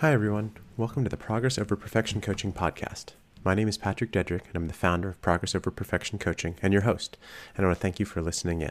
Hi, 0.00 0.12
everyone. 0.12 0.52
Welcome 0.76 1.02
to 1.02 1.10
the 1.10 1.16
Progress 1.16 1.58
Over 1.58 1.74
Perfection 1.74 2.20
Coaching 2.20 2.52
Podcast. 2.52 3.14
My 3.42 3.56
name 3.56 3.66
is 3.66 3.76
Patrick 3.76 4.12
Dedrick, 4.12 4.46
and 4.46 4.54
I'm 4.54 4.68
the 4.68 4.72
founder 4.72 5.08
of 5.08 5.20
Progress 5.20 5.56
Over 5.56 5.72
Perfection 5.72 6.20
Coaching 6.20 6.54
and 6.62 6.72
your 6.72 6.82
host, 6.82 7.18
and 7.56 7.66
I 7.66 7.68
want 7.68 7.78
to 7.78 7.82
thank 7.82 7.98
you 7.98 8.06
for 8.06 8.22
listening 8.22 8.62
in. 8.62 8.70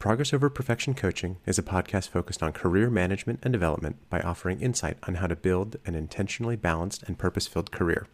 Progress 0.00 0.34
Over 0.34 0.50
Perfection 0.50 0.94
Coaching 0.94 1.36
is 1.46 1.60
a 1.60 1.62
podcast 1.62 2.08
focused 2.08 2.42
on 2.42 2.50
career 2.50 2.90
management 2.90 3.38
and 3.44 3.52
development 3.52 3.98
by 4.10 4.18
offering 4.18 4.60
insight 4.60 4.98
on 5.04 5.14
how 5.14 5.28
to 5.28 5.36
build 5.36 5.76
an 5.86 5.94
intentionally 5.94 6.56
balanced 6.56 7.04
and 7.04 7.16
purpose 7.16 7.46
filled 7.46 7.70
career. 7.70 8.08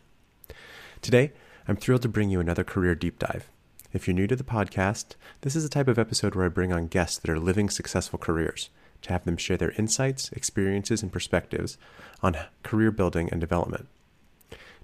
Today, 1.00 1.32
I'm 1.66 1.76
thrilled 1.76 2.02
to 2.02 2.08
bring 2.08 2.28
you 2.28 2.40
another 2.40 2.62
career 2.62 2.94
deep 2.94 3.18
dive. 3.18 3.48
If 3.94 4.06
you're 4.06 4.14
new 4.14 4.26
to 4.26 4.36
the 4.36 4.44
podcast, 4.44 5.14
this 5.40 5.56
is 5.56 5.64
a 5.64 5.70
type 5.70 5.88
of 5.88 5.98
episode 5.98 6.34
where 6.34 6.44
I 6.44 6.50
bring 6.50 6.74
on 6.74 6.88
guests 6.88 7.16
that 7.16 7.30
are 7.30 7.40
living 7.40 7.70
successful 7.70 8.18
careers 8.18 8.68
to 9.02 9.12
have 9.12 9.24
them 9.24 9.36
share 9.36 9.56
their 9.56 9.72
insights, 9.72 10.30
experiences, 10.32 11.02
and 11.02 11.12
perspectives 11.12 11.78
on 12.22 12.36
career 12.62 12.90
building 12.90 13.28
and 13.30 13.40
development. 13.40 13.88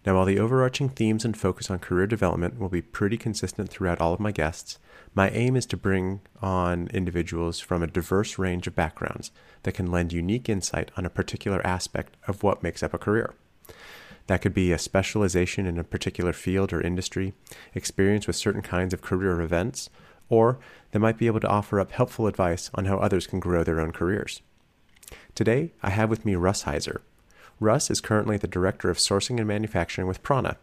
Now, 0.05 0.17
while 0.17 0.25
the 0.25 0.41
overarching 0.41 0.89
themes 0.89 1.25
and 1.25 1.37
focus 1.37 1.71
on 1.71 1.79
career 1.79 2.09
development 2.09 2.59
will 2.59 2.69
be 2.69 2.83
pretty 2.83 3.17
consistent 3.17 3.71
throughout 3.71 4.01
all 4.01 4.13
of 4.13 4.19
my 4.19 4.33
guests, 4.33 4.79
my 5.15 5.31
aim 5.31 5.55
is 5.55 5.67
to 5.67 5.77
bring 5.77 6.23
on 6.41 6.89
individuals 6.89 7.61
from 7.61 7.83
a 7.83 7.87
diverse 7.87 8.37
range 8.37 8.67
of 8.67 8.75
backgrounds 8.75 9.31
that 9.63 9.75
can 9.75 9.93
lend 9.93 10.13
unique 10.13 10.49
insight 10.49 10.91
on 10.97 11.07
a 11.07 11.11
particular 11.11 11.65
aspect 11.65 12.17
of 12.27 12.43
what 12.43 12.65
makes 12.65 12.83
up 12.83 12.95
a 12.95 12.99
career. 12.99 13.35
That 14.27 14.41
could 14.43 14.55
be 14.55 14.73
a 14.73 14.79
specialization 14.79 15.67
in 15.67 15.79
a 15.79 15.85
particular 15.85 16.33
field 16.33 16.73
or 16.73 16.81
industry, 16.81 17.35
experience 17.75 18.27
with 18.27 18.37
certain 18.37 18.63
kinds 18.63 18.93
of 18.93 19.03
career 19.03 19.41
events, 19.41 19.89
or 20.33 20.59
they 20.93 20.99
might 20.99 21.19
be 21.19 21.27
able 21.27 21.41
to 21.41 21.49
offer 21.49 21.79
up 21.79 21.93
helpful 21.93 22.27
advice 22.27 22.71
on 22.75 22.87
how 22.87 22.97
others 22.97 23.27
can 23.27 23.39
grow 23.39 23.63
their 23.63 23.79
own 23.79 23.93
careers. 23.93 24.41
Today, 25.35 25.73
I 25.83 25.91
have 25.91 26.09
with 26.09 26.25
me 26.25 26.37
Russ 26.37 26.65
Hiser. 26.65 27.03
Russ 27.61 27.91
is 27.91 28.01
currently 28.01 28.39
the 28.39 28.49
Director 28.49 28.89
of 28.89 28.97
Sourcing 28.97 29.37
and 29.37 29.47
Manufacturing 29.47 30.09
with 30.09 30.23
Prana, 30.23 30.57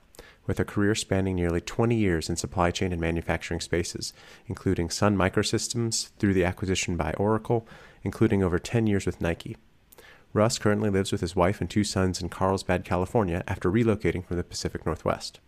with 0.48 0.59
a 0.59 0.66
career 0.66 0.95
spanning 0.95 1.36
nearly 1.36 1.61
20 1.61 1.95
years 1.95 2.30
in 2.30 2.36
supply 2.36 2.72
chain 2.72 2.92
and 2.92 3.00
manufacturing 3.00 3.61
spaces, 3.61 4.11
including 4.48 4.89
Sun 4.89 5.16
Microsystems 5.16 6.09
through 6.17 6.33
the 6.33 6.45
acquisition 6.45 6.98
by 6.98 7.14
Oracle, 7.14 7.67
including 8.04 8.42
over 8.42 8.58
10 8.58 8.88
years 8.88 9.06
with 9.06 9.22
Nike. 9.22 9.56
Russ 10.33 10.58
currently 10.58 10.89
lives 10.89 11.11
with 11.11 11.22
his 11.22 11.36
wife 11.36 11.61
and 11.61 11.70
two 11.70 11.83
sons 11.83 12.20
in 12.20 12.30
Carlsbad, 12.30 12.83
California, 12.83 13.44
after 13.48 13.72
relocating 13.72 14.26
from 14.26 14.38
the 14.38 14.44
Pacific 14.44 14.83
Northwest. 14.88 15.39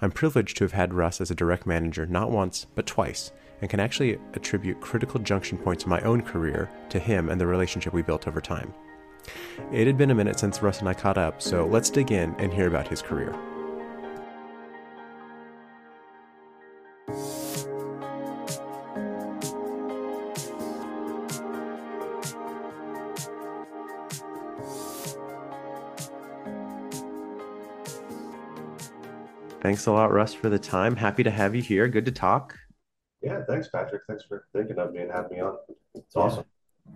I'm 0.00 0.10
privileged 0.10 0.56
to 0.58 0.64
have 0.64 0.72
had 0.72 0.94
Russ 0.94 1.20
as 1.20 1.30
a 1.30 1.34
direct 1.34 1.66
manager 1.66 2.06
not 2.06 2.30
once, 2.30 2.66
but 2.74 2.86
twice, 2.86 3.32
and 3.60 3.70
can 3.70 3.80
actually 3.80 4.18
attribute 4.34 4.80
critical 4.80 5.20
junction 5.20 5.58
points 5.58 5.84
in 5.84 5.90
my 5.90 6.00
own 6.02 6.22
career 6.22 6.70
to 6.90 6.98
him 6.98 7.28
and 7.28 7.40
the 7.40 7.46
relationship 7.46 7.92
we 7.92 8.02
built 8.02 8.28
over 8.28 8.40
time. 8.40 8.72
It 9.72 9.86
had 9.86 9.98
been 9.98 10.10
a 10.10 10.14
minute 10.14 10.38
since 10.38 10.62
Russ 10.62 10.80
and 10.80 10.88
I 10.88 10.94
caught 10.94 11.18
up, 11.18 11.42
so 11.42 11.66
let's 11.66 11.90
dig 11.90 12.12
in 12.12 12.34
and 12.38 12.52
hear 12.52 12.68
about 12.68 12.88
his 12.88 13.02
career. 13.02 13.34
Thanks 29.60 29.86
a 29.86 29.92
lot, 29.92 30.12
Russ, 30.12 30.34
for 30.34 30.48
the 30.48 30.58
time. 30.58 30.94
Happy 30.94 31.24
to 31.24 31.30
have 31.30 31.54
you 31.54 31.62
here. 31.62 31.88
Good 31.88 32.04
to 32.04 32.12
talk. 32.12 32.56
Yeah, 33.20 33.42
thanks, 33.48 33.68
Patrick. 33.68 34.02
Thanks 34.06 34.24
for 34.24 34.46
thinking 34.52 34.78
of 34.78 34.92
me 34.92 35.00
and 35.00 35.10
having 35.10 35.38
me 35.38 35.40
on. 35.40 35.56
It's 35.94 36.14
awesome. 36.14 36.44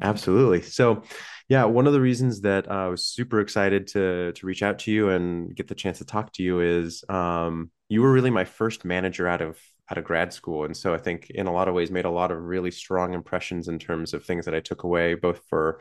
Absolutely. 0.00 0.62
So, 0.62 1.02
yeah, 1.48 1.64
one 1.64 1.88
of 1.88 1.92
the 1.92 2.00
reasons 2.00 2.42
that 2.42 2.70
I 2.70 2.86
was 2.86 3.04
super 3.04 3.40
excited 3.40 3.88
to 3.88 4.32
to 4.32 4.46
reach 4.46 4.62
out 4.62 4.78
to 4.80 4.92
you 4.92 5.10
and 5.10 5.54
get 5.54 5.68
the 5.68 5.74
chance 5.74 5.98
to 5.98 6.04
talk 6.04 6.32
to 6.34 6.42
you 6.42 6.60
is 6.60 7.04
um, 7.08 7.70
you 7.88 8.00
were 8.00 8.12
really 8.12 8.30
my 8.30 8.44
first 8.44 8.84
manager 8.84 9.26
out 9.26 9.42
of 9.42 9.58
out 9.90 9.98
of 9.98 10.04
grad 10.04 10.32
school, 10.32 10.64
and 10.64 10.76
so 10.76 10.94
I 10.94 10.98
think 10.98 11.30
in 11.30 11.48
a 11.48 11.52
lot 11.52 11.68
of 11.68 11.74
ways 11.74 11.90
made 11.90 12.04
a 12.04 12.10
lot 12.10 12.30
of 12.30 12.38
really 12.38 12.70
strong 12.70 13.12
impressions 13.12 13.68
in 13.68 13.78
terms 13.78 14.14
of 14.14 14.24
things 14.24 14.44
that 14.44 14.54
I 14.54 14.60
took 14.60 14.84
away, 14.84 15.14
both 15.14 15.42
for 15.50 15.80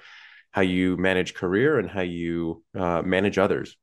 how 0.50 0.62
you 0.62 0.98
manage 0.98 1.36
career 1.36 1.80
and 1.80 1.90
how 1.90 2.02
you 2.02 2.63
uh, 2.75 3.02
manage 3.03 3.38
others 3.38 3.78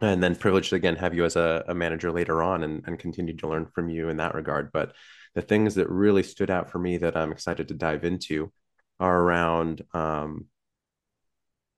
and 0.00 0.22
then 0.22 0.34
privileged 0.34 0.72
again 0.72 0.96
have 0.96 1.14
you 1.14 1.24
as 1.24 1.36
a, 1.36 1.64
a 1.68 1.74
manager 1.74 2.10
later 2.10 2.42
on 2.42 2.62
and, 2.62 2.82
and 2.86 2.98
continue 2.98 3.36
to 3.36 3.48
learn 3.48 3.66
from 3.66 3.88
you 3.88 4.08
in 4.08 4.16
that 4.16 4.34
regard. 4.34 4.72
But 4.72 4.94
the 5.34 5.42
things 5.42 5.74
that 5.76 5.88
really 5.88 6.22
stood 6.22 6.50
out 6.50 6.70
for 6.70 6.78
me 6.78 6.96
that 6.98 7.16
i'm 7.16 7.32
excited 7.32 7.68
to 7.68 7.74
dive 7.74 8.04
into 8.04 8.52
are 8.98 9.20
around 9.20 9.82
um, 9.94 10.46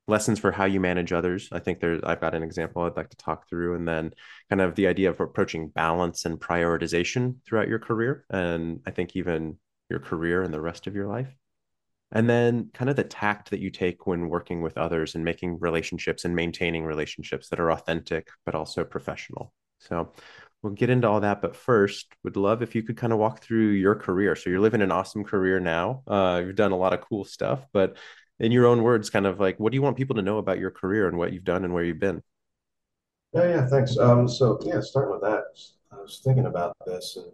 lessons 0.08 0.38
for 0.38 0.50
how 0.50 0.64
you 0.64 0.80
manage 0.80 1.12
others. 1.12 1.48
I 1.52 1.58
think 1.60 1.80
there's 1.80 2.02
i've 2.02 2.20
got 2.20 2.34
an 2.34 2.42
example 2.42 2.82
i'd 2.82 2.96
like 2.96 3.10
to 3.10 3.16
talk 3.16 3.48
through. 3.48 3.74
And 3.74 3.86
then 3.86 4.12
kind 4.50 4.60
of 4.60 4.74
the 4.74 4.86
idea 4.86 5.10
of 5.10 5.20
approaching 5.20 5.68
balance 5.68 6.24
and 6.24 6.40
prioritization 6.40 7.36
throughout 7.44 7.68
your 7.68 7.78
career. 7.78 8.24
And 8.30 8.80
i 8.86 8.90
think 8.90 9.16
even 9.16 9.58
your 9.90 10.00
career 10.00 10.42
and 10.42 10.54
the 10.54 10.60
rest 10.60 10.86
of 10.86 10.94
your 10.94 11.06
life 11.06 11.28
and 12.12 12.28
then 12.28 12.68
kind 12.74 12.90
of 12.90 12.96
the 12.96 13.04
tact 13.04 13.50
that 13.50 13.60
you 13.60 13.70
take 13.70 14.06
when 14.06 14.28
working 14.28 14.60
with 14.60 14.76
others 14.76 15.14
and 15.14 15.24
making 15.24 15.58
relationships 15.58 16.24
and 16.24 16.36
maintaining 16.36 16.84
relationships 16.84 17.48
that 17.48 17.58
are 17.58 17.72
authentic 17.72 18.28
but 18.44 18.54
also 18.54 18.84
professional. 18.84 19.52
So 19.78 20.12
we'll 20.62 20.74
get 20.74 20.90
into 20.90 21.08
all 21.08 21.20
that 21.20 21.40
but 21.40 21.56
first 21.56 22.06
would 22.22 22.36
love 22.36 22.62
if 22.62 22.74
you 22.74 22.82
could 22.82 22.98
kind 22.98 23.12
of 23.12 23.18
walk 23.18 23.42
through 23.42 23.70
your 23.70 23.94
career. 23.94 24.36
So 24.36 24.50
you're 24.50 24.60
living 24.60 24.82
an 24.82 24.92
awesome 24.92 25.24
career 25.24 25.58
now. 25.58 26.02
Uh, 26.06 26.42
you've 26.44 26.54
done 26.56 26.72
a 26.72 26.76
lot 26.76 26.92
of 26.92 27.00
cool 27.00 27.24
stuff 27.24 27.66
but 27.72 27.96
in 28.38 28.52
your 28.52 28.66
own 28.66 28.82
words 28.82 29.08
kind 29.08 29.26
of 29.26 29.40
like 29.40 29.58
what 29.58 29.72
do 29.72 29.76
you 29.76 29.82
want 29.82 29.96
people 29.96 30.16
to 30.16 30.22
know 30.22 30.38
about 30.38 30.58
your 30.58 30.70
career 30.70 31.08
and 31.08 31.16
what 31.16 31.32
you've 31.32 31.44
done 31.44 31.64
and 31.64 31.72
where 31.72 31.84
you've 31.84 31.98
been? 31.98 32.22
Yeah 33.32 33.48
yeah 33.48 33.66
thanks. 33.66 33.96
Um, 33.96 34.28
so 34.28 34.60
yeah 34.64 34.80
starting 34.80 35.12
with 35.12 35.22
that. 35.22 35.44
I 35.90 35.96
was 35.96 36.20
thinking 36.22 36.46
about 36.46 36.76
this 36.86 37.16
and 37.16 37.32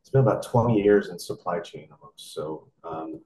it's 0.00 0.10
been 0.10 0.22
about 0.22 0.42
20 0.42 0.80
years 0.80 1.08
in 1.08 1.18
supply 1.18 1.60
chain 1.60 1.88
almost. 1.92 2.34
So 2.34 2.68
um, 2.84 3.20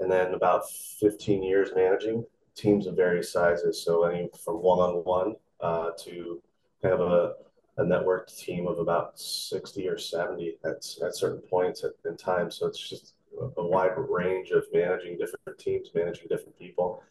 and 0.00 0.10
then 0.10 0.34
about 0.34 0.70
15 1.00 1.42
years 1.42 1.70
managing 1.74 2.24
teams 2.54 2.86
of 2.86 2.96
various 2.96 3.32
sizes. 3.32 3.82
So 3.82 4.04
any 4.04 4.28
from 4.44 4.56
one-on-one 4.56 5.36
uh, 5.60 5.90
to 6.04 6.42
kind 6.82 6.94
of 6.94 7.00
a, 7.00 7.34
a 7.80 7.84
networked 7.84 8.36
team 8.36 8.66
of 8.66 8.78
about 8.78 9.18
60 9.18 9.88
or 9.88 9.98
70 9.98 10.58
at, 10.64 10.84
at 11.04 11.16
certain 11.16 11.40
points 11.40 11.84
at, 11.84 11.92
in 12.08 12.16
time. 12.16 12.50
So 12.50 12.66
it's 12.66 12.88
just 12.88 13.14
a, 13.40 13.60
a 13.60 13.66
wide 13.66 13.92
range 13.96 14.50
of 14.50 14.64
managing 14.72 15.18
different 15.18 15.58
teams, 15.58 15.90
managing 15.94 16.26
different 16.28 16.58
people, 16.58 17.02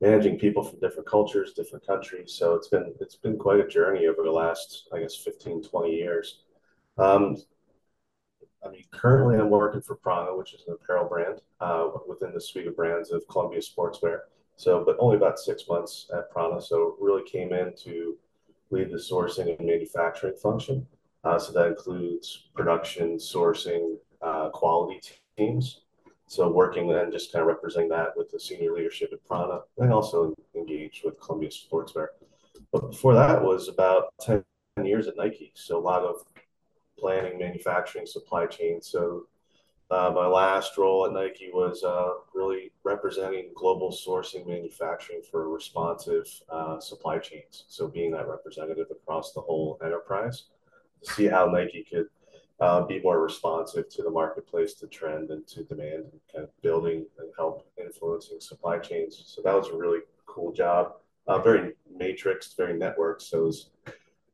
managing 0.00 0.38
people 0.38 0.62
from 0.62 0.80
different 0.80 1.06
cultures, 1.06 1.52
different 1.52 1.86
countries. 1.86 2.32
So 2.32 2.54
it's 2.54 2.68
been 2.68 2.94
it's 3.00 3.16
been 3.16 3.38
quite 3.38 3.60
a 3.60 3.66
journey 3.66 4.06
over 4.06 4.22
the 4.22 4.30
last, 4.30 4.88
I 4.92 5.00
guess, 5.00 5.16
15, 5.16 5.62
20 5.62 5.90
years. 5.94 6.40
Um, 6.98 7.36
I 8.64 8.70
mean, 8.70 8.84
currently 8.90 9.36
I'm 9.36 9.50
working 9.50 9.82
for 9.82 9.96
Prana, 9.96 10.36
which 10.36 10.54
is 10.54 10.64
an 10.66 10.74
apparel 10.74 11.08
brand 11.08 11.40
uh, 11.60 11.88
within 12.08 12.32
the 12.32 12.40
suite 12.40 12.66
of 12.66 12.76
brands 12.76 13.12
of 13.12 13.26
Columbia 13.28 13.60
Sportswear. 13.60 14.20
So, 14.56 14.84
but 14.84 14.96
only 14.98 15.16
about 15.16 15.38
six 15.38 15.64
months 15.68 16.10
at 16.16 16.30
Prana. 16.30 16.60
So, 16.60 16.96
really 17.00 17.28
came 17.28 17.52
in 17.52 17.74
to 17.84 18.16
lead 18.70 18.90
the 18.90 18.96
sourcing 18.96 19.56
and 19.56 19.66
manufacturing 19.66 20.36
function. 20.36 20.86
Uh, 21.24 21.38
so 21.38 21.52
that 21.52 21.68
includes 21.68 22.48
production, 22.54 23.16
sourcing, 23.16 23.96
uh, 24.20 24.50
quality 24.50 25.00
teams. 25.36 25.80
So 26.26 26.50
working 26.50 26.90
and 26.90 27.12
just 27.12 27.32
kind 27.32 27.42
of 27.42 27.48
representing 27.48 27.90
that 27.90 28.16
with 28.16 28.30
the 28.30 28.40
senior 28.40 28.72
leadership 28.72 29.12
at 29.12 29.24
Prana, 29.26 29.60
and 29.78 29.92
also 29.92 30.34
engaged 30.54 31.04
with 31.04 31.20
Columbia 31.20 31.50
Sportswear. 31.50 32.08
But 32.72 32.90
before 32.90 33.14
that 33.14 33.42
was 33.42 33.68
about 33.68 34.14
10 34.20 34.42
years 34.82 35.06
at 35.06 35.16
Nike. 35.16 35.52
So 35.54 35.78
a 35.78 35.80
lot 35.80 36.02
of 36.02 36.24
planning, 37.04 37.38
manufacturing, 37.38 38.06
supply 38.06 38.46
chain. 38.46 38.80
So 38.80 39.26
uh, 39.90 40.10
my 40.14 40.26
last 40.26 40.78
role 40.78 41.04
at 41.04 41.12
Nike 41.12 41.50
was 41.52 41.84
uh, 41.84 42.12
really 42.34 42.72
representing 42.82 43.50
global 43.54 43.90
sourcing 43.92 44.46
manufacturing 44.46 45.20
for 45.30 45.50
responsive 45.50 46.26
uh, 46.48 46.80
supply 46.80 47.18
chains. 47.18 47.64
So 47.68 47.88
being 47.88 48.10
that 48.12 48.26
representative 48.26 48.86
across 48.90 49.34
the 49.34 49.42
whole 49.42 49.78
enterprise 49.84 50.44
to 51.02 51.12
see 51.12 51.26
how 51.26 51.44
Nike 51.44 51.84
could 51.84 52.06
uh, 52.58 52.86
be 52.86 53.02
more 53.02 53.20
responsive 53.20 53.90
to 53.90 54.02
the 54.02 54.10
marketplace, 54.10 54.72
to 54.72 54.86
trend, 54.86 55.28
and 55.28 55.46
to 55.48 55.62
demand, 55.64 56.04
and 56.10 56.20
kind 56.32 56.44
of 56.44 56.62
building 56.62 57.04
and 57.18 57.28
help 57.36 57.68
influencing 57.78 58.40
supply 58.40 58.78
chains. 58.78 59.22
So 59.26 59.42
that 59.42 59.54
was 59.54 59.68
a 59.68 59.76
really 59.76 60.00
cool 60.24 60.52
job. 60.52 60.94
Uh, 61.26 61.38
very 61.38 61.74
matrixed, 62.00 62.56
very 62.56 62.72
networked. 62.72 63.20
So 63.20 63.40
it 63.40 63.44
was 63.44 63.70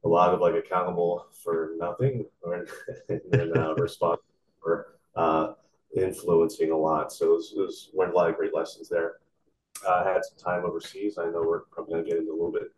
a 0.04 0.08
lot 0.08 0.32
of 0.32 0.40
like 0.40 0.54
accountable 0.54 1.26
for 1.44 1.72
nothing 1.78 2.24
or 2.42 2.66
and 3.08 3.56
uh, 3.56 3.74
responsible 3.74 4.24
for 4.62 4.94
uh, 5.16 5.52
influencing 5.96 6.70
a 6.70 6.76
lot. 6.76 7.12
So 7.12 7.26
it 7.26 7.34
was, 7.34 7.52
it 7.56 7.60
was 7.60 7.90
learned 7.94 8.12
a 8.12 8.16
lot 8.16 8.30
of 8.30 8.36
great 8.36 8.54
lessons 8.54 8.88
there. 8.88 9.16
Uh, 9.86 10.02
I 10.04 10.12
had 10.12 10.24
some 10.24 10.38
time 10.38 10.64
overseas. 10.64 11.18
I 11.18 11.24
know 11.26 11.42
we're 11.46 11.60
probably 11.60 11.94
going 11.94 12.04
to 12.04 12.10
get 12.10 12.18
into 12.18 12.32
a 12.32 12.34
little 12.34 12.52
bit 12.52 12.72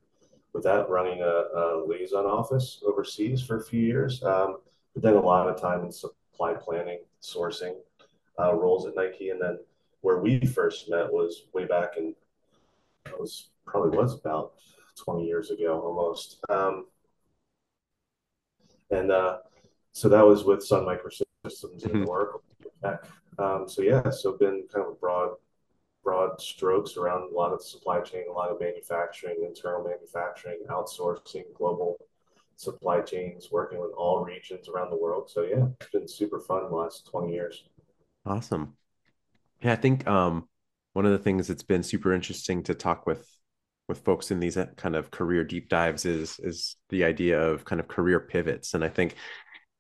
with 0.52 0.64
that, 0.64 0.88
running 0.88 1.20
a, 1.22 1.24
a 1.58 1.84
liaison 1.86 2.26
office 2.26 2.82
overseas 2.86 3.42
for 3.42 3.56
a 3.56 3.64
few 3.64 3.80
years. 3.80 4.22
Um, 4.22 4.58
but 4.94 5.02
then 5.02 5.14
a 5.14 5.20
lot 5.20 5.48
of 5.48 5.60
time 5.60 5.84
in 5.84 5.92
supply 5.92 6.54
planning, 6.54 7.00
sourcing 7.22 7.74
uh, 8.38 8.54
roles 8.54 8.86
at 8.86 8.94
Nike. 8.94 9.30
And 9.30 9.40
then 9.40 9.58
where 10.02 10.18
we 10.18 10.40
first 10.40 10.90
met 10.90 11.12
was 11.12 11.46
way 11.52 11.64
back 11.64 11.96
in, 11.96 12.14
it 13.06 13.18
was 13.18 13.48
probably 13.66 13.96
was 13.96 14.14
about 14.14 14.54
20 14.96 15.26
years 15.26 15.50
ago 15.50 15.80
almost. 15.80 16.38
Um, 16.48 16.86
and 18.92 19.10
uh, 19.10 19.38
so 19.92 20.08
that 20.08 20.26
was 20.26 20.44
with 20.44 20.64
Sun 20.64 20.84
Microsystems 20.84 21.84
and 21.84 21.94
hmm 21.94 22.04
Oracle 22.04 22.42
Um, 23.38 23.68
so 23.68 23.82
yeah, 23.82 24.10
so 24.10 24.36
been 24.36 24.64
kind 24.72 24.86
of 24.86 25.00
broad 25.00 25.30
broad 26.04 26.40
strokes 26.40 26.96
around 26.96 27.30
a 27.32 27.34
lot 27.34 27.52
of 27.52 27.62
supply 27.62 28.00
chain, 28.00 28.24
a 28.30 28.32
lot 28.32 28.50
of 28.50 28.60
manufacturing, 28.60 29.36
internal 29.46 29.84
manufacturing, 29.84 30.60
outsourcing, 30.70 31.44
global 31.54 31.96
supply 32.56 33.00
chains, 33.00 33.50
working 33.52 33.80
with 33.80 33.92
all 33.92 34.24
regions 34.24 34.68
around 34.68 34.90
the 34.90 34.96
world. 34.96 35.30
So 35.30 35.42
yeah, 35.42 35.66
it's 35.80 35.90
been 35.90 36.08
super 36.08 36.40
fun 36.40 36.70
the 36.70 36.76
last 36.76 37.06
20 37.10 37.32
years. 37.32 37.64
Awesome. 38.26 38.76
Yeah, 39.62 39.72
I 39.72 39.76
think 39.76 40.06
um, 40.08 40.48
one 40.94 41.06
of 41.06 41.12
the 41.12 41.18
things 41.18 41.48
that's 41.48 41.62
been 41.64 41.82
super 41.82 42.12
interesting 42.14 42.62
to 42.64 42.74
talk 42.74 43.06
with 43.06 43.28
with 43.92 44.04
folks 44.04 44.30
in 44.30 44.40
these 44.40 44.56
uh, 44.56 44.66
kind 44.76 44.96
of 44.96 45.10
career 45.10 45.44
deep 45.44 45.68
dives 45.68 46.06
is 46.06 46.40
is 46.40 46.76
the 46.88 47.04
idea 47.04 47.40
of 47.40 47.64
kind 47.64 47.80
of 47.80 47.88
career 47.88 48.20
pivots. 48.20 48.74
And 48.74 48.82
I 48.82 48.88
think 48.88 49.14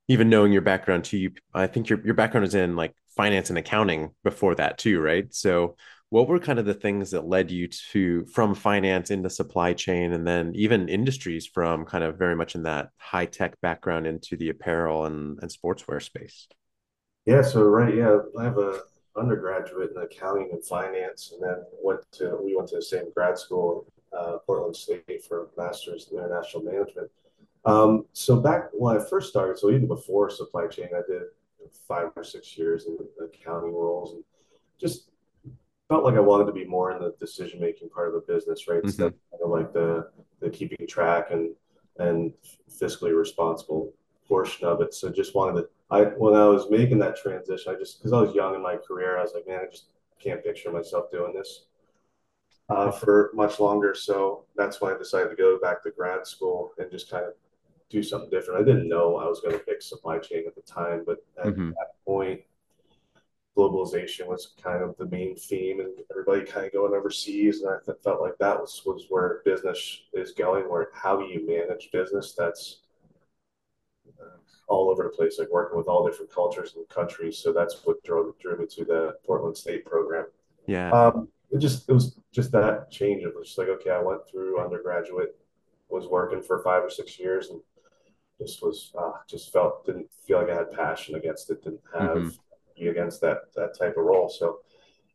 even 0.08 0.28
knowing 0.28 0.52
your 0.52 0.62
background 0.62 1.04
too, 1.04 1.16
you, 1.18 1.30
I 1.54 1.66
think 1.66 1.88
your 1.88 2.04
your 2.04 2.14
background 2.14 2.46
is 2.46 2.54
in 2.54 2.76
like 2.76 2.94
finance 3.16 3.48
and 3.48 3.58
accounting 3.58 4.10
before 4.22 4.54
that 4.56 4.78
too, 4.78 5.00
right? 5.00 5.32
So 5.34 5.76
what 6.10 6.28
were 6.28 6.38
kind 6.38 6.58
of 6.58 6.66
the 6.66 6.74
things 6.74 7.12
that 7.12 7.26
led 7.26 7.50
you 7.50 7.68
to 7.92 8.26
from 8.26 8.54
finance 8.54 9.10
into 9.10 9.30
supply 9.30 9.72
chain 9.72 10.12
and 10.12 10.26
then 10.26 10.52
even 10.54 10.90
industries 10.90 11.46
from 11.46 11.86
kind 11.86 12.04
of 12.04 12.18
very 12.18 12.36
much 12.36 12.54
in 12.54 12.64
that 12.64 12.90
high 12.98 13.24
tech 13.24 13.58
background 13.62 14.06
into 14.06 14.36
the 14.36 14.50
apparel 14.50 15.06
and, 15.06 15.38
and 15.40 15.50
sportswear 15.50 16.02
space? 16.02 16.48
Yeah, 17.24 17.40
so 17.40 17.62
right, 17.62 17.94
yeah, 17.94 18.18
I 18.38 18.44
have 18.44 18.58
a 18.58 18.80
undergraduate 19.16 19.90
in 19.94 20.02
accounting 20.02 20.50
and 20.52 20.64
finance, 20.64 21.32
and 21.32 21.42
then 21.42 21.64
went 21.82 22.00
to 22.12 22.38
we 22.42 22.56
went 22.56 22.68
to 22.68 22.76
the 22.76 22.82
same 22.82 23.10
grad 23.14 23.38
school, 23.38 23.86
uh, 24.16 24.38
Portland 24.46 24.76
State 24.76 25.24
for 25.26 25.50
master's 25.56 26.08
in 26.10 26.18
international 26.18 26.62
management. 26.64 27.10
Um, 27.64 28.06
so 28.12 28.40
back 28.40 28.70
when 28.72 28.96
I 28.96 29.04
first 29.04 29.30
started, 29.30 29.58
so 29.58 29.70
even 29.70 29.86
before 29.88 30.30
supply 30.30 30.66
chain, 30.66 30.88
I 30.94 31.02
did 31.10 31.22
five 31.88 32.10
or 32.16 32.24
six 32.24 32.56
years 32.58 32.86
in 32.86 32.96
accounting 33.24 33.72
roles 33.74 34.14
and 34.14 34.24
just 34.80 35.10
felt 35.88 36.04
like 36.04 36.14
I 36.14 36.20
wanted 36.20 36.46
to 36.46 36.52
be 36.52 36.64
more 36.64 36.92
in 36.92 37.00
the 37.02 37.14
decision 37.20 37.60
making 37.60 37.90
part 37.90 38.08
of 38.08 38.14
the 38.14 38.32
business, 38.32 38.68
right? 38.68 38.80
Instead 38.80 39.06
hmm 39.06 39.12
of 39.12 39.14
kind 39.30 39.42
of 39.44 39.50
like 39.50 39.72
the 39.72 40.10
the 40.40 40.50
keeping 40.50 40.86
track 40.86 41.30
and 41.30 41.54
and 41.98 42.32
fiscally 42.70 43.16
responsible 43.16 43.92
portion 44.26 44.66
of 44.66 44.80
it. 44.80 44.94
So 44.94 45.10
just 45.10 45.34
wanted 45.34 45.60
to 45.62 45.68
I 45.90 46.02
when 46.04 46.34
I 46.34 46.46
was 46.46 46.70
making 46.70 46.98
that 47.00 47.16
transition, 47.16 47.74
I 47.74 47.78
just 47.78 47.98
because 47.98 48.12
I 48.12 48.20
was 48.20 48.34
young 48.34 48.54
in 48.54 48.62
my 48.62 48.76
career, 48.76 49.18
I 49.18 49.22
was 49.22 49.32
like, 49.34 49.46
man, 49.46 49.60
I 49.66 49.70
just 49.70 49.86
can't 50.20 50.42
picture 50.42 50.72
myself 50.72 51.10
doing 51.10 51.34
this 51.34 51.66
uh, 52.68 52.90
for 52.90 53.30
much 53.34 53.60
longer. 53.60 53.94
So 53.94 54.44
that's 54.56 54.80
why 54.80 54.94
I 54.94 54.98
decided 54.98 55.30
to 55.30 55.36
go 55.36 55.58
back 55.60 55.82
to 55.82 55.90
grad 55.90 56.26
school 56.26 56.72
and 56.78 56.90
just 56.90 57.10
kind 57.10 57.24
of 57.24 57.32
do 57.90 58.02
something 58.02 58.30
different. 58.30 58.60
I 58.60 58.64
didn't 58.64 58.88
know 58.88 59.16
I 59.16 59.26
was 59.26 59.40
going 59.40 59.54
to 59.58 59.64
pick 59.64 59.82
supply 59.82 60.18
chain 60.18 60.44
at 60.46 60.54
the 60.54 60.62
time, 60.62 61.04
but 61.06 61.18
at 61.38 61.54
hmm 61.54 61.70
that 61.76 61.88
point, 62.06 62.40
globalization 63.56 64.26
was 64.26 64.54
kind 64.62 64.82
of 64.82 64.96
the 64.96 65.06
main 65.06 65.36
theme, 65.36 65.80
and 65.80 65.90
everybody 66.10 66.42
kind 66.44 66.66
of 66.66 66.72
going 66.72 66.94
overseas. 66.94 67.62
And 67.62 67.70
I 67.70 67.92
felt 68.02 68.20
like 68.20 68.38
that 68.38 68.58
was 68.58 68.82
was 68.86 69.06
where 69.10 69.42
business 69.44 70.02
is 70.14 70.32
going. 70.32 70.64
Where 70.70 70.88
how 70.94 71.20
you 71.20 71.46
manage 71.46 71.90
business? 71.92 72.34
That's 72.36 72.78
uh, 74.20 74.36
all 74.68 74.90
over 74.90 75.04
the 75.04 75.10
place, 75.10 75.38
like 75.38 75.50
working 75.50 75.76
with 75.76 75.86
all 75.88 76.06
different 76.06 76.32
cultures 76.32 76.74
and 76.76 76.88
countries. 76.88 77.38
So 77.38 77.52
that's 77.52 77.84
what 77.84 78.02
drove 78.04 78.38
drew 78.38 78.56
me 78.56 78.66
to 78.66 78.84
the 78.84 79.16
Portland 79.26 79.56
State 79.56 79.84
program. 79.84 80.26
Yeah. 80.66 80.90
Um, 80.92 81.28
it 81.52 81.58
just 81.60 81.88
it 81.88 81.92
was 81.92 82.18
just 82.32 82.52
that 82.52 82.90
change. 82.90 83.22
It 83.24 83.34
was 83.36 83.48
just 83.48 83.58
like 83.58 83.68
okay, 83.68 83.90
I 83.90 84.00
went 84.02 84.22
through 84.30 84.60
undergraduate, 84.62 85.36
was 85.88 86.06
working 86.08 86.42
for 86.42 86.62
five 86.62 86.84
or 86.84 86.90
six 86.90 87.18
years, 87.18 87.50
and 87.50 87.60
just 88.40 88.62
was 88.62 88.92
uh, 88.98 89.12
just 89.28 89.52
felt 89.52 89.86
didn't 89.86 90.08
feel 90.26 90.38
like 90.40 90.50
I 90.50 90.56
had 90.56 90.72
passion 90.72 91.14
against 91.16 91.50
it. 91.50 91.62
Didn't 91.64 91.80
have 91.94 92.26
be 92.78 92.88
against 92.88 93.20
that 93.22 93.52
that 93.56 93.78
type 93.78 93.96
of 93.96 94.04
role. 94.04 94.28
So 94.28 94.60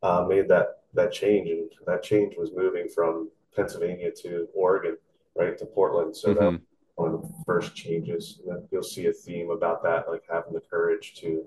uh, 0.04 0.25
made 0.28 0.48
that 0.50 0.81
that 0.94 1.12
change, 1.13 1.50
and 1.50 1.69
that 1.88 2.04
change 2.04 2.36
was 2.38 2.51
moving 2.56 2.90
from 2.90 3.30
Pennsylvania 3.56 4.12
to 4.24 4.48
Oregon, 4.56 4.98
right 5.36 5.57
to 5.57 5.66
Portland. 5.66 6.16
So 6.16 6.33
that 6.33 6.44
was 6.45 6.54
hmm 6.54 6.68
one 6.95 7.13
of 7.13 7.22
the 7.22 7.30
first 7.45 7.75
changes. 7.75 8.40
And 8.45 8.56
then 8.57 8.68
you'll 8.72 8.83
see 8.83 9.07
a 9.07 9.13
theme 9.13 9.51
about 9.51 9.83
that, 9.83 10.10
like 10.10 10.24
having 10.31 10.54
the 10.54 10.62
courage 10.62 11.16
to 11.22 11.45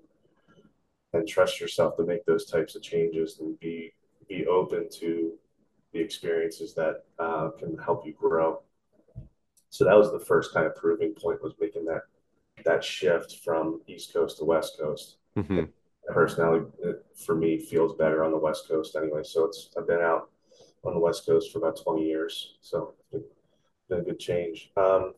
and 1.13 1.27
trust 1.27 1.61
yourself 1.61 1.97
to 1.97 2.05
make 2.05 2.25
those 2.25 2.45
types 2.47 2.75
of 2.75 2.83
changes 2.83 3.39
and 3.41 3.59
be 3.61 3.93
be 4.31 4.47
open 4.47 4.89
to 5.01 5.33
the 5.93 5.99
experiences 5.99 6.73
that 6.75 7.05
uh, 7.19 7.51
can 7.59 7.77
help 7.77 8.07
you 8.07 8.15
grow. 8.15 8.61
So 9.69 9.85
that 9.85 9.97
was 9.97 10.11
the 10.13 10.21
first 10.21 10.55
kind 10.55 10.67
of 10.67 10.75
proving 10.77 11.13
point 11.15 11.43
was 11.43 11.53
making 11.61 11.85
that 11.87 12.03
that 12.65 12.85
shift 12.85 13.39
from 13.45 13.81
East 13.87 14.13
Coast 14.13 14.39
to 14.39 14.45
West 14.45 14.79
Coast. 14.81 15.17
hmm 15.35 15.65
Personality 16.09 16.67
for 17.15 17.37
me 17.37 17.59
feels 17.59 17.95
better 17.95 18.25
on 18.25 18.33
the 18.33 18.39
West 18.39 18.67
Coast 18.69 18.97
anyway. 18.97 19.23
So 19.23 19.45
it's 19.45 19.71
I've 19.77 19.87
been 19.87 20.01
out 20.01 20.31
on 20.85 20.95
the 20.95 20.99
West 20.99 21.27
Coast 21.27 21.53
for 21.53 21.59
about 21.59 21.81
20 21.81 22.05
years. 22.05 22.57
So 22.63 22.95
it's 23.13 23.25
been 23.89 24.01
a 24.01 24.03
good 24.03 24.19
change. 24.19 24.71
Um, 24.77 25.15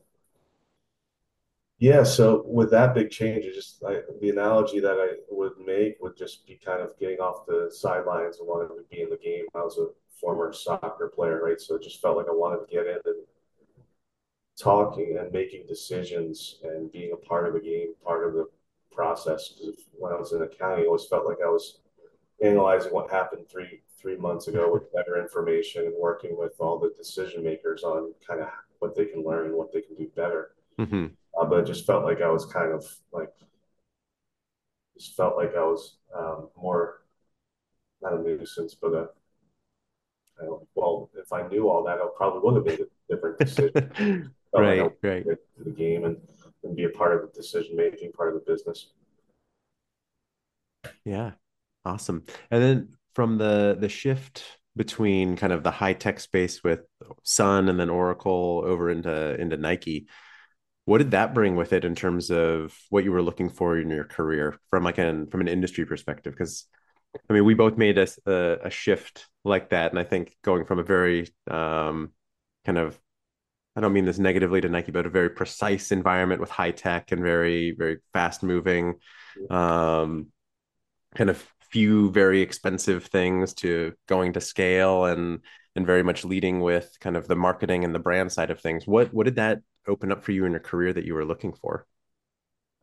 yeah, 1.83 2.05
so 2.05 2.45
with 2.47 2.71
that 2.71 2.95
big 2.95 3.11
change, 3.11 3.45
it 3.45 3.55
just 3.55 3.83
I, 3.83 4.03
the 4.21 4.31
analogy 4.31 4.79
that 4.79 4.99
I 5.01 5.17
would 5.29 5.55
make 5.59 5.97
would 6.01 6.17
just 6.17 6.47
be 6.47 6.55
kind 6.55 6.81
of 6.81 6.97
getting 6.97 7.19
off 7.19 7.45
the 7.45 7.73
sidelines 7.75 8.39
and 8.39 8.47
wanting 8.47 8.69
to 8.69 8.85
be 8.89 9.03
in 9.03 9.11
the 9.11 9.17
game. 9.17 9.47
I 9.53 9.63
was 9.63 9.79
a 9.79 9.89
former 10.21 10.53
soccer 10.53 11.11
player, 11.13 11.43
right? 11.43 11.61
So 11.61 11.75
it 11.75 11.83
just 11.83 12.01
felt 12.01 12.17
like 12.17 12.29
I 12.29 12.31
wanted 12.31 12.65
to 12.65 12.73
get 12.73 12.87
in 12.87 13.01
and 13.05 13.27
talking 14.57 15.17
and 15.19 15.33
making 15.33 15.67
decisions 15.67 16.61
and 16.63 16.93
being 16.93 17.15
a 17.15 17.17
part 17.17 17.49
of 17.49 17.55
the 17.55 17.61
game, 17.61 17.95
part 18.05 18.29
of 18.29 18.35
the 18.35 18.47
process. 18.93 19.55
When 19.99 20.13
I 20.13 20.17
was 20.17 20.33
in 20.33 20.43
accounting, 20.43 20.85
I 20.85 20.87
always 20.87 21.07
felt 21.07 21.27
like 21.27 21.39
I 21.45 21.49
was 21.49 21.81
analyzing 22.41 22.93
what 22.93 23.11
happened 23.11 23.49
three 23.51 23.81
three 24.01 24.17
months 24.17 24.47
ago 24.47 24.73
with 24.73 24.93
better 24.93 25.21
information 25.21 25.87
and 25.87 25.95
working 25.99 26.39
with 26.39 26.53
all 26.61 26.79
the 26.79 26.93
decision 26.97 27.43
makers 27.43 27.83
on 27.83 28.13
kind 28.25 28.41
of 28.41 28.51
what 28.79 28.95
they 28.95 29.07
can 29.07 29.25
learn 29.25 29.47
and 29.47 29.57
what 29.57 29.73
they 29.73 29.81
can 29.81 29.97
do 29.97 30.09
better. 30.15 30.53
hmm 30.79 31.07
Uh, 31.39 31.45
but 31.47 31.61
it 31.61 31.67
just 31.67 31.87
felt 31.87 32.05
like 32.05 32.21
I 32.21 32.29
was 32.29 32.47
kind 32.47 32.73
of 32.73 32.85
like 33.13 33.31
just 34.97 35.17
felt 35.17 35.37
like 35.37 35.55
I 35.57 35.63
was 35.65 35.97
um, 36.17 36.49
more 36.57 37.03
not 38.03 38.15
a 38.15 38.23
nuisance, 38.23 38.75
but 38.75 38.93
a 38.95 39.09
I 40.41 40.45
don't, 40.47 40.67
well, 40.75 41.11
if 41.15 41.33
I 41.33 41.47
knew 41.49 41.69
all 41.69 41.85
that, 41.85 41.99
I 41.99 42.07
probably 42.17 42.41
would 42.43 42.57
have 42.57 42.65
made 42.65 42.81
a 42.81 43.15
different 43.15 43.39
decision. 43.39 43.73
Felt 44.51 44.67
like 44.67 44.79
Right, 44.79 44.93
right. 45.03 45.27
the 45.65 45.71
game 45.71 46.05
and, 46.05 46.17
and 46.65 46.77
be 46.77 46.85
a 46.85 46.91
part 46.91 47.15
of 47.15 47.23
the 47.23 47.35
decision 47.41 47.77
making, 47.77 48.13
part 48.13 48.35
of 48.35 48.45
the 48.45 48.53
business. 48.53 48.89
Yeah. 51.05 51.33
Awesome. 51.85 52.25
And 52.51 52.63
then 52.63 52.89
from 53.15 53.39
the 53.39 53.77
the 53.79 53.89
shift 53.89 54.45
between 54.77 55.37
kind 55.37 55.53
of 55.53 55.63
the 55.63 55.71
high 55.71 55.93
tech 55.93 56.21
space 56.21 56.63
with 56.65 56.81
Sun 57.25 57.69
and 57.69 57.79
then 57.79 57.91
Oracle 57.91 58.63
over 58.65 58.91
into 58.91 59.41
into 59.41 59.57
Nike, 59.57 60.07
what 60.85 60.99
did 60.99 61.13
that 61.13 61.35
bring 61.35 61.57
with 61.57 61.73
it 61.73 61.85
in 61.85 61.95
terms 61.95 62.31
of 62.31 62.77
what 62.91 63.05
you 63.05 63.13
were 63.13 63.23
looking 63.23 63.49
for 63.49 63.79
in 63.79 63.91
your 63.91 64.05
career 64.05 64.59
from 64.71 64.85
like 64.85 64.99
an 64.99 65.29
from 65.29 65.41
an 65.41 65.49
industry 65.49 65.87
perspective? 65.87 66.33
Because 66.33 66.67
I 67.29 67.33
mean, 67.33 67.45
we 67.45 67.55
both 67.55 67.77
made 67.77 67.99
a, 67.99 68.09
a 68.27 68.59
a 68.65 68.71
shift 68.71 69.27
like 69.45 69.71
that, 69.71 69.91
and 69.91 69.99
I 69.99 70.05
think 70.05 70.37
going 70.43 70.65
from 70.65 70.79
a 70.79 70.85
very 70.85 71.29
um 71.49 72.13
kind 72.65 72.79
of 72.79 72.99
I 73.75 73.81
don't 73.81 73.93
mean 73.93 74.05
this 74.05 74.19
negatively 74.19 74.61
to 74.61 74.69
Nike, 74.69 74.93
but 74.93 75.07
a 75.07 75.11
very 75.11 75.31
precise 75.31 75.93
environment 75.93 76.41
with 76.41 76.51
high 76.51 76.73
tech 76.73 77.11
and 77.11 77.23
very, 77.23 77.73
very 77.73 77.99
fast 78.13 78.43
moving, 78.43 78.97
um, 79.49 80.27
kind 81.15 81.31
of 81.31 81.43
few 81.71 82.11
very 82.11 82.43
expensive 82.43 83.05
things 83.07 83.55
to 83.55 83.95
going 84.07 84.35
to 84.35 84.43
scale 84.43 85.07
and 85.07 85.41
and 85.77 85.87
very 85.87 86.03
much 86.03 86.25
leading 86.25 86.61
with 86.61 86.97
kind 87.01 87.17
of 87.17 87.29
the 87.29 87.37
marketing 87.37 87.85
and 87.85 87.95
the 87.95 87.99
brand 87.99 88.33
side 88.33 88.51
of 88.51 88.61
things. 88.61 88.87
What 88.87 89.13
what 89.13 89.25
did 89.25 89.37
that 89.37 89.63
open 89.87 90.13
up 90.13 90.23
for 90.23 90.33
you 90.33 90.45
in 90.45 90.53
your 90.53 90.61
career 90.61 90.93
that 90.93 91.05
you 91.05 91.15
were 91.15 91.25
looking 91.25 91.53
for? 91.53 91.87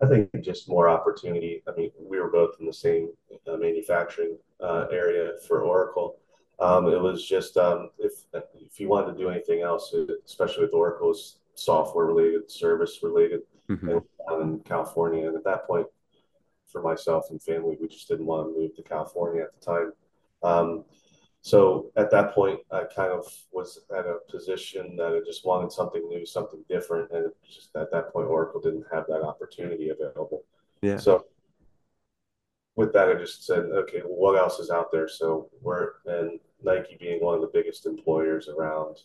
I 0.02 0.08
think 0.08 0.30
just 0.42 0.70
more 0.70 0.90
opportunity. 0.90 1.62
I 1.68 1.72
mean, 1.76 1.92
we 2.00 2.20
were 2.20 2.32
both 2.32 2.56
in 2.60 2.66
the 2.66 2.74
same 2.74 3.10
uh, 3.48 3.58
manufacturing 3.58 4.38
uh, 4.62 4.88
area 4.92 5.32
for 5.48 5.62
Oracle. 5.62 6.18
Um, 6.60 6.88
it 6.88 7.00
was 7.00 7.28
just 7.28 7.58
um, 7.58 7.90
if 8.00 8.14
if 8.54 8.80
you 8.80 8.88
wanted 8.88 9.14
to 9.14 9.18
do 9.18 9.30
anything 9.30 9.62
else, 9.62 9.94
especially 10.26 10.66
with 10.66 10.74
Oracle, 10.74 11.12
it's 11.12 11.40
software 11.56 12.06
related, 12.06 12.50
service 12.50 13.00
related, 13.04 13.42
and 13.68 13.80
hmm 13.82 13.98
down 14.28 14.42
in 14.42 14.60
California. 14.60 15.28
And 15.28 15.36
at 15.36 15.44
that 15.46 15.66
point, 15.66 15.88
for 16.68 16.82
myself 16.82 17.26
and 17.32 17.42
family, 17.42 17.78
we 17.82 17.88
just 17.88 18.08
didn't 18.08 18.26
want 18.26 18.48
to 18.48 18.60
move 18.60 18.76
to 18.76 18.84
California 18.84 19.44
at 19.44 19.60
the 19.60 19.66
time. 19.66 19.94
Um, 20.44 20.86
so 21.50 21.92
at 21.96 22.12
that 22.12 22.36
point, 22.36 22.60
I 22.72 22.84
kind 22.84 23.12
of 23.12 23.26
was 23.52 23.80
at 23.98 24.06
a 24.06 24.18
position 24.30 24.96
that 24.98 25.14
I 25.14 25.20
just 25.26 25.46
wanted 25.46 25.72
something 25.72 26.08
new, 26.08 26.24
something 26.24 26.64
different, 26.70 27.10
and 27.12 27.26
it 27.26 27.38
just 27.44 27.76
at 27.76 27.92
that 27.92 28.14
point, 28.14 28.28
Oracle 28.28 28.62
didn't 28.62 28.86
have 28.94 29.06
that 29.08 29.24
opportunity 29.24 29.90
available. 29.90 30.44
Yeah. 30.84 30.98
So 30.98 31.26
with 32.76 32.94
that, 32.94 33.10
I 33.10 33.16
just 33.16 33.48
said, 33.48 33.64
okay, 33.82 34.02
well, 34.06 34.34
what 34.34 34.40
else 34.40 34.60
is 34.60 34.70
out 34.70 34.92
there? 34.92 35.08
So 35.08 35.50
we're 35.62 35.94
and 36.06 36.40
Nike 36.64 36.98
being 37.00 37.20
one 37.20 37.34
of 37.34 37.42
the 37.42 37.52
biggest 37.52 37.88
employers 37.88 38.48
around 38.48 38.98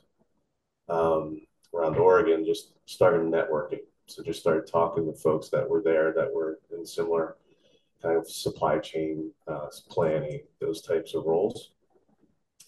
um, 0.90 1.40
around 1.74 1.96
Oregon, 1.96 2.44
just 2.44 2.72
started 2.84 3.22
networking. 3.22 3.80
So 4.06 4.22
just 4.22 4.40
started 4.40 4.66
talking 4.70 5.06
with 5.06 5.18
folks 5.18 5.48
that 5.48 5.66
were 5.66 5.80
there 5.82 6.12
that 6.12 6.30
were 6.30 6.58
in 6.76 6.84
similar 6.84 7.36
kind 8.02 8.18
of 8.18 8.28
supply 8.28 8.78
chain 8.80 9.30
uh, 9.48 9.68
planning, 9.88 10.40
those 10.60 10.82
types 10.82 11.14
of 11.14 11.24
roles. 11.24 11.70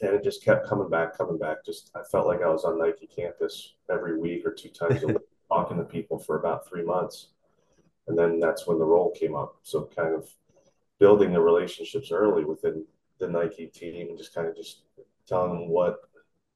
And 0.01 0.15
it 0.15 0.23
just 0.23 0.45
kept 0.45 0.69
coming 0.69 0.91
back, 0.91 1.17
coming 1.17 1.39
back. 1.39 1.65
Just 1.65 1.91
I 1.95 2.01
felt 2.11 2.27
like 2.27 2.43
I 2.43 2.49
was 2.49 2.65
on 2.65 2.79
Nike 2.79 3.07
campus 3.07 3.75
every 3.91 4.19
week 4.19 4.45
or 4.45 4.53
two 4.53 4.69
times 4.69 5.03
a 5.03 5.07
week, 5.09 5.17
talking 5.49 5.79
to 5.79 5.85
people 5.85 6.19
for 6.19 6.39
about 6.39 6.69
three 6.69 6.85
months. 6.85 7.29
And 8.09 8.17
then 8.17 8.39
that's 8.39 8.67
when 8.67 8.79
the 8.79 8.85
role 8.85 9.11
came 9.11 9.35
up. 9.35 9.57
So 9.63 9.89
kind 9.97 10.15
of 10.15 10.29
building 10.99 11.33
the 11.33 11.41
relationships 11.41 12.11
early 12.13 12.45
within 12.45 12.85
the 13.19 13.29
Nike 13.29 13.67
team 13.67 14.09
and 14.09 14.19
just 14.19 14.35
kind 14.35 14.47
of 14.47 14.57
just 14.57 14.83
telling 15.27 15.53
them 15.53 15.69
what 15.69 16.01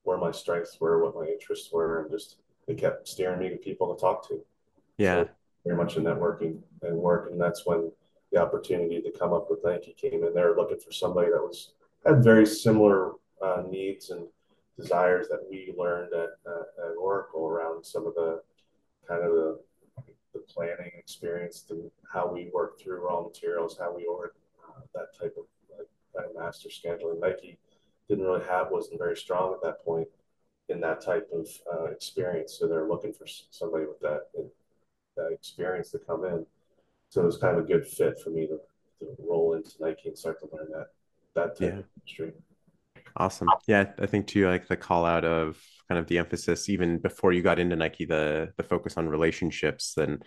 where 0.02 0.18
my 0.18 0.30
strengths 0.30 0.80
were, 0.80 1.02
what 1.02 1.14
my 1.14 1.26
interests 1.26 1.70
were, 1.73 2.02
and 2.02 2.11
just 2.11 2.37
they 2.66 2.75
kept 2.75 3.09
steering 3.09 3.40
me 3.40 3.49
to 3.49 3.56
people 3.56 3.94
to 3.94 4.00
talk 4.00 4.26
to. 4.28 4.40
Yeah. 4.97 5.25
So 5.25 5.28
very 5.64 5.76
much 5.76 5.97
in 5.97 6.04
networking 6.04 6.59
and 6.82 6.97
work. 6.97 7.30
And 7.30 7.40
that's 7.40 7.66
when 7.66 7.90
the 8.32 8.40
opportunity 8.40 9.00
to 9.00 9.18
come 9.18 9.32
up 9.32 9.50
with 9.50 9.61
Nike 9.64 9.92
came 9.92 10.25
in. 10.25 10.35
They 10.35 10.42
were 10.42 10.56
looking 10.56 10.78
for 10.78 10.92
somebody 10.92 11.30
that 11.30 11.40
was 11.40 11.73
had 12.04 12.25
very 12.25 12.47
similar 12.47 13.12
uh, 13.42 13.62
needs 13.68 14.11
and 14.11 14.26
desires 14.78 15.28
that 15.28 15.40
we 15.50 15.75
learned 15.76 16.12
at, 16.12 16.30
uh, 16.47 16.90
at 16.90 16.97
Oracle 16.99 17.47
around 17.47 17.85
some 17.85 18.06
of 18.06 18.14
the 18.14 18.40
kind 19.09 19.25
of 19.25 19.32
the, 19.32 19.59
the 20.32 20.40
planning 20.40 20.92
experience 20.97 21.66
and 21.70 21.90
how 22.12 22.30
we 22.32 22.50
work 22.52 22.80
through 22.80 23.04
raw 23.04 23.20
materials, 23.23 23.76
how 23.78 23.94
we 23.94 24.04
order 24.06 24.32
uh, 24.68 24.80
that 24.94 25.09
type 25.18 25.35
of 25.37 25.44
like, 25.76 25.88
kind 26.16 26.30
of 26.30 26.42
master 26.42 26.68
scheduling. 26.68 27.20
Nike 27.20 27.59
didn't 28.09 28.25
really 28.25 28.44
have, 28.44 28.70
wasn't 28.70 28.99
very 28.99 29.16
strong 29.16 29.52
at 29.52 29.62
that 29.62 29.85
point 29.85 30.09
in 30.68 30.80
that 30.80 31.00
type 31.00 31.28
of 31.32 31.49
uh, 31.73 31.85
experience. 31.87 32.56
So 32.59 32.68
they're 32.68 32.88
looking 32.88 33.12
for 33.12 33.26
somebody 33.26 33.87
with 33.87 34.00
that, 34.00 34.28
that 35.16 35.32
experience 35.32 35.90
to 35.90 35.99
come 35.99 36.25
in. 36.25 36.47
So 37.09 37.23
it 37.23 37.26
was 37.26 37.38
kind 37.38 37.59
of 37.59 37.64
a 37.64 37.66
good 37.66 37.87
fit 37.87 38.20
for 38.20 38.30
me 38.30 38.47
to, 38.47 38.59
to 39.00 39.16
roll 39.18 39.54
into 39.54 39.73
Nike 39.80 40.09
and 40.09 40.16
start 40.16 40.38
to 40.40 40.49
learn 40.52 40.68
that 40.73 40.88
that 41.35 41.59
type 41.59 41.61
yeah. 41.61 41.78
of 41.78 41.85
industry. 41.97 42.32
Awesome. 43.17 43.49
Yeah, 43.67 43.93
I 43.99 44.07
think 44.07 44.26
too, 44.26 44.49
like 44.49 44.69
the 44.69 44.76
call 44.76 45.05
out 45.05 45.25
of 45.25 45.61
kind 45.88 45.99
of 45.99 46.07
the 46.07 46.19
emphasis 46.19 46.69
even 46.69 46.99
before 46.99 47.33
you 47.33 47.43
got 47.43 47.59
into 47.59 47.76
Nike, 47.76 48.05
the 48.05 48.52
the 48.57 48.62
focus 48.62 48.97
on 48.97 49.09
relationships 49.09 49.97
and 49.97 50.25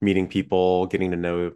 meeting 0.00 0.28
people, 0.28 0.86
getting 0.86 1.12
to 1.12 1.16
know, 1.16 1.52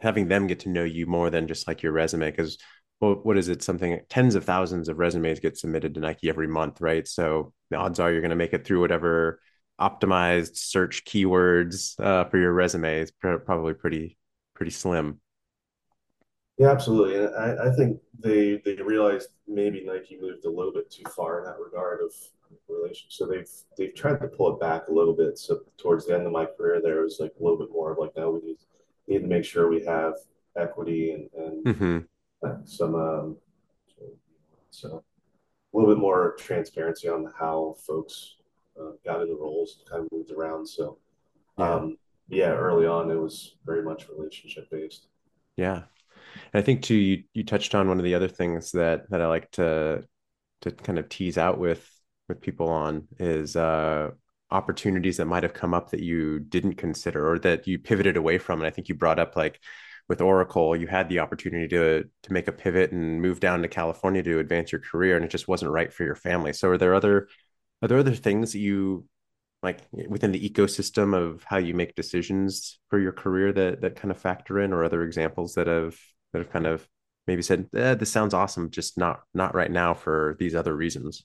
having 0.00 0.28
them 0.28 0.46
get 0.46 0.60
to 0.60 0.68
know 0.70 0.84
you 0.84 1.06
more 1.06 1.30
than 1.30 1.48
just 1.48 1.68
like 1.68 1.82
your 1.82 1.92
resume. 1.92 2.30
Because 2.30 2.58
what, 2.98 3.26
what 3.26 3.36
is 3.38 3.48
it? 3.48 3.62
Something 3.62 4.00
tens 4.08 4.34
of 4.34 4.44
thousands 4.44 4.88
of 4.88 4.98
resumes 4.98 5.40
get 5.40 5.58
submitted 5.58 5.94
to 5.94 6.00
Nike 6.00 6.28
every 6.28 6.48
month, 6.48 6.80
right? 6.80 7.06
So 7.06 7.52
the 7.70 7.76
odds 7.76 8.00
are 8.00 8.10
you're 8.10 8.20
going 8.22 8.30
to 8.30 8.36
make 8.36 8.54
it 8.54 8.64
through 8.66 8.80
whatever 8.80 9.40
optimized 9.80 10.56
search 10.56 11.04
keywords 11.04 11.98
uh, 12.00 12.24
for 12.24 12.38
your 12.38 12.52
resume 12.52 13.00
is 13.00 13.10
pr- 13.10 13.36
probably 13.36 13.74
pretty 13.74 14.16
pretty 14.54 14.70
slim. 14.70 15.20
Yeah, 16.58 16.70
absolutely. 16.70 17.16
And 17.16 17.34
I, 17.36 17.68
I 17.68 17.74
think 17.74 18.00
they 18.18 18.60
they 18.64 18.74
realized 18.74 19.28
maybe 19.48 19.84
Nike 19.84 20.18
moved 20.20 20.44
a 20.44 20.50
little 20.50 20.72
bit 20.72 20.90
too 20.90 21.04
far 21.14 21.38
in 21.38 21.44
that 21.44 21.58
regard 21.58 22.00
of 22.00 22.12
relation. 22.68 23.06
So 23.10 23.26
they've 23.26 23.50
they've 23.76 23.94
tried 23.94 24.20
to 24.20 24.28
pull 24.28 24.54
it 24.54 24.60
back 24.60 24.88
a 24.88 24.92
little 24.92 25.14
bit. 25.14 25.38
So 25.38 25.60
towards 25.78 26.06
the 26.06 26.14
end 26.14 26.26
of 26.26 26.32
my 26.32 26.46
career, 26.46 26.80
there 26.82 27.02
was 27.02 27.18
like 27.18 27.32
a 27.38 27.42
little 27.42 27.58
bit 27.58 27.70
more 27.72 27.92
of 27.92 27.98
like, 27.98 28.16
no, 28.16 28.30
we 28.30 28.40
need 28.46 28.58
need 29.08 29.20
to 29.20 29.26
make 29.26 29.44
sure 29.44 29.68
we 29.68 29.84
have 29.84 30.14
equity 30.56 31.10
and, 31.10 31.28
and 31.36 31.64
mm-hmm 31.64 31.98
some 32.64 32.94
um, 32.94 33.36
so 34.70 35.02
a 35.72 35.76
little 35.76 35.92
bit 35.94 36.00
more 36.00 36.36
transparency 36.38 37.08
on 37.08 37.32
how 37.38 37.76
folks 37.86 38.36
uh, 38.80 38.90
got 39.04 39.22
into 39.22 39.34
roles, 39.34 39.78
and 39.78 39.88
kind 39.88 40.02
of 40.02 40.12
moved 40.12 40.30
around. 40.30 40.66
So 40.66 40.98
um, 41.58 41.96
yeah, 42.28 42.50
early 42.50 42.86
on 42.86 43.10
it 43.10 43.18
was 43.18 43.56
very 43.64 43.82
much 43.82 44.08
relationship 44.08 44.70
based. 44.70 45.06
Yeah, 45.56 45.82
and 46.54 46.62
I 46.62 46.64
think 46.64 46.82
too 46.82 46.94
you 46.94 47.24
you 47.34 47.44
touched 47.44 47.74
on 47.74 47.88
one 47.88 47.98
of 47.98 48.04
the 48.04 48.14
other 48.14 48.28
things 48.28 48.72
that 48.72 49.10
that 49.10 49.20
I 49.20 49.26
like 49.26 49.50
to 49.52 50.04
to 50.62 50.70
kind 50.70 50.98
of 50.98 51.08
tease 51.08 51.36
out 51.36 51.58
with 51.58 51.86
with 52.28 52.40
people 52.40 52.68
on 52.68 53.08
is 53.18 53.56
uh 53.56 54.10
opportunities 54.50 55.16
that 55.16 55.26
might 55.26 55.42
have 55.42 55.52
come 55.52 55.74
up 55.74 55.90
that 55.90 56.00
you 56.00 56.38
didn't 56.38 56.74
consider 56.74 57.32
or 57.32 57.38
that 57.40 57.66
you 57.66 57.78
pivoted 57.78 58.16
away 58.16 58.38
from 58.38 58.60
and 58.60 58.68
i 58.68 58.70
think 58.70 58.88
you 58.88 58.94
brought 58.94 59.18
up 59.18 59.34
like 59.34 59.58
with 60.08 60.20
Oracle, 60.20 60.76
you 60.76 60.86
had 60.86 61.08
the 61.08 61.20
opportunity 61.20 61.68
to 61.68 62.04
to 62.22 62.32
make 62.32 62.48
a 62.48 62.52
pivot 62.52 62.92
and 62.92 63.22
move 63.22 63.40
down 63.40 63.62
to 63.62 63.68
California 63.68 64.22
to 64.22 64.38
advance 64.38 64.70
your 64.72 64.80
career, 64.80 65.16
and 65.16 65.24
it 65.24 65.30
just 65.30 65.48
wasn't 65.48 65.70
right 65.70 65.92
for 65.92 66.04
your 66.04 66.14
family. 66.14 66.52
So, 66.52 66.70
are 66.70 66.78
there 66.78 66.94
other 66.94 67.28
are 67.82 67.88
there 67.88 67.98
other 67.98 68.14
things 68.14 68.52
that 68.52 68.58
you 68.58 69.06
like 69.62 69.78
within 70.08 70.32
the 70.32 70.50
ecosystem 70.50 71.16
of 71.16 71.42
how 71.44 71.56
you 71.56 71.74
make 71.74 71.94
decisions 71.94 72.78
for 72.90 72.98
your 72.98 73.12
career 73.12 73.52
that 73.52 73.80
that 73.80 73.96
kind 73.96 74.10
of 74.10 74.18
factor 74.18 74.60
in, 74.60 74.72
or 74.72 74.84
other 74.84 75.02
examples 75.02 75.54
that 75.54 75.66
have 75.68 75.98
that 76.34 76.40
have 76.40 76.52
kind 76.52 76.66
of 76.66 76.88
maybe 77.26 77.42
said, 77.42 77.68
eh, 77.74 77.94
"This 77.94 78.10
sounds 78.12 78.34
awesome, 78.34 78.70
just 78.70 78.98
not 78.98 79.22
not 79.32 79.54
right 79.54 79.70
now 79.70 79.94
for 79.94 80.36
these 80.38 80.54
other 80.54 80.74
reasons." 80.76 81.24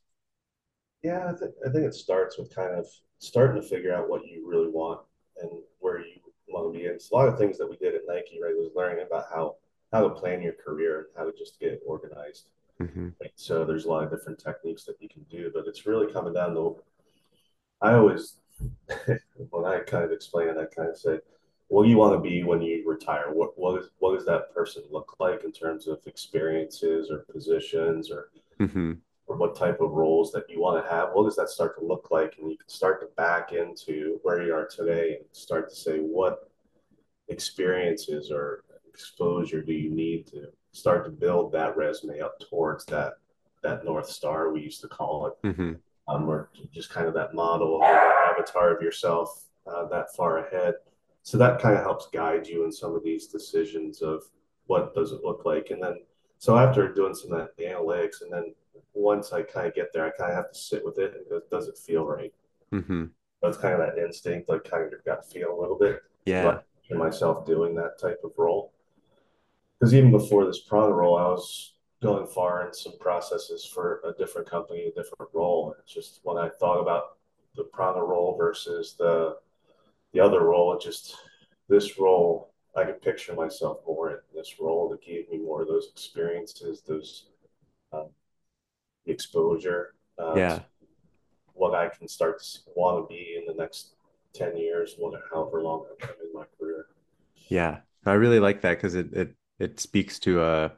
Yeah, 1.04 1.30
I, 1.30 1.38
th- 1.38 1.52
I 1.66 1.72
think 1.72 1.86
it 1.86 1.94
starts 1.96 2.38
with 2.38 2.54
kind 2.54 2.74
of 2.76 2.86
starting 3.18 3.62
to 3.62 3.68
figure 3.68 3.94
out 3.94 4.10
what 4.10 4.26
you 4.26 4.48
really 4.48 4.70
want 4.70 5.02
and 5.42 5.50
where 5.80 6.00
you 6.00 6.20
want 6.48 6.74
to 6.74 6.80
be. 6.80 6.86
It's 6.86 7.12
a 7.12 7.16
lot 7.16 7.28
of 7.28 7.38
things 7.38 7.58
that 7.58 7.70
we 7.70 7.78
did 7.78 7.96
at 7.96 8.02
Nike, 8.08 8.40
right? 8.42 8.56
Was 8.56 8.72
learning 8.76 9.04
about 9.06 9.26
how 9.34 9.56
how 9.92 10.08
to 10.08 10.10
plan 10.14 10.42
your 10.42 10.54
career 10.54 11.00
and 11.00 11.08
how 11.18 11.26
to 11.26 11.38
just 11.38 11.60
get 11.60 11.82
organized. 11.86 12.50
Mm-hmm. 12.80 13.10
Right? 13.20 13.32
So 13.36 13.66
there's 13.66 13.86
a 13.86 13.90
lot 13.90 14.04
of 14.04 14.12
different 14.12 14.40
techniques 14.40 14.86
that 14.86 15.02
you 15.02 15.10
can 15.10 15.24
do, 15.24 15.52
but 15.54 15.66
it's 15.68 15.88
really 15.88 16.14
coming 16.14 16.34
down 16.34 16.54
to. 16.54 16.78
I 17.82 17.94
always, 17.94 18.36
when 19.50 19.66
I 19.66 19.80
kind 19.80 20.04
of 20.04 20.12
explain 20.12 20.50
it, 20.50 20.58
I 20.58 20.66
kind 20.66 20.90
of 20.90 20.98
say, 20.98 21.20
"What 21.70 21.84
do 21.84 21.90
you 21.90 21.98
want 21.98 22.14
to 22.14 22.30
be 22.30 22.44
when 22.44 22.62
you 22.62 22.84
retire? 22.88 23.32
What 23.32 23.58
what 23.58 23.82
is 23.82 23.90
what 24.00 24.16
does 24.16 24.26
that 24.26 24.54
person 24.54 24.84
look 24.92 25.16
like 25.20 25.44
in 25.44 25.52
terms 25.52 25.88
of 25.88 26.00
experiences 26.06 27.10
or 27.10 27.20
positions 27.32 28.12
or 28.12 28.30
mm-hmm 28.60 28.94
or 29.30 29.38
what 29.38 29.56
type 29.56 29.80
of 29.80 29.92
roles 29.92 30.32
that 30.32 30.50
you 30.50 30.60
want 30.60 30.84
to 30.84 30.92
have, 30.92 31.10
what 31.14 31.24
does 31.24 31.36
that 31.36 31.50
start 31.50 31.78
to 31.80 31.86
look 31.86 32.10
like? 32.10 32.36
And 32.40 32.50
you 32.50 32.58
can 32.58 32.68
start 32.68 33.00
to 33.02 33.08
back 33.16 33.54
into 33.54 34.20
where 34.24 34.42
you 34.42 34.54
are 34.54 34.68
today 34.68 35.18
and 35.18 35.26
start 35.32 35.70
to 35.70 35.76
say, 35.76 36.00
what 36.00 36.50
experiences 37.28 38.32
or 38.32 38.64
exposure 38.88 39.62
do 39.62 39.72
you 39.72 39.92
need 39.92 40.26
to 40.28 40.48
start 40.72 41.06
to 41.06 41.12
build 41.12 41.52
that 41.52 41.78
resume 41.78 42.20
up 42.20 42.40
towards 42.50 42.86
that 42.86 43.14
that 43.62 43.86
north 43.86 44.10
star 44.10 44.52
we 44.52 44.62
used 44.62 44.82
to 44.82 44.88
call 44.88 45.28
it, 45.28 45.48
mm-hmm. 45.48 45.74
um, 46.08 46.30
or 46.30 46.50
just 46.74 46.90
kind 46.90 47.08
of 47.08 47.14
that 47.14 47.34
model 47.34 47.84
avatar 47.84 48.76
of 48.76 48.82
yourself 48.82 49.46
uh, 49.68 49.86
that 49.90 50.16
far 50.16 50.48
ahead. 50.48 50.76
So 51.30 51.38
that 51.38 51.62
kind 51.62 51.78
of 51.78 51.84
helps 51.84 52.08
guide 52.08 52.48
you 52.48 52.66
in 52.66 52.72
some 52.72 52.96
of 52.96 53.04
these 53.04 53.28
decisions 53.28 54.02
of 54.02 54.24
what 54.66 54.96
does 54.96 55.12
it 55.12 55.24
look 55.24 55.46
like, 55.46 55.70
and 55.70 55.82
then 55.82 56.00
so 56.40 56.58
after 56.58 56.92
doing 56.92 57.14
some 57.14 57.34
of 57.34 57.50
the 57.56 57.66
analytics 57.66 58.22
and 58.24 58.34
then 58.34 58.56
once 58.94 59.32
I 59.32 59.44
kind 59.44 59.68
of 59.68 59.76
get 59.76 59.94
there, 59.94 60.08
I 60.08 60.10
kind 60.10 60.32
of 60.32 60.38
have 60.38 60.52
to 60.52 60.58
sit 60.58 60.84
with 60.84 60.98
it 60.98 61.14
and 61.14 61.30
go, 61.30 61.42
does 61.52 61.68
it 61.68 61.78
feel 61.78 62.04
right? 62.04 62.34
Mm-hmm. 62.74 63.06
That's 63.44 63.58
kind 63.58 63.76
of 63.76 63.80
that 63.80 64.04
instinct, 64.04 64.50
like 64.50 64.64
kind 64.64 64.84
of 64.84 64.90
your 64.90 65.02
gut 65.06 65.30
feel 65.32 65.56
a 65.56 65.60
little 65.60 65.78
bit. 65.78 66.02
Yeah. 66.26 66.62
myself 66.90 67.46
doing 67.46 67.76
that 67.76 68.00
type 68.00 68.22
of 68.24 68.32
role. 68.36 68.74
Because 69.80 69.94
even 69.94 70.10
before 70.10 70.46
this 70.46 70.62
Prana 70.62 70.92
role, 70.92 71.16
I 71.16 71.28
was 71.28 71.76
going 72.02 72.26
far 72.26 72.66
in 72.66 72.74
some 72.74 72.98
processes 73.00 73.64
for 73.66 74.02
a 74.04 74.14
different 74.14 74.50
company, 74.50 74.86
a 74.86 75.00
different 75.00 75.30
role. 75.34 75.76
It's 75.80 75.94
just 75.94 76.22
when 76.24 76.38
I 76.38 76.50
thought 76.50 76.82
about 76.82 77.18
the 77.56 77.66
prana 77.66 78.04
role 78.04 78.36
versus 78.36 78.96
the 78.98 79.38
the 80.14 80.20
other 80.20 80.44
role, 80.44 80.74
it 80.74 80.82
just 80.82 81.16
this 81.68 82.00
role 82.00 82.54
I 82.76 82.84
could 82.84 83.02
picture 83.02 83.34
myself 83.34 83.80
more 83.86 84.12
in 84.12 84.18
this 84.34 84.56
role 84.60 84.90
that 84.90 85.02
gave 85.02 85.30
me 85.30 85.38
more 85.40 85.62
of 85.62 85.68
those 85.68 85.90
experiences, 85.92 86.82
those 86.88 87.28
um, 87.92 88.10
exposure. 89.06 89.96
Um, 90.18 90.38
yeah. 90.38 90.60
What 91.54 91.76
I 91.76 91.90
can 91.90 92.08
start 92.08 92.42
to 92.42 92.60
want 92.76 93.04
to 93.04 93.14
be 93.14 93.38
in 93.38 93.46
the 93.46 93.62
next 93.62 93.96
10 94.34 94.56
years, 94.56 94.96
whatever, 94.98 95.24
however 95.34 95.62
long 95.62 95.86
I'm 96.02 96.10
in 96.10 96.34
my 96.34 96.46
career. 96.58 96.86
Yeah. 97.48 97.80
I 98.06 98.14
really 98.14 98.40
like 98.40 98.62
that 98.62 98.78
because 98.78 98.96
it, 98.96 99.12
it, 99.14 99.36
it 99.60 99.80
speaks 99.80 100.20
to 100.20 100.42
a, 100.42 100.72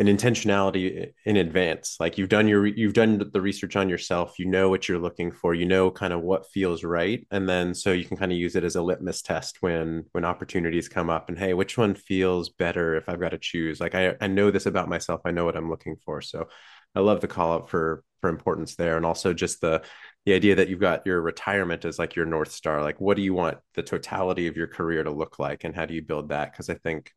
an 0.00 0.06
intentionality 0.06 1.12
in 1.26 1.36
advance 1.36 1.98
like 2.00 2.16
you've 2.16 2.30
done 2.30 2.48
your 2.48 2.66
you've 2.66 2.94
done 2.94 3.22
the 3.34 3.40
research 3.40 3.76
on 3.76 3.86
yourself 3.86 4.38
you 4.38 4.46
know 4.46 4.70
what 4.70 4.88
you're 4.88 4.98
looking 4.98 5.30
for 5.30 5.52
you 5.52 5.66
know 5.66 5.90
kind 5.90 6.14
of 6.14 6.22
what 6.22 6.50
feels 6.50 6.82
right 6.82 7.26
and 7.30 7.46
then 7.46 7.74
so 7.74 7.92
you 7.92 8.06
can 8.06 8.16
kind 8.16 8.32
of 8.32 8.38
use 8.38 8.56
it 8.56 8.64
as 8.64 8.76
a 8.76 8.82
litmus 8.82 9.20
test 9.20 9.58
when 9.60 10.02
when 10.12 10.24
opportunities 10.24 10.88
come 10.88 11.10
up 11.10 11.28
and 11.28 11.38
hey 11.38 11.52
which 11.52 11.76
one 11.76 11.94
feels 11.94 12.48
better 12.48 12.96
if 12.96 13.10
i've 13.10 13.20
got 13.20 13.28
to 13.28 13.38
choose 13.38 13.78
like 13.78 13.94
i 13.94 14.14
i 14.22 14.26
know 14.26 14.50
this 14.50 14.64
about 14.64 14.88
myself 14.88 15.20
i 15.26 15.30
know 15.30 15.44
what 15.44 15.56
i'm 15.56 15.68
looking 15.68 15.96
for 16.02 16.22
so 16.22 16.48
I 16.94 17.00
love 17.00 17.20
the 17.20 17.28
call 17.28 17.52
out 17.52 17.70
for 17.70 18.02
for 18.20 18.28
importance 18.28 18.76
there, 18.76 18.96
and 18.96 19.06
also 19.06 19.32
just 19.32 19.60
the 19.60 19.82
the 20.26 20.34
idea 20.34 20.56
that 20.56 20.68
you've 20.68 20.80
got 20.80 21.06
your 21.06 21.20
retirement 21.20 21.84
as 21.84 21.98
like 21.98 22.16
your 22.16 22.26
north 22.26 22.52
star. 22.52 22.82
Like, 22.82 23.00
what 23.00 23.16
do 23.16 23.22
you 23.22 23.32
want 23.32 23.58
the 23.74 23.82
totality 23.82 24.48
of 24.48 24.56
your 24.56 24.66
career 24.66 25.04
to 25.04 25.10
look 25.10 25.38
like, 25.38 25.64
and 25.64 25.74
how 25.74 25.86
do 25.86 25.94
you 25.94 26.02
build 26.02 26.30
that? 26.30 26.50
Because 26.52 26.68
I 26.68 26.74
think 26.74 27.12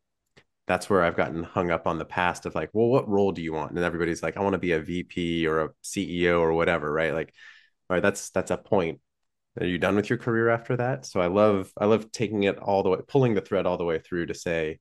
that's 0.66 0.90
where 0.90 1.04
I've 1.04 1.18
gotten 1.18 1.44
hung 1.44 1.72
up 1.72 1.88
on 1.88 2.00
the 2.00 2.06
past 2.06 2.46
of 2.46 2.56
like, 2.56 2.70
well, 2.74 2.88
what 2.88 3.10
role 3.10 3.32
do 3.32 3.42
you 3.42 3.54
want? 3.54 3.72
And 3.72 3.84
everybody's 3.84 4.24
like, 4.24 4.38
I 4.38 4.42
want 4.42 4.54
to 4.54 4.60
be 4.60 4.72
a 4.72 4.80
VP 4.80 5.46
or 5.46 5.62
a 5.62 5.70
CEO 5.84 6.40
or 6.40 6.54
whatever, 6.54 6.92
right? 6.92 7.14
Like, 7.14 7.34
all 7.90 7.96
right, 7.96 8.04
that's 8.04 8.30
that's 8.30 8.52
a 8.52 8.58
point. 8.58 9.00
Are 9.60 9.66
you 9.66 9.78
done 9.78 9.96
with 9.96 10.10
your 10.10 10.18
career 10.18 10.50
after 10.50 10.78
that? 10.78 11.06
So 11.06 11.20
I 11.20 11.28
love 11.28 11.72
I 11.78 11.86
love 11.86 12.12
taking 12.12 12.44
it 12.44 12.58
all 12.60 12.82
the 12.82 12.90
way, 12.90 13.00
pulling 13.08 13.34
the 13.34 13.42
thread 13.42 13.66
all 13.66 13.78
the 13.78 13.84
way 13.84 14.00
through 14.00 14.28
to 14.28 14.34
say, 14.34 14.80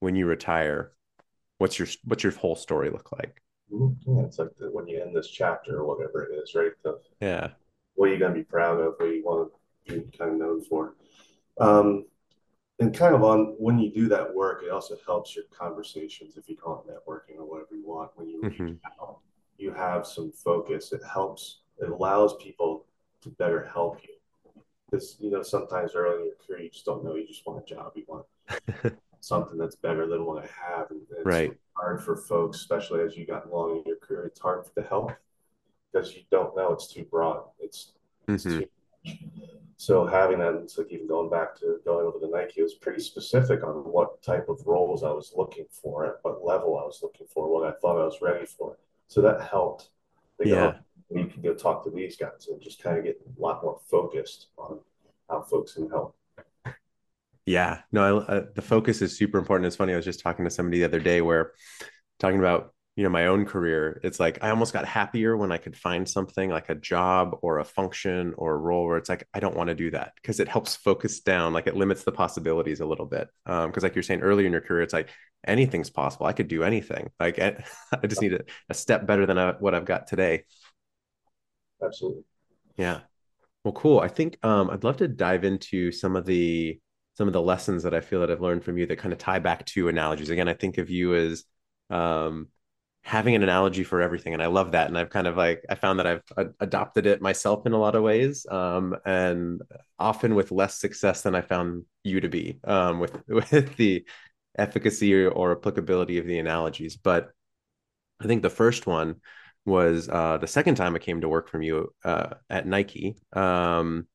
when 0.00 0.16
you 0.16 0.26
retire, 0.26 0.92
what's 1.58 1.78
your 1.78 1.88
what's 2.04 2.24
your 2.24 2.32
whole 2.32 2.56
story 2.56 2.90
look 2.90 3.12
like? 3.12 3.40
Yeah, 3.70 4.24
it's 4.24 4.38
like 4.38 4.50
the, 4.58 4.70
when 4.70 4.88
you 4.88 5.00
end 5.00 5.14
this 5.14 5.28
chapter 5.28 5.78
or 5.78 5.86
whatever 5.86 6.24
it 6.24 6.34
is, 6.34 6.54
right? 6.54 6.72
The, 6.82 6.98
yeah. 7.20 7.48
What 7.94 8.08
are 8.08 8.12
you 8.12 8.18
going 8.18 8.32
to 8.32 8.38
be 8.38 8.44
proud 8.44 8.80
of? 8.80 8.94
What 8.98 9.06
you 9.06 9.22
want 9.24 9.52
to 9.86 9.94
be 9.94 10.18
kind 10.18 10.32
of 10.32 10.38
known 10.38 10.62
for? 10.64 10.94
Um, 11.60 12.06
and 12.80 12.96
kind 12.96 13.14
of 13.14 13.22
on 13.22 13.54
when 13.58 13.78
you 13.78 13.92
do 13.92 14.08
that 14.08 14.34
work, 14.34 14.62
it 14.64 14.70
also 14.70 14.96
helps 15.06 15.36
your 15.36 15.44
conversations, 15.56 16.36
if 16.36 16.48
you 16.48 16.56
call 16.56 16.82
it 16.86 16.90
networking 16.90 17.38
or 17.38 17.44
whatever 17.44 17.74
you 17.74 17.86
want. 17.86 18.10
When 18.14 18.28
you 18.28 18.40
mm-hmm. 18.42 18.72
out, 19.00 19.18
you 19.58 19.72
have 19.72 20.06
some 20.06 20.32
focus. 20.32 20.92
It 20.92 21.02
helps. 21.04 21.60
It 21.78 21.90
allows 21.90 22.36
people 22.36 22.86
to 23.22 23.28
better 23.30 23.68
help 23.72 24.00
you. 24.02 24.14
Because 24.90 25.16
you 25.20 25.30
know 25.30 25.42
sometimes 25.42 25.94
early 25.94 26.20
in 26.20 26.26
your 26.26 26.34
career 26.44 26.64
you 26.64 26.70
just 26.70 26.86
don't 26.86 27.04
know. 27.04 27.14
You 27.14 27.26
just 27.26 27.46
want 27.46 27.62
a 27.62 27.66
job. 27.66 27.92
You 27.94 28.04
want 28.08 28.24
something 29.20 29.58
that's 29.58 29.76
better 29.76 30.06
than 30.06 30.24
what 30.24 30.42
I 30.42 30.48
have. 30.48 30.90
And 30.90 31.02
it's 31.10 31.24
right. 31.24 31.52
hard 31.76 32.02
for 32.02 32.16
folks, 32.16 32.58
especially 32.58 33.02
as 33.02 33.16
you 33.16 33.26
got 33.26 33.46
along 33.46 33.76
in 33.76 33.82
your 33.86 33.96
career. 33.96 34.24
It's 34.24 34.40
hard 34.40 34.64
to 34.74 34.82
help 34.82 35.12
because 35.92 36.16
you 36.16 36.22
don't 36.30 36.56
know. 36.56 36.72
It's 36.72 36.92
too 36.92 37.04
broad. 37.04 37.44
It's, 37.60 37.92
mm-hmm. 38.26 38.34
it's 38.34 38.44
too 38.44 39.59
so 39.80 40.06
having 40.06 40.40
that, 40.40 40.56
it's 40.56 40.76
like 40.76 40.88
even 40.90 41.08
going 41.08 41.30
back 41.30 41.58
to 41.60 41.80
going 41.86 42.06
over 42.06 42.18
the 42.18 42.28
Nike, 42.28 42.60
it 42.60 42.64
was 42.64 42.74
pretty 42.74 43.00
specific 43.00 43.64
on 43.64 43.76
what 43.76 44.22
type 44.22 44.50
of 44.50 44.60
roles 44.66 45.02
I 45.02 45.10
was 45.10 45.32
looking 45.34 45.64
for, 45.70 46.04
at 46.04 46.16
what 46.20 46.44
level 46.44 46.78
I 46.78 46.82
was 46.82 47.00
looking 47.02 47.26
for, 47.32 47.50
what 47.50 47.66
I 47.66 47.72
thought 47.80 47.98
I 47.98 48.04
was 48.04 48.18
ready 48.20 48.44
for. 48.44 48.76
So 49.08 49.22
that 49.22 49.40
helped. 49.40 49.88
They 50.38 50.50
yeah. 50.50 50.74
Go, 51.10 51.18
you 51.18 51.24
can 51.28 51.40
go 51.40 51.54
talk 51.54 51.82
to 51.84 51.90
these 51.90 52.14
guys 52.14 52.48
and 52.50 52.60
just 52.60 52.82
kind 52.82 52.98
of 52.98 53.04
get 53.04 53.22
a 53.24 53.40
lot 53.40 53.62
more 53.62 53.80
focused 53.90 54.48
on 54.58 54.80
how 55.30 55.40
folks 55.40 55.72
can 55.72 55.88
help. 55.88 56.14
Yeah, 57.46 57.78
no, 57.90 58.20
I, 58.20 58.32
uh, 58.32 58.44
the 58.54 58.60
focus 58.60 59.00
is 59.00 59.16
super 59.16 59.38
important. 59.38 59.66
It's 59.66 59.76
funny. 59.76 59.94
I 59.94 59.96
was 59.96 60.04
just 60.04 60.20
talking 60.20 60.44
to 60.44 60.50
somebody 60.50 60.80
the 60.80 60.84
other 60.84 61.00
day 61.00 61.22
where 61.22 61.52
talking 62.18 62.38
about 62.38 62.74
you 63.00 63.04
know 63.04 63.10
my 63.10 63.28
own 63.28 63.46
career 63.46 63.98
it's 64.04 64.20
like 64.20 64.38
i 64.42 64.50
almost 64.50 64.74
got 64.74 64.84
happier 64.84 65.34
when 65.34 65.50
i 65.50 65.56
could 65.56 65.74
find 65.74 66.06
something 66.06 66.50
like 66.50 66.68
a 66.68 66.74
job 66.74 67.34
or 67.40 67.58
a 67.58 67.64
function 67.64 68.34
or 68.36 68.52
a 68.52 68.58
role 68.58 68.84
where 68.84 68.98
it's 68.98 69.08
like 69.08 69.26
i 69.32 69.40
don't 69.40 69.56
want 69.56 69.68
to 69.68 69.74
do 69.74 69.90
that 69.90 70.12
because 70.16 70.38
it 70.38 70.46
helps 70.46 70.76
focus 70.76 71.20
down 71.20 71.54
like 71.54 71.66
it 71.66 71.74
limits 71.74 72.04
the 72.04 72.12
possibilities 72.12 72.80
a 72.80 72.84
little 72.84 73.06
bit. 73.06 73.30
Because 73.46 73.64
um, 73.64 73.82
like 73.82 73.94
you're 73.94 74.02
saying 74.02 74.20
earlier 74.20 74.44
in 74.44 74.52
your 74.52 74.60
career 74.60 74.82
it's 74.82 74.92
like 74.92 75.08
anything's 75.46 75.88
possible 75.88 76.26
i 76.26 76.34
could 76.34 76.46
do 76.46 76.62
anything 76.62 77.10
like 77.18 77.38
i, 77.38 77.64
I 78.02 78.06
just 78.06 78.20
need 78.20 78.34
a, 78.34 78.42
a, 78.68 78.74
step 78.74 79.06
better 79.06 79.24
than 79.24 79.38
I, 79.38 79.52
what 79.52 79.74
i've 79.74 79.86
got 79.86 80.06
today. 80.06 80.44
Absolutely. 81.82 82.24
Yeah. 82.76 83.00
Well 83.64 83.72
cool 83.72 84.00
i 84.00 84.08
think 84.08 84.36
um, 84.42 84.68
i'd 84.68 84.84
love 84.84 84.98
to 84.98 85.08
dive 85.08 85.44
into 85.44 85.90
some 85.90 86.16
of 86.16 86.26
the 86.26 86.78
some 87.14 87.28
of 87.28 87.32
the 87.32 87.40
lessons 87.40 87.82
that 87.84 87.94
i 87.94 88.02
feel 88.02 88.20
that 88.20 88.30
i've 88.30 88.42
learned 88.42 88.62
from 88.62 88.76
you 88.76 88.84
that 88.84 88.98
kind 88.98 89.14
of 89.14 89.18
tie 89.18 89.38
back 89.38 89.64
to 89.66 89.88
analogies. 89.88 90.28
Again 90.28 90.48
i 90.48 90.54
think 90.54 90.76
of 90.76 90.90
you 90.90 91.14
as 91.14 91.44
um, 91.88 92.48
having 93.02 93.34
an 93.34 93.42
analogy 93.42 93.82
for 93.82 94.02
everything 94.02 94.34
and 94.34 94.42
i 94.42 94.46
love 94.46 94.72
that 94.72 94.88
and 94.88 94.98
i've 94.98 95.10
kind 95.10 95.26
of 95.26 95.36
like 95.36 95.64
i 95.70 95.74
found 95.74 95.98
that 95.98 96.06
i've 96.06 96.22
adopted 96.60 97.06
it 97.06 97.22
myself 97.22 97.66
in 97.66 97.72
a 97.72 97.78
lot 97.78 97.94
of 97.94 98.02
ways 98.02 98.46
um, 98.50 98.94
and 99.06 99.62
often 99.98 100.34
with 100.34 100.50
less 100.50 100.78
success 100.78 101.22
than 101.22 101.34
i 101.34 101.40
found 101.40 101.84
you 102.04 102.20
to 102.20 102.28
be 102.28 102.58
um, 102.64 103.00
with 103.00 103.16
with 103.28 103.76
the 103.76 104.04
efficacy 104.58 105.14
or, 105.14 105.52
applicability 105.52 106.18
of 106.18 106.26
the 106.26 106.38
analogies 106.38 106.96
but 106.96 107.30
i 108.20 108.26
think 108.26 108.42
the 108.42 108.50
first 108.50 108.86
one 108.86 109.16
was 109.64 110.08
uh, 110.08 110.38
the 110.38 110.46
second 110.46 110.74
time 110.74 110.94
i 110.94 110.98
came 110.98 111.20
to 111.22 111.28
work 111.28 111.48
from 111.48 111.62
you 111.62 111.92
uh, 112.04 112.34
at 112.50 112.66
nike 112.66 113.16
um, 113.32 114.06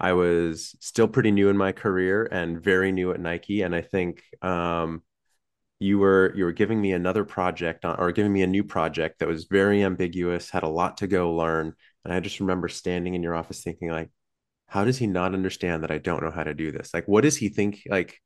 i 0.00 0.12
was 0.12 0.74
still 0.80 1.06
pretty 1.06 1.30
new 1.30 1.50
in 1.50 1.56
my 1.56 1.70
career 1.70 2.28
and 2.32 2.60
very 2.60 2.90
new 2.90 3.12
at 3.12 3.20
nike 3.20 3.62
and 3.62 3.76
i 3.76 3.80
think 3.80 4.24
um, 4.42 5.02
you 5.84 5.98
were 5.98 6.32
you 6.34 6.44
were 6.44 6.52
giving 6.52 6.80
me 6.80 6.92
another 6.92 7.24
project 7.24 7.84
on, 7.84 7.98
or 7.98 8.10
giving 8.12 8.32
me 8.32 8.42
a 8.42 8.46
new 8.46 8.64
project 8.64 9.18
that 9.18 9.28
was 9.28 9.44
very 9.44 9.82
ambiguous 9.82 10.50
had 10.50 10.62
a 10.62 10.68
lot 10.68 10.96
to 10.98 11.06
go 11.06 11.34
learn 11.34 11.72
and 12.04 12.14
i 12.14 12.20
just 12.20 12.40
remember 12.40 12.68
standing 12.68 13.14
in 13.14 13.22
your 13.22 13.34
office 13.34 13.62
thinking 13.62 13.90
like 13.90 14.10
how 14.66 14.84
does 14.84 14.98
he 14.98 15.06
not 15.06 15.34
understand 15.34 15.82
that 15.82 15.90
i 15.90 15.98
don't 15.98 16.22
know 16.22 16.30
how 16.30 16.42
to 16.42 16.54
do 16.54 16.72
this? 16.72 16.92
Like 16.92 17.06
what 17.06 17.22
does 17.22 17.36
he 17.36 17.48
think 17.48 17.82
like 17.88 18.20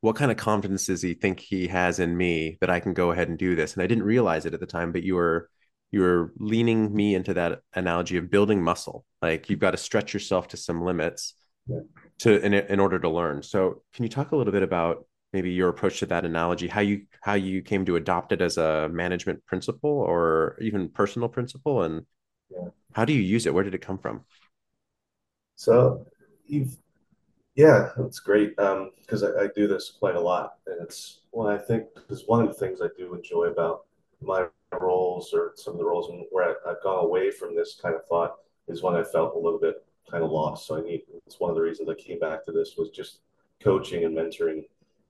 what 0.00 0.16
kind 0.16 0.30
of 0.30 0.36
confidence 0.36 0.86
does 0.86 1.00
he 1.00 1.14
think 1.14 1.40
he 1.40 1.68
has 1.68 1.98
in 1.98 2.16
me 2.16 2.58
that 2.60 2.70
i 2.70 2.80
can 2.80 2.92
go 2.92 3.12
ahead 3.12 3.28
and 3.28 3.38
do 3.38 3.56
this? 3.56 3.74
And 3.74 3.82
i 3.82 3.86
didn't 3.86 4.04
realize 4.04 4.44
it 4.44 4.54
at 4.54 4.60
the 4.60 4.66
time 4.66 4.92
but 4.92 5.02
you 5.02 5.14
were 5.14 5.48
you 5.92 6.00
were 6.00 6.32
leaning 6.38 6.94
me 6.94 7.14
into 7.14 7.32
that 7.34 7.60
analogy 7.74 8.16
of 8.16 8.30
building 8.30 8.60
muscle. 8.62 9.04
Like 9.22 9.48
you've 9.48 9.60
got 9.60 9.70
to 9.70 9.76
stretch 9.76 10.12
yourself 10.12 10.48
to 10.48 10.56
some 10.56 10.82
limits 10.82 11.34
yeah. 11.66 11.80
to 12.18 12.44
in, 12.44 12.52
in 12.52 12.80
order 12.80 12.98
to 12.98 13.08
learn. 13.08 13.42
So 13.42 13.82
can 13.94 14.02
you 14.02 14.10
talk 14.10 14.32
a 14.32 14.36
little 14.36 14.52
bit 14.52 14.64
about 14.64 15.06
maybe 15.32 15.50
your 15.50 15.68
approach 15.68 15.98
to 15.98 16.06
that 16.06 16.24
analogy 16.24 16.66
how 16.66 16.80
you 16.80 17.02
how 17.20 17.34
you 17.34 17.60
came 17.62 17.84
to 17.84 17.96
adopt 17.96 18.32
it 18.32 18.40
as 18.40 18.56
a 18.56 18.88
management 18.92 19.44
principle 19.46 19.90
or 19.90 20.56
even 20.60 20.88
personal 20.88 21.28
principle 21.28 21.82
and 21.82 22.06
yeah. 22.50 22.68
how 22.92 23.04
do 23.04 23.12
you 23.12 23.20
use 23.20 23.46
it? 23.46 23.54
Where 23.54 23.64
did 23.64 23.74
it 23.74 23.82
come 23.82 23.98
from? 23.98 24.24
So 25.56 26.06
you've 26.44 26.76
yeah 27.54 27.88
it's 28.00 28.20
great 28.20 28.54
because 28.54 29.22
um, 29.22 29.32
I, 29.38 29.44
I, 29.44 29.48
do 29.56 29.66
this 29.66 29.90
quite 29.98 30.14
a 30.14 30.20
lot 30.20 30.58
and 30.66 30.80
it's 30.80 31.22
well 31.32 31.48
i 31.48 31.58
think 31.58 31.86
because 31.94 32.24
one 32.26 32.42
of 32.42 32.48
the 32.48 32.54
things 32.54 32.80
i 32.80 32.88
do 32.96 33.14
enjoy 33.14 33.46
about 33.46 33.86
my 34.20 34.46
roles 34.78 35.32
or 35.32 35.52
some 35.56 35.72
of 35.72 35.78
the 35.78 35.84
roles 35.84 36.12
where 36.30 36.50
I, 36.50 36.70
i've 36.70 36.82
gone 36.82 37.02
away 37.02 37.30
from 37.30 37.56
this 37.56 37.78
kind 37.82 37.96
of 37.96 38.06
thought 38.06 38.36
is 38.68 38.82
when 38.82 38.94
i 38.94 39.02
felt 39.02 39.34
a 39.34 39.38
little 39.38 39.58
bit 39.58 39.84
kind 40.08 40.22
of 40.22 40.30
lost. 40.30 40.66
So 40.66 40.76
i 40.76 40.82
need 40.82 41.02
it's 41.26 41.40
one 41.40 41.50
of 41.50 41.56
the 41.56 41.62
reasons 41.62 41.88
i 41.88 41.94
came 41.94 42.18
back 42.18 42.44
to 42.44 42.52
this 42.52 42.74
was 42.76 42.90
just 42.90 43.20
coaching 43.62 44.04
and 44.04 44.16
mentoring 44.16 44.64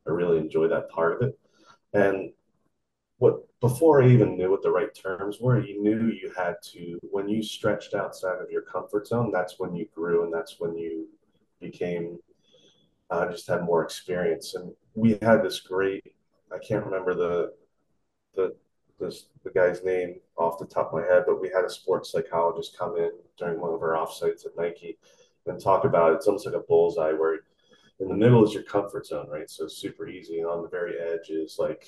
I 0.07 0.11
really 0.11 0.39
enjoy 0.39 0.69
that 0.69 0.89
part 0.91 1.15
of 1.15 1.29
it. 1.29 1.39
And 1.93 2.33
what 3.19 3.41
before 3.61 4.03
I 4.03 4.09
even 4.09 4.37
knew 4.37 4.51
what 4.51 4.63
the 4.63 4.71
right 4.71 4.95
terms 4.95 5.39
were, 5.41 5.65
you 5.65 5.83
knew 5.83 6.09
you 6.09 6.33
had 6.37 6.57
to 6.73 6.99
when 7.03 7.29
you 7.29 7.43
stretched 7.43 7.95
outside 7.95 8.41
of 8.41 8.51
your 8.51 8.63
comfort 8.63 9.07
zone. 9.07 9.31
That's 9.33 9.59
when 9.59 9.75
you 9.75 9.87
grew, 9.95 10.25
and 10.25 10.33
that's 10.33 10.57
when 10.59 10.77
you 10.77 11.09
became 11.61 12.19
uh, 13.11 13.31
just 13.31 13.47
had 13.47 13.65
more 13.65 13.83
experience. 13.83 14.55
And 14.55 14.73
we 14.95 15.19
had 15.23 15.43
this 15.43 15.61
great. 15.61 16.05
I 16.53 16.59
can't 16.59 16.85
remember 16.85 17.15
the 17.15 17.53
the 18.35 18.55
this, 18.99 19.27
the 19.45 19.51
guy's 19.51 19.85
name 19.85 20.17
off 20.39 20.59
the 20.59 20.67
top 20.67 20.93
of 20.93 21.01
my 21.01 21.07
head, 21.07 21.25
but 21.27 21.41
we 21.41 21.49
had 21.49 21.65
a 21.65 21.71
sports 21.71 22.13
psychologist 22.13 22.77
come 22.79 22.97
in 22.97 23.11
during 23.39 23.61
one 23.61 23.75
of 23.75 23.83
our 23.83 23.95
offsites 23.95 24.47
at 24.47 24.57
Nike 24.57 24.99
and 25.47 25.61
talk 25.61 25.85
about 25.85 26.13
it. 26.13 26.17
It's 26.17 26.27
almost 26.27 26.47
like 26.47 26.55
a 26.55 26.61
bullseye 26.61 27.13
where 27.13 27.41
in 28.01 28.09
the 28.09 28.15
middle 28.15 28.45
is 28.45 28.53
your 28.53 28.63
comfort 28.63 29.07
zone, 29.07 29.29
right? 29.29 29.49
So 29.49 29.67
super 29.69 30.09
easy, 30.09 30.41
and 30.41 30.49
on 30.49 30.63
the 30.63 30.69
very 30.69 30.99
edge 30.99 31.31
is 31.31 31.57
like 31.59 31.87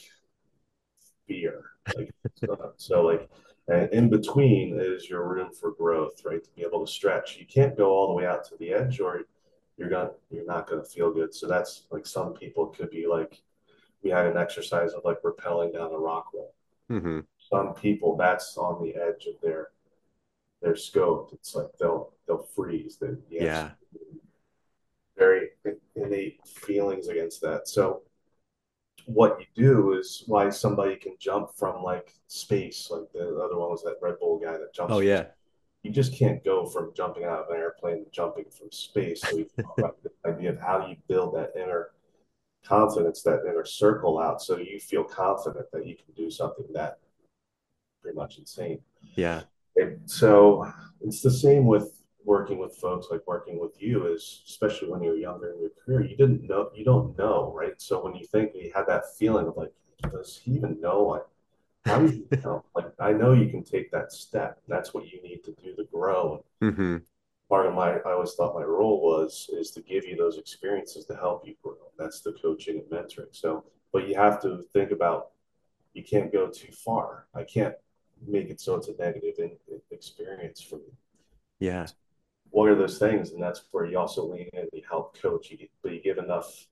fear. 1.26 1.64
Like 1.96 2.10
so, 2.36 2.72
so, 2.76 3.02
like, 3.02 3.28
and 3.68 3.92
in 3.92 4.08
between 4.08 4.80
is 4.80 5.08
your 5.08 5.28
room 5.28 5.50
for 5.52 5.72
growth, 5.72 6.22
right? 6.24 6.42
To 6.42 6.50
be 6.56 6.62
able 6.62 6.84
to 6.84 6.90
stretch. 6.90 7.36
You 7.36 7.46
can't 7.46 7.76
go 7.76 7.90
all 7.90 8.08
the 8.08 8.14
way 8.14 8.26
out 8.26 8.44
to 8.48 8.56
the 8.56 8.72
edge, 8.72 9.00
or 9.00 9.22
you're 9.76 9.90
gonna 9.90 10.10
you're 10.30 10.46
not 10.46 10.68
gonna 10.68 10.84
feel 10.84 11.12
good. 11.12 11.34
So 11.34 11.46
that's 11.46 11.84
like 11.90 12.06
some 12.06 12.32
people 12.32 12.66
could 12.66 12.90
be 12.90 13.06
like 13.06 13.42
we 14.02 14.10
had 14.10 14.26
an 14.26 14.36
exercise 14.36 14.92
of 14.94 15.04
like 15.04 15.20
rappelling 15.22 15.74
down 15.74 15.92
a 15.92 15.98
rock 15.98 16.32
wall. 16.32 16.54
Mm-hmm. 16.90 17.20
Some 17.50 17.74
people 17.74 18.16
that's 18.16 18.56
on 18.56 18.82
the 18.82 18.94
edge 18.94 19.26
of 19.26 19.38
their 19.42 19.68
their 20.62 20.74
scope. 20.74 21.30
It's 21.34 21.54
like 21.54 21.68
they'll 21.78 22.14
they'll 22.26 22.48
freeze. 22.54 22.96
They, 22.96 23.08
yeah 23.28 23.72
very 25.18 25.48
innate 25.96 26.40
feelings 26.46 27.08
against 27.08 27.40
that. 27.42 27.68
So 27.68 28.02
what 29.06 29.38
you 29.40 29.46
do 29.54 29.92
is 29.94 30.24
why 30.26 30.50
somebody 30.50 30.96
can 30.96 31.14
jump 31.18 31.50
from 31.56 31.82
like 31.82 32.12
space, 32.26 32.88
like 32.90 33.10
the 33.12 33.40
other 33.42 33.56
one 33.56 33.70
was 33.70 33.82
that 33.82 33.96
Red 34.02 34.18
Bull 34.20 34.38
guy 34.38 34.52
that 34.52 34.74
jumps. 34.74 34.92
Oh 34.92 35.00
yeah. 35.00 35.26
You 35.82 35.92
just 35.92 36.14
can't 36.14 36.44
go 36.44 36.66
from 36.66 36.92
jumping 36.94 37.24
out 37.24 37.38
of 37.38 37.50
an 37.50 37.56
airplane 37.56 38.04
to 38.04 38.10
jumping 38.10 38.44
from 38.50 38.70
space. 38.70 39.22
So 39.22 39.36
we 39.36 39.44
talk 39.62 39.74
about 39.78 39.96
the 40.02 40.10
idea 40.28 40.50
of 40.50 40.60
how 40.60 40.86
you 40.86 40.96
build 41.08 41.34
that 41.36 41.52
inner 41.56 41.90
confidence, 42.64 43.22
that 43.22 43.44
inner 43.48 43.64
circle 43.64 44.18
out, 44.18 44.42
so 44.42 44.58
you 44.58 44.78
feel 44.78 45.04
confident 45.04 45.66
that 45.72 45.86
you 45.86 45.94
can 45.94 46.12
do 46.16 46.30
something 46.30 46.66
that 46.74 46.98
pretty 48.02 48.16
much 48.16 48.38
insane. 48.38 48.80
Yeah. 49.14 49.42
And 49.76 50.00
so 50.06 50.70
it's 51.00 51.22
the 51.22 51.30
same 51.30 51.66
with 51.66 51.97
working 52.28 52.58
with 52.58 52.76
folks 52.76 53.08
like 53.10 53.26
working 53.26 53.58
with 53.58 53.74
you 53.80 54.06
is 54.06 54.42
especially 54.46 54.88
when 54.90 55.02
you're 55.02 55.16
younger 55.16 55.52
in 55.52 55.60
your 55.60 55.70
career 55.82 56.02
you 56.02 56.16
didn't 56.16 56.46
know 56.46 56.70
you 56.74 56.84
don't 56.84 57.16
know 57.18 57.52
right 57.56 57.80
so 57.80 58.02
when 58.04 58.14
you 58.14 58.26
think 58.26 58.52
you 58.54 58.70
had 58.74 58.86
that 58.86 59.04
feeling 59.18 59.46
of 59.46 59.56
like 59.56 59.72
does 60.12 60.40
he 60.42 60.52
even 60.52 60.80
know 60.80 61.02
like 61.02 61.26
how 61.86 61.98
do 61.98 62.12
you 62.12 62.26
know 62.44 62.64
like 62.76 62.92
i 63.00 63.12
know 63.12 63.32
you 63.32 63.48
can 63.48 63.64
take 63.64 63.90
that 63.90 64.12
step 64.12 64.60
that's 64.68 64.92
what 64.94 65.10
you 65.10 65.22
need 65.22 65.42
to 65.42 65.52
do 65.62 65.74
to 65.74 65.84
grow 65.92 66.44
mm-hmm. 66.62 66.98
part 67.48 67.66
of 67.66 67.74
my 67.74 67.92
i 68.08 68.12
always 68.12 68.34
thought 68.34 68.54
my 68.54 68.64
role 68.64 69.00
was 69.02 69.50
is 69.52 69.70
to 69.70 69.80
give 69.80 70.04
you 70.04 70.16
those 70.16 70.38
experiences 70.38 71.06
to 71.06 71.14
help 71.14 71.46
you 71.46 71.54
grow 71.62 71.74
that's 71.98 72.20
the 72.20 72.32
coaching 72.32 72.78
and 72.80 72.90
mentoring 72.90 73.32
so 73.32 73.64
but 73.92 74.06
you 74.08 74.14
have 74.14 74.40
to 74.42 74.62
think 74.72 74.90
about 74.90 75.30
you 75.98 76.04
can't 76.04 76.32
go 76.32 76.48
too 76.48 76.72
far. 76.72 77.26
I 77.34 77.42
can't 77.42 77.74
make 78.26 78.50
it 78.50 78.60
so 78.60 78.76
it's 78.76 78.88
a 78.88 78.96
negative 78.96 79.34
in, 79.38 79.50
experience 79.90 80.60
for 80.60 80.76
me. 80.76 80.92
Yeah. 81.58 81.86
What 82.50 82.68
are 82.68 82.74
those 82.74 82.98
things? 82.98 83.32
And 83.32 83.42
that's 83.42 83.62
where 83.72 83.84
you 83.84 83.98
also 83.98 84.24
lean 84.24 84.48
in, 84.52 84.68
you 84.72 84.82
help 84.88 85.20
coach, 85.20 85.50
you, 85.50 85.68
but 85.82 85.92
you 85.92 86.00
give 86.02 86.18
enough 86.18 86.66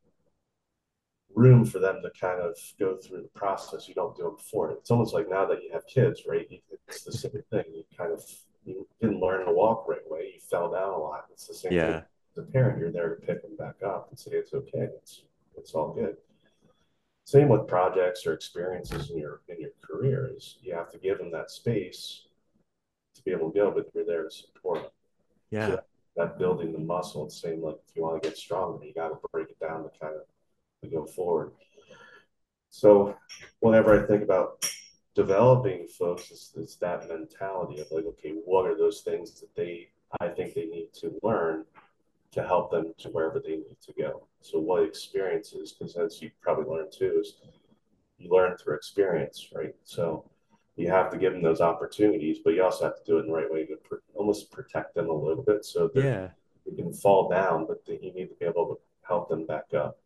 room 1.35 1.65
for 1.65 1.79
them 1.79 2.01
to 2.03 2.11
kind 2.19 2.41
of 2.41 2.57
go 2.79 2.97
through 2.97 3.23
the 3.23 3.39
process. 3.39 3.89
You 3.89 3.95
don't 3.95 4.17
do 4.17 4.29
it 4.29 4.39
before. 4.39 4.71
It's 4.73 4.91
almost 4.91 5.15
like 5.15 5.29
now 5.29 5.45
that 5.47 5.63
you 5.63 5.71
have 5.73 5.87
kids, 5.87 6.23
right? 6.27 6.47
It's 6.89 7.05
the 7.05 7.13
same 7.13 7.43
thing. 7.51 7.65
You 7.73 7.85
kind 7.97 8.13
of 8.13 8.25
you 8.65 8.87
didn't 9.01 9.21
learn 9.21 9.47
to 9.47 9.53
walk 9.53 9.87
right 9.87 10.01
away. 10.11 10.33
You 10.35 10.41
fell 10.41 10.73
down 10.73 10.93
a 10.93 10.99
lot. 10.99 11.27
It's 11.33 11.47
the 11.47 11.55
same 11.55 11.73
yeah. 11.73 11.93
thing. 11.93 12.03
As 12.33 12.39
a 12.39 12.53
parent, 12.53 12.81
you're 12.81 12.93
there 12.93 13.15
to 13.15 13.27
pick 13.27 13.43
them 13.43 13.57
back 13.57 13.77
up 13.85 14.09
and 14.11 14.19
say 14.19 14.33
it's 14.33 14.55
okay. 14.55 14.89
It's 14.97 15.23
it's 15.57 15.75
all 15.75 15.93
good. 15.93 16.17
Same 17.25 17.49
with 17.49 17.67
projects 17.67 18.27
or 18.27 18.33
experiences 18.33 19.11
in 19.11 19.19
your 19.19 19.41
in 19.49 19.61
your 19.61 19.71
career 19.83 20.31
is 20.35 20.59
you 20.63 20.75
have 20.75 20.91
to 20.93 20.99
give 20.99 21.19
them 21.19 21.31
that 21.33 21.51
space 21.51 22.27
to 23.15 23.23
be 23.23 23.31
able 23.31 23.51
to 23.51 23.59
go, 23.59 23.71
but 23.71 23.87
you're 23.95 24.05
there 24.05 24.25
to 24.25 24.31
support 24.31 24.83
them. 24.83 24.91
Yeah. 25.51 25.69
So 25.69 25.81
that 26.17 26.39
building 26.39 26.73
the 26.73 26.79
muscle, 26.79 27.27
it's 27.27 27.41
same 27.41 27.63
like 27.63 27.77
if 27.89 27.97
you 27.97 28.03
want 28.03 28.23
to 28.23 28.29
get 28.29 28.39
stronger, 28.39 28.85
you 28.85 28.95
got 28.95 29.09
to 29.09 29.19
break 29.33 29.51
it 29.51 29.61
down 29.61 29.83
to 29.85 29.91
kind 30.01 30.15
of 30.15 30.23
to 30.83 30.91
go 30.91 31.05
forward. 31.05 31.53
So 32.71 33.17
whenever 33.61 34.03
I 34.03 34.07
think 34.07 34.23
about 34.23 34.69
developing 35.15 35.87
folks, 35.87 36.31
it's, 36.31 36.53
it's 36.57 36.77
that 36.77 37.09
mentality 37.09 37.81
of 37.81 37.89
like, 37.91 38.05
okay, 38.05 38.35
what 38.45 38.67
are 38.67 38.77
those 38.77 39.01
things 39.01 39.41
that 39.41 39.55
they 39.55 39.89
I 40.21 40.29
think 40.29 40.55
they 40.55 40.67
need 40.67 40.93
to 41.01 41.19
learn 41.23 41.65
to 42.33 42.43
help 42.43 42.71
them 42.71 42.93
to 42.99 43.09
wherever 43.09 43.41
they 43.41 43.57
need 43.57 43.77
to 43.87 43.93
go. 43.99 44.27
So 44.41 44.59
what 44.59 44.83
experiences, 44.83 45.73
because 45.73 45.97
as 45.97 46.21
you 46.21 46.31
probably 46.41 46.73
learned 46.73 46.93
too, 46.93 47.19
is 47.21 47.35
you 48.19 48.31
learn 48.31 48.57
through 48.57 48.77
experience, 48.77 49.49
right? 49.55 49.75
So 49.85 50.31
you 50.77 50.91
have 50.91 51.11
to 51.11 51.19
give 51.19 51.33
them 51.33 51.43
those 51.43 51.61
opportunities, 51.61 52.39
but 52.45 52.55
you 52.55 52.63
also 52.63 52.85
have 52.85 52.97
to 52.97 53.05
do 53.05 53.17
it 53.17 53.23
in 53.23 53.27
the 53.29 53.33
right 53.33 53.51
way 53.51 53.65
to 53.65 53.77
pr- 53.77 53.97
almost 54.15 54.51
protect 54.51 54.95
them 54.95 55.09
a 55.09 55.13
little 55.13 55.43
bit 55.43 55.65
so 55.65 55.89
that 55.95 56.05
yeah. 56.05 56.29
you 56.67 56.77
can 56.77 56.93
fall 56.93 57.29
down, 57.31 57.67
but 57.67 57.81
you 57.87 58.13
need 58.13 58.29
to 58.29 58.35
be 58.39 58.45
able 58.45 58.67
to 58.67 58.79
help 59.07 59.29
them 59.29 59.47
back 59.47 59.73
up. 59.75 59.99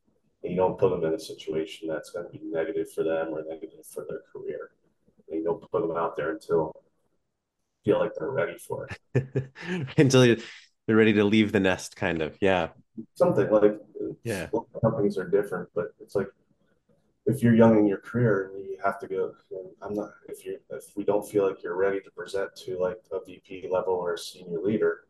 And 0.42 0.52
you 0.52 0.56
don't 0.56 0.78
put 0.78 0.90
them 0.90 1.04
in 1.04 1.12
a 1.12 1.18
situation 1.18 1.88
that's 1.88 2.10
going 2.10 2.26
to 2.26 2.32
be 2.32 2.40
negative 2.44 2.90
for 2.92 3.02
them 3.02 3.28
or 3.28 3.42
negative 3.46 3.84
for 3.84 4.06
their 4.08 4.20
career. 4.32 4.70
And 5.28 5.38
you 5.38 5.44
don't 5.44 5.60
put 5.70 5.82
them 5.82 5.96
out 5.96 6.16
there 6.16 6.30
until 6.30 6.72
feel 7.84 7.98
like 7.98 8.12
they're 8.18 8.30
ready 8.30 8.56
for 8.56 8.88
it. 9.14 9.52
until 9.98 10.24
you, 10.24 10.40
they're 10.86 10.96
ready 10.96 11.12
to 11.14 11.24
leave 11.24 11.50
the 11.52 11.60
nest, 11.60 11.96
kind 11.96 12.22
of. 12.22 12.36
Yeah. 12.40 12.68
Something 13.14 13.50
like 13.50 13.78
yeah. 14.24 14.48
Companies 14.82 15.18
are 15.18 15.28
different, 15.28 15.68
but 15.74 15.94
it's 16.00 16.14
like 16.14 16.28
if 17.26 17.42
you're 17.42 17.54
young 17.54 17.78
in 17.78 17.86
your 17.86 17.98
career 17.98 18.50
and 18.54 18.64
you 18.64 18.78
have 18.84 18.98
to 19.00 19.06
go, 19.06 19.34
I'm 19.82 19.94
not. 19.94 20.10
If 20.28 20.44
you 20.44 20.58
if 20.70 20.84
we 20.96 21.04
don't 21.04 21.28
feel 21.28 21.46
like 21.46 21.62
you're 21.62 21.76
ready 21.76 22.00
to 22.00 22.10
present 22.10 22.54
to 22.64 22.78
like 22.78 22.98
a 23.12 23.24
VP 23.24 23.68
level 23.70 23.94
or 23.94 24.14
a 24.14 24.18
senior 24.18 24.60
leader 24.60 25.04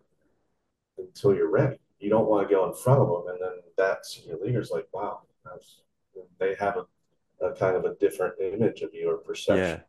until 0.99 1.35
you're 1.35 1.51
ready, 1.51 1.79
you 1.99 2.11
don't 2.11 2.29
want 2.29 2.49
to 2.49 2.55
go 2.55 2.69
in 2.69 2.75
front 2.75 3.01
of 3.01 3.09
them, 3.09 3.35
and 3.35 3.39
then 3.41 3.63
that 3.77 4.07
senior 4.07 4.37
leader's 4.43 4.71
like, 4.71 4.87
wow, 4.93 5.23
they 6.39 6.55
have 6.59 6.77
a, 6.77 7.47
a 7.47 7.55
kind 7.55 7.77
of 7.77 7.85
a 7.85 7.95
different 7.97 8.35
image 8.41 8.83
of 8.83 8.93
you 8.93 9.11
or 9.11 9.19
perception. 9.19 9.65
Yeah 9.65 9.81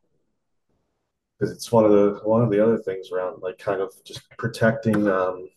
because 1.41 1.55
it's 1.55 1.71
one 1.71 1.83
of 1.83 1.91
the 1.91 2.19
one 2.23 2.43
of 2.43 2.51
the 2.51 2.63
other 2.63 2.77
things 2.77 3.11
around 3.11 3.41
like 3.41 3.57
kind 3.57 3.81
of 3.81 3.91
just 4.03 4.29
protecting 4.37 5.07
um, 5.07 5.49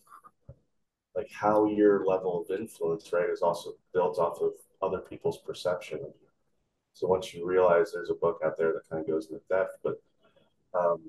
like 1.15 1.29
how 1.31 1.67
your 1.67 2.05
level 2.05 2.41
of 2.41 2.59
influence 2.59 3.13
right 3.13 3.29
is 3.29 3.43
also 3.43 3.73
built 3.93 4.17
off 4.17 4.41
of 4.41 4.53
other 4.81 4.97
people's 4.97 5.37
perception 5.37 5.99
of 5.99 6.07
you 6.07 6.24
so 6.95 7.07
once 7.07 7.31
you 7.33 7.45
realize 7.45 7.91
there's 7.91 8.09
a 8.09 8.15
book 8.15 8.39
out 8.43 8.57
there 8.57 8.73
that 8.73 8.89
kind 8.89 9.01
of 9.01 9.07
goes 9.07 9.27
into 9.29 9.41
depth 9.49 9.77
but 9.83 10.01
um, 10.73 10.99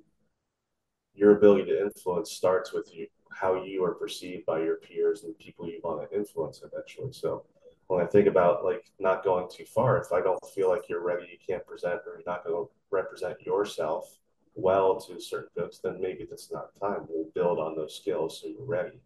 your 1.15 1.37
ability 1.37 1.65
to 1.65 1.81
influence 1.81 2.33
starts 2.33 2.75
with 2.75 2.95
you 2.95 3.07
how 3.31 3.65
you 3.65 3.83
are 3.83 3.95
perceived 3.95 4.45
by 4.45 4.61
your 4.61 4.77
peers 4.77 5.25
and 5.25 5.39
people 5.39 5.67
you 5.67 5.81
want 5.83 6.09
to 6.09 6.17
influence 6.17 6.63
eventually 6.63 7.13
so 7.13 7.43
when 7.89 8.03
I 8.03 8.07
think 8.07 8.27
about 8.27 8.65
like 8.65 8.85
not 8.99 9.25
going 9.25 9.49
too 9.51 9.65
far, 9.65 9.99
if 9.99 10.13
I 10.13 10.21
don't 10.21 10.45
feel 10.55 10.69
like 10.69 10.89
you're 10.89 11.05
ready, 11.05 11.27
you 11.31 11.39
can't 11.47 11.67
present, 11.67 12.01
or 12.07 12.15
you're 12.15 12.23
not 12.27 12.45
going 12.45 12.57
to 12.57 12.71
represent 12.91 13.41
yourself 13.43 14.19
well 14.55 15.01
to 15.01 15.21
certain 15.21 15.51
folks, 15.57 15.79
then 15.79 16.01
maybe 16.01 16.27
that's 16.29 16.51
not 16.51 16.71
time. 16.81 17.07
We'll 17.09 17.31
build 17.35 17.59
on 17.59 17.77
those 17.77 17.95
skills 17.95 18.41
so 18.41 18.49
you're 18.49 18.67
ready. 18.67 19.01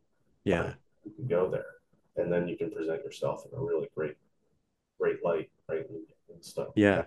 Yeah. 0.44 0.60
Um, 0.62 0.74
you 1.04 1.12
can 1.12 1.26
go 1.26 1.50
there. 1.50 1.64
And 2.16 2.32
then 2.32 2.48
you 2.48 2.56
can 2.56 2.70
present 2.70 3.04
yourself 3.04 3.44
in 3.50 3.58
a 3.58 3.62
really 3.62 3.88
great, 3.94 4.16
great 4.98 5.24
light, 5.24 5.50
right? 5.68 5.88
And, 5.88 6.00
stuff. 6.44 6.68
Yeah. 6.76 7.04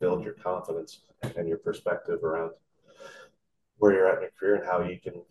Build 0.00 0.24
your 0.24 0.34
confidence 0.34 1.02
and 1.36 1.48
your 1.48 1.58
perspective 1.58 2.24
around 2.24 2.52
where 3.76 3.92
you're 3.92 4.08
at 4.08 4.16
in 4.16 4.22
your 4.22 4.30
career 4.38 4.54
and 4.56 4.66
how 4.66 4.82
you 4.82 4.98
can 4.98 5.22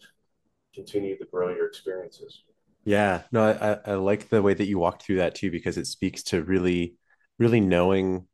continue 0.74 1.18
to 1.18 1.26
grow 1.26 1.50
your 1.50 1.68
experiences. 1.68 2.44
Yeah. 2.86 3.24
No, 3.32 3.44
I, 3.44 3.92
I 3.92 3.96
like 3.96 4.30
the 4.30 4.42
way 4.42 4.54
that 4.54 4.68
you 4.68 4.80
walked 4.80 5.04
through 5.04 5.18
that 5.18 5.36
too, 5.36 5.52
because 5.52 5.78
it 5.78 5.88
speaks 5.88 6.24
to 6.24 6.44
really, 6.44 6.96
really 7.40 7.60
knowing 7.60 8.28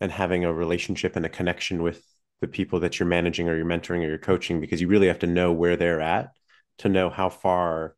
and 0.00 0.12
having 0.12 0.44
a 0.44 0.52
relationship 0.52 1.16
and 1.16 1.24
a 1.24 1.30
connection 1.30 1.82
with 1.82 2.04
the 2.40 2.48
people 2.48 2.80
that 2.80 2.98
you're 2.98 3.08
managing 3.08 3.48
or 3.48 3.56
you're 3.56 3.64
mentoring 3.64 4.00
or 4.00 4.08
you're 4.08 4.18
coaching 4.18 4.60
because 4.60 4.80
you 4.80 4.88
really 4.88 5.06
have 5.06 5.20
to 5.20 5.28
know 5.28 5.52
where 5.52 5.76
they're 5.76 6.00
at 6.00 6.32
to 6.78 6.88
know 6.88 7.08
how 7.08 7.28
far 7.28 7.94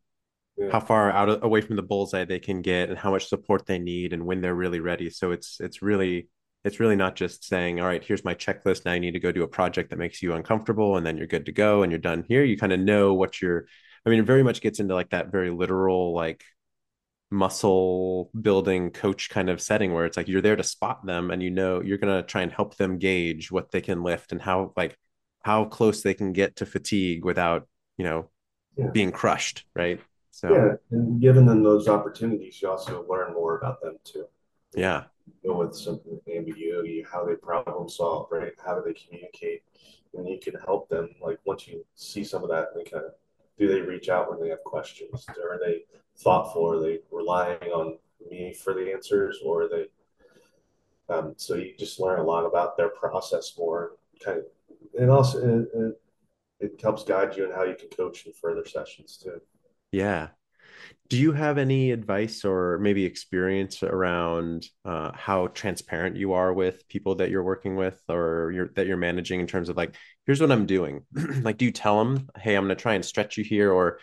yeah. 0.57 0.71
how 0.71 0.81
far 0.81 1.11
out 1.11 1.29
of, 1.29 1.43
away 1.43 1.61
from 1.61 1.77
the 1.77 1.83
bullseye 1.83 2.25
they 2.25 2.39
can 2.39 2.63
get 2.63 2.89
and 2.89 2.99
how 2.99 3.11
much 3.11 3.29
support 3.29 3.67
they 3.67 3.79
need 3.79 4.13
and 4.13 4.25
when 4.25 4.41
they're 4.41 4.55
really 4.55 4.81
ready 4.81 5.11
so 5.11 5.33
it's 5.33 5.61
it's 5.61 5.83
really 5.83 6.29
it's 6.65 6.81
really 6.81 6.97
not 6.97 7.17
just 7.17 7.45
saying 7.45 7.81
all 7.81 7.87
right 7.87 8.05
here's 8.05 8.25
my 8.25 8.35
checklist 8.35 8.85
now 8.85 8.93
you 8.93 9.01
need 9.01 9.13
to 9.13 9.21
go 9.21 9.33
do 9.33 9.43
a 9.43 9.49
project 9.49 9.91
that 9.91 9.99
makes 9.99 10.23
you 10.23 10.33
uncomfortable 10.35 10.97
and 10.97 11.05
then 11.05 11.17
you're 11.17 11.27
good 11.27 11.47
to 11.47 11.53
go 11.53 11.83
and 11.83 11.93
you're 11.93 11.99
done 11.99 12.25
here 12.29 12.45
you 12.45 12.57
kind 12.57 12.73
of 12.73 12.81
know 12.81 13.15
what 13.15 13.41
you're 13.41 13.67
i 14.07 14.11
mean 14.11 14.21
it 14.21 14.27
very 14.27 14.43
much 14.43 14.61
gets 14.61 14.81
into 14.81 14.95
like 14.95 15.11
that 15.11 15.33
very 15.33 15.51
literal 15.51 16.15
like 16.15 16.45
muscle 17.31 18.31
building 18.41 18.91
coach 18.91 19.29
kind 19.29 19.51
of 19.51 19.61
setting 19.61 19.93
where 19.93 20.05
it's 20.05 20.17
like 20.17 20.29
you're 20.29 20.41
there 20.41 20.57
to 20.57 20.63
spot 20.63 21.05
them 21.05 21.31
and 21.31 21.43
you 21.43 21.51
know 21.51 21.83
you're 21.83 21.99
going 21.99 22.15
to 22.15 22.27
try 22.27 22.43
and 22.43 22.53
help 22.53 22.77
them 22.77 22.99
gauge 22.99 23.51
what 23.51 23.73
they 23.73 23.81
can 23.81 24.03
lift 24.03 24.31
and 24.31 24.41
how 24.41 24.73
like 24.77 24.97
how 25.43 25.65
close 25.65 26.03
they 26.03 26.15
can 26.15 26.33
get 26.33 26.57
to 26.57 26.67
fatigue 26.67 27.25
without 27.25 27.67
you 27.97 28.05
know 28.05 28.31
yeah. 28.77 28.89
being 28.91 29.11
crushed 29.11 29.65
right 29.75 30.01
so 30.35 30.53
yeah 30.53 30.73
and 30.91 31.21
giving 31.21 31.47
them 31.47 31.63
those 31.63 31.89
opportunities 31.89 32.61
you 32.61 32.69
also 32.69 33.05
learn 33.09 33.33
more 33.35 33.59
about 33.59 33.81
them 33.81 33.97
too 34.05 34.27
yeah 34.75 35.05
know, 35.43 35.57
with 35.57 35.75
some 35.75 36.01
ambiguity 36.35 37.05
how 37.11 37.25
they 37.25 37.35
problem 37.35 37.89
solve 37.89 38.29
right 38.31 38.53
how 38.65 38.75
do 38.75 38.83
they 38.85 38.95
communicate 38.95 39.63
and 40.15 40.29
you 40.29 40.39
can 40.41 40.55
help 40.67 40.89
them 40.89 41.09
like 41.23 41.39
once 41.45 41.69
you 41.69 41.85
see 41.95 42.25
some 42.25 42.43
of 42.43 42.49
that 42.51 42.69
they 42.75 42.85
kind 42.85 43.05
of 43.05 43.13
do 43.59 43.69
they 43.69 43.81
reach 43.81 44.09
out 44.09 44.31
when 44.31 44.41
they 44.41 44.49
have 44.49 44.63
questions 44.65 45.27
are 45.29 45.61
they 45.65 45.85
thoughtful? 46.17 46.71
Are 46.71 46.81
they 46.81 47.01
relying 47.11 47.71
on 47.73 47.99
me 48.31 48.55
for 48.55 48.75
the 48.75 48.93
answers, 48.93 49.41
or 49.45 49.63
are 49.63 49.69
they? 49.69 49.87
Um, 51.13 51.35
so 51.37 51.55
you 51.55 51.75
just 51.79 52.01
learn 52.01 52.19
a 52.19 52.23
lot 52.23 52.47
about 52.47 52.77
their 52.77 52.89
process 52.89 53.55
more, 53.59 53.97
kind 54.25 54.39
of, 54.39 54.45
and 54.99 55.11
also 55.11 55.39
it, 55.39 55.69
it, 55.75 56.01
it 56.61 56.81
helps 56.81 57.05
guide 57.05 57.37
you 57.37 57.45
in 57.45 57.53
how 57.53 57.65
you 57.65 57.75
can 57.75 57.89
coach 57.89 58.27
in 58.27 58.33
further 58.33 58.65
sessions 58.65 59.19
too. 59.23 59.41
Yeah. 59.95 60.29
Do 61.09 61.17
you 61.17 61.33
have 61.33 61.59
any 61.59 61.93
advice 61.93 62.45
or 62.45 62.79
maybe 62.79 63.05
experience 63.05 63.83
around 63.83 64.67
uh, 64.85 65.13
how 65.13 65.49
transparent 65.49 66.17
you 66.17 66.33
are 66.33 66.53
with 66.53 66.89
people 66.89 67.17
that 67.17 67.31
you're 67.31 67.45
working 67.45 67.77
with 67.77 68.03
or 68.09 68.51
you're, 68.53 68.69
that 68.75 68.87
you're 68.87 68.97
managing 68.97 69.41
in 69.41 69.47
terms 69.47 69.69
of 69.69 69.77
like, 69.77 69.95
here's 70.27 70.41
what 70.41 70.51
I'm 70.51 70.67
doing? 70.67 71.03
like, 71.43 71.59
do 71.59 71.67
you 71.67 71.71
tell 71.71 72.03
them, 72.03 72.29
hey, 72.37 72.57
I'm 72.57 72.65
going 72.65 72.77
to 72.77 72.83
try 72.83 72.95
and 72.95 73.05
stretch 73.05 73.37
you 73.37 73.45
here, 73.45 73.71
or 73.71 74.01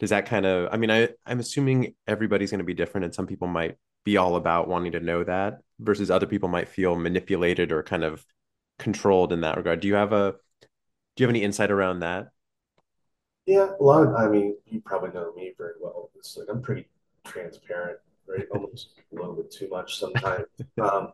does 0.00 0.10
that 0.10 0.26
kind 0.26 0.46
of 0.46 0.68
i 0.72 0.76
mean 0.76 0.90
i 0.90 1.08
i'm 1.26 1.38
assuming 1.38 1.94
everybody's 2.08 2.50
going 2.50 2.58
to 2.58 2.64
be 2.64 2.74
different 2.74 3.04
and 3.04 3.14
some 3.14 3.26
people 3.26 3.46
might 3.46 3.76
be 4.04 4.16
all 4.16 4.34
about 4.34 4.66
wanting 4.66 4.92
to 4.92 5.00
know 5.00 5.22
that 5.22 5.58
versus 5.78 6.10
other 6.10 6.26
people 6.26 6.48
might 6.48 6.68
feel 6.68 6.96
manipulated 6.96 7.70
or 7.70 7.82
kind 7.82 8.02
of 8.02 8.24
controlled 8.78 9.32
in 9.32 9.42
that 9.42 9.56
regard 9.56 9.78
do 9.78 9.86
you 9.86 9.94
have 9.94 10.12
a 10.12 10.32
do 11.14 11.22
you 11.22 11.26
have 11.26 11.30
any 11.30 11.44
insight 11.44 11.70
around 11.70 12.00
that 12.00 12.28
yeah 13.50 13.70
a 13.78 13.82
lot 13.82 14.06
of 14.06 14.14
i 14.14 14.28
mean 14.28 14.56
you 14.66 14.80
probably 14.80 15.10
know 15.12 15.32
me 15.34 15.52
very 15.58 15.74
well 15.80 16.10
it's 16.16 16.36
like 16.36 16.46
i'm 16.50 16.62
pretty 16.62 16.86
transparent 17.24 17.98
right 18.26 18.46
almost 18.54 18.90
a 19.12 19.14
little 19.14 19.34
bit 19.34 19.50
too 19.50 19.68
much 19.68 19.98
sometimes 19.98 20.46
um, 20.82 21.12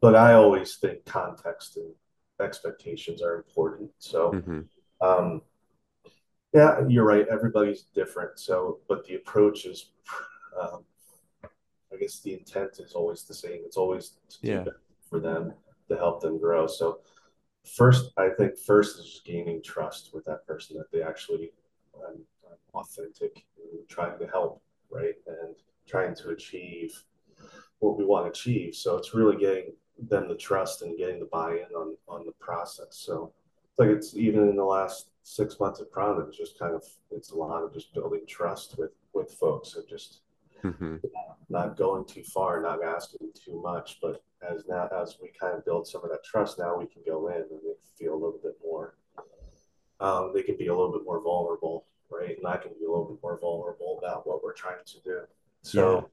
but 0.00 0.14
i 0.14 0.32
always 0.34 0.76
think 0.76 1.04
context 1.04 1.76
and 1.76 1.92
expectations 2.40 3.22
are 3.22 3.36
important 3.36 3.90
so 3.98 4.32
mm-hmm. 4.32 4.60
um, 5.06 5.40
yeah, 6.54 6.86
you're 6.88 7.04
right. 7.04 7.26
Everybody's 7.28 7.82
different. 7.94 8.38
So, 8.38 8.78
but 8.88 9.04
the 9.04 9.16
approach 9.16 9.66
is, 9.66 9.90
um, 10.58 10.84
I 11.92 11.96
guess 11.98 12.20
the 12.20 12.32
intent 12.32 12.78
is 12.78 12.92
always 12.92 13.24
the 13.24 13.34
same. 13.34 13.62
It's 13.66 13.76
always 13.76 14.12
yeah. 14.40 14.64
for 15.10 15.18
them 15.18 15.52
to 15.88 15.96
help 15.96 16.22
them 16.22 16.38
grow. 16.38 16.68
So, 16.68 17.00
first, 17.76 18.12
I 18.16 18.28
think 18.28 18.56
first 18.56 19.00
is 19.00 19.20
gaining 19.24 19.62
trust 19.64 20.10
with 20.14 20.24
that 20.26 20.46
person 20.46 20.78
that 20.78 20.92
they 20.92 21.02
actually 21.02 21.50
um, 22.06 22.20
authentic 22.74 23.44
and 23.56 23.88
trying 23.88 24.18
to 24.18 24.26
help, 24.26 24.62
right, 24.90 25.14
and 25.26 25.54
trying 25.86 26.14
to 26.16 26.30
achieve 26.30 26.92
what 27.78 27.98
we 27.98 28.04
want 28.04 28.26
to 28.26 28.30
achieve. 28.30 28.74
So 28.74 28.96
it's 28.96 29.14
really 29.14 29.36
getting 29.36 29.72
them 29.98 30.28
the 30.28 30.36
trust 30.36 30.82
and 30.82 30.98
getting 30.98 31.20
the 31.20 31.28
buy-in 31.30 31.74
on 31.76 31.96
on 32.08 32.26
the 32.26 32.32
process. 32.40 32.88
So 32.90 33.32
it's 33.70 33.78
like 33.78 33.90
it's 33.90 34.16
even 34.16 34.48
in 34.48 34.56
the 34.56 34.64
last 34.64 35.10
six 35.22 35.58
months 35.60 35.80
at 35.80 35.90
Prana, 35.90 36.20
it's 36.20 36.36
just 36.36 36.58
kind 36.58 36.74
of 36.74 36.84
it's 37.10 37.30
a 37.30 37.36
lot 37.36 37.62
of 37.62 37.72
just 37.72 37.94
building 37.94 38.22
trust 38.28 38.78
with 38.78 38.92
with 39.12 39.32
folks 39.32 39.76
and 39.76 39.86
just 39.88 40.20
mm-hmm. 40.62 40.96
not 41.48 41.76
going 41.76 42.04
too 42.04 42.22
far, 42.22 42.60
not 42.60 42.82
asking 42.82 43.28
too 43.34 43.60
much. 43.62 43.98
But 44.02 44.22
as 44.48 44.64
now 44.68 44.88
as 45.02 45.18
we 45.20 45.30
kind 45.40 45.56
of 45.56 45.64
build 45.64 45.86
some 45.86 46.02
of 46.04 46.10
that 46.10 46.24
trust, 46.24 46.58
now 46.58 46.76
we 46.76 46.86
can 46.86 47.02
go 47.06 47.28
in 47.28 47.36
and 47.36 47.60
feel 47.98 48.14
a 48.14 48.22
little 48.22 48.40
bit 48.42 48.56
more. 48.62 48.96
Um, 50.00 50.32
they 50.34 50.42
can 50.42 50.56
be 50.56 50.66
a 50.66 50.74
little 50.74 50.92
bit 50.92 51.04
more 51.04 51.20
vulnerable, 51.20 51.86
right? 52.10 52.36
And 52.36 52.46
I 52.46 52.56
can 52.56 52.72
be 52.78 52.84
a 52.84 52.88
little 52.88 53.04
bit 53.04 53.18
more 53.22 53.38
vulnerable 53.38 54.00
about 54.02 54.26
what 54.26 54.42
we're 54.42 54.52
trying 54.52 54.84
to 54.84 55.00
do. 55.00 55.20
So. 55.62 56.08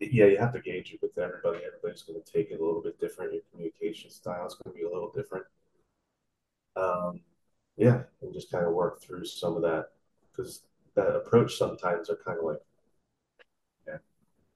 Yeah, 0.00 0.08
yeah 0.10 0.26
you 0.26 0.38
have 0.38 0.52
to 0.52 0.60
gauge 0.60 0.92
it 0.92 1.00
with 1.00 1.16
everybody. 1.18 1.60
Everybody's 1.64 2.02
going 2.02 2.20
to 2.20 2.32
take 2.32 2.50
it 2.50 2.60
a 2.60 2.64
little 2.64 2.82
bit 2.82 3.00
different. 3.00 3.32
Your 3.32 3.42
communication 3.50 4.10
style 4.10 4.46
is 4.46 4.54
going 4.54 4.74
to 4.74 4.78
be 4.78 4.84
a 4.84 4.92
little 4.92 5.10
different. 5.10 5.44
Um, 6.76 7.20
yeah, 7.76 8.02
and 8.22 8.32
just 8.32 8.50
kind 8.50 8.66
of 8.66 8.72
work 8.72 9.00
through 9.02 9.24
some 9.24 9.56
of 9.56 9.62
that 9.62 9.90
because 10.30 10.62
that 10.94 11.14
approach 11.14 11.56
sometimes 11.56 12.08
are 12.10 12.18
kind 12.24 12.38
of 12.38 12.44
like 12.44 12.60
yeah, 13.86 13.96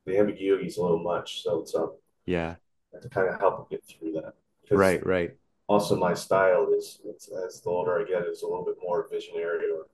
the 0.07 0.19
ambiguity 0.19 0.67
is 0.67 0.77
a 0.77 0.83
little 0.83 1.03
much. 1.03 1.43
So 1.43 1.61
it's 1.61 1.75
um 1.75 1.93
yeah 2.27 2.57
to 3.01 3.09
kind 3.09 3.29
of 3.29 3.39
help 3.39 3.57
them 3.57 3.67
get 3.71 3.85
through 3.87 4.13
that. 4.13 4.35
Right, 4.71 5.05
right. 5.05 5.35
Also, 5.69 5.97
my 5.97 6.15
style 6.15 6.69
is 6.77 7.01
as 7.47 7.61
the 7.61 7.71
older 7.71 8.01
I 8.01 8.05
get 8.05 8.27
is 8.27 8.43
a 8.43 8.47
little 8.47 8.65
bit 8.65 8.77
more 8.83 9.07
visionary 9.11 9.67
or 9.71 9.87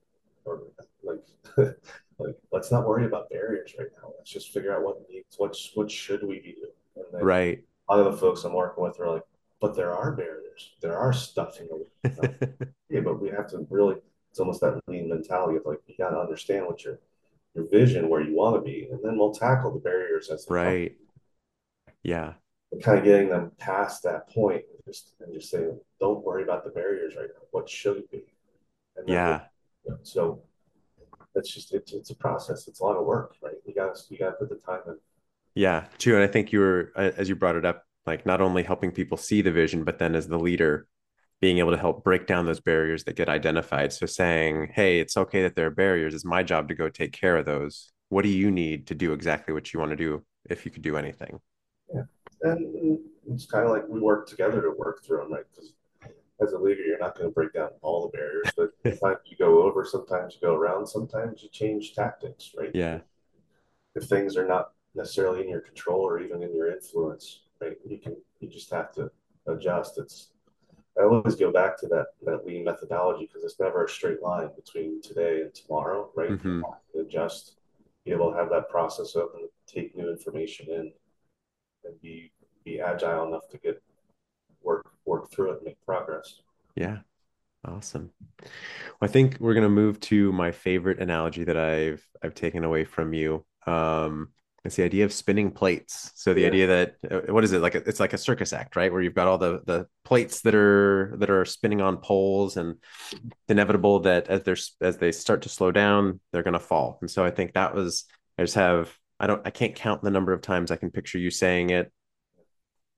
or 0.45 0.61
like 1.03 1.19
like 2.17 2.35
let's 2.51 2.71
not 2.71 2.87
worry 2.87 3.05
about 3.05 3.29
barriers 3.29 3.75
right 3.77 3.89
now. 4.01 4.11
Let's 4.17 4.31
just 4.31 4.53
figure 4.53 4.75
out 4.75 4.83
what 4.83 5.09
needs 5.09 5.35
what 5.37 5.55
what 5.73 5.91
should 5.91 6.23
we 6.23 6.39
be 6.39 6.53
doing. 6.53 6.71
And 6.95 7.05
then 7.11 7.23
right. 7.23 7.63
A 7.89 7.95
lot 7.95 8.07
of 8.07 8.13
the 8.13 8.19
folks 8.19 8.43
I'm 8.43 8.53
working 8.53 8.83
with 8.83 8.99
are 8.99 9.11
like, 9.11 9.23
but 9.61 9.75
there 9.75 9.93
are 9.93 10.11
barriers. 10.11 10.71
There 10.81 10.97
are 10.97 11.13
stuff 11.13 11.59
in 11.59 11.67
the 11.67 12.69
yeah, 12.89 12.99
but 13.03 13.21
we 13.21 13.29
have 13.29 13.47
to 13.49 13.67
really. 13.69 13.97
It's 14.31 14.39
almost 14.39 14.59
that 14.61 14.81
lean 14.87 15.07
mentality 15.07 15.57
of 15.57 15.65
like 15.65 15.79
you 15.87 15.95
got 15.97 16.09
to 16.09 16.19
understand 16.19 16.65
what 16.65 16.83
you're 16.83 16.99
your 17.53 17.67
vision 17.69 18.09
where 18.09 18.21
you 18.21 18.35
want 18.35 18.55
to 18.55 18.61
be, 18.61 18.87
and 18.91 18.99
then 19.03 19.17
we'll 19.17 19.33
tackle 19.33 19.71
the 19.71 19.79
barriers 19.79 20.29
as 20.29 20.45
right. 20.49 20.95
Come. 20.95 21.93
Yeah. 22.03 22.33
And 22.71 22.83
kind 22.83 22.99
of 22.99 23.05
getting 23.05 23.29
them 23.29 23.51
past 23.57 24.03
that 24.03 24.29
point, 24.29 24.63
just 24.85 25.13
and 25.19 25.33
just 25.33 25.49
saying, 25.49 25.79
don't 25.99 26.23
worry 26.23 26.43
about 26.43 26.63
the 26.63 26.71
barriers 26.71 27.15
right 27.15 27.27
now. 27.27 27.41
What 27.51 27.69
should 27.69 27.97
it 27.97 28.11
be? 28.11 28.23
yeah. 29.07 29.41
You 29.85 29.91
know, 29.91 29.97
so 30.03 30.41
it's 31.35 31.53
just 31.53 31.73
it's 31.73 31.93
it's 31.93 32.09
a 32.09 32.15
process. 32.15 32.67
It's 32.67 32.79
a 32.79 32.83
lot 32.83 32.97
of 32.97 33.05
work, 33.05 33.35
right? 33.41 33.55
You 33.65 33.73
got 33.73 33.95
to 33.95 34.01
you 34.09 34.17
got 34.17 34.31
to 34.31 34.35
put 34.35 34.49
the 34.49 34.55
time 34.55 34.81
in. 34.87 34.95
Yeah, 35.53 35.85
true. 35.97 36.15
And 36.15 36.23
I 36.23 36.27
think 36.27 36.51
you 36.51 36.59
were 36.59 36.91
as 36.95 37.29
you 37.29 37.35
brought 37.35 37.55
it 37.55 37.65
up, 37.65 37.83
like 38.05 38.25
not 38.25 38.41
only 38.41 38.63
helping 38.63 38.91
people 38.91 39.17
see 39.17 39.41
the 39.41 39.51
vision, 39.51 39.83
but 39.83 39.99
then 39.99 40.15
as 40.15 40.27
the 40.27 40.39
leader, 40.39 40.87
being 41.41 41.59
able 41.59 41.71
to 41.71 41.77
help 41.77 42.03
break 42.03 42.27
down 42.27 42.45
those 42.45 42.59
barriers 42.59 43.03
that 43.03 43.15
get 43.15 43.29
identified. 43.29 43.93
So 43.93 44.05
saying, 44.05 44.71
hey, 44.73 44.99
it's 44.99 45.17
okay 45.17 45.43
that 45.43 45.55
there 45.55 45.67
are 45.67 45.71
barriers. 45.71 46.13
It's 46.13 46.25
my 46.25 46.43
job 46.43 46.69
to 46.69 46.75
go 46.75 46.89
take 46.89 47.11
care 47.11 47.37
of 47.37 47.45
those. 47.45 47.91
What 48.09 48.23
do 48.23 48.29
you 48.29 48.51
need 48.51 48.87
to 48.87 48.95
do 48.95 49.13
exactly 49.13 49.53
what 49.53 49.73
you 49.73 49.79
want 49.79 49.91
to 49.91 49.97
do 49.97 50.23
if 50.49 50.65
you 50.65 50.71
could 50.71 50.83
do 50.83 50.97
anything? 50.97 51.39
Yeah. 51.93 52.03
And 52.41 52.99
it's 53.31 53.45
kind 53.45 53.65
of 53.65 53.71
like 53.71 53.87
we 53.87 53.99
work 53.99 54.27
together 54.27 54.61
to 54.61 54.71
work 54.77 55.03
through 55.03 55.19
them, 55.19 55.33
right? 55.33 55.45
Because 55.51 55.73
as 56.41 56.53
a 56.53 56.57
leader, 56.57 56.81
you're 56.81 56.99
not 56.99 57.17
going 57.17 57.29
to 57.29 57.33
break 57.33 57.53
down 57.53 57.69
all 57.81 58.01
the 58.01 58.17
barriers, 58.17 58.51
but 58.57 58.71
sometimes 58.99 59.21
you 59.25 59.37
go 59.37 59.63
over, 59.63 59.85
sometimes 59.85 60.35
you 60.35 60.47
go 60.47 60.55
around, 60.55 60.85
sometimes 60.85 61.41
you 61.41 61.49
change 61.49 61.93
tactics, 61.93 62.51
right? 62.57 62.71
Yeah. 62.73 62.99
If 63.95 64.05
things 64.05 64.35
are 64.35 64.47
not 64.47 64.71
necessarily 64.93 65.41
in 65.41 65.49
your 65.49 65.61
control 65.61 66.01
or 66.01 66.19
even 66.19 66.43
in 66.43 66.53
your 66.53 66.71
influence, 66.71 67.41
right? 67.61 67.77
You 67.87 67.97
can, 67.97 68.17
you 68.39 68.49
just 68.49 68.69
have 68.71 68.91
to 68.93 69.09
adjust. 69.47 69.97
It's, 69.97 70.29
I 70.99 71.03
always 71.03 71.35
go 71.35 71.51
back 71.51 71.77
to 71.79 71.87
that 71.87 72.07
that 72.23 72.45
lean 72.45 72.63
methodology 72.63 73.25
because 73.25 73.43
it's 73.43 73.59
never 73.59 73.83
a 73.83 73.89
straight 73.89 74.21
line 74.21 74.49
between 74.55 75.01
today 75.01 75.41
and 75.41 75.53
tomorrow, 75.53 76.09
right? 76.15 76.31
Mm-hmm. 76.31 76.61
Adjust, 76.99 77.57
be 78.05 78.11
able 78.11 78.31
to 78.31 78.37
have 78.37 78.49
that 78.49 78.69
process 78.69 79.15
open, 79.15 79.47
take 79.67 79.95
new 79.95 80.09
information 80.09 80.67
in, 80.69 80.91
and 81.83 82.01
be 82.01 82.31
be 82.65 82.81
agile 82.81 83.27
enough 83.27 83.47
to 83.49 83.57
get 83.57 83.81
work 84.61 84.91
work 85.05 85.31
through 85.31 85.51
it 85.51 85.57
and 85.57 85.65
make 85.65 85.85
progress. 85.85 86.41
Yeah. 86.75 86.99
Awesome. 87.67 88.11
Well, 88.41 88.49
I 89.01 89.07
think 89.07 89.37
we're 89.39 89.53
going 89.53 89.63
to 89.63 89.69
move 89.69 89.99
to 90.01 90.31
my 90.31 90.51
favorite 90.51 90.99
analogy 90.99 91.43
that 91.45 91.57
I've 91.57 92.05
I've 92.21 92.35
taken 92.35 92.63
away 92.63 92.83
from 92.83 93.13
you. 93.13 93.45
Um, 93.65 94.29
it's 94.63 94.75
the 94.75 94.83
idea 94.83 95.05
of 95.05 95.13
spinning 95.13 95.51
plates. 95.51 96.11
So 96.15 96.33
the 96.33 96.41
yeah. 96.41 96.47
idea 96.47 96.67
that 96.67 96.95
uh, 97.09 97.33
what 97.33 97.43
is 97.43 97.53
it 97.53 97.61
like? 97.61 97.75
It's 97.75 97.99
like 97.99 98.13
a 98.13 98.17
circus 98.17 98.51
act, 98.51 98.75
right? 98.75 98.91
Where 98.91 99.01
you've 99.01 99.13
got 99.13 99.27
all 99.27 99.37
the 99.37 99.61
the 99.65 99.87
plates 100.03 100.41
that 100.41 100.55
are 100.55 101.15
that 101.17 101.29
are 101.29 101.45
spinning 101.45 101.81
on 101.81 101.97
poles, 101.97 102.57
and 102.57 102.77
inevitable 103.47 104.01
that 104.01 104.27
as 104.27 104.43
they're 104.43 104.57
as 104.81 104.97
they 104.97 105.11
start 105.11 105.43
to 105.43 105.49
slow 105.49 105.71
down, 105.71 106.19
they're 106.31 106.43
going 106.43 106.53
to 106.53 106.59
fall. 106.59 106.97
And 107.01 107.09
so 107.09 107.23
I 107.23 107.31
think 107.31 107.53
that 107.53 107.75
was 107.75 108.05
I 108.37 108.43
just 108.43 108.55
have 108.55 108.95
I 109.19 109.27
don't 109.27 109.41
I 109.45 109.51
can't 109.51 109.75
count 109.75 110.01
the 110.01 110.11
number 110.11 110.33
of 110.33 110.41
times 110.41 110.71
I 110.71 110.77
can 110.77 110.91
picture 110.91 111.19
you 111.19 111.29
saying 111.29 111.69
it 111.69 111.91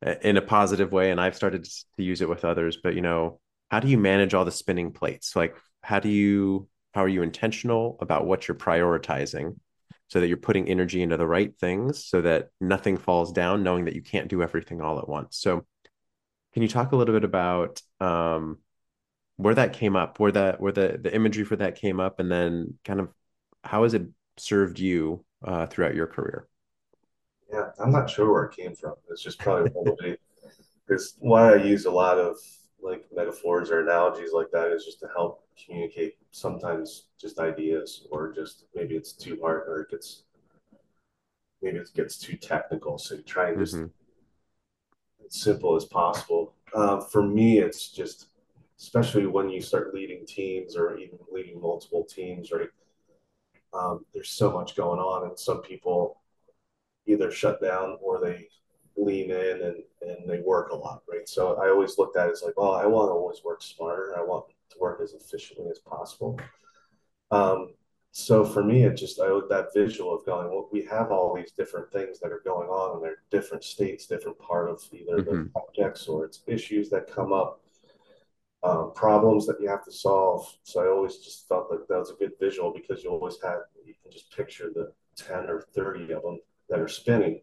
in 0.01 0.37
a 0.37 0.41
positive 0.41 0.91
way, 0.91 1.11
and 1.11 1.19
I've 1.19 1.35
started 1.35 1.63
to 1.65 2.03
use 2.03 2.21
it 2.21 2.29
with 2.29 2.45
others. 2.45 2.77
But 2.81 2.95
you 2.95 3.01
know, 3.01 3.39
how 3.69 3.79
do 3.79 3.87
you 3.87 3.97
manage 3.97 4.33
all 4.33 4.45
the 4.45 4.51
spinning 4.51 4.91
plates? 4.91 5.35
Like, 5.35 5.55
how 5.81 5.99
do 5.99 6.09
you 6.09 6.67
how 6.93 7.03
are 7.03 7.09
you 7.09 7.21
intentional 7.21 7.97
about 8.01 8.25
what 8.25 8.47
you're 8.47 8.55
prioritizing? 8.55 9.55
so 10.09 10.21
that 10.21 10.27
you're 10.27 10.37
putting 10.37 10.69
energy 10.69 11.01
into 11.01 11.17
the 11.17 11.27
right 11.27 11.57
things 11.59 12.05
so 12.05 12.21
that 12.21 12.49
nothing 12.61 12.97
falls 12.97 13.31
down 13.31 13.63
knowing 13.63 13.85
that 13.85 13.95
you 13.95 14.01
can't 14.01 14.29
do 14.29 14.41
everything 14.41 14.81
all 14.81 14.99
at 14.99 15.07
once 15.07 15.37
so 15.37 15.65
can 16.53 16.61
you 16.61 16.67
talk 16.67 16.91
a 16.91 16.95
little 16.95 17.13
bit 17.13 17.23
about 17.23 17.81
um, 17.99 18.57
where 19.35 19.55
that 19.55 19.73
came 19.73 19.95
up 19.95 20.19
where 20.19 20.31
that 20.31 20.59
where 20.59 20.71
the 20.71 20.99
the 21.01 21.13
imagery 21.13 21.43
for 21.43 21.55
that 21.55 21.75
came 21.75 21.99
up 21.99 22.19
and 22.19 22.31
then 22.31 22.73
kind 22.83 22.99
of 22.99 23.09
how 23.63 23.83
has 23.83 23.93
it 23.93 24.07
served 24.37 24.79
you 24.79 25.23
uh, 25.43 25.65
throughout 25.67 25.95
your 25.95 26.07
career 26.07 26.47
yeah 27.51 27.69
i'm 27.79 27.91
not 27.91 28.09
sure 28.09 28.31
where 28.31 28.45
it 28.45 28.55
came 28.55 28.75
from. 28.75 28.93
It's 29.09 29.23
just 29.23 29.39
probably 29.39 29.69
probably 29.69 30.17
because 30.87 31.15
why 31.19 31.53
i 31.53 31.55
use 31.55 31.85
a 31.85 31.91
lot 31.91 32.17
of 32.17 32.37
like 32.81 33.05
metaphors 33.13 33.71
or 33.71 33.81
analogies 33.81 34.31
like 34.33 34.51
that 34.51 34.71
is 34.71 34.85
just 34.85 34.99
to 34.99 35.07
help 35.15 35.43
communicate 35.65 36.15
sometimes 36.31 37.07
just 37.19 37.39
ideas 37.39 38.07
or 38.11 38.31
just 38.31 38.65
maybe 38.75 38.95
it's 38.95 39.13
too 39.13 39.37
hard 39.41 39.63
or 39.67 39.81
it 39.81 39.89
gets 39.89 40.23
maybe 41.61 41.77
it 41.77 41.89
gets 41.95 42.17
too 42.17 42.37
technical. 42.37 42.97
So 42.97 43.15
you 43.15 43.23
try 43.23 43.49
and 43.49 43.59
just 43.59 43.75
mm-hmm. 43.75 43.85
as 45.25 45.41
simple 45.41 45.75
as 45.75 45.85
possible. 45.85 46.53
Uh, 46.73 46.99
for 46.99 47.23
me 47.23 47.59
it's 47.59 47.89
just 47.91 48.27
especially 48.79 49.25
when 49.25 49.49
you 49.49 49.61
start 49.61 49.93
leading 49.93 50.25
teams 50.25 50.75
or 50.75 50.97
even 50.97 51.17
leading 51.31 51.59
multiple 51.59 52.03
teams 52.03 52.51
right 52.51 52.67
um, 53.73 54.05
there's 54.13 54.29
so 54.29 54.51
much 54.51 54.75
going 54.75 54.99
on 54.99 55.29
and 55.29 55.39
some 55.39 55.61
people 55.61 56.19
either 57.07 57.31
shut 57.31 57.61
down 57.61 57.97
or 58.01 58.19
they 58.19 58.47
lean 58.97 59.29
in 59.29 59.61
and, 59.61 59.83
and 60.01 60.29
they 60.29 60.39
work 60.39 60.71
a 60.71 60.75
lot, 60.75 61.03
right? 61.09 61.27
So 61.27 61.55
I 61.55 61.69
always 61.69 61.97
looked 61.97 62.17
at 62.17 62.27
it 62.27 62.31
as 62.31 62.43
like, 62.43 62.57
well, 62.57 62.73
I 62.73 62.85
want 62.85 63.09
to 63.09 63.13
always 63.13 63.43
work 63.43 63.61
smarter. 63.61 64.15
I 64.17 64.21
want 64.21 64.45
to 64.71 64.79
work 64.79 64.99
as 65.01 65.13
efficiently 65.13 65.69
as 65.69 65.79
possible. 65.79 66.39
Um, 67.31 67.73
so 68.11 68.43
for 68.43 68.63
me, 68.63 68.83
it 68.83 68.95
just 68.95 69.19
I 69.19 69.27
that 69.49 69.67
visual 69.75 70.15
of 70.15 70.25
going, 70.25 70.47
well, 70.47 70.69
we 70.71 70.83
have 70.85 71.11
all 71.11 71.35
these 71.35 71.51
different 71.51 71.91
things 71.91 72.19
that 72.19 72.31
are 72.31 72.41
going 72.43 72.67
on, 72.67 72.95
and 72.95 73.03
they're 73.03 73.19
different 73.29 73.63
states, 73.63 74.07
different 74.07 74.39
part 74.39 74.69
of 74.69 74.81
either 74.91 75.21
mm-hmm. 75.21 75.43
the 75.43 75.49
projects 75.49 76.07
or 76.07 76.25
it's 76.25 76.41
issues 76.47 76.89
that 76.89 77.13
come 77.13 77.31
up, 77.31 77.61
um, 78.63 78.91
problems 78.95 79.45
that 79.45 79.61
you 79.61 79.69
have 79.69 79.85
to 79.85 79.91
solve. 79.91 80.51
So 80.63 80.83
I 80.83 80.87
always 80.89 81.17
just 81.17 81.47
felt 81.47 81.69
that 81.69 81.87
that 81.87 81.99
was 81.99 82.09
a 82.09 82.15
good 82.15 82.31
visual 82.39 82.73
because 82.73 83.03
you 83.03 83.11
always 83.11 83.37
have 83.43 83.59
you 83.85 83.93
can 84.01 84.11
just 84.11 84.35
picture 84.35 84.71
the 84.73 84.91
ten 85.15 85.47
or 85.47 85.61
thirty 85.75 86.11
of 86.11 86.23
them 86.23 86.39
that 86.69 86.79
are 86.79 86.87
spinning 86.87 87.39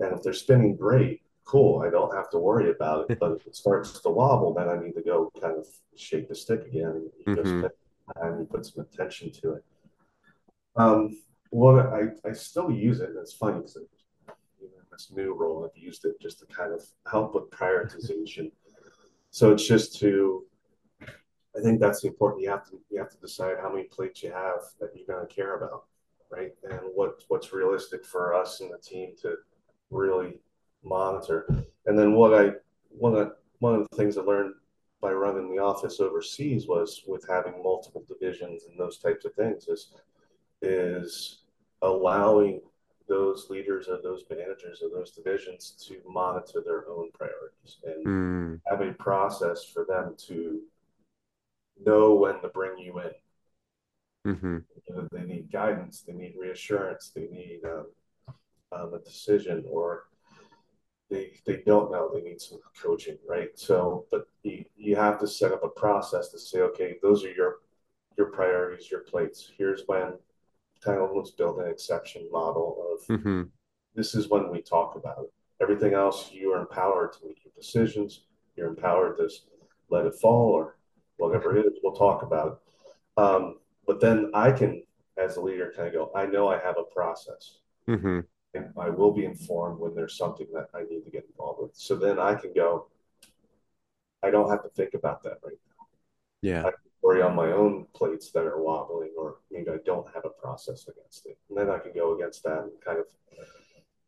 and 0.00 0.14
if 0.14 0.22
they're 0.22 0.32
spinning 0.32 0.74
great, 0.74 1.22
cool. 1.44 1.82
I 1.86 1.90
don't 1.90 2.14
have 2.14 2.30
to 2.30 2.38
worry 2.38 2.70
about 2.70 3.10
it. 3.10 3.18
But 3.20 3.32
if 3.32 3.46
it 3.46 3.54
starts 3.54 4.00
to 4.00 4.08
wobble, 4.08 4.54
then 4.54 4.68
I 4.68 4.76
need 4.82 4.94
to 4.94 5.02
go 5.02 5.30
kind 5.40 5.58
of 5.58 5.66
shake 5.96 6.28
the 6.28 6.34
stick 6.34 6.66
again 6.66 7.10
and 7.26 7.36
mm-hmm. 7.36 7.60
just 7.62 7.74
and 8.16 8.50
put 8.50 8.66
some 8.66 8.84
attention 8.84 9.30
to 9.30 9.52
it. 9.54 9.64
Um, 10.74 11.18
well, 11.52 11.78
I, 11.78 12.28
I 12.28 12.32
still 12.32 12.70
use 12.70 13.00
it. 13.00 13.10
And 13.10 13.18
it's 13.18 13.34
funny 13.34 13.58
because 13.58 13.76
in 13.76 14.68
this 14.90 15.12
new 15.14 15.34
role, 15.34 15.64
I've 15.64 15.80
used 15.80 16.04
it 16.06 16.20
just 16.20 16.40
to 16.40 16.46
kind 16.46 16.72
of 16.72 16.82
help 17.08 17.34
with 17.34 17.50
prioritization. 17.50 18.50
so 19.30 19.52
it's 19.52 19.66
just 19.66 19.98
to, 20.00 20.44
I 21.56 21.60
think 21.62 21.78
that's 21.78 22.04
important. 22.04 22.42
You 22.42 22.50
have 22.50 22.64
to 22.70 22.80
you 22.90 22.98
have 22.98 23.10
to 23.10 23.18
decide 23.18 23.56
how 23.60 23.70
many 23.70 23.84
plates 23.84 24.22
you 24.22 24.32
have 24.32 24.60
that 24.80 24.90
you're 24.94 25.06
going 25.06 25.26
to 25.26 25.34
care 25.34 25.56
about, 25.56 25.84
right? 26.30 26.52
And 26.64 26.80
what 26.94 27.22
what's 27.28 27.52
realistic 27.52 28.04
for 28.04 28.34
us 28.34 28.60
and 28.60 28.70
the 28.72 28.78
team 28.78 29.14
to 29.22 29.36
really 29.90 30.38
monitor. 30.84 31.46
And 31.86 31.98
then 31.98 32.14
what 32.14 32.34
I 32.34 32.52
one 32.88 33.16
of 33.16 33.32
one 33.58 33.74
of 33.74 33.86
the 33.90 33.96
things 33.96 34.16
I 34.16 34.22
learned 34.22 34.54
by 35.00 35.12
running 35.12 35.54
the 35.54 35.62
office 35.62 36.00
overseas 36.00 36.66
was 36.66 37.02
with 37.06 37.26
having 37.28 37.62
multiple 37.62 38.04
divisions 38.06 38.64
and 38.68 38.78
those 38.78 38.98
types 38.98 39.24
of 39.24 39.34
things 39.34 39.66
is 39.68 39.92
is 40.62 41.42
allowing 41.82 42.60
those 43.08 43.48
leaders 43.50 43.88
or 43.88 43.98
those 44.02 44.24
managers 44.30 44.82
of 44.82 44.92
those 44.92 45.10
divisions 45.10 45.74
to 45.88 46.00
monitor 46.06 46.62
their 46.64 46.88
own 46.88 47.10
priorities 47.12 47.78
and 47.84 48.06
Mm, 48.06 48.60
have 48.66 48.80
a 48.80 48.92
process 48.94 49.64
for 49.64 49.84
them 49.84 50.14
to 50.16 50.60
know 51.84 52.14
when 52.14 52.40
to 52.40 52.48
bring 52.48 52.78
you 52.78 52.98
in. 53.00 53.10
Mm-hmm. 54.34 54.58
You 54.88 54.94
know, 54.94 55.08
they 55.12 55.22
need 55.22 55.50
guidance, 55.52 56.02
they 56.06 56.12
need 56.12 56.34
reassurance, 56.38 57.12
they 57.14 57.28
need 57.28 57.60
um, 57.64 57.86
um, 58.72 58.94
a 58.94 58.98
decision, 58.98 59.64
or 59.70 60.04
they 61.10 61.32
they 61.46 61.62
don't 61.66 61.90
know, 61.90 62.10
they 62.12 62.22
need 62.22 62.40
some 62.40 62.60
coaching, 62.80 63.18
right? 63.28 63.50
So, 63.54 64.06
but 64.10 64.26
you, 64.42 64.64
you 64.76 64.96
have 64.96 65.18
to 65.20 65.26
set 65.26 65.52
up 65.52 65.64
a 65.64 65.68
process 65.68 66.28
to 66.30 66.38
say, 66.38 66.60
okay, 66.60 66.96
those 67.02 67.24
are 67.24 67.32
your 67.32 67.58
your 68.16 68.26
priorities, 68.26 68.90
your 68.90 69.00
plates. 69.00 69.50
Here's 69.56 69.82
when 69.86 70.14
almost 70.86 71.36
build 71.36 71.58
an 71.60 71.68
exception 71.68 72.28
model 72.30 72.76
of 72.92 73.06
Mm-hmm. 73.06 73.42
this 73.94 74.14
is 74.14 74.28
when 74.28 74.50
we 74.50 74.60
talk 74.60 74.94
about 74.94 75.18
it. 75.24 75.32
Everything 75.62 75.94
else, 75.94 76.30
you 76.32 76.52
are 76.52 76.60
empowered 76.60 77.12
to 77.14 77.26
make 77.26 77.44
your 77.44 77.52
decisions. 77.56 78.22
You're 78.56 78.68
empowered 78.68 79.16
to 79.18 79.28
let 79.90 80.06
it 80.06 80.14
fall 80.14 80.50
or 80.52 80.76
whatever 81.16 81.56
it 81.56 81.66
is. 81.66 81.78
We'll 81.82 81.94
talk 81.94 82.22
about 82.22 82.48
it. 82.48 83.22
Um, 83.22 83.56
but 83.86 84.00
then 84.00 84.30
I 84.34 84.52
can, 84.52 84.82
as 85.16 85.36
a 85.36 85.40
leader, 85.40 85.72
kind 85.74 85.88
of 85.88 85.94
go, 85.94 86.12
I 86.14 86.26
know 86.26 86.48
I 86.48 86.58
have 86.58 86.76
a 86.78 86.84
process 86.84 87.60
Mm-hmm. 87.88 88.20
and 88.54 88.66
I 88.78 88.90
will 88.90 89.12
be 89.12 89.24
informed 89.24 89.80
when 89.80 89.94
there's 89.94 90.16
something 90.16 90.46
that 90.54 90.68
I 90.74 90.82
need 90.82 91.04
to 91.04 91.10
get 91.10 91.26
involved 91.28 91.62
with. 91.62 91.70
So 91.74 91.96
then 91.96 92.20
I 92.20 92.34
can 92.34 92.52
go, 92.52 92.86
I 94.22 94.30
don't 94.30 94.48
have 94.48 94.62
to 94.62 94.68
think 94.68 94.94
about 94.94 95.22
that 95.24 95.38
right 95.42 95.58
now. 95.66 95.86
Yeah. 96.42 96.66
I 96.66 96.70
worry 97.02 97.22
on 97.22 97.34
my 97.34 97.50
own 97.52 97.86
plates 97.94 98.30
that 98.32 98.44
are 98.44 98.62
wobbling, 98.62 99.10
or 99.18 99.38
maybe 99.50 99.70
I 99.70 99.78
don't 99.84 100.06
have 100.14 100.24
a 100.24 100.28
process 100.28 100.86
against 100.86 101.26
it. 101.26 101.38
And 101.48 101.58
then 101.58 101.70
I 101.70 101.78
can 101.78 101.92
go 101.92 102.14
against 102.14 102.44
that 102.44 102.60
and 102.60 102.72
kind 102.84 102.98
of, 102.98 103.06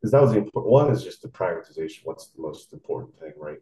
because 0.01 0.13
that 0.13 0.23
was 0.23 0.33
the 0.33 0.39
important 0.39 0.71
one 0.71 0.93
is 0.93 1.03
just 1.03 1.23
the 1.23 1.29
prioritization. 1.29 2.01
What's 2.05 2.29
the 2.29 2.43
most 2.43 2.73
important 2.73 3.19
thing, 3.19 3.33
right? 3.37 3.59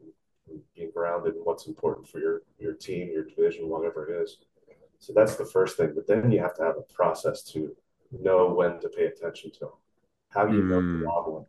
And 0.50 0.60
being 0.74 0.90
grounded 0.92 1.36
in 1.36 1.40
what's 1.42 1.66
important 1.66 2.08
for 2.08 2.18
your 2.18 2.42
your 2.58 2.72
team, 2.72 3.10
your 3.12 3.24
division, 3.24 3.68
whatever 3.68 4.08
it 4.08 4.22
is. 4.22 4.38
So 5.00 5.12
that's 5.14 5.36
the 5.36 5.46
first 5.46 5.76
thing. 5.76 5.92
But 5.94 6.06
then 6.06 6.30
you 6.30 6.40
have 6.40 6.54
to 6.56 6.62
have 6.62 6.76
a 6.76 6.92
process 6.94 7.42
to 7.52 7.74
know 8.12 8.52
when 8.52 8.78
to 8.80 8.88
pay 8.88 9.06
attention 9.06 9.50
to. 9.52 9.60
them. 9.60 9.68
How 10.28 10.46
do 10.46 10.56
you 10.56 10.62
know 10.62 10.80
Mm. 10.80 11.00
the 11.00 11.06
wobbling? 11.06 11.46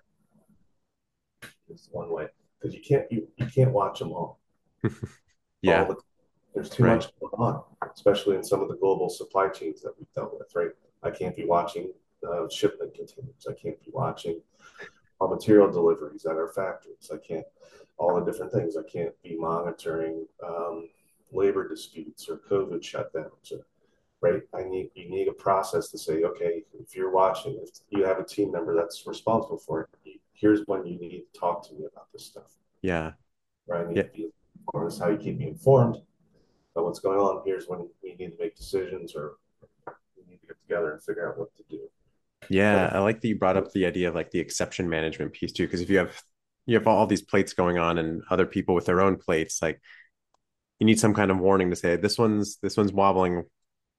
Is 1.69 1.87
one 1.91 2.11
way 2.11 2.27
because 2.59 2.75
you 2.75 2.81
can't 2.81 3.09
you, 3.11 3.27
you 3.37 3.45
can't 3.45 3.71
watch 3.71 3.99
them 3.99 4.11
all. 4.11 4.39
Yeah. 5.61 5.83
all 5.83 5.93
the- 5.93 6.01
there's 6.55 6.69
too 6.69 6.83
Right. 6.83 6.95
much 6.95 7.13
going 7.19 7.33
on, 7.37 7.63
especially 7.95 8.35
in 8.35 8.43
some 8.43 8.61
of 8.61 8.67
the 8.67 8.75
global 8.75 9.09
supply 9.09 9.47
chains 9.49 9.81
that 9.83 9.97
we've 9.97 10.11
dealt 10.13 10.37
with, 10.37 10.53
right? 10.55 10.71
I 11.03 11.09
can't 11.11 11.35
be 11.35 11.45
watching 11.45 11.93
uh, 12.27 12.49
shipment 12.49 12.93
containers. 12.93 13.47
I 13.47 13.53
can't 13.53 13.79
be 13.79 13.89
watching 13.91 14.41
our 15.21 15.27
material 15.29 15.71
deliveries 15.71 16.25
at 16.25 16.35
our 16.35 16.49
factories. 16.49 17.09
I 17.13 17.17
can't, 17.17 17.45
all 17.97 18.15
the 18.19 18.25
different 18.29 18.51
things. 18.51 18.75
I 18.75 18.83
can't 18.83 19.13
be 19.23 19.37
monitoring 19.37 20.27
um, 20.43 20.89
labor 21.31 21.67
disputes 21.67 22.29
or 22.29 22.37
COVID 22.49 22.81
shutdowns. 22.81 23.51
Or, 23.51 23.65
right? 24.21 24.41
I 24.53 24.63
need 24.63 24.91
you 24.95 25.09
need 25.09 25.27
a 25.27 25.33
process 25.33 25.89
to 25.89 25.97
say, 25.97 26.23
okay, 26.23 26.63
if 26.79 26.95
you're 26.95 27.11
watching, 27.11 27.59
if 27.61 27.79
you 27.89 28.03
have 28.03 28.19
a 28.19 28.23
team 28.23 28.51
member 28.51 28.75
that's 28.75 29.03
responsible 29.05 29.57
for 29.57 29.89
it, 30.03 30.19
here's 30.33 30.61
when 30.67 30.85
you 30.85 30.99
need 30.99 31.23
to 31.33 31.39
talk 31.39 31.67
to 31.67 31.73
me 31.75 31.85
about 31.91 32.07
this 32.13 32.25
stuff. 32.25 32.51
Yeah. 32.81 33.11
Right? 33.67 33.85
I 33.85 33.87
need 33.87 33.97
Yeah. 33.97 34.03
to 34.03 34.09
be 34.09 34.29
informed. 34.59 34.87
This 34.87 34.95
is 34.95 35.01
how 35.01 35.09
you 35.09 35.17
keep 35.17 35.37
me 35.37 35.47
informed 35.47 35.97
about 36.75 36.85
what's 36.85 36.99
going 36.99 37.19
on. 37.19 37.43
Here's 37.45 37.67
when 37.67 37.87
we 38.03 38.15
need 38.15 38.31
to 38.31 38.37
make 38.39 38.55
decisions 38.55 39.15
or 39.15 39.37
we 40.17 40.23
need 40.29 40.41
to 40.41 40.47
get 40.47 40.57
together 40.67 40.91
and 40.93 41.03
figure 41.03 41.29
out 41.29 41.37
what 41.37 41.55
to 41.57 41.63
do. 41.69 41.89
Yeah, 42.49 42.89
I 42.91 42.99
like 42.99 43.21
that 43.21 43.27
you 43.27 43.37
brought 43.37 43.57
up 43.57 43.71
the 43.71 43.85
idea 43.85 44.09
of 44.09 44.15
like 44.15 44.31
the 44.31 44.39
exception 44.39 44.89
management 44.89 45.33
piece 45.33 45.51
too, 45.51 45.65
because 45.65 45.81
if 45.81 45.89
you 45.89 45.99
have 45.99 46.21
you 46.65 46.75
have 46.75 46.87
all 46.87 47.07
these 47.07 47.21
plates 47.21 47.53
going 47.53 47.77
on 47.77 47.97
and 47.97 48.21
other 48.29 48.45
people 48.45 48.75
with 48.75 48.85
their 48.85 49.01
own 49.01 49.17
plates, 49.17 49.61
like 49.61 49.81
you 50.81 50.85
need 50.87 50.99
some 50.99 51.13
kind 51.13 51.29
of 51.29 51.37
warning 51.37 51.69
to 51.69 51.75
say 51.75 51.95
this 51.95 52.17
one's 52.17 52.57
this 52.57 52.75
one's 52.75 52.91
wobbling. 52.91 53.43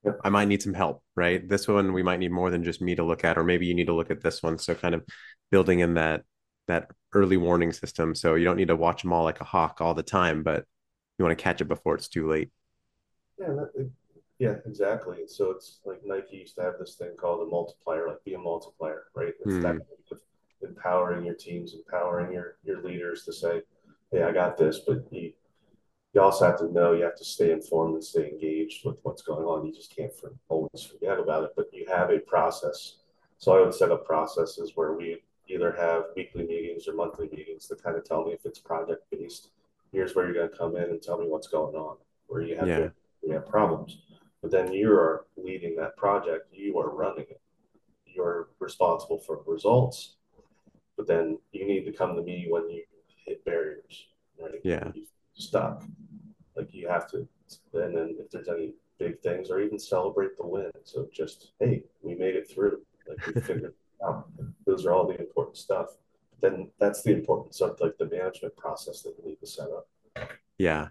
Yep. 0.04 0.18
I 0.24 0.30
might 0.30 0.48
need 0.48 0.62
some 0.62 0.74
help, 0.74 1.04
right? 1.14 1.48
This 1.48 1.68
one 1.68 1.92
we 1.92 2.02
might 2.02 2.18
need 2.18 2.32
more 2.32 2.50
than 2.50 2.64
just 2.64 2.82
me 2.82 2.96
to 2.96 3.04
look 3.04 3.24
at, 3.24 3.38
or 3.38 3.44
maybe 3.44 3.66
you 3.66 3.74
need 3.74 3.86
to 3.86 3.94
look 3.94 4.10
at 4.10 4.20
this 4.20 4.42
one. 4.42 4.58
So 4.58 4.74
kind 4.74 4.96
of 4.96 5.04
building 5.52 5.78
in 5.78 5.94
that 5.94 6.24
that 6.66 6.90
early 7.12 7.36
warning 7.36 7.72
system, 7.72 8.16
so 8.16 8.34
you 8.34 8.44
don't 8.44 8.56
need 8.56 8.68
to 8.68 8.74
watch 8.76 9.02
them 9.02 9.12
all 9.12 9.22
like 9.22 9.40
a 9.40 9.44
hawk 9.44 9.80
all 9.80 9.94
the 9.94 10.02
time, 10.02 10.42
but 10.42 10.64
you 11.18 11.24
want 11.24 11.38
to 11.38 11.42
catch 11.42 11.60
it 11.60 11.66
before 11.66 11.94
it's 11.94 12.08
too 12.08 12.28
late. 12.28 12.50
Yeah, 13.38 13.48
that, 13.48 13.90
yeah, 14.40 14.56
exactly. 14.66 15.18
So 15.28 15.52
it's 15.52 15.78
like 15.84 16.00
Nike 16.04 16.38
used 16.38 16.56
to 16.56 16.62
have 16.62 16.74
this 16.80 16.96
thing 16.96 17.12
called 17.16 17.46
a 17.46 17.50
multiplier, 17.50 18.08
like 18.08 18.24
be 18.24 18.34
a 18.34 18.38
multiplier, 18.38 19.04
right? 19.14 19.34
It's 19.44 19.54
Hmm. 19.54 19.62
that 19.62 19.76
empowering 20.62 21.24
your 21.24 21.34
teams, 21.36 21.74
empowering 21.74 22.32
your 22.32 22.56
your 22.64 22.82
leaders 22.82 23.24
to 23.26 23.32
say, 23.32 23.62
"Hey, 24.10 24.24
I 24.24 24.32
got 24.32 24.56
this," 24.56 24.80
but 24.80 25.04
you 25.12 25.32
you 26.14 26.20
also 26.20 26.44
have 26.44 26.58
to 26.58 26.70
know 26.72 26.92
you 26.92 27.04
have 27.04 27.16
to 27.16 27.24
stay 27.24 27.52
informed 27.52 27.94
and 27.94 28.04
stay 28.04 28.28
engaged 28.28 28.84
with 28.84 28.96
what's 29.02 29.22
going 29.22 29.44
on. 29.44 29.64
You 29.66 29.72
just 29.72 29.94
can't 29.94 30.14
for, 30.14 30.32
always 30.48 30.82
forget 30.82 31.18
about 31.18 31.44
it, 31.44 31.50
but 31.56 31.72
you 31.72 31.86
have 31.88 32.10
a 32.10 32.18
process. 32.18 32.96
So 33.38 33.56
I 33.56 33.62
would 33.62 33.74
set 33.74 33.90
up 33.90 34.04
processes 34.04 34.72
where 34.74 34.92
we 34.92 35.22
either 35.48 35.72
have 35.72 36.04
weekly 36.14 36.46
meetings 36.46 36.86
or 36.86 36.94
monthly 36.94 37.28
meetings 37.30 37.66
to 37.68 37.76
kind 37.76 37.96
of 37.96 38.04
tell 38.04 38.24
me 38.24 38.32
if 38.32 38.44
it's 38.44 38.58
project 38.58 39.04
based. 39.10 39.50
Here's 39.90 40.14
where 40.14 40.26
you're 40.26 40.34
going 40.34 40.50
to 40.50 40.56
come 40.56 40.76
in 40.76 40.84
and 40.84 41.02
tell 41.02 41.18
me 41.18 41.26
what's 41.26 41.48
going 41.48 41.74
on, 41.74 41.96
where 42.26 42.42
you 42.42 42.56
have 42.56 42.68
Yeah. 42.68 42.88
you 43.22 43.32
have 43.32 43.48
problems. 43.48 44.02
But 44.42 44.50
then 44.50 44.72
you 44.72 44.92
are 44.92 45.26
leading 45.36 45.76
that 45.76 45.96
project. 45.96 46.52
You 46.52 46.78
are 46.78 46.90
running 46.90 47.26
it. 47.30 47.40
You're 48.06 48.48
responsible 48.58 49.18
for 49.18 49.42
results. 49.46 50.16
But 50.96 51.06
then 51.06 51.38
you 51.52 51.66
need 51.66 51.84
to 51.84 51.92
come 51.92 52.16
to 52.16 52.22
me 52.22 52.46
when 52.50 52.68
you 52.68 52.84
hit 53.24 53.44
barriers, 53.44 54.06
right? 54.40 54.60
Yeah. 54.62 54.90
You 54.94 55.06
stuck. 55.34 55.84
Like 56.56 56.72
you 56.72 56.88
have 56.88 57.10
to. 57.10 57.28
And 57.74 57.96
then 57.96 58.16
if 58.18 58.30
there's 58.30 58.48
any 58.48 58.74
big 58.98 59.20
things, 59.20 59.50
or 59.50 59.60
even 59.60 59.78
celebrate 59.78 60.36
the 60.36 60.46
win. 60.46 60.70
So 60.84 61.08
just, 61.12 61.52
hey, 61.60 61.84
we 62.02 62.14
made 62.14 62.36
it 62.36 62.50
through. 62.50 62.82
Like 63.08 63.26
we 63.26 63.32
figured 63.40 63.64
it 63.64 63.74
out. 64.06 64.28
Those 64.66 64.86
are 64.86 64.92
all 64.92 65.06
the 65.06 65.18
important 65.18 65.56
stuff. 65.56 65.88
Then 66.40 66.70
that's 66.78 67.02
the 67.02 67.12
importance 67.12 67.60
of 67.60 67.78
like 67.80 67.96
the 67.98 68.06
management 68.06 68.56
process 68.56 69.02
that 69.02 69.14
you 69.18 69.30
need 69.30 69.40
to 69.40 69.46
set 69.46 69.68
up. 69.68 69.88
Yeah. 70.58 70.88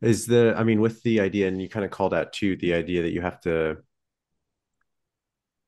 Is 0.00 0.26
the, 0.26 0.54
I 0.56 0.64
mean, 0.64 0.80
with 0.80 1.02
the 1.02 1.20
idea, 1.20 1.48
and 1.48 1.60
you 1.60 1.68
kind 1.68 1.84
of 1.84 1.90
called 1.90 2.14
out 2.14 2.32
too, 2.32 2.56
the 2.56 2.74
idea 2.74 3.02
that 3.02 3.12
you 3.12 3.20
have 3.20 3.40
to, 3.42 3.78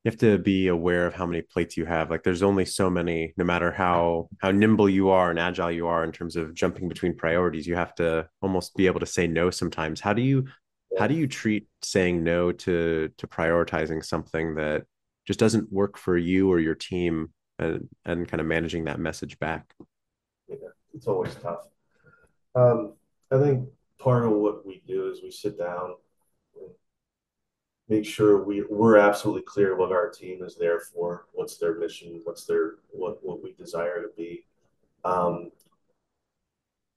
you 0.07 0.11
have 0.13 0.21
to 0.21 0.39
be 0.39 0.69
aware 0.69 1.05
of 1.05 1.15
how 1.15 1.27
many 1.27 1.43
plates 1.43 1.77
you 1.77 1.85
have. 1.85 2.11
Like 2.11 2.23
there's 2.23 2.45
only 2.45 2.65
so 2.65 2.89
many, 2.89 3.35
no 3.37 3.45
matter 3.45 3.73
how, 3.73 4.29
how 4.39 4.53
nimble 4.53 4.89
you 4.89 5.09
are 5.09 5.31
and 5.31 5.39
agile 5.39 5.73
you 5.73 5.89
are 5.89 6.05
in 6.05 6.13
terms 6.13 6.37
of 6.37 6.55
jumping 6.55 6.89
between 6.89 7.17
priorities, 7.17 7.67
you 7.67 7.75
have 7.75 7.93
to 7.97 8.29
almost 8.41 8.77
be 8.77 8.87
able 8.87 9.01
to 9.01 9.07
say 9.07 9.27
no 9.27 9.51
sometimes. 9.51 10.01
How 10.01 10.13
do 10.13 10.23
you, 10.23 10.47
how 10.97 11.09
do 11.09 11.15
you 11.15 11.27
treat 11.27 11.67
saying 11.83 12.23
no 12.23 12.53
to, 12.53 13.11
to 13.19 13.27
prioritizing 13.27 14.05
something 14.05 14.55
that 14.55 14.85
just 15.27 15.41
doesn't 15.41 15.73
work 15.73 15.99
for 15.99 16.17
you 16.17 16.53
or 16.53 16.61
your 16.61 16.77
team 16.77 17.33
and, 17.59 17.89
and 18.05 18.29
kind 18.29 18.41
of 18.41 18.47
managing 18.47 18.85
that 18.85 19.01
message 19.01 19.37
back? 19.41 19.75
Yeah, 20.47 20.69
it's 20.95 21.09
always 21.09 21.35
tough. 21.35 21.67
Um, 22.55 22.93
I 23.33 23.41
think 23.41 23.69
part 23.99 24.25
of 24.25 24.31
what 24.31 24.65
we 24.65 24.85
do 24.87 25.11
is 25.11 25.21
we 25.21 25.33
sit 25.33 25.59
down 25.59 25.97
make 27.89 28.05
sure 28.05 28.43
we, 28.43 28.65
we're 28.69 28.97
absolutely 28.97 29.43
clear 29.43 29.77
what 29.77 29.93
our 29.93 30.11
team 30.11 30.43
is 30.43 30.57
there 30.57 30.81
for, 30.81 31.27
what's 31.33 31.57
their 31.57 31.79
mission, 31.79 32.21
what's 32.25 32.45
their 32.45 32.75
what 32.91 33.25
what 33.25 33.43
we 33.43 33.53
desire 33.53 34.03
to 34.03 34.09
be. 34.17 34.45
Um, 35.05 35.53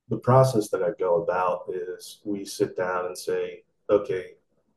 the 0.10 0.17
process 0.17 0.69
that 0.69 0.82
I 0.82 0.89
go 0.99 1.21
about 1.21 1.69
is 1.71 2.21
we 2.23 2.43
sit 2.43 2.75
down 2.75 3.06
and 3.06 3.17
say, 3.17 3.63
okay, 3.89 4.32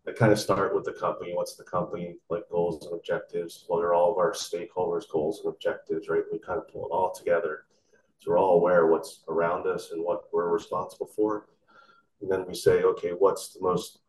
I 0.06 0.12
kind 0.12 0.32
of 0.32 0.38
start 0.38 0.74
with 0.74 0.84
the 0.84 0.92
company. 0.92 1.32
What's 1.32 1.56
the 1.56 1.64
company 1.64 2.16
like 2.28 2.48
goals 2.50 2.84
and 2.84 2.94
objectives? 2.94 3.64
What 3.68 3.82
are 3.82 3.94
all 3.94 4.12
of 4.12 4.18
our 4.18 4.32
stakeholders' 4.32 5.08
goals 5.08 5.40
and 5.40 5.48
objectives, 5.48 6.08
right? 6.08 6.24
We 6.30 6.38
kind 6.38 6.58
of 6.58 6.68
pull 6.68 6.86
it 6.86 6.90
all 6.90 7.14
together. 7.14 7.64
So 8.18 8.30
we're 8.30 8.38
all 8.38 8.56
aware 8.56 8.86
what's 8.86 9.22
around 9.28 9.66
us 9.66 9.92
and 9.92 10.04
what 10.04 10.24
we're 10.32 10.48
responsible 10.48 11.06
for. 11.06 11.46
And 12.20 12.30
then 12.30 12.46
we 12.46 12.54
say, 12.54 12.82
okay, 12.82 13.10
what's 13.10 13.54
the 13.54 13.60
most, 13.60 14.00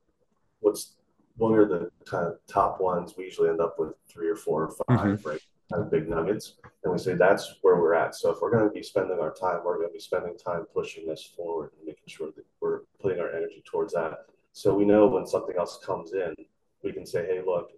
what's, 0.60 0.95
what 1.38 1.52
are 1.58 1.66
the 1.66 1.90
kind 2.06 2.28
of 2.28 2.38
top 2.48 2.80
ones? 2.80 3.16
We 3.18 3.26
usually 3.26 3.50
end 3.50 3.62
up 3.62 3.80
with 3.80 3.94
three 4.08 4.30
or 4.30 4.36
four 4.36 4.64
or 4.64 4.98
5 4.98 5.26
right? 5.26 5.40
Kind 5.72 5.84
of 5.84 5.92
big 5.92 6.08
nuggets. 6.08 6.56
And 6.84 6.94
we 6.94 7.00
say, 7.00 7.16
that's 7.16 7.56
where 7.62 7.78
we're 7.78 7.96
at. 7.96 8.16
So 8.16 8.30
if 8.32 8.38
we're 8.42 8.52
going 8.52 8.68
to 8.68 8.74
be 8.74 8.84
spending 8.84 9.20
our 9.20 9.34
time, 9.34 9.62
we're 9.66 9.78
going 9.78 9.90
to 9.90 9.94
be 9.94 10.00
spending 10.00 10.38
time 10.38 10.66
pushing 10.74 11.08
this 11.08 11.24
forward 11.24 11.72
and 11.78 11.88
making 11.88 12.04
sure 12.08 12.30
that 12.36 12.46
we're 12.62 12.82
putting 13.02 13.20
our 13.20 13.30
energy 13.30 13.64
towards 13.66 13.94
that. 13.94 14.26
So 14.52 14.76
we 14.76 14.86
know 14.86 15.08
when 15.08 15.26
something 15.26 15.56
else 15.58 15.80
comes 15.84 16.14
in, 16.14 16.36
we 16.84 16.92
can 16.92 17.06
say, 17.06 17.26
hey, 17.26 17.42
look, 17.46 17.72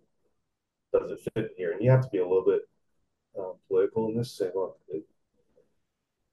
does 0.92 1.12
it 1.12 1.20
fit 1.34 1.52
here? 1.56 1.72
And 1.72 1.82
you 1.82 1.90
have 1.92 2.02
to 2.04 2.10
be 2.10 2.18
a 2.18 2.28
little 2.28 2.44
bit 2.46 2.62
uh, 3.40 3.54
political 3.68 4.10
in 4.10 4.18
this. 4.18 4.32
Say, 4.38 4.50
look, 4.54 4.78
it, 4.90 5.04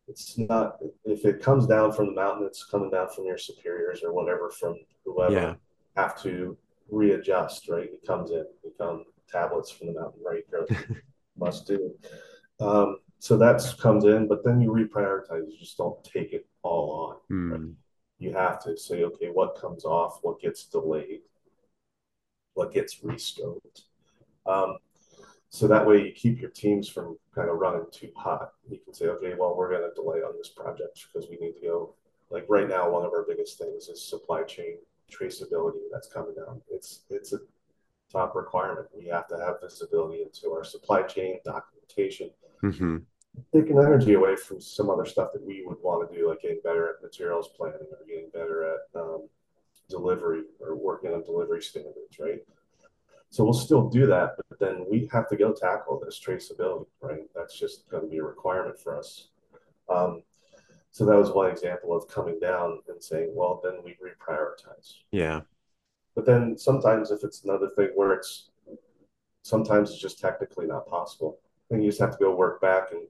it's 0.09 0.37
not 0.37 0.79
if 1.05 1.25
it 1.25 1.41
comes 1.41 1.67
down 1.67 1.93
from 1.93 2.07
the 2.07 2.13
mountain, 2.13 2.47
it's 2.47 2.65
coming 2.65 2.91
down 2.91 3.09
from 3.15 3.25
your 3.25 3.39
superiors 3.39 4.03
or 4.03 4.13
whatever 4.13 4.51
from 4.51 4.77
whoever 5.05 5.33
Yeah. 5.33 5.55
have 5.97 6.21
to 6.23 6.57
readjust, 6.93 7.69
right? 7.69 7.85
It 7.85 8.07
comes 8.07 8.31
in, 8.31 8.45
become 8.63 9.05
tablets 9.29 9.71
from 9.71 9.89
the 9.89 9.95
mountain, 9.95 10.21
right? 10.25 10.45
Must 11.37 11.67
do. 11.67 11.95
Um, 12.61 12.99
so 13.19 13.37
that 13.39 13.65
comes 13.81 14.05
in, 14.05 14.29
but 14.29 14.45
then 14.45 14.61
you 14.61 14.71
reprioritize. 14.71 15.51
You 15.51 15.59
just 15.59 15.79
don't 15.79 16.03
take 16.05 16.33
it 16.33 16.47
all 16.63 17.19
on. 17.31 17.37
Right? 17.51 17.61
Mm. 17.61 17.75
You 18.19 18.33
have 18.35 18.63
to 18.65 18.77
say, 18.77 19.03
okay, 19.03 19.29
what 19.29 19.61
comes 19.61 19.85
off, 19.85 20.19
what 20.23 20.41
gets 20.41 20.67
delayed, 20.67 21.23
what 22.55 22.73
gets 22.73 23.01
rescoped. 23.01 23.83
Um, 24.47 24.77
so 25.49 25.67
that 25.69 25.87
way 25.87 26.05
you 26.05 26.13
keep 26.13 26.41
your 26.41 26.51
teams 26.51 26.89
from 26.89 27.17
kind 27.35 27.49
of 27.49 27.57
running 27.57 27.87
too 27.91 28.11
hot. 28.17 28.53
You 28.69 28.79
can 28.85 28.95
say, 28.95 29.07
okay, 29.07 29.35
well, 29.39 29.57
we're 29.57 29.71
going 29.71 29.89
to 29.89 29.95
delay 29.95 30.19
on 30.19 30.37
this 30.37 30.49
project 30.49 31.07
because 31.13 31.29
we 31.29 31.37
need 31.37 31.55
to 31.55 31.67
go. 31.67 31.95
Like 32.31 32.47
right 32.49 32.69
now, 32.69 32.91
one 32.91 33.05
of 33.05 33.13
our 33.13 33.25
biggest 33.29 33.59
things 33.59 33.89
is 33.89 34.09
supply 34.09 34.43
chain 34.45 34.77
traceability 35.13 35.81
that's 35.93 36.09
coming 36.09 36.35
down. 36.35 36.61
It's 36.71 37.03
it's 37.11 37.33
a 37.33 37.39
top 38.11 38.35
requirement. 38.35 38.89
We 38.97 39.07
have 39.07 39.29
to 39.29 39.39
have 39.39 39.57
visibility 39.63 40.23
into 40.23 40.53
our 40.55 40.65
supply 40.65 41.03
chain 41.03 41.39
documentation. 41.45 42.31
Mm-hmm. 42.63 42.99
Taking 43.55 43.79
energy 43.79 44.15
away 44.15 44.37
from 44.37 44.61
some 44.61 44.91
other 44.91 45.07
stuff 45.07 45.31
that 45.33 45.43
we 45.43 45.65
would 45.65 45.79
want 45.83 46.11
to 46.11 46.17
do, 46.17 46.29
like 46.29 46.43
getting 46.43 46.61
better 46.63 46.91
at 46.91 47.03
materials 47.03 47.49
planning 47.57 47.87
or 47.91 48.07
getting 48.07 48.29
better 48.31 48.75
at 48.75 49.01
um, 49.01 49.29
delivery 49.89 50.43
or 50.61 50.77
working 50.77 51.13
on 51.13 51.25
delivery 51.25 51.63
standards, 51.63 52.19
right? 52.21 52.41
So 53.31 53.45
we'll 53.45 53.55
still 53.55 53.89
do 53.89 54.07
that, 54.09 54.37
but 54.37 54.59
then 54.61 54.85
we 54.91 55.09
have 55.11 55.27
to 55.31 55.37
go 55.37 55.55
tackle 55.55 55.99
this 56.05 56.21
traceability, 56.21 56.85
right? 57.01 57.23
That's 57.35 57.59
just 57.59 57.89
going 57.89 58.03
to 58.03 58.09
be 58.11 58.19
a 58.19 58.23
requirement 58.23 58.79
for 58.79 58.99
us. 58.99 59.29
Um, 59.89 60.23
so 60.93 61.07
that 61.07 61.17
was 61.17 61.31
one 61.31 61.51
example 61.51 61.97
of 61.97 62.07
coming 62.07 62.39
down 62.39 62.81
and 62.87 63.03
saying, 63.03 63.33
well, 63.35 63.63
then 63.65 63.83
we 63.83 63.93
reprioritize. 63.93 64.99
Yeah. 65.11 65.41
But 66.15 66.27
then 66.27 66.59
sometimes 66.59 67.11
if 67.11 67.25
it's 67.25 67.45
another 67.45 67.71
thing 67.75 67.89
where 67.95 68.13
it's 68.13 68.51
sometimes 69.43 69.91
it's 69.91 70.01
just 70.01 70.21
technically 70.21 70.67
not 70.67 70.87
possible, 70.87 71.39
then 71.71 71.81
you 71.81 71.89
just 71.89 72.01
have 72.01 72.13
to 72.13 72.19
go 72.19 72.37
work 72.37 72.61
back 72.61 72.93
and 72.93 73.09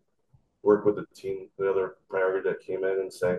work 0.62 0.84
with 0.84 0.94
the 0.94 1.06
team, 1.12 1.48
the 1.58 1.68
other 1.68 1.96
priority 2.08 2.48
that 2.48 2.60
came 2.60 2.84
in 2.84 3.00
and 3.00 3.12
say, 3.12 3.38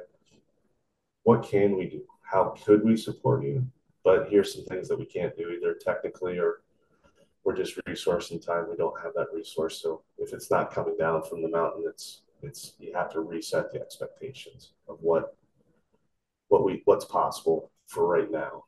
what 1.24 1.42
can 1.42 1.78
we 1.78 1.86
do? 1.86 2.02
How 2.22 2.54
could 2.66 2.84
we 2.84 2.98
support 2.98 3.46
you? 3.46 3.66
But 4.04 4.28
here's 4.30 4.54
some 4.54 4.66
things 4.66 4.90
that 4.90 5.00
we 5.00 5.06
can't 5.06 5.38
do 5.38 5.52
either 5.52 5.74
technically 5.74 6.38
or 6.38 6.64
we're 7.46 7.56
just 7.56 7.78
resourcing 7.86 8.46
time. 8.46 8.70
We 8.70 8.76
don't 8.76 9.00
have 9.02 9.14
that 9.16 9.28
resource. 9.34 9.82
So 9.82 10.02
if 10.18 10.34
it's 10.34 10.52
not 10.52 10.74
coming 10.74 10.98
down 10.98 11.24
from 11.24 11.42
the 11.42 11.48
mountain, 11.50 11.86
it's 11.88 12.23
it's 12.44 12.74
you 12.80 12.94
have 12.94 13.12
to 13.12 13.22
reset 13.22 13.72
the 13.72 13.80
expectations 13.80 14.74
of 14.88 14.98
what 15.02 15.36
what 16.50 16.64
we 16.64 16.82
what's 16.86 17.06
possible 17.06 17.72
for 17.88 18.08
right 18.08 18.32
now. 18.32 18.64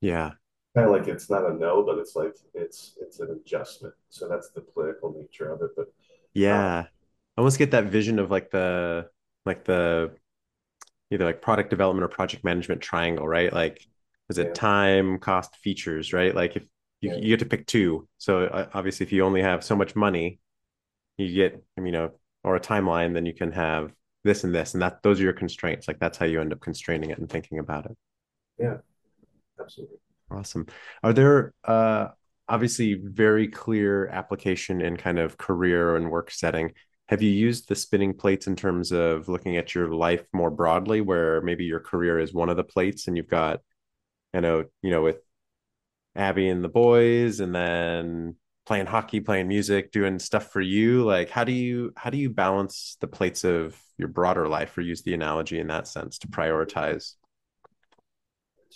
Yeah. 0.00 0.32
Kind 0.74 0.88
of 0.88 0.92
like 0.92 1.08
it's 1.08 1.30
not 1.30 1.48
a 1.48 1.54
no, 1.54 1.82
but 1.82 1.98
it's 1.98 2.14
like 2.16 2.34
it's 2.54 2.96
it's 3.00 3.20
an 3.20 3.30
adjustment. 3.30 3.94
So 4.10 4.28
that's 4.28 4.50
the 4.50 4.60
political 4.60 5.14
nature 5.18 5.50
of 5.52 5.62
it. 5.62 5.70
But 5.76 5.86
yeah, 6.34 6.80
um, 6.80 6.86
I 7.36 7.40
almost 7.40 7.58
get 7.58 7.70
that 7.70 7.84
vision 7.84 8.18
of 8.18 8.30
like 8.30 8.50
the 8.50 9.08
like 9.46 9.64
the 9.64 10.12
either 11.10 11.24
like 11.24 11.40
product 11.40 11.70
development 11.70 12.04
or 12.04 12.08
project 12.08 12.44
management 12.44 12.82
triangle, 12.82 13.26
right? 13.26 13.52
Like 13.52 13.86
is 14.28 14.38
it 14.38 14.48
yeah. 14.48 14.52
time, 14.52 15.18
cost, 15.18 15.56
features, 15.56 16.12
right? 16.12 16.34
Like 16.34 16.56
if 16.56 16.64
you, 17.00 17.10
yeah. 17.10 17.16
you 17.16 17.28
get 17.28 17.38
to 17.40 17.46
pick 17.46 17.66
two. 17.66 18.08
So 18.18 18.44
uh, 18.44 18.68
obviously 18.74 19.06
if 19.06 19.12
you 19.12 19.24
only 19.24 19.42
have 19.42 19.64
so 19.64 19.76
much 19.76 19.94
money, 19.94 20.40
you 21.16 21.32
get, 21.32 21.62
I 21.78 21.80
mean, 21.80 21.94
you 21.94 22.00
know, 22.00 22.10
or 22.46 22.56
a 22.56 22.60
timeline, 22.60 23.12
then 23.12 23.26
you 23.26 23.34
can 23.34 23.52
have 23.52 23.92
this 24.24 24.44
and 24.44 24.54
this, 24.54 24.72
and 24.72 24.82
that 24.82 25.02
those 25.02 25.20
are 25.20 25.24
your 25.24 25.32
constraints. 25.32 25.86
Like 25.88 25.98
that's 25.98 26.16
how 26.16 26.26
you 26.26 26.40
end 26.40 26.52
up 26.52 26.60
constraining 26.60 27.10
it 27.10 27.18
and 27.18 27.28
thinking 27.28 27.58
about 27.58 27.86
it. 27.86 27.96
Yeah, 28.58 28.78
absolutely. 29.60 29.98
Awesome. 30.30 30.66
Are 31.02 31.12
there 31.12 31.52
uh 31.64 32.08
obviously 32.48 32.94
very 32.94 33.48
clear 33.48 34.06
application 34.06 34.80
in 34.80 34.96
kind 34.96 35.18
of 35.18 35.36
career 35.36 35.96
and 35.96 36.10
work 36.10 36.30
setting? 36.30 36.72
Have 37.08 37.20
you 37.20 37.30
used 37.30 37.68
the 37.68 37.74
spinning 37.74 38.14
plates 38.14 38.46
in 38.46 38.54
terms 38.54 38.92
of 38.92 39.28
looking 39.28 39.56
at 39.56 39.74
your 39.74 39.92
life 39.92 40.26
more 40.32 40.50
broadly, 40.50 41.00
where 41.00 41.40
maybe 41.40 41.64
your 41.64 41.80
career 41.80 42.18
is 42.20 42.32
one 42.32 42.48
of 42.48 42.56
the 42.56 42.64
plates 42.64 43.08
and 43.08 43.16
you've 43.16 43.28
got, 43.28 43.60
you 44.32 44.40
know, 44.40 44.64
you 44.82 44.90
know, 44.90 45.02
with 45.02 45.18
Abby 46.14 46.48
and 46.48 46.62
the 46.62 46.68
boys, 46.68 47.40
and 47.40 47.54
then 47.54 48.36
playing 48.66 48.86
hockey, 48.86 49.20
playing 49.20 49.48
music, 49.48 49.92
doing 49.92 50.18
stuff 50.18 50.50
for 50.50 50.60
you? 50.60 51.04
Like 51.04 51.30
how 51.30 51.44
do 51.44 51.52
you 51.52 51.92
how 51.96 52.10
do 52.10 52.18
you 52.18 52.30
balance 52.30 52.96
the 53.00 53.06
plates 53.06 53.44
of 53.44 53.80
your 53.96 54.08
broader 54.08 54.48
life 54.48 54.76
or 54.76 54.82
use 54.82 55.02
the 55.02 55.14
analogy 55.14 55.58
in 55.58 55.68
that 55.68 55.88
sense 55.88 56.18
to 56.18 56.28
prioritize? 56.28 57.14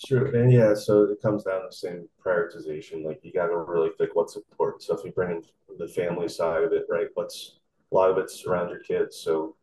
Sure. 0.07 0.35
And 0.35 0.51
yeah, 0.51 0.73
so 0.75 1.03
it 1.03 1.21
comes 1.21 1.45
down 1.45 1.61
to 1.61 1.67
the 1.69 1.75
same 1.75 2.09
prioritization. 2.25 3.05
Like 3.05 3.21
you 3.23 3.33
got 3.33 3.49
to 3.49 3.57
really 3.57 3.91
think 3.99 4.15
what's 4.15 4.37
important. 4.37 4.83
So 4.83 4.97
if 4.97 5.05
you 5.05 5.13
bring 5.13 5.31
in 5.31 5.43
the 5.79 5.89
family 5.89 6.29
side 6.29 6.63
of 6.63 6.73
it, 6.73 6.87
right, 6.89 7.09
what's 7.15 7.59
a 7.93 7.95
lot 7.95 8.11
of 8.11 8.17
it's 8.17 8.47
around 8.47 8.71
your 8.71 8.79
kids. 8.79 9.17
So 9.17 9.57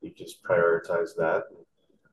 you 0.00 0.12
just 0.16 0.42
prioritize 0.42 1.14
that 1.16 1.44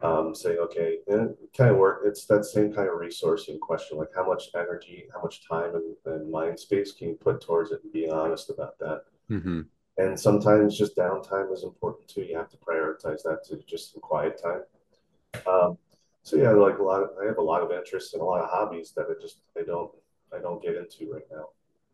um, 0.02 0.34
saying, 0.34 0.58
okay, 0.60 1.00
and 1.08 1.32
it 1.32 1.50
kind 1.56 1.72
of 1.72 1.78
work. 1.78 2.04
It's 2.06 2.26
that 2.26 2.46
same 2.46 2.74
kind 2.74 2.88
of 2.88 2.96
resourcing 2.96 3.60
question, 3.60 3.98
like 3.98 4.10
how 4.16 4.26
much 4.26 4.50
energy, 4.56 5.06
how 5.14 5.22
much 5.22 5.48
time 5.48 5.76
and, 5.76 5.96
and 6.06 6.32
mind 6.32 6.60
space 6.60 6.94
can 6.94 7.10
you 7.10 7.16
put 7.16 7.42
towards 7.42 7.72
it 7.72 7.82
and 7.84 7.92
be 7.92 8.10
honest 8.10 8.50
about 8.50 8.80
that. 8.80 9.04
Mm-hmm. 9.30 9.62
And 9.98 10.18
sometimes 10.18 10.78
just 10.78 10.96
downtime 10.96 11.52
is 11.52 11.64
important 11.64 12.08
too. 12.08 12.22
You 12.22 12.38
have 12.38 12.50
to 12.50 12.58
prioritize 12.58 13.24
that 13.24 13.44
to 13.50 13.58
just 13.68 13.92
some 13.92 14.02
quiet 14.02 14.42
time. 14.42 14.62
Um, 15.46 15.78
so 16.24 16.38
yeah, 16.38 16.52
like 16.52 16.80
a 16.80 16.84
lot 16.84 17.04
of, 17.04 17.10
I 17.22 17.26
have 17.26 17.38
a 17.38 17.42
lot 17.42 17.62
of 17.62 17.72
interests 17.72 18.14
and 18.14 18.22
a 18.22 18.26
lot 18.26 18.42
of 18.42 18.50
hobbies 18.50 18.94
that 18.96 19.08
I 19.10 19.22
just, 19.22 19.42
I 19.58 19.64
don't, 19.64 19.92
I 20.34 20.40
don't 20.40 20.62
get 20.62 20.76
into 20.76 21.12
right 21.12 21.24
now. 21.30 21.48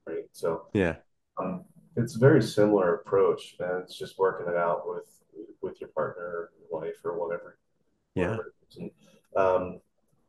Right. 0.05 0.25
So 0.31 0.67
yeah, 0.73 0.97
um, 1.39 1.65
it's 1.95 2.15
a 2.15 2.19
very 2.19 2.43
similar 2.43 2.95
approach 2.95 3.55
and 3.59 3.81
it's 3.81 3.97
just 3.97 4.19
working 4.19 4.47
it 4.47 4.57
out 4.57 4.87
with, 4.87 5.09
with 5.63 5.81
your 5.81 5.89
partner 5.89 6.51
wife 6.69 6.97
or 7.03 7.17
whatever 7.17 7.57
yeah. 8.15 8.37
And, 8.77 8.91
um, 9.35 9.79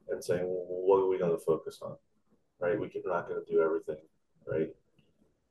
and 0.09 0.23
saying, 0.23 0.45
well, 0.45 0.67
what 0.69 1.01
are 1.01 1.09
we 1.09 1.19
going 1.19 1.33
to 1.33 1.39
focus 1.45 1.79
on? 1.83 1.97
Right. 2.61 2.79
We're 2.79 2.91
not 3.05 3.29
going 3.29 3.45
to 3.45 3.53
do 3.53 3.63
everything. 3.63 3.97
Right. 4.47 4.75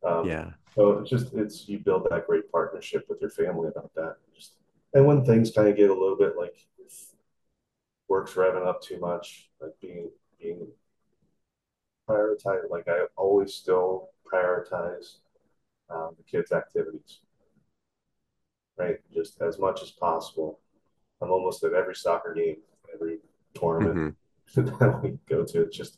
Um, 0.06 0.28
yeah. 0.28 0.52
So 0.76 1.00
it's 1.00 1.10
just, 1.10 1.34
it's, 1.34 1.68
you 1.68 1.80
build 1.80 2.08
that 2.10 2.28
great 2.28 2.52
partnership 2.52 3.06
with 3.10 3.22
your 3.22 3.30
family 3.30 3.70
about 3.70 3.94
that. 3.96 4.18
Just, 4.36 4.54
and 4.94 5.06
when 5.06 5.26
things 5.26 5.52
kind 5.52 5.68
of 5.68 5.76
get 5.76 5.90
a 5.90 5.94
little 5.94 6.18
bit 6.18 6.38
like 6.38 6.56
work's 8.08 8.34
revving 8.34 8.68
up 8.68 8.82
too 8.82 9.00
much, 9.00 9.50
like 9.60 9.72
being, 9.82 10.10
being 10.40 10.68
prioritized, 12.08 12.70
like 12.70 12.88
I 12.88 13.06
always 13.16 13.54
still 13.54 14.10
prioritize 14.32 15.18
um, 15.90 16.12
the 16.18 16.24
kids' 16.24 16.52
activities, 16.52 17.20
right? 18.78 18.98
Just 19.14 19.42
as 19.42 19.60
much 19.60 19.82
as 19.82 19.92
possible. 19.92 20.60
I'm 21.22 21.32
almost 21.32 21.64
at 21.64 21.74
every 21.74 21.96
soccer 21.96 22.34
game, 22.34 22.58
every 22.94 23.20
tournament 23.54 24.16
mm-hmm. 24.56 24.66
that 24.80 25.04
we 25.04 25.18
go 25.28 25.44
to. 25.46 25.62
It's 25.62 25.78
just 25.78 25.98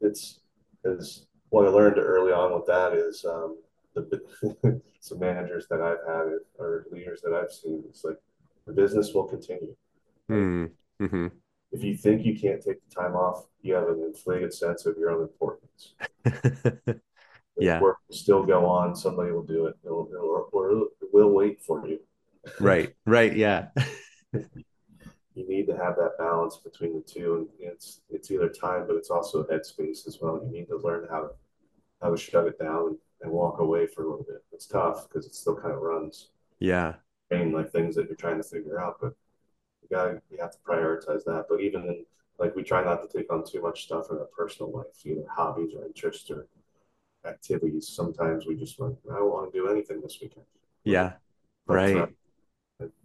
it's 0.00 0.40
is 0.84 1.26
what 1.50 1.66
I 1.66 1.68
learned 1.68 1.98
early 1.98 2.32
on 2.32 2.52
with 2.54 2.66
that 2.66 2.92
is 2.94 3.24
um, 3.24 3.58
the 3.94 4.80
some 5.00 5.18
managers 5.18 5.66
that 5.68 5.80
I've 5.80 6.04
had 6.06 6.32
or 6.58 6.86
leaders 6.90 7.20
that 7.22 7.34
I've 7.34 7.52
seen. 7.52 7.84
It's 7.88 8.04
like 8.04 8.18
the 8.66 8.72
business 8.72 9.12
will 9.12 9.24
continue. 9.24 9.74
Mm-hmm. 10.30 11.26
If 11.72 11.82
you 11.82 11.96
think 11.96 12.24
you 12.24 12.38
can't 12.38 12.62
take 12.62 12.78
the 12.88 12.94
time 12.94 13.14
off, 13.14 13.46
you 13.62 13.74
have 13.74 13.88
an 13.88 14.02
inflated 14.02 14.52
sense 14.52 14.86
of 14.86 14.96
your 14.98 15.10
own 15.10 15.22
importance. 15.22 15.94
yeah, 17.58 17.80
work 17.80 17.98
will 18.08 18.16
still 18.16 18.44
go 18.44 18.66
on. 18.66 18.94
Somebody 18.94 19.30
will 19.30 19.44
do 19.44 19.66
it, 19.66 19.76
it'll, 19.84 20.08
it'll, 20.12 20.48
or 20.52 20.70
it 20.72 21.08
will 21.12 21.30
wait 21.30 21.62
for 21.62 21.86
you 21.86 22.00
right 22.60 22.94
right 23.06 23.36
yeah. 23.36 23.68
You 25.34 25.48
need 25.48 25.66
to 25.68 25.76
have 25.76 25.96
that 25.96 26.18
balance 26.18 26.58
between 26.58 26.94
the 26.94 27.00
two 27.00 27.36
and 27.36 27.48
it's 27.58 28.02
it's 28.10 28.30
either 28.30 28.50
time 28.50 28.86
but 28.86 28.96
it's 28.96 29.10
also 29.10 29.44
headspace 29.44 30.06
as 30.06 30.18
well. 30.20 30.42
You 30.44 30.50
need 30.50 30.68
to 30.68 30.76
learn 30.76 31.06
how 31.10 31.22
to 31.22 31.30
how 32.02 32.10
to 32.10 32.16
shut 32.18 32.46
it 32.46 32.58
down 32.58 32.98
and 33.22 33.32
walk 33.32 33.60
away 33.60 33.86
for 33.86 34.02
a 34.02 34.10
little 34.10 34.24
bit. 34.24 34.44
It's 34.52 34.66
tough 34.66 35.08
because 35.08 35.26
it 35.26 35.34
still 35.34 35.56
kind 35.56 35.72
of 35.72 35.80
runs. 35.80 36.30
Yeah. 36.58 36.94
And 37.30 37.54
like 37.54 37.70
things 37.72 37.94
that 37.94 38.08
you're 38.08 38.16
trying 38.16 38.42
to 38.42 38.48
figure 38.48 38.78
out 38.78 38.96
but 39.00 39.14
you 39.82 39.88
gotta 39.90 40.20
you 40.30 40.36
have 40.38 40.52
to 40.52 40.58
prioritize 40.68 41.24
that. 41.24 41.46
But 41.48 41.62
even 41.62 41.86
in 41.86 42.04
like 42.38 42.54
we 42.54 42.62
try 42.62 42.84
not 42.84 43.00
to 43.00 43.18
take 43.18 43.32
on 43.32 43.42
too 43.42 43.62
much 43.62 43.84
stuff 43.84 44.08
in 44.10 44.18
our 44.18 44.28
personal 44.36 44.70
life 44.70 45.06
either 45.06 45.24
hobbies 45.30 45.72
or 45.74 45.86
interests 45.86 46.30
or 46.30 46.46
activities. 47.24 47.88
Sometimes 47.88 48.46
we 48.46 48.54
just 48.54 48.78
like 48.80 48.96
i 49.10 49.14
don't 49.14 49.30
want 49.30 49.50
to 49.50 49.58
do 49.58 49.68
anything 49.68 50.02
this 50.02 50.18
weekend. 50.20 50.44
Yeah. 50.84 51.12
Uh, 51.68 51.74
right. 51.74 51.96
and, 51.96 52.14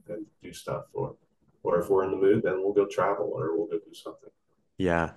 and 0.09 0.25
do 0.41 0.53
stuff 0.53 0.85
or 0.93 1.15
or 1.63 1.79
if 1.79 1.89
we're 1.89 2.03
in 2.03 2.11
the 2.11 2.17
mood 2.17 2.43
then 2.43 2.61
we'll 2.61 2.73
go 2.73 2.85
travel 2.85 3.31
or 3.33 3.57
we'll 3.57 3.67
go 3.67 3.77
do 3.77 3.93
something. 3.93 4.29
Yeah. 4.77 5.11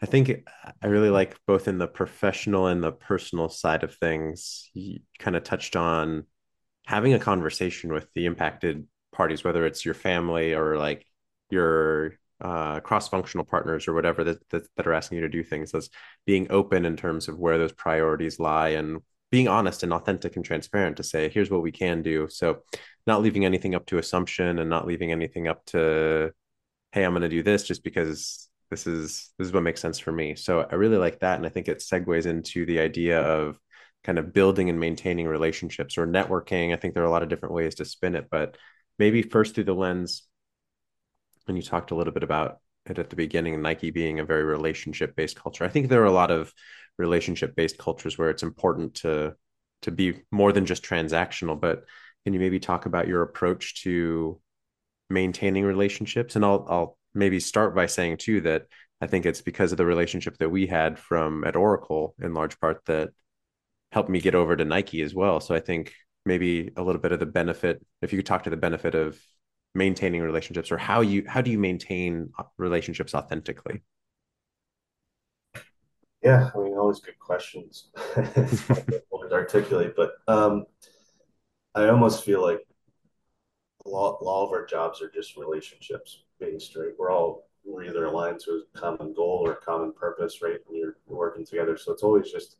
I 0.00 0.06
think 0.06 0.46
i 0.82 0.86
really 0.86 1.10
like 1.10 1.36
both 1.46 1.68
in 1.68 1.76
the 1.78 1.86
professional 1.86 2.66
and 2.66 2.82
the 2.82 2.92
personal 2.92 3.48
side 3.48 3.82
of 3.82 3.94
things. 3.94 4.70
You 4.72 5.00
kind 5.18 5.36
of 5.36 5.44
touched 5.44 5.76
on 5.76 6.24
having 6.86 7.14
a 7.14 7.18
conversation 7.18 7.92
with 7.92 8.08
the 8.14 8.26
impacted 8.26 8.86
parties 9.12 9.42
whether 9.42 9.66
it's 9.66 9.84
your 9.84 9.94
family 9.94 10.54
or 10.54 10.76
like 10.76 11.06
your 11.50 12.14
uh, 12.40 12.80
cross-functional 12.80 13.46
partners 13.46 13.88
or 13.88 13.94
whatever 13.94 14.22
that, 14.24 14.48
that, 14.50 14.66
that 14.76 14.86
are 14.86 14.92
asking 14.92 15.16
you 15.16 15.22
to 15.22 15.28
do 15.28 15.42
things 15.42 15.72
as 15.74 15.88
being 16.26 16.46
open 16.50 16.84
in 16.84 16.96
terms 16.96 17.28
of 17.28 17.38
where 17.38 17.56
those 17.56 17.72
priorities 17.72 18.38
lie 18.38 18.70
and 18.70 19.00
being 19.30 19.48
honest 19.48 19.82
and 19.82 19.92
authentic 19.92 20.36
and 20.36 20.44
transparent 20.44 20.98
to 20.98 21.02
say, 21.02 21.28
here's 21.28 21.50
what 21.50 21.62
we 21.62 21.72
can 21.72 22.02
do. 22.02 22.28
So 22.28 22.62
not 23.06 23.22
leaving 23.22 23.44
anything 23.44 23.74
up 23.74 23.86
to 23.86 23.98
assumption 23.98 24.58
and 24.58 24.70
not 24.70 24.86
leaving 24.86 25.12
anything 25.12 25.48
up 25.48 25.64
to, 25.66 26.32
hey, 26.92 27.04
I'm 27.04 27.12
going 27.12 27.22
to 27.22 27.28
do 27.28 27.42
this 27.42 27.64
just 27.64 27.84
because 27.84 28.48
this 28.70 28.86
is 28.86 29.32
this 29.38 29.48
is 29.48 29.52
what 29.54 29.62
makes 29.62 29.80
sense 29.80 29.98
for 29.98 30.12
me. 30.12 30.34
So 30.34 30.66
I 30.70 30.74
really 30.74 30.96
like 30.96 31.20
that, 31.20 31.36
and 31.36 31.46
I 31.46 31.50
think 31.50 31.68
it 31.68 31.78
segues 31.78 32.26
into 32.26 32.66
the 32.66 32.80
idea 32.80 33.20
of 33.20 33.58
kind 34.04 34.18
of 34.18 34.32
building 34.32 34.70
and 34.70 34.78
maintaining 34.78 35.26
relationships 35.26 35.98
or 35.98 36.06
networking. 36.06 36.72
I 36.72 36.76
think 36.76 36.94
there 36.94 37.02
are 37.02 37.06
a 37.06 37.10
lot 37.10 37.22
of 37.22 37.28
different 37.28 37.54
ways 37.54 37.76
to 37.76 37.84
spin 37.84 38.14
it, 38.14 38.28
but 38.30 38.56
maybe 38.98 39.22
first 39.22 39.54
through 39.54 39.64
the 39.64 39.74
lens. 39.74 40.22
And 41.48 41.56
you 41.56 41.62
talked 41.62 41.90
a 41.90 41.94
little 41.94 42.12
bit 42.12 42.22
about 42.22 42.58
it 42.86 42.98
at 42.98 43.10
the 43.10 43.16
beginning, 43.16 43.60
Nike 43.60 43.90
being 43.90 44.20
a 44.20 44.24
very 44.24 44.44
relationship 44.44 45.16
based 45.16 45.40
culture. 45.40 45.64
I 45.64 45.68
think 45.68 45.88
there 45.88 46.02
are 46.02 46.06
a 46.06 46.12
lot 46.12 46.30
of 46.30 46.52
relationship 46.98 47.54
based 47.54 47.78
cultures 47.78 48.16
where 48.16 48.30
it's 48.30 48.42
important 48.42 48.94
to 48.96 49.34
to 49.82 49.90
be 49.90 50.22
more 50.30 50.52
than 50.52 50.66
just 50.66 50.84
transactional. 50.84 51.60
But 51.60 51.84
can 52.26 52.34
you 52.34 52.40
maybe 52.40 52.58
talk 52.58 52.86
about 52.86 53.06
your 53.06 53.22
approach 53.22 53.84
to 53.84 54.40
maintaining 55.08 55.64
relationships? 55.64 56.34
And 56.34 56.44
I'll 56.44 56.66
I'll 56.68 56.98
maybe 57.14 57.38
start 57.38 57.72
by 57.72 57.86
saying 57.86 58.16
too 58.16 58.40
that 58.40 58.66
I 59.00 59.06
think 59.06 59.26
it's 59.26 59.42
because 59.42 59.70
of 59.70 59.78
the 59.78 59.86
relationship 59.86 60.36
that 60.38 60.48
we 60.48 60.66
had 60.66 60.98
from 60.98 61.44
at 61.44 61.54
Oracle 61.54 62.16
in 62.20 62.34
large 62.34 62.58
part 62.58 62.84
that 62.86 63.10
helped 63.92 64.08
me 64.08 64.20
get 64.20 64.34
over 64.34 64.56
to 64.56 64.64
Nike 64.64 65.02
as 65.02 65.14
well. 65.14 65.38
So 65.38 65.54
I 65.54 65.60
think 65.60 65.92
maybe 66.24 66.72
a 66.76 66.82
little 66.82 67.00
bit 67.00 67.12
of 67.12 67.20
the 67.20 67.26
benefit, 67.26 67.80
if 68.02 68.12
you 68.12 68.18
could 68.18 68.26
talk 68.26 68.42
to 68.42 68.50
the 68.50 68.56
benefit 68.56 68.96
of 68.96 69.16
maintaining 69.76 70.20
relationships 70.20 70.72
or 70.72 70.78
how 70.78 71.02
you 71.02 71.22
how 71.28 71.42
do 71.42 71.52
you 71.52 71.60
maintain 71.60 72.32
relationships 72.58 73.14
authentically? 73.14 73.84
Yeah, 76.24 76.50
I 76.52 76.58
mean, 76.58 76.76
always 76.76 76.98
good 76.98 77.20
questions. 77.20 77.90
It's 78.16 78.68
articulate, 79.32 79.94
but 79.96 80.14
um, 80.26 80.64
I 81.76 81.88
almost 81.88 82.24
feel 82.24 82.40
like 82.40 82.66
a 83.84 83.88
lot, 83.88 84.18
a 84.22 84.24
lot 84.24 84.46
of 84.46 84.50
our 84.50 84.64
jobs 84.64 85.02
are 85.02 85.10
just 85.10 85.36
relationships, 85.36 86.22
being 86.40 86.58
straight. 86.58 86.94
We're 86.98 87.10
all 87.10 87.44
we're 87.66 87.84
either 87.84 88.06
aligned 88.06 88.40
to 88.40 88.62
a 88.74 88.78
common 88.78 89.12
goal 89.12 89.42
or 89.44 89.52
a 89.52 89.56
common 89.56 89.92
purpose, 89.92 90.40
right? 90.40 90.58
And 90.68 90.76
you're 90.76 90.96
working 91.06 91.44
together. 91.44 91.76
So 91.76 91.92
it's 91.92 92.02
always 92.02 92.32
just 92.32 92.56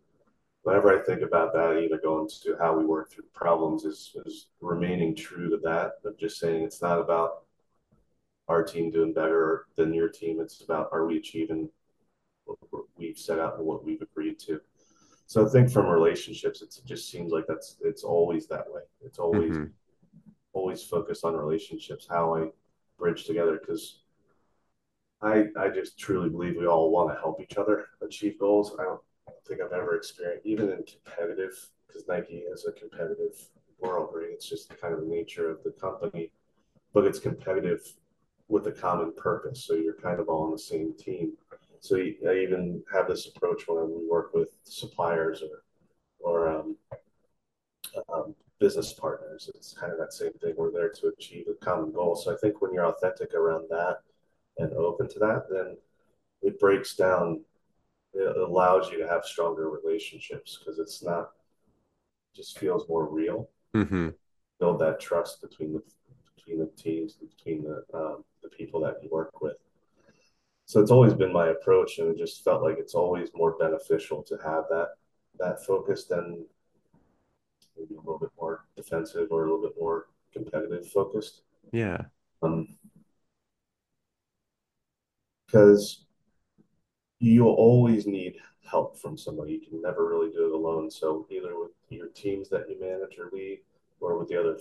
whenever 0.64 0.93
I 0.93 1.03
think 1.03 1.23
about 1.23 1.55
that, 1.55 1.81
either 1.83 1.99
going 1.99 2.29
to 2.43 2.57
how 2.61 2.77
we 2.77 2.85
work 2.85 3.11
through 3.11 3.25
problems 3.33 3.85
is, 3.85 4.14
is 4.27 4.49
remaining 4.61 5.14
true 5.14 5.49
to 5.49 5.57
that 5.59 5.93
of 6.05 6.19
just 6.19 6.39
saying 6.39 6.64
it's 6.64 6.83
not 6.83 7.01
about 7.01 7.45
our 8.49 8.62
team 8.62 8.91
doing 8.91 9.14
better 9.14 9.67
than 9.77 9.95
your 9.95 10.09
team. 10.09 10.41
It's 10.41 10.61
about 10.61 10.91
are 10.93 11.07
we 11.07 11.17
achieving 11.17 11.71
what 12.45 12.85
we've 12.99 13.19
set 13.19 13.39
out 13.39 13.57
and 13.57 13.67
what 13.67 13.83
we've 13.83 14.03
agreed 14.03 14.39
to. 14.41 14.61
So 15.27 15.45
I 15.45 15.49
think 15.49 15.70
from 15.70 15.87
relationships, 15.87 16.62
it 16.62 16.74
just 16.85 17.11
seems 17.11 17.33
like 17.33 17.47
that's 17.49 17.77
it's 17.83 18.05
always 18.05 18.47
that 18.47 18.64
way. 18.70 18.83
It's 19.05 19.18
always 19.18 19.53
mm-hmm. 19.53 19.64
always 20.53 20.83
focused 20.83 21.24
on 21.24 21.35
relationships, 21.35 22.07
how 22.09 22.37
I 22.37 22.49
bridge 22.99 23.24
together 23.24 23.59
because 23.61 24.01
I 25.20 25.47
I 25.59 25.68
just 25.68 25.99
truly 25.99 26.29
believe 26.29 26.57
we 26.57 26.66
all 26.66 26.91
want 26.91 27.12
to 27.12 27.20
help 27.20 27.41
each 27.41 27.57
other 27.57 27.87
achieve 28.03 28.39
goals. 28.39 28.77
I 28.79 28.85
don't 28.85 29.01
think 29.47 29.61
I've 29.61 29.72
ever 29.72 29.97
experienced, 29.97 30.47
even 30.47 30.70
in 30.70 30.85
competitive, 30.85 31.70
because 31.87 32.07
Nike 32.07 32.45
is 32.53 32.66
a 32.66 32.72
competitive 32.72 33.35
world, 33.81 34.11
right? 34.14 34.29
It's 34.31 34.49
just 34.49 34.81
kind 34.81 34.95
of 34.95 35.01
the 35.01 35.07
nature 35.07 35.51
of 35.51 35.62
the 35.64 35.72
company, 35.72 36.31
but 36.95 37.05
it's 37.05 37.18
competitive 37.18 37.81
with 38.49 38.66
a 38.68 38.72
common 38.72 39.12
purpose. 39.16 39.64
So 39.64 39.74
you're 39.74 39.95
kind 39.95 40.20
of 40.20 40.29
all 40.29 40.45
on 40.45 40.53
the 40.53 40.59
same 40.59 40.95
team. 40.97 41.33
So 41.81 41.97
I 41.97 42.35
even 42.35 42.83
have 42.93 43.09
this 43.09 43.27
approach 43.27 43.64
when 43.66 43.89
we 43.89 44.09
work 44.09 44.35
with 44.35 44.51
suppliers 44.64 45.43
or 45.43 45.62
or 46.18 46.49
um, 46.49 46.77
um, 48.12 48.35
business 48.59 48.93
partners. 48.95 49.51
It's 49.55 49.74
kind 49.74 49.93
of 49.93 49.99
that 49.99 50.12
same 50.12 50.33
thing. 50.33 50.55
We're 50.57 50.72
there 50.72 50.91
to 50.91 51.09
achieve 51.09 51.47
a 51.49 51.64
common 51.64 51.93
goal. 51.93 52.16
So 52.16 52.33
I 52.33 52.37
think 52.39 52.61
when 52.61 52.72
you're 52.72 52.87
authentic 52.87 53.35
around 53.35 53.66
that 53.70 53.99
and 54.59 54.72
open 54.72 55.09
to 55.11 55.18
that, 55.20 55.45
then 55.51 55.77
it 56.43 56.59
breaks 56.59 56.97
down 56.97 57.41
it 58.16 58.37
allows 58.37 58.91
you 58.91 58.99
to 58.99 59.09
have 59.09 59.24
stronger 59.24 59.68
relationships 59.68 60.59
because 60.59 60.79
it's 60.79 61.03
not 61.03 61.31
just 62.35 62.59
feels 62.59 62.89
more 62.89 63.09
real. 63.09 63.51
Mm-hmm. 63.74 64.11
Build 64.59 64.81
that 64.81 65.01
trust 65.01 65.43
between 65.43 65.74
the 65.74 65.83
between 66.35 66.61
the 66.61 66.70
teams, 66.83 67.14
between 67.14 67.62
the 67.62 67.85
um, 67.93 68.24
the 68.43 68.49
people 68.49 68.81
that 68.81 68.97
you 69.03 69.11
work 69.11 69.41
with. 69.43 69.57
So 70.67 70.81
it's 70.81 70.91
always 70.91 71.14
been 71.14 71.33
my 71.33 71.49
approach, 71.49 71.99
and 71.99 72.11
it 72.11 72.19
just 72.19 72.43
felt 72.45 72.62
like 72.62 72.77
it's 72.79 72.95
always 72.95 73.31
more 73.35 73.57
beneficial 73.57 74.23
to 74.25 74.37
have 74.45 74.64
that 74.69 74.89
that 75.39 75.64
focus 75.64 76.05
than 76.07 76.45
maybe 77.79 77.95
a 77.95 77.99
little 77.99 78.19
bit 78.19 78.31
more 78.39 78.64
defensive 78.77 79.29
or 79.31 79.45
a 79.45 79.51
little 79.51 79.62
bit 79.62 79.77
more 79.79 80.07
competitive 80.33 80.89
focused. 80.91 81.43
Yeah. 81.73 81.99
Um, 82.43 82.77
because 85.47 86.05
you'll 87.21 87.49
always 87.55 88.07
need 88.07 88.37
help 88.69 88.99
from 88.99 89.17
somebody. 89.17 89.53
You 89.53 89.61
can 89.61 89.81
never 89.81 90.09
really 90.09 90.31
do 90.31 90.47
it 90.47 90.53
alone. 90.53 90.91
So 90.91 91.27
either 91.31 91.59
with 91.59 91.71
your 91.89 92.09
teams 92.09 92.49
that 92.51 92.69
you 92.69 92.81
manage 92.81 93.19
or 93.19 93.31
lead, 93.33 93.61
or 94.01 94.19
with 94.19 94.29
the 94.29 94.39
other 94.39 94.59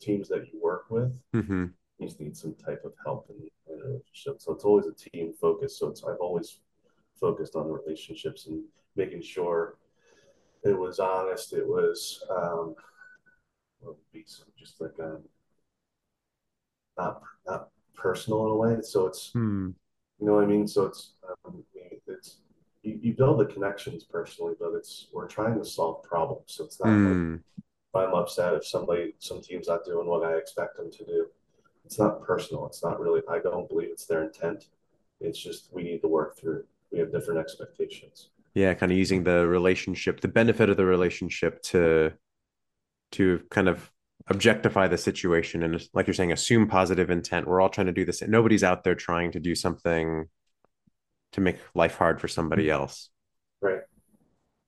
teams 0.00 0.28
that 0.28 0.52
you 0.52 0.60
work 0.62 0.86
with, 0.90 1.12
mm-hmm. 1.34 1.66
You 1.98 2.06
just 2.06 2.20
need 2.20 2.36
some 2.36 2.54
type 2.54 2.82
of 2.84 2.92
help 3.04 3.30
in, 3.30 3.48
a 3.72 3.86
relationship. 3.86 4.40
So 4.40 4.52
it's 4.52 4.64
always 4.64 4.86
a 4.86 4.94
team 5.10 5.32
focus. 5.40 5.78
So 5.78 5.88
it's 5.88 6.02
I've 6.04 6.20
always 6.20 6.60
focused 7.20 7.56
on 7.56 7.70
relationships 7.70 8.46
and 8.46 8.62
making 8.96 9.22
sure 9.22 9.76
it 10.64 10.78
was 10.78 10.98
honest. 10.98 11.52
It 11.52 11.66
was 11.66 12.24
um, 12.30 12.74
just 14.58 14.80
like 14.80 14.98
um, 15.00 15.20
not 16.96 17.22
not 17.46 17.68
personal 17.94 18.46
in 18.46 18.52
a 18.52 18.56
way. 18.56 18.82
So 18.82 19.06
it's. 19.06 19.30
Hmm 19.32 19.70
you 20.18 20.26
know 20.26 20.34
what 20.34 20.44
I 20.44 20.46
mean? 20.46 20.66
So 20.66 20.86
it's 20.86 21.12
um, 21.44 21.62
it's 22.06 22.38
you, 22.82 22.98
you, 23.02 23.14
build 23.14 23.40
the 23.40 23.46
connections 23.46 24.04
personally, 24.04 24.54
but 24.58 24.72
it's 24.74 25.08
we're 25.12 25.28
trying 25.28 25.58
to 25.58 25.64
solve 25.64 26.02
problems. 26.02 26.44
So 26.46 26.64
it's 26.64 26.80
not 26.80 26.88
mm. 26.88 27.32
like 27.32 27.40
if 27.58 27.94
I'm 27.94 28.14
upset 28.14 28.54
if 28.54 28.66
somebody 28.66 29.14
some 29.18 29.40
team's 29.40 29.68
not 29.68 29.84
doing 29.84 30.06
what 30.06 30.24
I 30.24 30.36
expect 30.36 30.76
them 30.76 30.90
to 30.90 31.04
do. 31.04 31.26
It's 31.88 31.98
not 31.98 32.22
personal. 32.22 32.66
It's 32.66 32.84
not 32.84 33.00
really. 33.00 33.22
I 33.30 33.38
don't 33.38 33.66
believe 33.66 33.88
it's 33.90 34.04
their 34.04 34.22
intent. 34.24 34.66
It's 35.22 35.38
just 35.38 35.70
we 35.72 35.82
need 35.82 36.02
to 36.02 36.08
work 36.08 36.36
through. 36.36 36.64
We 36.92 36.98
have 36.98 37.10
different 37.10 37.40
expectations. 37.40 38.28
Yeah, 38.52 38.74
kind 38.74 38.92
of 38.92 38.98
using 38.98 39.24
the 39.24 39.46
relationship, 39.46 40.20
the 40.20 40.28
benefit 40.28 40.68
of 40.68 40.76
the 40.76 40.84
relationship 40.84 41.62
to 41.62 42.12
to 43.12 43.40
kind 43.48 43.70
of 43.70 43.90
objectify 44.26 44.86
the 44.86 44.98
situation 44.98 45.62
and 45.62 45.88
like 45.94 46.06
you're 46.06 46.12
saying 46.12 46.32
assume 46.32 46.68
positive 46.68 47.08
intent 47.08 47.48
we're 47.48 47.62
all 47.62 47.70
trying 47.70 47.86
to 47.86 47.94
do 47.94 48.04
this 48.04 48.20
nobody's 48.20 48.62
out 48.62 48.84
there 48.84 48.94
trying 48.94 49.32
to 49.32 49.40
do 49.40 49.54
something 49.54 50.28
to 51.32 51.40
make 51.40 51.56
life 51.74 51.94
hard 51.94 52.20
for 52.20 52.28
somebody 52.28 52.64
mm-hmm. 52.64 52.82
else 52.82 53.08
right 53.62 53.80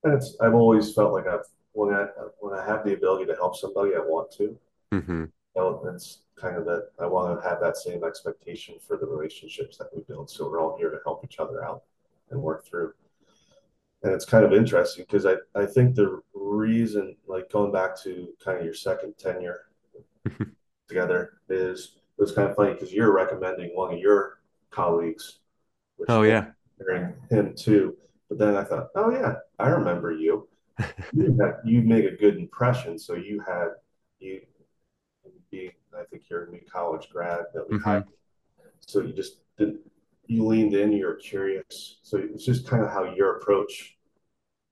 and 0.05 0.15
it's 0.15 0.35
i've 0.41 0.55
always 0.55 0.95
felt 0.95 1.13
like 1.13 1.27
i've 1.27 1.45
when 1.73 1.93
i 1.93 2.07
when 2.39 2.59
i 2.59 2.65
have 2.65 2.83
the 2.87 2.95
ability 2.95 3.27
to 3.27 3.35
help 3.35 3.55
somebody 3.55 3.91
i 3.95 3.99
want 3.99 4.31
to 4.31 4.57
mm-hmm. 4.95 5.25
you 5.25 5.33
know, 5.55 5.83
it's 5.95 6.23
kind 6.41 6.57
of 6.57 6.65
that 6.65 6.89
i 7.01 7.07
want 7.07 7.41
to 7.41 7.49
have 7.49 7.61
that 7.61 7.77
same 7.77 8.03
expectation 8.05 8.77
for 8.87 8.97
the 8.97 9.07
relationships 9.07 9.77
that 9.77 9.89
we 9.95 10.03
build. 10.03 10.31
So 10.31 10.49
we're 10.49 10.61
all 10.61 10.77
here 10.77 10.91
to 10.91 10.99
help 11.05 11.25
each 11.25 11.39
other 11.39 11.65
out 11.65 11.83
and 12.31 12.41
work 12.41 12.67
through. 12.67 12.93
And 14.03 14.13
it's 14.13 14.25
kind 14.25 14.45
of 14.45 14.53
interesting 14.53 15.05
because 15.05 15.27
I, 15.27 15.35
I 15.55 15.67
think 15.67 15.95
the 15.95 16.21
reason 16.33 17.17
like 17.27 17.51
going 17.51 17.73
back 17.73 18.01
to 18.03 18.29
kind 18.43 18.59
of 18.59 18.65
your 18.65 18.75
second 18.75 19.15
tenure 19.19 19.61
together 20.89 21.35
is 21.49 21.97
it 22.19 22.23
was 22.23 22.33
kind 22.33 22.49
of 22.49 22.57
funny 22.57 22.73
because 22.73 22.93
you're 22.93 23.13
recommending 23.13 23.71
one 23.75 23.93
of 23.93 24.01
your 24.01 24.39
colleagues 24.71 25.41
oh 26.09 26.23
yeah. 26.23 26.47
him 27.31 27.55
too. 27.55 27.97
But 28.29 28.39
then 28.39 28.57
i 28.57 28.65
thought 28.65 28.89
oh 28.95 29.11
yeah 29.11 29.35
i 29.59 29.69
remember 29.69 30.13
you. 30.13 30.49
You, 31.13 31.37
had, 31.41 31.57
you 31.65 31.83
made 31.83 32.07
a 32.07 32.17
good 32.17 32.37
impression. 32.37 32.99
So 32.99 33.15
you 33.15 33.41
had 33.41 33.69
you 34.19 34.41
i 35.99 36.05
think 36.05 36.23
you're 36.29 36.45
a 36.45 36.51
new 36.51 36.61
college 36.71 37.09
grad 37.11 37.45
that 37.55 37.69
we 37.69 37.77
mm-hmm. 37.77 37.85
hired 37.85 38.05
so 38.81 39.01
you 39.01 39.13
just 39.13 39.39
didn't 39.59 39.81
you 40.31 40.47
leaned 40.47 40.75
in, 40.75 40.93
you're 40.93 41.17
curious. 41.17 41.99
So 42.03 42.17
it's 42.17 42.45
just 42.45 42.67
kind 42.67 42.85
of 42.85 42.91
how 42.91 43.03
your 43.03 43.37
approach. 43.37 43.99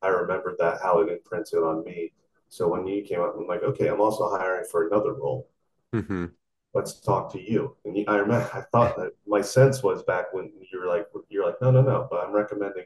I 0.00 0.06
remember 0.06 0.54
that 0.60 0.78
how 0.80 1.00
it 1.00 1.10
imprinted 1.10 1.58
on 1.58 1.82
me. 1.82 2.12
So 2.48 2.68
when 2.68 2.86
you 2.86 3.02
came 3.02 3.20
up, 3.20 3.34
I'm 3.36 3.48
like, 3.48 3.64
okay, 3.64 3.88
I'm 3.88 4.00
also 4.00 4.30
hiring 4.30 4.66
for 4.70 4.86
another 4.86 5.14
role. 5.14 5.48
Mm-hmm. 5.92 6.26
Let's 6.74 7.00
talk 7.00 7.32
to 7.32 7.42
you. 7.42 7.76
And 7.84 7.96
you, 7.96 8.04
I 8.06 8.18
remember, 8.18 8.48
I 8.54 8.60
thought 8.70 8.96
that 8.98 9.10
my 9.26 9.40
sense 9.40 9.82
was 9.82 10.04
back 10.04 10.32
when 10.32 10.52
you 10.70 10.78
were 10.78 10.86
like, 10.86 11.08
you're 11.28 11.44
like, 11.44 11.60
no, 11.60 11.72
no, 11.72 11.82
no, 11.82 12.06
but 12.08 12.24
I'm 12.24 12.32
recommending. 12.32 12.84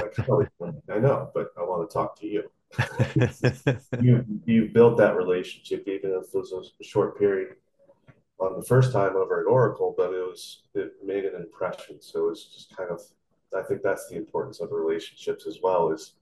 Like, 0.00 0.16
I 0.88 0.98
know, 1.00 1.32
but 1.34 1.48
I 1.58 1.62
want 1.62 1.90
to 1.90 1.92
talk 1.92 2.16
to 2.20 2.28
you. 2.28 2.48
you 3.98 4.24
you 4.44 4.68
built 4.68 4.98
that 4.98 5.16
relationship, 5.16 5.86
even 5.88 6.10
if 6.12 6.26
it 6.34 6.34
was 6.34 6.72
a 6.80 6.84
short 6.84 7.18
period 7.18 7.56
on 8.40 8.58
the 8.58 8.64
first 8.66 8.92
time 8.92 9.16
over 9.16 9.40
at 9.40 9.46
Oracle, 9.46 9.94
but 9.96 10.12
it 10.14 10.22
was 10.26 10.62
it 10.74 10.94
made 11.04 11.24
an 11.26 11.36
impression. 11.36 12.00
So 12.00 12.30
it's 12.30 12.44
just 12.54 12.76
kind 12.76 12.90
of 12.90 13.00
I 13.56 13.62
think 13.64 13.82
that's 13.82 14.08
the 14.08 14.16
importance 14.16 14.60
of 14.60 14.72
relationships 14.72 15.46
as 15.46 15.60
well 15.62 15.90
is 15.92 16.14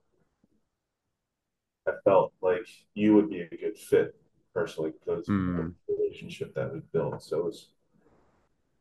I 1.89 1.93
felt 2.05 2.33
like 2.43 2.67
you 2.95 3.15
would 3.15 3.31
be 3.31 3.41
a 3.43 3.49
good 3.49 3.79
fit 3.79 4.15
personally 4.53 4.93
because 4.93 5.33
of 5.57 5.57
the 5.57 5.65
Mm. 5.65 5.75
relationship 5.89 6.55
that 6.55 6.73
we 6.73 6.81
built. 6.93 7.23
So 7.23 7.39
it 7.41 7.45
was, 7.45 7.69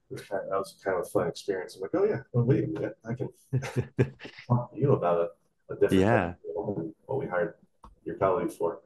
it 0.10 0.14
was 0.14 0.22
kind 0.24 0.44
of, 0.44 0.50
that 0.50 0.58
was 0.60 0.76
kind 0.84 0.98
of 1.00 1.06
a 1.06 1.10
fun 1.10 1.28
experience. 1.28 1.76
I'm 1.76 1.82
like, 1.82 1.92
oh 1.96 2.06
yeah, 2.06 2.22
well, 2.32 2.46
wait 2.46 2.66
I 3.06 3.14
can 3.14 3.30
talk 4.48 4.74
to 4.74 4.80
you 4.80 4.94
about 4.94 5.20
a, 5.20 5.28
a 5.70 5.76
different 5.76 6.02
Yeah. 6.02 6.34
what 7.06 7.20
we 7.20 7.28
hired 7.28 7.56
your 8.06 8.16
colleague 8.16 8.52
for. 8.52 8.80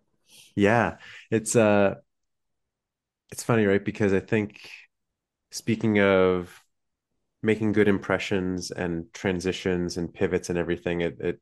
Yeah. 0.56 0.98
It's 1.32 1.56
uh 1.56 1.96
it's 3.32 3.44
funny, 3.44 3.66
right? 3.66 3.84
Because 3.84 4.14
I 4.14 4.20
think 4.20 4.70
speaking 5.52 6.00
of 6.00 6.62
making 7.44 7.74
good 7.74 7.88
impressions 7.88 8.72
and 8.72 9.06
transitions 9.14 9.98
and 9.98 10.14
pivots 10.14 10.50
and 10.50 10.58
everything, 10.60 11.02
it 11.02 11.18
it 11.20 11.42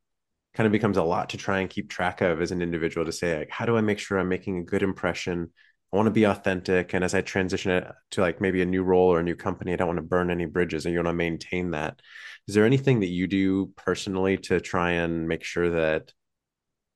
kind 0.55 0.67
of 0.67 0.71
becomes 0.71 0.97
a 0.97 1.03
lot 1.03 1.29
to 1.31 1.37
try 1.37 1.59
and 1.59 1.69
keep 1.69 1.89
track 1.89 2.21
of 2.21 2.41
as 2.41 2.51
an 2.51 2.61
individual 2.61 3.05
to 3.05 3.11
say 3.11 3.39
like, 3.39 3.49
how 3.51 3.65
do 3.65 3.77
I 3.77 3.81
make 3.81 3.99
sure 3.99 4.19
I'm 4.19 4.29
making 4.29 4.59
a 4.59 4.63
good 4.65 4.83
impression? 4.83 5.51
I 5.95 5.97
want 5.97 6.07
to 6.07 6.11
be 6.11 6.25
authentic, 6.25 6.93
and 6.93 7.05
as 7.05 7.15
I 7.15 7.21
transition 7.21 7.71
it 7.71 7.89
to 8.11 8.21
like 8.21 8.41
maybe 8.41 8.61
a 8.61 8.65
new 8.65 8.83
role 8.83 9.07
or 9.07 9.21
a 9.21 9.23
new 9.23 9.37
company, 9.37 9.71
I 9.71 9.77
don't 9.77 9.87
want 9.87 9.99
to 9.99 10.03
burn 10.03 10.29
any 10.29 10.45
bridges, 10.45 10.85
and 10.85 10.91
you 10.91 10.99
want 10.99 11.07
to 11.07 11.13
maintain 11.13 11.71
that. 11.71 12.01
Is 12.49 12.53
there 12.53 12.65
anything 12.65 12.99
that 12.99 13.07
you 13.07 13.27
do 13.27 13.67
personally 13.77 14.35
to 14.39 14.59
try 14.59 14.91
and 14.91 15.25
make 15.25 15.45
sure 15.45 15.69
that 15.69 16.11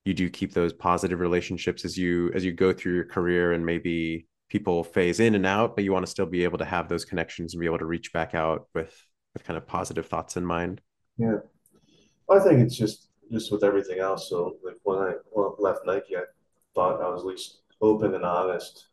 you 0.03 0.13
do 0.13 0.29
keep 0.29 0.51
those 0.51 0.73
positive 0.73 1.21
relationships 1.21 1.85
as 1.85 1.97
you 1.97 2.29
as 2.35 2.43
you 2.43 2.51
go 2.51 2.73
through 2.73 2.95
your 2.95 3.05
career 3.05 3.53
and 3.53 3.65
maybe 3.65 4.27
people 4.49 4.83
phase 4.83 5.21
in 5.21 5.33
and 5.33 5.45
out, 5.45 5.77
but 5.77 5.85
you 5.85 5.93
want 5.93 6.05
to 6.05 6.11
still 6.11 6.25
be 6.25 6.43
able 6.43 6.57
to 6.57 6.65
have 6.65 6.89
those 6.89 7.05
connections 7.05 7.53
and 7.53 7.61
be 7.61 7.67
able 7.67 7.79
to 7.79 7.85
reach 7.85 8.11
back 8.11 8.35
out 8.35 8.67
with 8.75 8.93
with 9.33 9.45
kind 9.45 9.55
of 9.55 9.65
positive 9.65 10.07
thoughts 10.07 10.35
in 10.35 10.45
mind? 10.45 10.81
Yeah, 11.17 11.37
I 12.29 12.39
think 12.39 12.59
it's 12.59 12.75
just 12.75 13.07
just 13.31 13.49
with 13.49 13.63
everything 13.63 13.99
else. 13.99 14.29
So 14.29 14.57
like 14.61 14.75
when 14.83 14.97
I 14.97 15.13
when 15.31 15.45
I 15.45 15.51
left 15.57 15.85
Nike, 15.85 16.17
I 16.17 16.23
thought 16.75 17.01
I 17.01 17.07
was 17.07 17.23
least 17.23 17.61
open 17.81 18.13
and 18.13 18.25
honest 18.25 18.88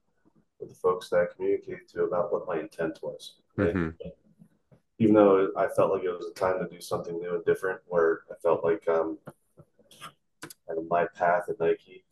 with 0.60 0.70
the 0.70 0.74
folks 0.74 1.08
that 1.10 1.20
I 1.20 1.34
communicated 1.34 1.88
to 1.90 2.04
about 2.04 2.32
what 2.32 2.46
my 2.46 2.60
intent 2.60 2.98
was. 3.02 3.36
Right? 3.56 3.72
hmm 3.72 3.88
Even 4.98 5.14
though 5.14 5.50
I 5.56 5.68
felt 5.68 5.92
like 5.92 6.04
it 6.04 6.10
was 6.10 6.26
a 6.30 6.34
time 6.34 6.58
to 6.58 6.68
do 6.68 6.80
something 6.80 7.18
new 7.18 7.34
and 7.34 7.44
different, 7.44 7.80
where 7.86 8.20
I 8.30 8.34
felt 8.42 8.64
like 8.64 8.88
um, 8.88 9.18
my 10.88 11.06
path 11.14 11.48
at 11.48 11.60
Nike 11.60 12.04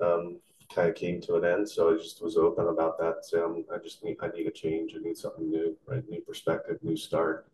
um, 0.00 0.40
kind 0.74 0.88
of 0.88 0.94
came 0.94 1.20
to 1.22 1.36
an 1.36 1.44
end. 1.44 1.68
So 1.68 1.94
I 1.94 1.96
just 1.96 2.22
was 2.22 2.36
open 2.36 2.68
about 2.68 2.98
that. 2.98 3.24
So 3.24 3.44
um, 3.44 3.64
I 3.72 3.78
just 3.78 4.04
need 4.04 4.16
I 4.22 4.28
need 4.28 4.46
a 4.46 4.50
change. 4.50 4.94
I 4.94 4.98
need 4.98 5.16
something 5.16 5.48
new, 5.48 5.76
right? 5.86 6.06
New 6.08 6.20
perspective, 6.20 6.78
new 6.82 6.96
start. 6.96 7.46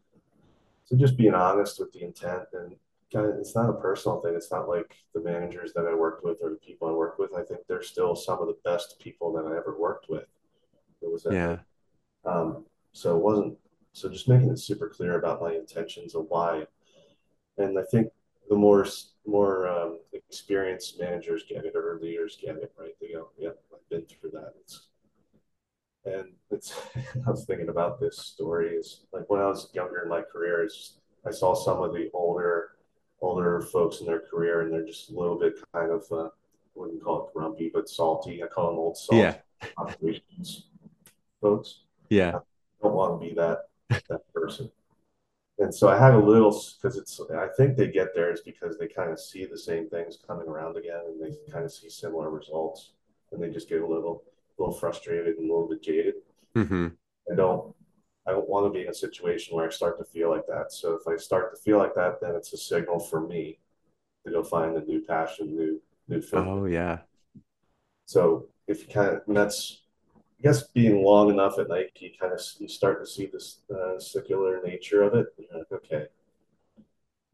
So 0.85 0.97
just 0.97 1.17
being 1.17 1.35
honest 1.35 1.79
with 1.81 1.93
the 1.93 2.03
intent 2.03 2.45
and 2.53 2.77
it's 3.15 3.55
not 3.55 3.71
a 3.71 3.75
personal 3.75 4.21
thing. 4.21 4.35
It's 4.35 4.51
not 4.51 4.69
like 4.69 4.97
the 5.15 5.21
managers 5.21 5.73
that 5.75 5.87
I 5.87 5.95
worked 5.95 6.25
with 6.25 6.39
or 6.43 6.51
the 6.51 6.57
people 6.57 6.89
I 6.89 6.93
worked 6.93 7.19
with. 7.19 7.35
I 7.35 7.43
think 7.43 7.61
they're 7.69 7.83
still 7.83 8.17
some 8.17 8.41
of 8.41 8.49
the 8.49 8.57
best 8.65 8.99
people 8.99 9.33
that 9.35 9.47
I 9.47 9.57
ever 9.57 9.77
worked 9.79 10.09
with. 10.09 10.27
It 11.03 11.13
was 11.13 11.27
Yeah. 11.31 11.59
Um, 12.25 12.65
so 12.93 13.17
it 13.17 13.23
wasn't, 13.23 13.59
so 13.93 14.09
just 14.09 14.29
making 14.29 14.51
it 14.51 14.59
super 14.59 14.89
clear 14.89 15.19
about 15.19 15.41
my 15.41 15.53
intentions 15.53 16.15
and 16.15 16.27
why. 16.29 16.67
And 17.59 17.79
I 17.79 17.83
think 17.91 18.09
the 18.49 18.57
more, 18.57 18.87
more 19.27 19.69
um, 19.69 20.01
experienced 20.13 20.99
managers 20.99 21.45
get 21.49 21.65
it 21.65 21.77
or 21.77 21.99
leaders 22.01 22.39
get 22.41 22.57
it, 22.57 22.73
right? 22.79 22.95
They 23.01 23.13
go, 23.13 23.29
yeah, 23.39 23.51
I've 23.73 23.89
been 23.91 24.07
through 24.07 24.31
that. 24.31 24.55
It's, 24.61 24.89
and 26.05 26.33
it's, 26.51 26.75
I 27.27 27.31
was 27.31 27.45
thinking 27.45 27.69
about 27.69 28.01
this 28.01 28.19
story 28.19 28.75
is 28.75 29.05
like 29.13 29.29
when 29.29 29.41
I 29.41 29.47
was 29.47 29.71
younger 29.75 30.03
in 30.03 30.09
my 30.09 30.23
career, 30.23 30.65
it's, 30.65 30.99
I 31.27 31.31
saw 31.31 31.55
some 31.55 31.83
of 31.83 31.93
the 31.93 32.11
older, 32.13 32.74
older 33.25 33.61
folks 33.63 34.01
in 34.01 34.07
their 34.07 34.21
career 34.21 34.63
and 34.63 34.73
they're 34.73 34.85
just 34.85 35.11
a 35.11 35.15
little 35.19 35.39
bit 35.39 35.55
kind 35.73 35.91
of, 35.91 36.05
uh, 36.13 36.25
I 36.27 36.29
wouldn't 36.75 37.03
call 37.03 37.27
it 37.27 37.35
grumpy, 37.35 37.71
but 37.73 37.89
salty. 37.89 38.43
I 38.43 38.47
call 38.47 38.69
them 38.71 38.79
old 38.79 38.99
Yeah. 39.13 39.33
salt 39.33 39.43
operations 39.79 40.67
folks. 41.41 41.81
Yeah. 42.11 42.37
I 42.37 42.41
don't 42.83 42.95
want 42.95 43.21
to 43.21 43.27
be 43.27 43.35
that, 43.35 43.69
that 44.09 44.33
person. 44.33 44.71
And 45.59 45.75
so 45.75 45.89
I 45.89 45.97
had 45.99 46.15
a 46.15 46.19
little, 46.19 46.51
because 46.77 46.97
it's, 46.99 47.21
I 47.35 47.49
think 47.57 47.77
they 47.77 47.89
get 47.89 48.15
there 48.15 48.33
is 48.33 48.41
because 48.41 48.77
they 48.77 48.89
kind 48.89 49.11
of 49.13 49.21
see 49.21 49.45
the 49.47 49.59
same 49.59 49.89
things 49.89 50.19
coming 50.27 50.49
around 50.49 50.77
again 50.77 51.01
and 51.07 51.23
they 51.23 51.37
kind 51.53 51.65
of 51.65 51.73
see 51.73 51.89
similar 51.89 52.29
results 52.31 52.93
and 53.33 53.43
they 53.43 53.51
just 53.51 53.69
get 53.69 53.81
a 53.81 53.87
little, 53.87 54.25
a 54.59 54.63
little 54.63 54.75
frustrated 54.75 55.37
and 55.39 55.51
a 55.51 55.53
little 55.53 55.69
bit 55.69 55.83
jaded. 55.83 56.15
hmm 56.55 56.89
I 57.31 57.35
don't, 57.37 57.74
I 58.27 58.33
don't 58.33 58.49
want 58.49 58.67
to 58.67 58.71
be 58.71 58.85
in 58.85 58.91
a 58.91 58.95
situation 58.95 59.55
where 59.55 59.67
I 59.67 59.71
start 59.71 59.99
to 59.99 60.05
feel 60.05 60.31
like 60.31 60.47
that. 60.47 60.73
So 60.73 60.95
if 60.95 61.07
I 61.07 61.17
start 61.17 61.55
to 61.55 61.61
feel 61.61 61.79
like 61.79 61.95
that, 61.95 62.21
then 62.21 62.35
it's 62.35 62.53
a 62.53 62.57
signal 62.57 62.99
for 62.99 63.21
me 63.21 63.59
to 64.25 64.33
go 64.33 64.43
find 64.43 64.77
a 64.77 64.85
new 64.85 65.03
passion, 65.03 65.55
new, 65.55 65.81
new 66.09 66.21
fulfillment. 66.21 66.63
Oh 66.63 66.67
yeah. 66.67 66.99
So 68.07 68.47
if 68.67 68.83
you 68.83 68.93
kind 68.93 69.17
of, 69.17 69.23
and 69.27 69.37
that's, 69.37 69.83
I 70.17 70.43
guess 70.43 70.69
being 70.69 71.03
long 71.03 71.31
enough 71.31 71.59
at 71.59 71.69
Nike, 71.69 71.91
you 72.01 72.11
kind 72.19 72.33
of 72.33 72.41
you 72.59 72.69
start 72.69 73.01
to 73.01 73.11
see 73.11 73.27
this 73.27 73.61
uh, 73.75 73.99
secular 73.99 74.63
nature 74.63 75.03
of 75.03 75.15
it. 75.15 75.27
You're 75.39 75.59
like, 75.59 75.73
okay, 75.73 76.07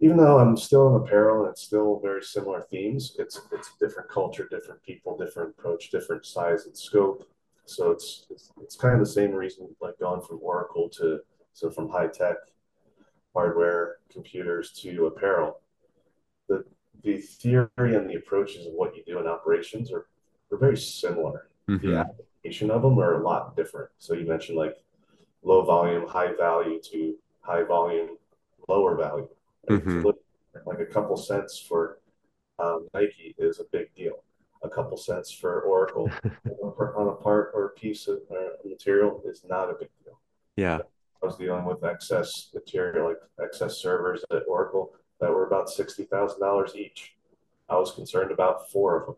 even 0.01 0.17
though 0.17 0.39
I'm 0.39 0.57
still 0.57 0.89
in 0.89 1.03
apparel 1.03 1.45
and 1.45 1.53
it's 1.53 1.63
still 1.63 2.01
very 2.01 2.23
similar 2.23 2.63
themes, 2.63 3.17
it's 3.19 3.41
it's 3.53 3.71
different 3.79 4.11
culture, 4.11 4.49
different 4.51 4.83
people, 4.83 5.17
different 5.17 5.51
approach, 5.59 5.91
different 5.91 6.25
size 6.25 6.67
and 6.67 6.77
scope. 6.77 7.29
So 7.71 7.91
it's 7.93 8.27
it's, 8.31 8.53
it's 8.61 8.77
kind 8.77 8.95
of 8.95 9.01
the 9.01 9.13
same 9.13 9.33
reason 9.33 9.69
like 9.81 9.99
going 9.99 10.23
from 10.23 10.41
Oracle 10.43 10.89
to 10.99 11.21
so 11.53 11.71
from 11.71 11.89
high 11.89 12.09
tech 12.09 12.37
hardware 13.35 13.99
computers 14.11 14.73
to 14.83 15.07
apparel. 15.07 15.61
The 16.49 16.65
the 17.03 17.19
theory 17.19 17.69
and 17.79 18.09
the 18.11 18.17
approaches 18.17 18.67
of 18.67 18.73
what 18.75 18.97
you 18.97 19.03
do 19.07 19.19
in 19.19 19.27
operations 19.27 19.93
are, 19.93 20.07
are 20.53 20.59
very 20.59 20.77
similar. 20.77 21.49
The 21.83 21.95
hmm 21.95 22.01
application 22.01 22.71
of 22.71 22.83
them 22.83 22.99
are 22.99 23.21
a 23.21 23.25
lot 23.25 23.57
different. 23.57 23.91
So 23.99 24.15
you 24.15 24.27
mentioned 24.27 24.59
like 24.59 24.77
low 25.43 25.65
volume, 25.65 26.07
high 26.07 26.35
value 26.37 26.81
to 26.93 27.15
high 27.41 27.63
volume, 27.65 28.17
lower 28.69 28.97
value. 28.97 29.29
Right? 29.69 29.83
So 30.03 30.11
hmm 30.11 30.11
like 30.67 30.81
a 30.81 30.87
couple 30.87 31.17
cents 31.17 31.65
for 31.69 32.01
um, 32.59 32.89
Nike 32.95 33.35
is 33.39 33.61
a 33.61 33.65
big 33.73 33.95
deal. 33.95 34.25
A 34.63 34.69
couple 34.69 34.97
cents 34.97 35.33
for 35.33 35.63
Oracle 35.63 36.11
on 36.63 37.09
a 37.09 37.13
part 37.13 37.51
or 37.55 37.67
a 37.67 37.71
piece 37.71 38.09
of 38.09 38.19
uh, 38.31 38.57
material 38.69 39.23
is 39.25 39.43
not 39.49 39.71
a 39.71 39.75
big 39.75 39.89
deal. 40.05 40.19
Yeah. 40.57 40.81
I 41.23 41.27
was 41.27 41.37
dealing 41.37 41.65
with 41.65 41.83
excess 41.85 42.51
material, 42.55 43.09
like 43.09 43.19
excess 43.43 43.79
servers 43.79 44.23
at 44.31 44.43
Oracle 44.49 44.93
that 45.21 45.31
were 45.31 45.47
about 45.47 45.69
sixty 45.71 46.05
thousand 46.05 46.41
dollars 46.41 46.75
each. 46.77 47.15
I 47.69 47.77
was 47.77 47.93
concerned 47.93 48.33
about 48.33 48.71
four 48.71 48.97
of 49.01 49.07
them 49.07 49.17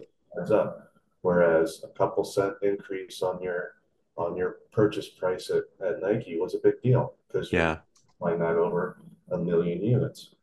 it 0.00 0.08
adds 0.40 0.50
up. 0.50 0.92
Whereas 1.22 1.82
a 1.84 1.88
couple 1.88 2.24
cent 2.24 2.54
increase 2.62 3.22
on 3.22 3.40
your 3.42 3.74
on 4.16 4.36
your 4.36 4.58
purchase 4.72 5.08
price 5.08 5.50
at, 5.50 5.64
at 5.86 6.00
Nike 6.00 6.38
was 6.38 6.54
a 6.54 6.58
big 6.58 6.80
deal 6.82 7.14
because 7.26 7.52
Yeah. 7.52 7.78
buying 8.20 8.38
that 8.40 8.56
over 8.56 8.98
a 9.30 9.38
million 9.38 9.82
units. 9.82 10.34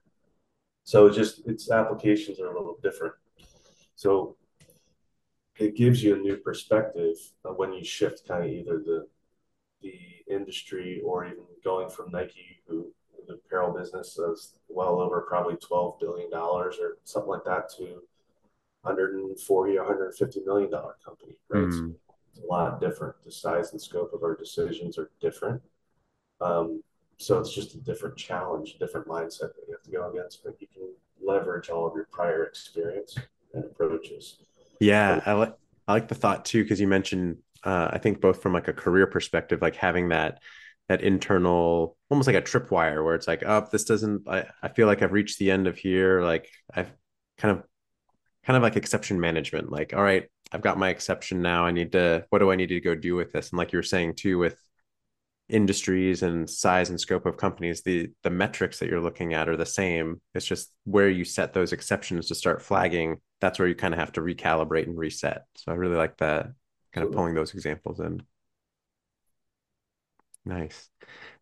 So 0.83 1.07
it 1.07 1.13
just 1.13 1.45
its 1.47 1.69
applications 1.71 2.39
are 2.39 2.47
a 2.51 2.57
little 2.57 2.77
different. 2.81 3.13
So 4.01 4.35
it 5.59 5.75
gives 5.75 6.03
you 6.03 6.15
a 6.15 6.17
new 6.17 6.37
perspective 6.37 7.15
when 7.43 7.71
you 7.71 7.83
shift 7.83 8.27
kind 8.27 8.43
of 8.43 8.49
either 8.49 8.79
the 8.79 9.07
the 9.83 9.93
industry 10.27 11.01
or 11.05 11.25
even 11.25 11.43
going 11.63 11.87
from 11.87 12.09
Nike, 12.11 12.61
who 12.67 12.91
the 13.27 13.35
apparel 13.35 13.71
business 13.77 14.17
is 14.17 14.55
well 14.69 14.99
over 14.99 15.21
probably 15.21 15.55
$12 15.55 15.99
billion 15.99 16.33
or 16.33 16.71
something 17.03 17.29
like 17.29 17.43
that, 17.45 17.69
to 17.77 18.01
140, 18.81 19.77
or 19.77 19.83
150 19.83 20.39
million 20.45 20.71
dollar 20.71 20.95
company, 21.05 21.33
right? 21.49 21.71
So 21.71 21.81
Mm. 21.83 21.95
it's 22.29 22.39
a 22.39 22.45
lot 22.47 22.79
different. 22.81 23.15
The 23.23 23.31
size 23.31 23.71
and 23.71 23.81
scope 23.81 24.13
of 24.13 24.23
our 24.23 24.35
decisions 24.35 24.97
are 24.97 25.11
different. 25.19 25.61
Um, 26.41 26.81
so 27.17 27.39
it's 27.39 27.53
just 27.53 27.75
a 27.75 27.79
different 27.81 28.17
challenge, 28.17 28.77
different 28.79 29.07
mindset 29.07 29.53
that 29.53 29.65
you 29.67 29.73
have 29.73 29.83
to 29.83 29.91
go 29.91 30.09
against, 30.09 30.43
but 30.43 30.59
you 30.59 30.67
can 30.73 30.91
leverage 31.23 31.69
all 31.69 31.85
of 31.87 31.95
your 31.95 32.07
prior 32.11 32.45
experience 32.45 33.15
and 33.53 33.65
approaches. 33.65 34.37
Yeah, 34.79 35.21
I 35.25 35.33
like 35.33 35.53
I 35.87 35.93
like 35.93 36.07
the 36.07 36.15
thought 36.15 36.45
too 36.45 36.63
because 36.63 36.79
you 36.79 36.87
mentioned 36.87 37.37
uh, 37.63 37.89
I 37.91 37.97
think 37.97 38.21
both 38.21 38.41
from 38.41 38.53
like 38.53 38.67
a 38.67 38.73
career 38.73 39.07
perspective, 39.07 39.61
like 39.61 39.75
having 39.75 40.09
that 40.09 40.39
that 40.89 41.01
internal 41.01 41.95
almost 42.09 42.27
like 42.27 42.35
a 42.35 42.41
tripwire 42.41 43.03
where 43.03 43.15
it's 43.15 43.27
like, 43.27 43.43
oh, 43.45 43.67
this 43.71 43.83
doesn't 43.83 44.27
I, 44.27 44.45
I 44.61 44.69
feel 44.69 44.87
like 44.87 45.01
I've 45.01 45.13
reached 45.13 45.39
the 45.39 45.51
end 45.51 45.67
of 45.67 45.77
here. 45.77 46.21
Like 46.21 46.49
I've 46.73 46.91
kind 47.37 47.57
of 47.57 47.63
kind 48.45 48.57
of 48.57 48.63
like 48.63 48.75
exception 48.75 49.19
management. 49.19 49.71
Like, 49.71 49.93
all 49.93 50.03
right, 50.03 50.27
I've 50.51 50.61
got 50.61 50.77
my 50.77 50.89
exception 50.89 51.41
now. 51.41 51.65
I 51.65 51.71
need 51.71 51.91
to 51.93 52.25
what 52.29 52.39
do 52.39 52.51
I 52.51 52.55
need 52.55 52.67
to 52.67 52.81
go 52.81 52.95
do 52.95 53.15
with 53.15 53.31
this? 53.31 53.51
And 53.51 53.57
like 53.57 53.71
you 53.71 53.77
were 53.77 53.83
saying 53.83 54.15
too, 54.15 54.37
with 54.37 54.57
industries 55.49 56.23
and 56.23 56.49
size 56.49 56.89
and 56.89 56.99
scope 56.99 57.25
of 57.25 57.37
companies, 57.37 57.83
the 57.83 58.09
the 58.23 58.29
metrics 58.29 58.79
that 58.79 58.89
you're 58.89 59.01
looking 59.01 59.33
at 59.33 59.49
are 59.49 59.57
the 59.57 59.65
same. 59.65 60.21
It's 60.33 60.45
just 60.45 60.71
where 60.85 61.09
you 61.09 61.25
set 61.25 61.53
those 61.53 61.73
exceptions 61.73 62.27
to 62.27 62.35
start 62.35 62.61
flagging. 62.61 63.17
That's 63.41 63.59
where 63.59 63.67
you 63.67 63.75
kind 63.75 63.93
of 63.93 63.99
have 63.99 64.13
to 64.13 64.21
recalibrate 64.21 64.85
and 64.87 64.97
reset. 64.97 65.45
So 65.55 65.71
I 65.71 65.75
really 65.75 65.97
like 65.97 66.17
that 66.17 66.51
kind 66.93 67.05
of 67.05 67.13
pulling 67.13 67.33
those 67.33 67.53
examples 67.53 67.99
in. 67.99 68.23
Nice. 70.45 70.89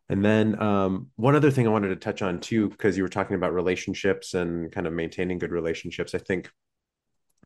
And 0.10 0.26
then 0.26 0.60
um, 0.62 1.12
one 1.16 1.36
other 1.36 1.52
thing 1.52 1.68
I 1.68 1.72
wanted 1.72 1.90
to 1.90 1.96
touch 1.96 2.22
on 2.22 2.40
too, 2.40 2.70
because 2.70 2.98
you 2.98 3.04
were 3.04 3.10
talking 3.10 3.36
about 3.36 3.54
relationships 3.54 4.34
and 4.34 4.72
kind 4.72 4.88
of 4.88 4.94
maintaining 4.94 5.38
good 5.38 5.52
relationships. 5.52 6.16
I 6.16 6.18
think 6.18 6.50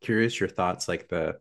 curious 0.02 0.40
your 0.40 0.50
thoughts 0.50 0.88
like 0.88 1.08
the 1.10 1.40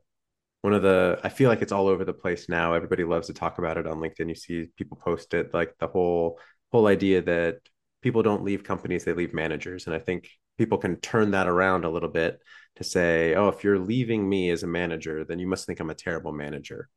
one 0.62 0.72
of 0.72 0.82
the 0.82 1.18
I 1.22 1.28
feel 1.28 1.48
like 1.48 1.62
it's 1.62 1.72
all 1.72 1.88
over 1.88 2.04
the 2.04 2.12
place 2.12 2.48
now. 2.48 2.74
Everybody 2.74 3.04
loves 3.04 3.28
to 3.28 3.34
talk 3.34 3.58
about 3.58 3.76
it 3.76 3.86
on 3.86 3.98
LinkedIn. 3.98 4.28
You 4.28 4.34
see 4.34 4.68
people 4.76 4.96
post 4.96 5.34
it 5.34 5.54
like 5.54 5.74
the 5.78 5.88
whole 5.88 6.38
whole 6.72 6.86
idea 6.86 7.22
that 7.22 7.58
people 8.00 8.22
don't 8.22 8.44
leave 8.44 8.64
companies, 8.64 9.04
they 9.04 9.12
leave 9.12 9.34
managers. 9.34 9.86
And 9.86 9.94
I 9.94 9.98
think 9.98 10.28
people 10.58 10.78
can 10.78 10.96
turn 10.96 11.32
that 11.32 11.48
around 11.48 11.84
a 11.84 11.90
little 11.90 12.08
bit 12.08 12.40
to 12.76 12.84
say, 12.84 13.34
oh, 13.34 13.48
if 13.48 13.64
you're 13.64 13.78
leaving 13.78 14.28
me 14.28 14.50
as 14.50 14.62
a 14.62 14.66
manager, 14.66 15.24
then 15.24 15.38
you 15.38 15.46
must 15.46 15.66
think 15.66 15.80
I'm 15.80 15.90
a 15.90 15.94
terrible 15.94 16.32
manager. 16.32 16.88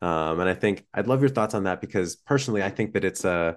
Um, 0.00 0.40
and 0.40 0.48
I 0.48 0.54
think 0.54 0.84
I'd 0.92 1.06
love 1.06 1.20
your 1.20 1.30
thoughts 1.30 1.54
on 1.54 1.64
that 1.64 1.80
because 1.80 2.16
personally, 2.16 2.62
I 2.62 2.70
think 2.70 2.94
that 2.94 3.04
it's 3.04 3.24
a 3.24 3.56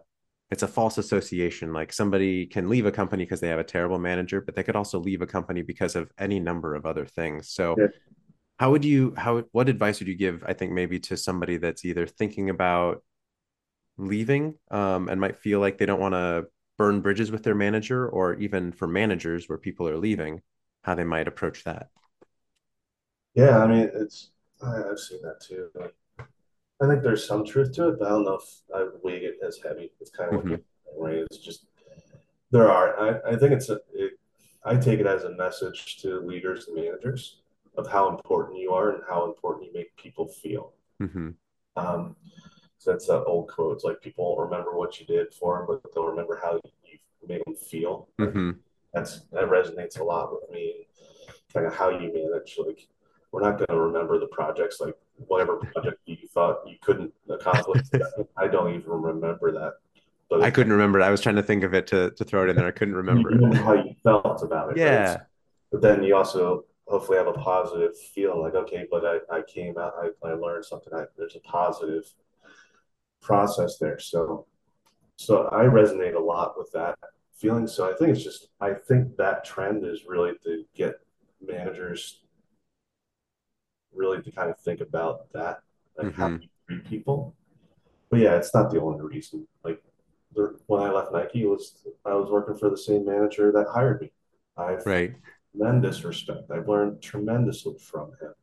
it's 0.51 0.63
a 0.63 0.67
false 0.67 0.97
association. 0.97 1.73
Like 1.73 1.91
somebody 1.91 2.45
can 2.45 2.69
leave 2.69 2.85
a 2.85 2.91
company 2.91 3.23
because 3.23 3.39
they 3.39 3.47
have 3.47 3.59
a 3.59 3.63
terrible 3.63 3.97
manager, 3.97 4.41
but 4.41 4.55
they 4.55 4.63
could 4.63 4.75
also 4.75 4.99
leave 4.99 5.21
a 5.21 5.27
company 5.27 5.63
because 5.63 5.95
of 5.95 6.11
any 6.19 6.39
number 6.39 6.75
of 6.75 6.85
other 6.85 7.05
things. 7.05 7.49
So 7.49 7.75
yeah. 7.77 7.87
how 8.59 8.71
would 8.71 8.85
you 8.85 9.15
how 9.17 9.43
what 9.51 9.69
advice 9.69 9.99
would 9.99 10.07
you 10.07 10.15
give, 10.15 10.43
I 10.45 10.53
think 10.53 10.71
maybe 10.71 10.99
to 10.99 11.17
somebody 11.17 11.57
that's 11.57 11.83
either 11.83 12.05
thinking 12.05 12.51
about 12.51 13.03
leaving 13.97 14.55
um, 14.69 15.09
and 15.09 15.19
might 15.19 15.37
feel 15.37 15.59
like 15.59 15.77
they 15.77 15.85
don't 15.85 15.99
want 15.99 16.13
to 16.13 16.45
burn 16.77 17.01
bridges 17.01 17.31
with 17.31 17.43
their 17.43 17.55
manager 17.55 18.07
or 18.07 18.35
even 18.35 18.71
for 18.71 18.87
managers 18.87 19.47
where 19.47 19.57
people 19.57 19.87
are 19.87 19.97
leaving, 19.97 20.41
how 20.85 20.93
they 20.93 21.03
might 21.03 21.27
approach 21.27 21.63
that? 21.63 21.89
Yeah, 23.33 23.59
I 23.59 23.67
mean 23.67 23.89
it's 23.93 24.29
I, 24.61 24.77
have 24.77 24.99
seen 24.99 25.21
that 25.23 25.41
too. 25.41 25.69
I 26.81 26.87
think 26.87 27.01
there's 27.01 27.27
some 27.27 27.45
truth 27.45 27.73
to 27.73 27.89
it, 27.89 27.99
but 27.99 28.05
I 28.05 28.09
don't 28.09 28.25
know 28.25 28.39
if 28.41 28.61
I 28.73 28.87
weigh 29.03 29.17
it 29.17 29.39
as 29.45 29.59
heavy. 29.63 29.91
It's 29.99 30.11
kind 30.11 30.35
of 30.35 30.43
mm-hmm. 30.43 30.55
It's 31.07 31.37
just 31.39 31.65
there 32.51 32.71
are. 32.71 32.99
I, 32.99 33.31
I 33.31 33.35
think 33.35 33.51
it's 33.51 33.69
a. 33.69 33.79
It, 33.93 34.19
I 34.63 34.75
take 34.75 34.99
it 34.99 35.05
as 35.05 35.23
a 35.23 35.35
message 35.35 35.97
to 35.97 36.19
leaders 36.21 36.67
and 36.67 36.75
managers 36.75 37.41
of 37.77 37.87
how 37.87 38.09
important 38.09 38.59
you 38.59 38.71
are 38.71 38.91
and 38.91 39.03
how 39.07 39.25
important 39.25 39.65
you 39.65 39.73
make 39.73 39.95
people 39.97 40.27
feel. 40.27 40.73
Mm-hmm. 41.01 41.29
Um, 41.75 42.15
so 42.77 42.91
that's 42.91 43.09
an 43.09 43.23
old 43.27 43.49
quote. 43.49 43.75
It's 43.75 43.83
like 43.83 44.01
people 44.01 44.25
won't 44.25 44.49
remember 44.49 44.75
what 44.75 44.99
you 44.99 45.05
did 45.05 45.33
for 45.33 45.57
them, 45.57 45.67
but 45.67 45.93
they'll 45.93 46.05
remember 46.05 46.39
how 46.41 46.59
you 46.63 46.97
made 47.27 47.43
them 47.45 47.55
feel. 47.55 48.07
Mm-hmm. 48.19 48.51
That's 48.95 49.21
that 49.33 49.43
resonates 49.43 49.99
a 49.99 50.03
lot 50.03 50.31
with 50.31 50.49
me. 50.49 50.87
Kind 51.53 51.67
of 51.67 51.75
how 51.75 51.89
you 51.89 52.11
manage. 52.13 52.57
Like 52.57 52.87
we're 53.31 53.41
not 53.41 53.57
going 53.57 53.67
to 53.67 53.77
remember 53.77 54.17
the 54.17 54.27
projects 54.27 54.79
like 54.79 54.95
whatever 55.27 55.57
project 55.57 55.99
you 56.05 56.15
thought 56.33 56.59
you 56.65 56.77
couldn't 56.81 57.13
accomplish. 57.29 57.83
I 58.37 58.47
don't 58.47 58.73
even 58.73 58.89
remember 58.89 59.51
that. 59.51 59.73
But 60.29 60.41
I 60.41 60.49
couldn't 60.49 60.71
remember. 60.71 61.01
I 61.01 61.11
was 61.11 61.21
trying 61.21 61.35
to 61.35 61.43
think 61.43 61.63
of 61.63 61.73
it 61.73 61.85
to, 61.87 62.11
to 62.11 62.23
throw 62.23 62.45
it 62.45 62.49
in 62.49 62.55
there. 62.55 62.65
I 62.65 62.71
couldn't 62.71 62.95
remember. 62.95 63.31
You 63.31 63.37
know 63.37 63.63
how 63.63 63.73
you 63.73 63.93
felt 64.01 64.41
about 64.41 64.71
it. 64.71 64.77
Yeah. 64.77 65.11
Right? 65.11 65.21
But 65.71 65.81
then 65.81 66.03
you 66.03 66.15
also 66.15 66.65
hopefully 66.87 67.17
have 67.17 67.27
a 67.27 67.33
positive 67.33 67.91
feeling 68.13 68.41
like, 68.41 68.55
okay, 68.55 68.87
but 68.89 69.03
I, 69.05 69.17
I 69.37 69.41
came 69.41 69.77
out, 69.77 69.93
I, 70.01 70.27
I 70.27 70.33
learned 70.33 70.65
something. 70.65 70.93
I, 70.93 71.03
there's 71.17 71.35
a 71.35 71.39
positive 71.41 72.05
process 73.21 73.77
there. 73.77 73.99
So, 73.99 74.47
so 75.17 75.47
I 75.51 75.63
resonate 75.63 76.15
a 76.15 76.19
lot 76.19 76.57
with 76.57 76.71
that 76.73 76.97
feeling. 77.35 77.67
So 77.67 77.89
I 77.89 77.95
think 77.95 78.11
it's 78.11 78.23
just, 78.23 78.49
I 78.59 78.73
think 78.73 79.17
that 79.17 79.45
trend 79.45 79.85
is 79.85 80.03
really 80.07 80.33
to 80.43 80.63
get 80.75 80.95
managers 81.45 82.21
really 83.93 84.21
to 84.21 84.31
kind 84.31 84.49
of 84.49 84.59
think 84.59 84.81
about 84.81 85.31
that, 85.33 85.61
like 85.97 86.07
mm-hmm. 86.07 86.21
how 86.21 86.27
you 86.29 86.49
treat 86.67 86.85
people. 86.85 87.35
But 88.09 88.19
yeah, 88.19 88.35
it's 88.35 88.53
not 88.53 88.71
the 88.71 88.81
only 88.81 89.01
reason. 89.01 89.47
Like 89.63 89.81
when 90.67 90.81
I 90.81 90.91
left 90.91 91.13
Nike, 91.13 91.45
was 91.45 91.85
I 92.05 92.13
was 92.13 92.29
working 92.29 92.57
for 92.57 92.69
the 92.69 92.77
same 92.77 93.05
manager 93.05 93.51
that 93.51 93.67
hired 93.67 94.01
me. 94.01 94.11
I've 94.57 94.85
right. 94.85 95.13
tremendous 95.51 96.03
respect. 96.03 96.51
I've 96.51 96.67
learned 96.67 97.01
tremendously 97.01 97.77
from 97.79 98.09
him. 98.21 98.33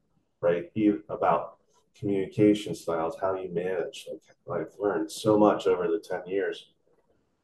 Right, 0.40 0.70
he, 0.74 0.92
about 1.08 1.58
communication 1.96 2.74
styles, 2.74 3.16
how 3.20 3.34
you 3.34 3.52
manage. 3.52 4.08
Like 4.46 4.60
I've 4.62 4.74
learned 4.78 5.10
so 5.10 5.38
much 5.38 5.66
over 5.66 5.86
the 5.86 6.00
ten 6.00 6.26
years 6.26 6.72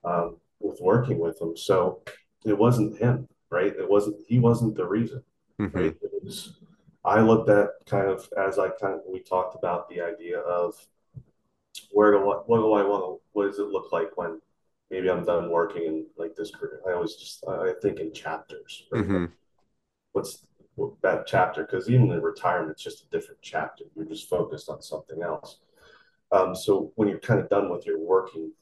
um, 0.04 0.38
with 0.60 0.80
working 0.80 1.18
with 1.18 1.40
him. 1.40 1.56
So 1.56 2.02
it 2.44 2.56
wasn't 2.56 2.98
him, 2.98 3.28
right? 3.50 3.74
It 3.74 3.88
wasn't. 3.88 4.16
He 4.26 4.38
wasn't 4.38 4.76
the 4.76 4.86
reason. 4.86 5.22
Mm-hmm. 5.60 5.76
Right. 5.76 5.96
It 6.00 6.10
was 6.22 6.58
I 7.04 7.20
looked 7.20 7.48
at 7.48 7.70
kind 7.86 8.08
of 8.08 8.28
as 8.36 8.58
I 8.58 8.68
kind 8.68 8.94
of 8.94 9.00
we 9.08 9.20
talked 9.20 9.56
about 9.56 9.88
the 9.88 10.00
idea 10.00 10.40
of 10.40 10.74
where 11.90 12.12
do 12.12 12.20
what 12.20 12.48
what 12.48 12.58
do 12.58 12.72
I 12.74 12.82
want 12.82 13.04
to 13.04 13.20
what 13.32 13.46
does 13.46 13.58
it 13.58 13.68
look 13.68 13.92
like 13.92 14.16
when 14.16 14.40
maybe 14.90 15.10
I'm 15.10 15.24
done 15.24 15.50
working 15.50 15.84
in 15.84 16.06
like 16.16 16.34
this 16.36 16.50
career. 16.50 16.80
I 16.86 16.92
always 16.92 17.14
just 17.14 17.44
I 17.48 17.72
think 17.80 18.00
in 18.00 18.12
chapters. 18.12 18.84
Right? 18.92 19.04
Mm-hmm. 19.04 19.24
What's 20.12 20.44
that 21.02 21.26
chapter? 21.26 21.64
Because 21.64 21.88
even 21.88 22.12
in 22.12 22.20
retirement, 22.20 22.72
it's 22.72 22.82
just 22.82 23.04
a 23.04 23.10
different 23.10 23.40
chapter. 23.42 23.84
You're 23.96 24.04
just 24.04 24.28
focused 24.28 24.68
on 24.68 24.82
something 24.82 25.22
else. 25.22 25.58
Um, 26.30 26.54
so 26.54 26.92
when 26.96 27.08
you're 27.08 27.20
kind 27.20 27.40
of 27.40 27.48
done 27.48 27.70
with 27.70 27.86
your 27.86 27.98
working 27.98 28.52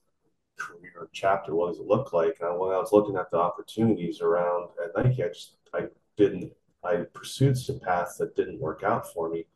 career 0.56 1.08
chapter, 1.12 1.54
what 1.54 1.68
does 1.68 1.80
it 1.80 1.86
look 1.86 2.12
like? 2.12 2.38
And 2.40 2.58
when 2.58 2.70
I 2.70 2.78
was 2.78 2.92
looking 2.92 3.16
at 3.16 3.30
the 3.30 3.38
opportunities 3.38 4.20
around 4.20 4.70
at 4.82 4.96
Nike, 4.96 5.22
I 5.22 5.28
just 5.28 5.56
I 5.74 5.86
didn't 6.16 6.52
I 6.84 7.04
pursued 7.12 7.58
some 7.58 7.80
paths 7.80 8.16
that 8.18 8.36
didn't 8.36 8.60
work 8.60 8.82
out 8.82 9.12
for 9.12 9.28
me. 9.28 9.46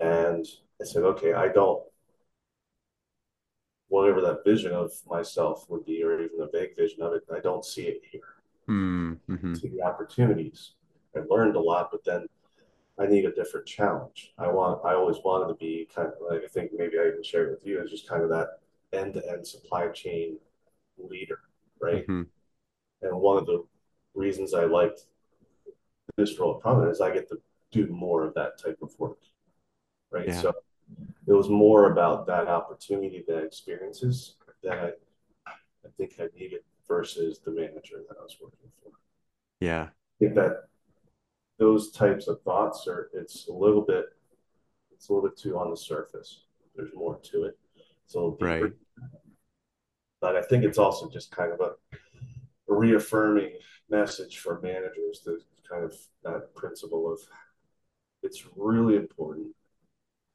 And 0.00 0.46
I 0.80 0.84
said, 0.84 1.02
okay, 1.02 1.34
I 1.34 1.48
don't, 1.48 1.82
whatever 3.88 4.20
that 4.22 4.44
vision 4.44 4.72
of 4.72 4.92
myself 5.08 5.66
would 5.68 5.84
be, 5.84 6.02
or 6.02 6.20
even 6.20 6.40
a 6.40 6.48
vague 6.48 6.76
vision 6.76 7.02
of 7.02 7.12
it, 7.12 7.22
I 7.34 7.40
don't 7.40 7.64
see 7.64 7.82
it 7.82 8.02
here. 8.10 8.20
Mm-hmm. 8.68 9.54
See 9.54 9.68
the 9.68 9.82
opportunities. 9.82 10.72
I 11.16 11.20
learned 11.28 11.56
a 11.56 11.60
lot, 11.60 11.90
but 11.92 12.04
then 12.04 12.26
I 12.98 13.06
need 13.06 13.24
a 13.24 13.32
different 13.32 13.66
challenge. 13.66 14.32
I 14.38 14.48
want, 14.48 14.84
I 14.84 14.94
always 14.94 15.18
wanted 15.24 15.48
to 15.48 15.54
be 15.54 15.88
kind 15.94 16.08
of 16.08 16.14
like, 16.28 16.42
I 16.42 16.48
think 16.48 16.72
maybe 16.76 16.98
I 16.98 17.08
even 17.08 17.22
shared 17.22 17.50
with 17.50 17.66
you, 17.66 17.80
is 17.80 17.90
just 17.90 18.08
kind 18.08 18.22
of 18.22 18.30
that 18.30 18.60
end 18.96 19.14
to 19.14 19.30
end 19.30 19.46
supply 19.46 19.88
chain 19.88 20.38
leader, 20.98 21.40
right? 21.80 22.02
Mm-hmm. 22.02 22.22
And 23.02 23.20
one 23.20 23.38
of 23.38 23.46
the 23.46 23.64
reasons 24.14 24.54
I 24.54 24.64
liked 24.64 25.02
this 26.16 26.38
role 26.38 26.56
at 26.56 26.62
Prana 26.62 26.88
is 26.88 27.00
I 27.00 27.12
get 27.12 27.28
to 27.30 27.38
do 27.72 27.86
more 27.88 28.24
of 28.24 28.34
that 28.34 28.62
type 28.62 28.78
of 28.82 28.98
work, 28.98 29.18
right? 30.10 30.28
Yeah. 30.28 30.40
So 30.40 30.52
it 31.26 31.32
was 31.32 31.48
more 31.48 31.90
about 31.90 32.26
that 32.26 32.46
opportunity, 32.46 33.24
that 33.26 33.42
experiences 33.42 34.36
that 34.62 34.78
I, 35.46 35.50
I 35.50 35.88
think 35.96 36.14
I 36.20 36.28
needed 36.38 36.60
versus 36.86 37.40
the 37.44 37.50
manager 37.50 38.02
that 38.08 38.16
I 38.18 38.22
was 38.22 38.36
working 38.40 38.70
for. 38.82 38.92
Yeah. 39.60 39.84
I 39.84 40.18
think 40.18 40.34
that 40.34 40.64
those 41.58 41.90
types 41.92 42.28
of 42.28 42.42
thoughts 42.42 42.86
are 42.88 43.10
it's 43.14 43.48
a 43.48 43.52
little 43.52 43.82
bit 43.82 44.06
it's 44.92 45.08
a 45.08 45.12
little 45.12 45.28
bit 45.28 45.36
too 45.36 45.58
on 45.58 45.70
the 45.70 45.76
surface. 45.76 46.44
There's 46.76 46.94
more 46.94 47.18
to 47.18 47.44
it. 47.44 47.58
Little. 48.12 48.36
Right. 48.40 48.72
But 50.20 50.36
I 50.36 50.42
think 50.42 50.64
it's 50.64 50.78
also 50.78 51.08
just 51.10 51.30
kind 51.30 51.52
of 51.52 51.60
a, 51.60 51.72
a 52.72 52.74
reaffirming 52.74 53.52
message 53.90 54.38
for 54.38 54.60
managers 54.62 55.20
to 55.24 55.38
kind 55.68 55.84
of 55.84 55.94
that 56.22 56.54
principle 56.54 57.12
of 57.12 57.18
it's 58.22 58.44
really 58.56 58.96
important 58.96 59.48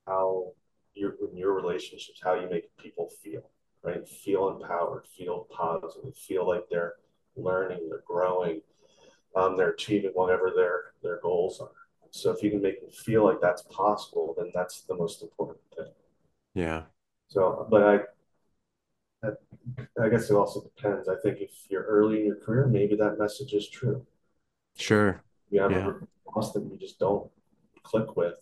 how 0.07 0.53
your 0.93 1.15
in 1.29 1.37
your 1.37 1.53
relationships 1.53 2.19
how 2.23 2.35
you 2.35 2.49
make 2.49 2.75
people 2.77 3.09
feel 3.23 3.49
right 3.83 4.07
feel 4.07 4.49
empowered 4.49 5.05
feel 5.17 5.47
positive 5.51 6.15
feel 6.15 6.47
like 6.47 6.63
they're 6.69 6.93
learning 7.35 7.87
they're 7.89 8.03
growing 8.07 8.61
um, 9.35 9.55
they're 9.55 9.71
achieving 9.71 10.11
whatever 10.13 10.51
their 10.55 10.93
their 11.03 11.19
goals 11.21 11.59
are 11.59 11.71
so 12.11 12.31
if 12.31 12.41
you 12.41 12.49
can 12.49 12.61
make 12.61 12.81
them 12.81 12.91
feel 12.91 13.23
like 13.23 13.39
that's 13.41 13.61
possible 13.63 14.35
then 14.37 14.51
that's 14.53 14.81
the 14.81 14.95
most 14.95 15.21
important 15.21 15.59
thing 15.75 15.91
yeah 16.53 16.83
so 17.29 17.67
but 17.69 17.83
i 17.83 17.99
I 20.01 20.09
guess 20.09 20.29
it 20.29 20.35
also 20.35 20.61
depends. 20.61 21.07
I 21.07 21.15
think 21.21 21.39
if 21.41 21.51
you're 21.69 21.83
early 21.83 22.19
in 22.19 22.25
your 22.25 22.37
career, 22.37 22.67
maybe 22.67 22.95
that 22.95 23.19
message 23.19 23.53
is 23.53 23.67
true. 23.67 24.05
Sure. 24.77 25.21
You 25.49 25.61
have 25.61 25.71
yeah. 25.71 25.89
a 25.89 26.31
boss 26.31 26.53
that 26.53 26.63
you 26.63 26.77
just 26.79 26.99
don't 26.99 27.29
click 27.83 28.15
with. 28.15 28.35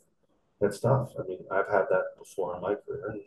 That's 0.61 0.79
tough. 0.79 1.13
I 1.19 1.27
mean, 1.27 1.39
I've 1.51 1.67
had 1.67 1.85
that 1.89 2.03
before 2.17 2.55
in 2.55 2.61
my 2.61 2.75
career, 2.75 3.09
and 3.09 3.21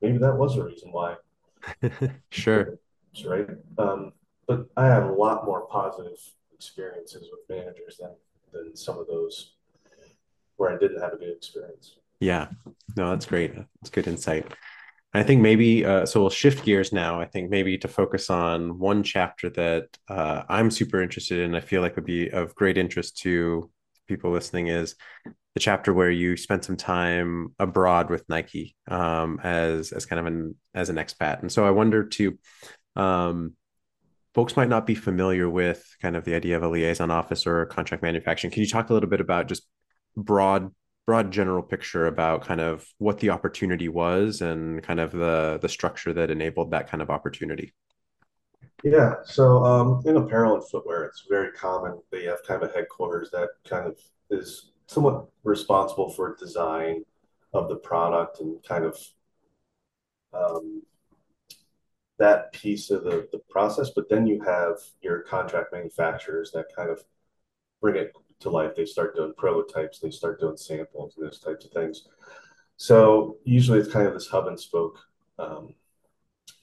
maybe 0.00 0.18
that 0.18 0.36
was 0.36 0.56
a 0.56 0.64
reason 0.64 0.92
why. 0.92 1.16
sure. 2.30 2.78
Right. 3.24 3.46
Um, 3.78 4.12
but 4.46 4.66
I 4.76 4.86
have 4.86 5.04
a 5.04 5.12
lot 5.12 5.46
more 5.46 5.66
positive 5.66 6.18
experiences 6.52 7.28
with 7.30 7.40
managers 7.48 7.98
than 7.98 8.10
than 8.52 8.76
some 8.76 8.98
of 8.98 9.06
those 9.06 9.54
where 10.56 10.70
I 10.70 10.78
didn't 10.78 11.00
have 11.00 11.12
a 11.12 11.16
good 11.16 11.34
experience. 11.34 11.96
Yeah. 12.20 12.48
No, 12.96 13.10
that's 13.10 13.26
great. 13.26 13.54
That's 13.54 13.90
good 13.90 14.06
insight. 14.06 14.52
I 15.14 15.22
think 15.22 15.40
maybe 15.40 15.84
uh, 15.84 16.06
so. 16.06 16.20
We'll 16.20 16.30
shift 16.30 16.64
gears 16.64 16.92
now. 16.92 17.20
I 17.20 17.24
think 17.24 17.48
maybe 17.48 17.78
to 17.78 17.88
focus 17.88 18.30
on 18.30 18.78
one 18.78 19.04
chapter 19.04 19.48
that 19.50 19.86
uh, 20.08 20.42
I'm 20.48 20.72
super 20.72 21.00
interested 21.00 21.38
in. 21.38 21.54
I 21.54 21.60
feel 21.60 21.82
like 21.82 21.94
would 21.94 22.04
be 22.04 22.30
of 22.30 22.54
great 22.56 22.76
interest 22.76 23.18
to 23.18 23.70
people 24.08 24.32
listening 24.32 24.66
is 24.66 24.96
the 25.54 25.60
chapter 25.60 25.94
where 25.94 26.10
you 26.10 26.36
spent 26.36 26.64
some 26.64 26.76
time 26.76 27.54
abroad 27.60 28.10
with 28.10 28.28
Nike 28.28 28.74
um, 28.88 29.40
as 29.42 29.92
as 29.92 30.04
kind 30.04 30.18
of 30.18 30.26
an 30.26 30.56
as 30.74 30.90
an 30.90 30.96
expat. 30.96 31.40
And 31.40 31.50
so 31.50 31.64
I 31.64 31.70
wonder 31.70 32.04
to 32.04 32.38
um, 32.96 33.54
folks 34.34 34.56
might 34.56 34.68
not 34.68 34.84
be 34.86 34.96
familiar 34.96 35.48
with 35.48 35.84
kind 36.02 36.16
of 36.16 36.24
the 36.24 36.34
idea 36.34 36.56
of 36.56 36.64
a 36.64 36.68
liaison 36.68 37.12
officer 37.12 37.60
or 37.60 37.66
contract 37.66 38.02
manufacturing. 38.02 38.50
Can 38.50 38.62
you 38.62 38.68
talk 38.68 38.90
a 38.90 38.94
little 38.94 39.08
bit 39.08 39.20
about 39.20 39.46
just 39.46 39.62
broad 40.16 40.72
broad 41.06 41.30
general 41.30 41.62
picture 41.62 42.06
about 42.06 42.42
kind 42.42 42.60
of 42.60 42.86
what 42.98 43.18
the 43.20 43.30
opportunity 43.30 43.88
was 43.88 44.40
and 44.40 44.82
kind 44.82 45.00
of 45.00 45.12
the 45.12 45.58
the 45.60 45.68
structure 45.68 46.12
that 46.12 46.30
enabled 46.30 46.70
that 46.70 46.88
kind 46.88 47.02
of 47.02 47.10
opportunity? 47.10 47.72
Yeah, 48.82 49.14
so 49.24 49.64
um, 49.64 50.02
in 50.04 50.16
apparel 50.16 50.54
and 50.54 50.68
footwear, 50.68 51.04
it's 51.04 51.24
very 51.28 51.52
common 51.52 52.00
they 52.10 52.24
have 52.24 52.42
kind 52.46 52.62
of 52.62 52.70
a 52.70 52.72
headquarters 52.72 53.30
that 53.30 53.48
kind 53.68 53.86
of 53.86 53.98
is 54.30 54.72
somewhat 54.86 55.26
responsible 55.42 56.10
for 56.10 56.36
design 56.36 57.04
of 57.54 57.68
the 57.68 57.76
product 57.76 58.40
and 58.40 58.62
kind 58.64 58.84
of 58.84 58.98
um, 60.34 60.82
that 62.18 62.52
piece 62.52 62.90
of 62.90 63.04
the, 63.04 63.28
the 63.32 63.40
process. 63.48 63.90
But 63.94 64.08
then 64.08 64.26
you 64.26 64.42
have 64.42 64.76
your 65.02 65.20
contract 65.20 65.72
manufacturers 65.72 66.50
that 66.52 66.66
kind 66.74 66.90
of 66.90 67.02
bring 67.80 67.96
it 67.96 68.12
to 68.40 68.50
life. 68.50 68.74
They 68.76 68.84
start 68.86 69.16
doing 69.16 69.32
prototypes, 69.36 69.98
they 69.98 70.10
start 70.10 70.40
doing 70.40 70.56
samples, 70.56 71.14
and 71.16 71.26
those 71.26 71.40
types 71.40 71.64
of 71.64 71.70
things. 71.72 72.06
So 72.76 73.38
usually 73.44 73.78
it's 73.78 73.92
kind 73.92 74.06
of 74.06 74.14
this 74.14 74.26
hub 74.28 74.48
and 74.48 74.58
spoke 74.58 74.98
um, 75.38 75.74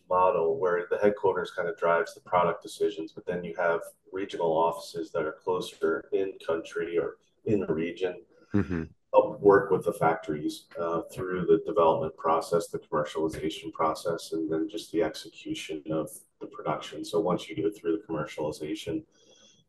model 0.10 0.60
where 0.60 0.86
the 0.90 0.98
headquarters 0.98 1.52
kind 1.52 1.70
of 1.70 1.78
drives 1.78 2.14
the 2.14 2.22
product 2.22 2.62
decisions, 2.62 3.14
but 3.14 3.26
then 3.26 3.44
you 3.44 3.56
have 3.58 3.80
regional 4.12 4.52
offices 4.52 5.12
that 5.12 5.24
are 5.24 5.38
closer 5.44 6.10
in 6.12 6.34
country 6.46 6.98
or 6.98 7.18
in 7.46 7.62
the 7.62 7.74
region. 7.74 8.16
Mm-hmm. 8.54 8.84
Help 9.14 9.42
work 9.42 9.72
with 9.72 9.84
the 9.86 9.94
factories 9.94 10.66
uh, 10.80 11.02
through 11.14 11.46
the 11.46 11.62
development 11.66 12.16
process, 12.16 12.68
the 12.68 12.80
commercialization 12.80 13.72
process, 13.74 14.32
and 14.34 14.50
then 14.52 14.70
just 14.70 14.92
the 14.92 15.04
execution 15.04 15.84
of 15.92 16.10
the 16.40 16.48
production. 16.48 17.04
So 17.04 17.20
once 17.20 17.50
you 17.50 17.62
go 17.62 17.70
through 17.70 17.98
the 17.98 18.14
commercialization, 18.14 19.04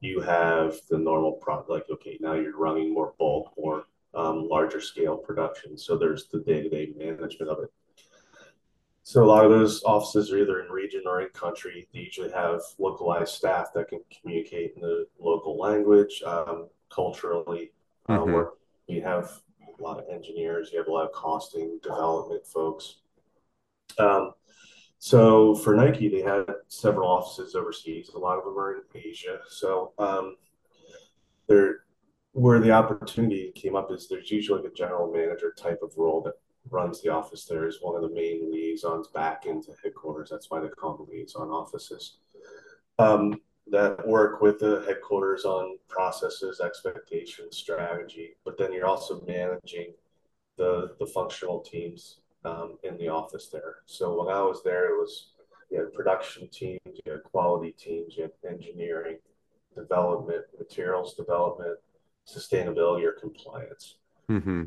you 0.03 0.21
have 0.21 0.75
the 0.91 0.99
normal 0.99 1.33
product, 1.33 1.71
like, 1.71 1.87
okay, 1.89 2.19
now 2.21 2.35
you're 2.35 2.59
running 2.59 2.93
more 2.93 3.15
bulk, 3.21 3.53
more 3.57 3.85
um, 4.15 4.49
larger 4.49 4.81
scale 4.81 5.17
production. 5.17 5.79
So 5.79 5.97
there's 5.97 6.27
the 6.27 6.41
day 6.41 6.61
to 6.61 6.69
day 6.69 6.93
management 6.97 7.51
of 7.51 7.61
it. 7.63 7.73
So 9.05 9.23
a 9.23 9.27
lot 9.27 9.45
of 9.45 9.53
those 9.53 9.83
offices 9.85 10.33
are 10.33 10.39
either 10.39 10.61
in 10.61 10.71
region 10.71 11.03
or 11.07 11.23
in 11.23 11.29
country. 11.29 11.87
They 11.95 12.01
usually 12.01 12.33
have 12.33 12.61
localized 12.79 13.33
staff 13.35 13.69
that 13.75 13.89
can 13.89 14.01
communicate 14.21 14.73
in 14.75 14.83
the 14.83 15.07
local 15.21 15.57
language, 15.57 16.21
um, 16.27 16.69
culturally. 16.91 17.73
Uh, 18.09 18.19
mm-hmm. 18.19 18.33
Work. 18.33 18.55
You 18.89 19.03
have 19.03 19.31
a 19.79 19.83
lot 19.83 19.99
of 19.99 20.09
engineers. 20.09 20.71
You 20.73 20.79
have 20.79 20.89
a 20.89 20.93
lot 20.93 21.07
of 21.07 21.13
costing, 21.13 21.79
development 21.81 22.45
folks. 22.45 22.97
Um, 23.99 24.33
so 25.05 25.57
for 25.57 25.75
Nike, 25.75 26.07
they 26.09 26.23
had 26.23 26.47
several 26.69 27.09
offices 27.09 27.57
overseas. 27.57 28.11
A 28.15 28.19
lot 28.21 28.39
of 28.39 28.45
them 28.45 28.57
are 28.57 28.77
in 28.77 28.83
Asia. 28.95 29.41
So 29.49 29.95
um, 29.99 30.37
there, 31.49 31.81
where 32.31 32.61
the 32.61 32.71
opportunity 32.71 33.51
came 33.57 33.75
up 33.75 33.91
is 33.91 34.07
there's 34.07 34.31
usually 34.31 34.63
like 34.63 34.71
a 34.71 34.75
general 34.77 35.13
manager 35.13 35.53
type 35.59 35.81
of 35.83 35.93
role 35.97 36.23
that 36.23 36.35
runs 36.71 37.03
the 37.03 37.09
office 37.09 37.47
there 37.47 37.67
is 37.67 37.79
one 37.81 37.97
of 37.97 38.09
the 38.09 38.15
main 38.15 38.49
liaisons 38.53 39.09
back 39.09 39.45
into 39.45 39.73
headquarters. 39.83 40.31
That's 40.31 40.53
why 40.53 40.61
they 40.61 40.69
call 40.69 40.97
them 40.97 41.09
liaison 41.11 41.49
offices. 41.49 42.19
Um, 43.01 43.41
that 43.73 44.07
work 44.07 44.41
with 44.41 44.61
the 44.61 44.85
headquarters 44.87 45.45
on 45.45 45.79
processes, 45.89 46.61
expectations, 46.61 47.57
strategy, 47.57 48.37
but 48.45 48.57
then 48.57 48.73
you're 48.73 48.87
also 48.87 49.21
managing 49.27 49.95
the 50.59 50.95
the 51.01 51.07
functional 51.07 51.59
teams 51.59 52.21
um, 52.45 52.79
in 52.83 52.97
the 52.97 53.09
office 53.09 53.49
there. 53.49 53.77
So 53.87 54.23
when 54.23 54.35
I 54.35 54.41
was 54.43 54.63
there, 54.63 54.95
it 54.95 54.99
was 54.99 55.33
you 55.71 55.79
had 55.79 55.93
production 55.95 56.49
teams, 56.49 56.81
you 56.85 57.13
had 57.13 57.23
quality 57.23 57.73
teams, 57.73 58.15
you 58.17 58.25
had 58.25 58.33
engineering, 58.51 59.19
development, 59.75 60.45
materials 60.59 61.15
development, 61.15 61.79
sustainability 62.29 63.05
or 63.05 63.13
compliance. 63.13 63.97
Mm-hmm. 64.31 64.65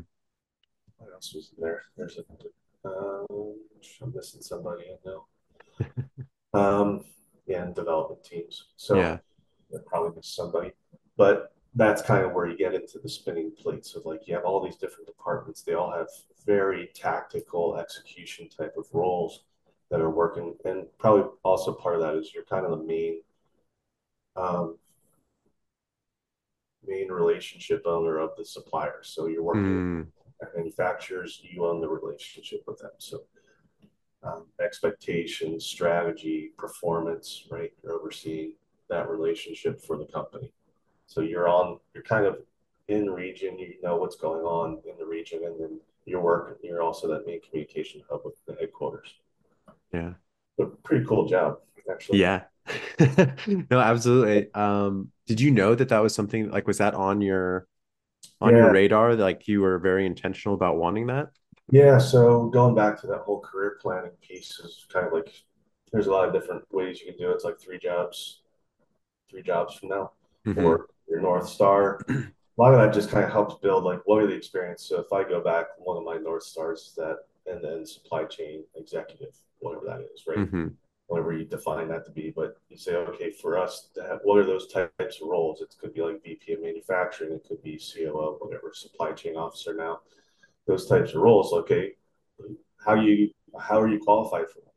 What 0.98 1.12
else 1.12 1.32
was 1.34 1.52
in 1.56 1.62
there? 1.62 1.82
There's 1.96 2.18
a, 2.18 2.88
um, 2.88 3.54
I'm 4.02 4.12
missing 4.14 4.42
somebody 4.42 4.84
I 4.84 5.08
know. 5.08 5.26
um, 6.54 7.04
yeah, 7.46 7.62
and 7.62 7.74
development 7.74 8.24
teams. 8.24 8.66
So 8.76 8.96
yeah. 8.96 9.18
I 9.72 9.78
probably 9.86 10.16
missed 10.16 10.34
somebody, 10.34 10.72
but 11.16 11.54
that's 11.76 12.02
kind 12.02 12.24
of 12.24 12.32
where 12.32 12.48
you 12.48 12.56
get 12.56 12.74
into 12.74 12.98
the 12.98 13.08
spinning 13.08 13.52
plates 13.52 13.94
of 13.94 14.06
like 14.06 14.26
you 14.26 14.34
have 14.34 14.44
all 14.44 14.64
these 14.64 14.76
different 14.76 15.06
departments. 15.06 15.62
They 15.62 15.74
all 15.74 15.92
have 15.92 16.08
very 16.44 16.88
tactical 16.94 17.76
execution 17.76 18.48
type 18.48 18.74
of 18.76 18.86
roles 18.92 19.44
that 19.90 20.00
are 20.00 20.10
working, 20.10 20.54
and 20.64 20.86
probably 20.98 21.30
also 21.44 21.72
part 21.72 21.96
of 21.96 22.00
that 22.00 22.14
is 22.14 22.32
you're 22.34 22.44
kind 22.44 22.64
of 22.64 22.70
the 22.70 22.84
main 22.84 23.20
um, 24.36 24.78
main 26.86 27.08
relationship 27.08 27.82
owner 27.86 28.18
of 28.18 28.30
the 28.36 28.44
suppliers. 28.44 29.12
So 29.14 29.26
you're 29.26 29.42
working 29.42 29.62
mm 29.62 30.06
manufacturers, 30.54 31.40
you 31.42 31.64
own 31.64 31.80
the 31.80 31.88
relationship 31.88 32.62
with 32.66 32.78
them. 32.78 32.90
So 32.98 33.22
um, 34.22 34.46
expectations, 34.60 35.64
strategy, 35.64 36.52
performance, 36.58 37.46
right? 37.50 37.72
You're 37.82 37.94
overseeing 37.94 38.52
that 38.90 39.08
relationship 39.08 39.80
for 39.80 39.96
the 39.96 40.04
company. 40.04 40.52
So 41.06 41.20
you're 41.20 41.48
on, 41.48 41.78
you're 41.94 42.02
kind 42.02 42.26
of 42.26 42.38
in 42.88 43.10
region, 43.10 43.58
you 43.58 43.74
know 43.82 43.96
what's 43.96 44.16
going 44.16 44.44
on 44.44 44.80
in 44.84 44.96
the 44.98 45.06
region, 45.06 45.40
and 45.44 45.60
then 45.60 45.80
you're 46.04 46.20
working, 46.20 46.56
you're 46.62 46.82
also 46.82 47.08
that 47.08 47.26
main 47.26 47.40
communication 47.40 48.02
hub 48.08 48.20
with 48.24 48.34
the 48.46 48.54
headquarters. 48.54 49.14
Yeah. 49.92 50.14
A 50.60 50.66
pretty 50.66 51.04
cool 51.04 51.26
job, 51.26 51.58
actually. 51.90 52.20
Yeah. 52.20 52.44
no, 53.46 53.78
absolutely. 53.78 54.52
Um, 54.54 55.10
did 55.26 55.40
you 55.40 55.50
know 55.50 55.74
that 55.74 55.88
that 55.88 56.02
was 56.02 56.14
something 56.14 56.50
like, 56.50 56.66
was 56.66 56.78
that 56.78 56.94
on 56.94 57.20
your 57.20 57.66
on 58.40 58.52
yeah. 58.52 58.58
your 58.58 58.72
radar? 58.72 59.14
Like 59.14 59.46
you 59.48 59.60
were 59.60 59.78
very 59.78 60.06
intentional 60.06 60.54
about 60.54 60.76
wanting 60.76 61.06
that? 61.08 61.28
Yeah. 61.70 61.98
So 61.98 62.48
going 62.48 62.74
back 62.74 63.00
to 63.00 63.06
that 63.08 63.20
whole 63.20 63.40
career 63.40 63.78
planning 63.80 64.12
piece 64.20 64.58
is 64.60 64.86
kind 64.92 65.06
of 65.06 65.12
like 65.12 65.32
there's 65.92 66.06
a 66.06 66.10
lot 66.10 66.26
of 66.26 66.34
different 66.34 66.62
ways 66.72 67.00
you 67.00 67.06
can 67.06 67.16
do 67.16 67.30
it. 67.30 67.34
It's 67.34 67.44
like 67.44 67.60
three 67.60 67.78
jobs, 67.78 68.42
three 69.30 69.42
jobs 69.42 69.74
from 69.74 69.90
now, 69.90 70.12
mm-hmm. 70.46 70.64
or 70.64 70.86
your 71.08 71.20
North 71.20 71.48
Star. 71.48 72.00
A 72.08 72.24
lot 72.56 72.72
of 72.72 72.80
that 72.80 72.94
just 72.94 73.10
kind 73.10 73.24
of 73.24 73.30
helps 73.30 73.56
build 73.56 73.84
like 73.84 74.00
what 74.06 74.22
are 74.22 74.26
the 74.26 74.34
experience. 74.34 74.84
So 74.84 75.00
if 75.00 75.12
I 75.12 75.28
go 75.28 75.42
back, 75.42 75.66
one 75.78 75.96
of 75.96 76.04
my 76.04 76.16
North 76.16 76.42
Stars 76.42 76.80
is 76.80 76.94
that 76.96 77.18
and 77.46 77.62
then 77.62 77.86
supply 77.86 78.24
chain 78.24 78.64
executive, 78.74 79.34
whatever 79.60 79.84
that 79.86 80.00
is, 80.00 80.26
right? 80.26 80.38
Mm-hmm 80.38 80.68
whatever 81.06 81.32
you 81.32 81.44
define 81.44 81.88
that 81.88 82.04
to 82.04 82.10
be. 82.10 82.32
But 82.34 82.56
you 82.68 82.76
say, 82.76 82.94
okay, 82.94 83.30
for 83.30 83.58
us, 83.58 83.88
have, 83.96 84.20
what 84.24 84.38
are 84.38 84.46
those 84.46 84.72
types 84.72 85.20
of 85.20 85.28
roles? 85.28 85.60
It 85.60 85.74
could 85.80 85.94
be 85.94 86.02
like 86.02 86.22
VP 86.22 86.54
of 86.54 86.62
manufacturing, 86.62 87.32
it 87.32 87.44
could 87.46 87.62
be 87.62 87.78
COO, 87.78 88.36
whatever, 88.40 88.72
supply 88.74 89.12
chain 89.12 89.36
officer 89.36 89.74
now. 89.74 90.00
Those 90.66 90.88
types 90.88 91.10
of 91.10 91.22
roles. 91.22 91.52
Okay, 91.52 91.92
how 92.84 92.94
you 92.94 93.30
how 93.58 93.80
are 93.80 93.88
you 93.88 94.00
qualified 94.00 94.48
for 94.48 94.60
them? 94.60 94.72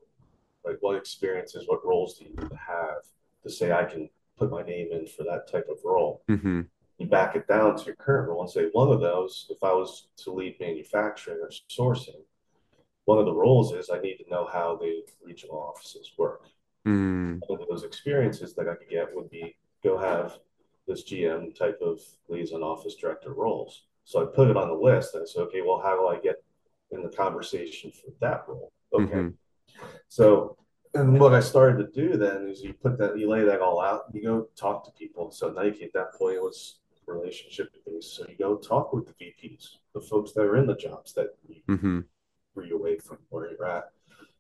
Like 0.64 0.78
what 0.82 0.96
experiences, 0.96 1.64
what 1.68 1.86
roles 1.86 2.20
do 2.20 2.26
you 2.26 2.36
have 2.52 3.04
to 3.44 3.50
say 3.50 3.72
I 3.72 3.86
can 3.86 4.10
put 4.40 4.52
my 4.52 4.64
name 4.64 4.90
in 4.92 5.06
for 5.06 5.24
that 5.24 5.52
type 5.52 5.68
of 5.70 5.78
role? 5.84 6.24
Mm-hmm. 6.30 6.62
You 6.98 7.08
back 7.08 7.36
it 7.36 7.48
down 7.48 7.78
to 7.78 7.86
your 7.86 7.96
current 7.96 8.30
role 8.30 8.42
and 8.42 8.50
say 8.50 8.70
one 8.72 8.92
of 8.92 9.02
those, 9.02 9.48
if 9.50 9.64
I 9.64 9.72
was 9.72 10.08
to 10.24 10.32
lead 10.32 10.58
manufacturing 10.60 11.40
or 11.42 11.52
sourcing, 11.70 12.22
one 13.06 13.20
of 13.20 13.26
the 13.26 13.34
roles 13.34 13.74
is 13.74 13.90
I 13.90 14.00
need 14.00 14.18
to 14.18 14.30
know 14.30 14.48
how 14.52 14.76
the 14.76 15.04
regional 15.24 15.58
offices 15.58 16.12
work. 16.18 16.46
Mm. 16.88 17.40
One 17.48 17.62
of 17.62 17.68
those 17.70 17.84
experiences 17.84 18.54
that 18.56 18.68
I 18.68 18.76
could 18.76 18.90
get 18.90 19.16
would 19.16 19.30
be 19.30 19.56
go 19.84 19.98
have 19.98 20.38
this 20.88 21.04
GM 21.04 21.58
type 21.58 21.80
of 21.82 22.00
liaison 22.28 22.64
office 22.64 22.96
director 22.96 23.34
roles. 23.34 23.84
So 24.04 24.22
I 24.22 24.26
put 24.26 24.50
it 24.50 24.58
on 24.58 24.68
the 24.70 24.74
list 24.74 25.14
and 25.14 25.24
I 25.24 25.26
said, 25.26 25.42
okay, 25.44 25.62
well, 25.62 25.82
how 25.84 25.96
do 25.96 26.08
I 26.08 26.20
get 26.20 26.44
in 26.92 27.04
the 27.04 27.10
conversation 27.10 27.92
for 27.92 28.12
that 28.22 28.44
role? 28.48 28.72
Okay. 28.94 29.14
Mm-hmm. 29.14 29.86
So, 30.08 30.58
and 30.94 31.20
what 31.20 31.34
I 31.34 31.40
started 31.40 31.78
to 31.78 32.02
do 32.02 32.18
then 32.18 32.48
is 32.48 32.62
you 32.62 32.74
put 32.74 32.98
that, 32.98 33.18
you 33.18 33.30
lay 33.30 33.44
that 33.44 33.62
all 33.62 33.82
out, 33.82 34.04
you 34.14 34.24
go 34.24 34.48
talk 34.56 34.86
to 34.86 34.92
people. 34.92 35.32
So 35.32 35.52
Nike 35.52 35.84
at 35.84 35.94
that 35.94 36.14
point 36.14 36.42
was 36.42 36.80
relationship 37.06 37.74
based. 37.86 38.16
So 38.16 38.26
you 38.30 38.36
go 38.38 38.56
talk 38.56 38.94
with 38.94 39.08
the 39.08 39.14
VPs, 39.14 39.78
the 39.94 40.02
folks 40.02 40.32
that 40.34 40.42
are 40.42 40.58
in 40.58 40.68
the 40.68 40.76
jobs 40.76 41.14
that 41.14 41.36
you 41.48 41.62
mm-hmm 41.68 42.00
you 42.64 42.78
away 42.78 42.98
from 42.98 43.18
where 43.30 43.50
you're 43.52 43.68
at. 43.68 43.92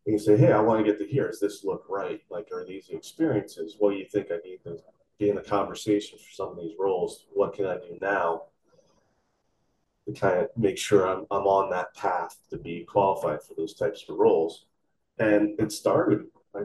And 0.05 0.13
you 0.13 0.19
say, 0.19 0.37
hey, 0.37 0.51
I 0.51 0.59
want 0.59 0.83
to 0.83 0.91
get 0.91 0.99
to 0.99 1.05
here. 1.05 1.27
Does 1.27 1.39
this 1.39 1.63
look 1.63 1.85
right? 1.89 2.21
Like, 2.29 2.49
are 2.51 2.65
these 2.65 2.87
the 2.87 2.95
experiences? 2.95 3.75
What 3.79 3.91
do 3.91 3.97
you 3.97 4.05
think 4.05 4.27
I 4.31 4.37
need 4.45 4.59
to 4.63 4.79
be 5.17 5.29
in 5.29 5.35
the 5.35 5.41
conversation 5.41 6.17
for 6.17 6.31
some 6.31 6.49
of 6.49 6.57
these 6.57 6.75
roles? 6.79 7.25
What 7.33 7.53
can 7.53 7.65
I 7.65 7.75
do 7.75 7.97
now 8.01 8.43
to 10.07 10.13
kind 10.13 10.39
of 10.39 10.49
make 10.57 10.77
sure 10.77 11.07
I'm, 11.07 11.25
I'm 11.29 11.45
on 11.45 11.69
that 11.71 11.93
path 11.95 12.37
to 12.49 12.57
be 12.57 12.85
qualified 12.85 13.43
for 13.43 13.53
those 13.55 13.75
types 13.75 14.05
of 14.09 14.17
roles? 14.17 14.65
And 15.19 15.59
it 15.59 15.71
started, 15.71 16.25
I, 16.55 16.61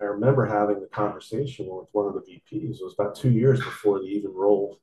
I 0.00 0.04
remember 0.04 0.46
having 0.46 0.80
the 0.80 0.86
conversation 0.86 1.66
with 1.68 1.88
one 1.92 2.06
of 2.06 2.14
the 2.14 2.20
VPs. 2.20 2.80
It 2.80 2.84
was 2.84 2.94
about 2.98 3.14
two 3.14 3.30
years 3.30 3.60
before 3.60 4.00
the 4.00 4.06
even 4.06 4.32
role 4.32 4.80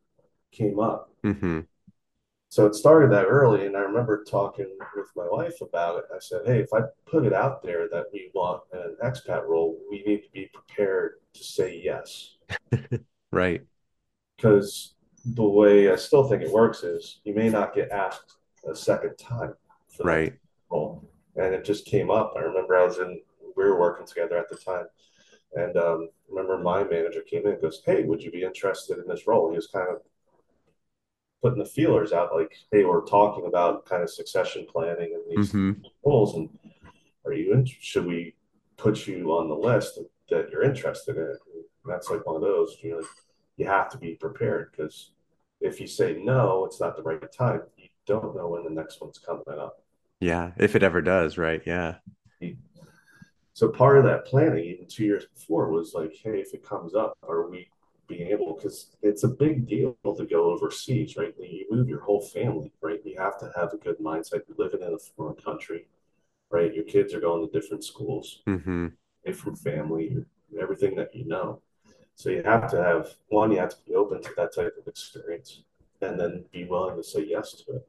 came 0.52 0.80
up. 0.80 1.12
Mm-hmm 1.24 1.62
so 2.54 2.68
it 2.68 2.76
started 2.76 3.12
that 3.12 3.26
early, 3.26 3.66
and 3.66 3.76
I 3.76 3.80
remember 3.80 4.24
talking 4.24 4.78
with 4.96 5.08
my 5.16 5.26
wife 5.28 5.60
about 5.62 5.98
it. 5.98 6.06
I 6.14 6.20
said, 6.20 6.42
"Hey, 6.46 6.60
if 6.60 6.72
I 6.72 6.82
put 7.08 7.26
it 7.26 7.34
out 7.34 7.64
there 7.64 7.90
that 7.90 8.06
we 8.14 8.30
want 8.36 8.62
an 8.74 8.96
expat 9.04 9.48
role, 9.48 9.80
we 9.90 10.04
need 10.04 10.22
to 10.22 10.30
be 10.30 10.52
prepared 10.54 11.14
to 11.34 11.44
say 11.44 11.82
yes." 11.84 12.36
Right. 13.32 13.64
Because 14.38 14.94
the 15.26 15.44
way 15.44 15.92
I 15.92 15.96
still 15.96 16.30
think 16.30 16.44
it 16.44 16.52
works 16.52 16.84
is 16.84 17.22
you 17.24 17.34
may 17.34 17.50
not 17.50 17.74
get 17.74 17.90
asked 17.90 18.36
a 18.70 18.76
second 18.76 19.16
time 19.18 19.56
Right. 20.00 20.36
role, 20.70 21.10
and 21.36 21.56
it 21.56 21.66
just 21.66 21.88
came 21.88 22.12
up. 22.12 22.36
I 22.38 22.42
remember 22.42 22.78
I 22.78 22.86
was 22.86 23.00
in, 23.00 23.20
we 23.64 23.72
were 23.72 23.80
working 23.80 24.06
together 24.08 24.38
at 24.38 24.50
the 24.50 24.58
time, 24.58 24.86
and 25.56 25.78
um, 25.78 26.10
remember 26.30 26.58
my 26.58 26.84
manager 26.84 27.22
came 27.22 27.46
in 27.46 27.54
and 27.54 27.62
goes, 27.62 27.82
"Hey, 27.86 28.04
would 28.04 28.22
you 28.24 28.32
be 28.32 28.44
interested 28.44 28.98
in 29.00 29.08
this 29.08 29.28
role?" 29.28 29.50
He 29.50 29.56
was 29.56 29.68
kind 29.68 29.90
of 29.90 30.02
putting 31.42 31.60
the 31.60 31.66
feelers 31.66 32.14
out, 32.14 32.34
like, 32.34 32.54
"Hey, 32.72 32.84
we're 32.86 33.06
talking 33.06 33.46
about 33.46 33.86
kind 33.86 34.02
of 34.04 34.10
succession 34.10 34.66
planning 34.72 35.14
and 35.14 35.24
these 35.30 35.52
hmm 35.52 35.72
roles, 36.06 36.36
and 36.36 36.50
are 37.26 37.34
you 37.34 37.54
in, 37.54 37.66
should 37.66 38.06
we 38.06 38.36
put 38.78 39.08
you 39.08 39.32
on 39.32 39.50
the 39.50 39.56
list 39.56 40.00
that 40.30 40.50
you're 40.52 40.64
interested 40.64 41.18
in? 41.18 41.24
And 41.24 41.66
that's 41.86 42.10
like 42.10 42.26
one 42.26 42.36
of 42.36 42.42
those, 42.42 42.78
you 42.82 42.92
know, 42.92 43.04
you 43.58 43.68
have 43.68 43.90
to 43.90 43.98
be 43.98 44.16
prepared 44.16 44.72
because 44.72 45.12
if 45.62 45.80
you 45.80 45.88
say 45.88 46.22
no, 46.24 46.66
it's 46.66 46.82
not 46.82 46.96
the 46.98 47.04
right 47.04 47.32
time. 47.32 47.62
You 47.78 47.88
don't 48.06 48.36
know 48.36 48.50
when 48.50 48.64
the 48.64 48.70
next 48.70 49.02
one's 49.02 49.20
coming 49.20 49.44
up. 49.48 49.80
Yeah. 50.20 50.52
If 50.58 50.76
it 50.76 50.84
ever 50.84 51.02
does, 51.02 51.38
right? 51.38 51.62
Yeah. 51.66 51.96
So 53.54 53.70
part 53.70 53.98
of 53.98 54.04
that 54.06 54.26
planning, 54.26 54.64
even 54.66 54.88
two 54.88 55.06
years 55.06 55.26
before, 55.34 55.70
was 55.70 55.94
like, 55.94 56.14
hey, 56.24 56.40
if 56.40 56.54
it 56.54 56.64
comes 56.68 56.96
up, 56.96 57.18
are 57.28 57.48
we 57.50 57.70
being 58.08 58.28
able? 58.30 58.56
Because 58.56 58.96
it's 59.02 59.24
a 59.24 59.28
big 59.28 59.68
deal 59.68 59.96
to 60.06 60.26
go 60.26 60.52
overseas, 60.52 61.16
right? 61.18 61.34
You 61.40 61.68
move 61.70 61.88
your 61.88 62.02
whole 62.02 62.22
family, 62.22 62.72
right? 62.82 63.00
You 63.06 63.18
have 63.20 63.40
to 63.40 63.52
have 63.56 63.74
a 63.74 63.78
good 63.78 64.00
mindset. 64.00 64.42
You're 64.48 64.58
living 64.58 64.82
in 64.82 64.94
a 64.94 64.98
foreign 64.98 65.36
country, 65.36 65.88
right? 66.52 66.74
Your 66.74 66.86
kids 66.86 67.14
are 67.14 67.22
going 67.22 67.48
to 67.48 67.62
different 67.62 67.84
schools, 67.84 68.44
hmm 68.48 68.88
different 69.26 69.58
family, 69.60 70.18
everything 70.62 70.96
that 70.96 71.16
you 71.16 71.26
know. 71.26 71.62
So 72.16 72.30
you 72.30 72.44
have 72.44 72.70
to 72.72 72.84
have 72.84 73.10
one, 73.30 73.52
you 73.52 73.60
have 73.60 73.70
to 73.72 73.86
be 73.88 73.96
open 73.96 74.22
to 74.24 74.32
that 74.38 74.56
type 74.56 74.76
of 74.80 74.88
experience, 74.88 75.64
and 76.02 76.20
then 76.20 76.46
be 76.52 76.66
willing 76.66 76.98
to 76.98 77.04
say 77.04 77.26
yes 77.28 77.54
to 77.54 77.78
it. 77.78 77.88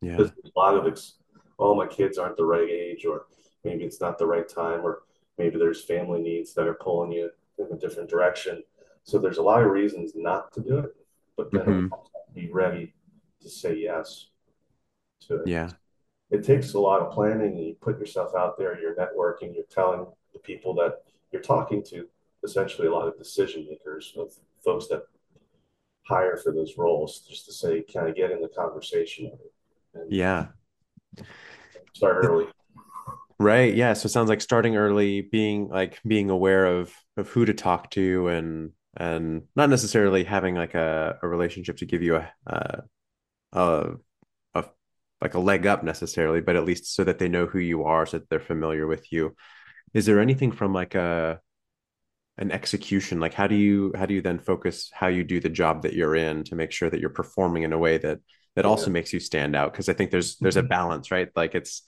Yeah. 0.00 0.12
Because 0.16 0.32
a 0.44 0.58
lot 0.58 0.76
of 0.76 0.86
ex- 0.86 1.14
oh, 1.58 1.74
my 1.74 1.86
kids 1.86 2.18
aren't 2.18 2.36
the 2.36 2.44
right 2.44 2.68
age, 2.68 3.04
or 3.04 3.26
maybe 3.64 3.84
it's 3.84 4.00
not 4.00 4.18
the 4.18 4.26
right 4.26 4.48
time, 4.48 4.84
or 4.84 5.02
maybe 5.38 5.58
there's 5.58 5.84
family 5.84 6.20
needs 6.20 6.54
that 6.54 6.66
are 6.66 6.74
pulling 6.74 7.12
you 7.12 7.30
in 7.58 7.66
a 7.72 7.76
different 7.78 8.10
direction. 8.10 8.62
So 9.04 9.18
there's 9.18 9.38
a 9.38 9.42
lot 9.42 9.62
of 9.62 9.70
reasons 9.70 10.12
not 10.14 10.52
to 10.52 10.60
do 10.60 10.78
it, 10.78 10.96
but 11.36 11.52
then 11.52 11.64
hmm 11.64 11.86
be 12.34 12.50
ready 12.52 12.94
to 13.40 13.48
say 13.48 13.76
yes 13.76 14.28
to 15.28 15.36
it. 15.36 15.48
Yeah. 15.48 15.70
It 16.30 16.44
takes 16.44 16.74
a 16.74 16.80
lot 16.80 17.00
of 17.00 17.12
planning, 17.12 17.56
and 17.56 17.66
you 17.66 17.76
put 17.80 17.98
yourself 17.98 18.34
out 18.36 18.58
there, 18.58 18.78
you're 18.80 18.94
networking, 18.94 19.54
you're 19.54 19.64
telling 19.70 20.06
the 20.32 20.38
people 20.40 20.74
that 20.74 21.02
you're 21.32 21.42
talking 21.42 21.82
to, 21.84 22.06
essentially 22.44 22.86
a 22.86 22.92
lot 22.92 23.08
of 23.08 23.16
decision 23.16 23.66
makers 23.68 24.14
of 24.18 24.32
folks 24.64 24.88
that 24.88 25.04
hire 26.02 26.36
for 26.36 26.52
those 26.52 26.76
roles, 26.76 27.20
just 27.20 27.46
to 27.46 27.52
say, 27.52 27.82
kind 27.82 28.08
of 28.08 28.14
get 28.16 28.30
in 28.30 28.40
the 28.40 28.48
conversation 28.48 29.30
and 29.94 30.10
Yeah. 30.10 30.48
start 31.94 32.16
early? 32.16 32.46
Right. 33.40 33.74
Yeah. 33.74 33.92
So 33.92 34.06
it 34.06 34.10
sounds 34.10 34.28
like 34.28 34.40
starting 34.40 34.76
early, 34.76 35.20
being 35.22 35.68
like 35.68 36.00
being 36.06 36.28
aware 36.30 36.66
of 36.66 36.92
of 37.16 37.28
who 37.28 37.44
to 37.44 37.54
talk 37.54 37.90
to 37.92 38.28
and 38.28 38.72
and 38.96 39.42
not 39.54 39.70
necessarily 39.70 40.24
having 40.24 40.56
like 40.56 40.74
a, 40.74 41.18
a 41.22 41.28
relationship 41.28 41.76
to 41.78 41.86
give 41.86 42.02
you 42.02 42.16
a, 42.16 42.32
a 42.46 42.82
a 43.52 43.90
a 44.54 44.64
like 45.20 45.34
a 45.34 45.38
leg 45.40 45.66
up 45.66 45.84
necessarily, 45.84 46.40
but 46.40 46.56
at 46.56 46.64
least 46.64 46.94
so 46.94 47.04
that 47.04 47.18
they 47.20 47.28
know 47.28 47.46
who 47.46 47.58
you 47.60 47.84
are, 47.84 48.06
so 48.06 48.18
that 48.18 48.28
they're 48.28 48.40
familiar 48.40 48.86
with 48.88 49.12
you. 49.12 49.36
Is 49.94 50.06
there 50.06 50.20
anything 50.20 50.52
from 50.52 50.72
like 50.74 50.94
a 50.96 51.40
an 52.38 52.50
execution? 52.52 53.20
Like 53.20 53.34
how 53.34 53.46
do 53.46 53.54
you 53.56 53.92
how 53.96 54.06
do 54.06 54.14
you 54.14 54.22
then 54.22 54.38
focus 54.38 54.90
how 54.92 55.08
you 55.08 55.24
do 55.24 55.40
the 55.40 55.48
job 55.48 55.82
that 55.82 55.94
you're 55.94 56.16
in 56.16 56.44
to 56.44 56.56
make 56.56 56.72
sure 56.72 56.90
that 56.90 57.00
you're 57.00 57.10
performing 57.10 57.62
in 57.64 57.72
a 57.72 57.78
way 57.78 57.98
that 57.98 58.20
that 58.56 58.64
Yeah. 58.64 58.70
also 58.70 58.90
makes 58.90 59.12
you 59.12 59.20
stand 59.20 59.56
out? 59.56 59.72
Because 59.72 59.88
I 59.88 59.92
think 59.94 60.10
there's 60.10 60.36
there's 60.38 60.56
a 60.56 60.62
mm-hmm. 60.62 60.68
balance, 60.68 61.10
right? 61.10 61.28
Like 61.36 61.54
it's 61.54 61.87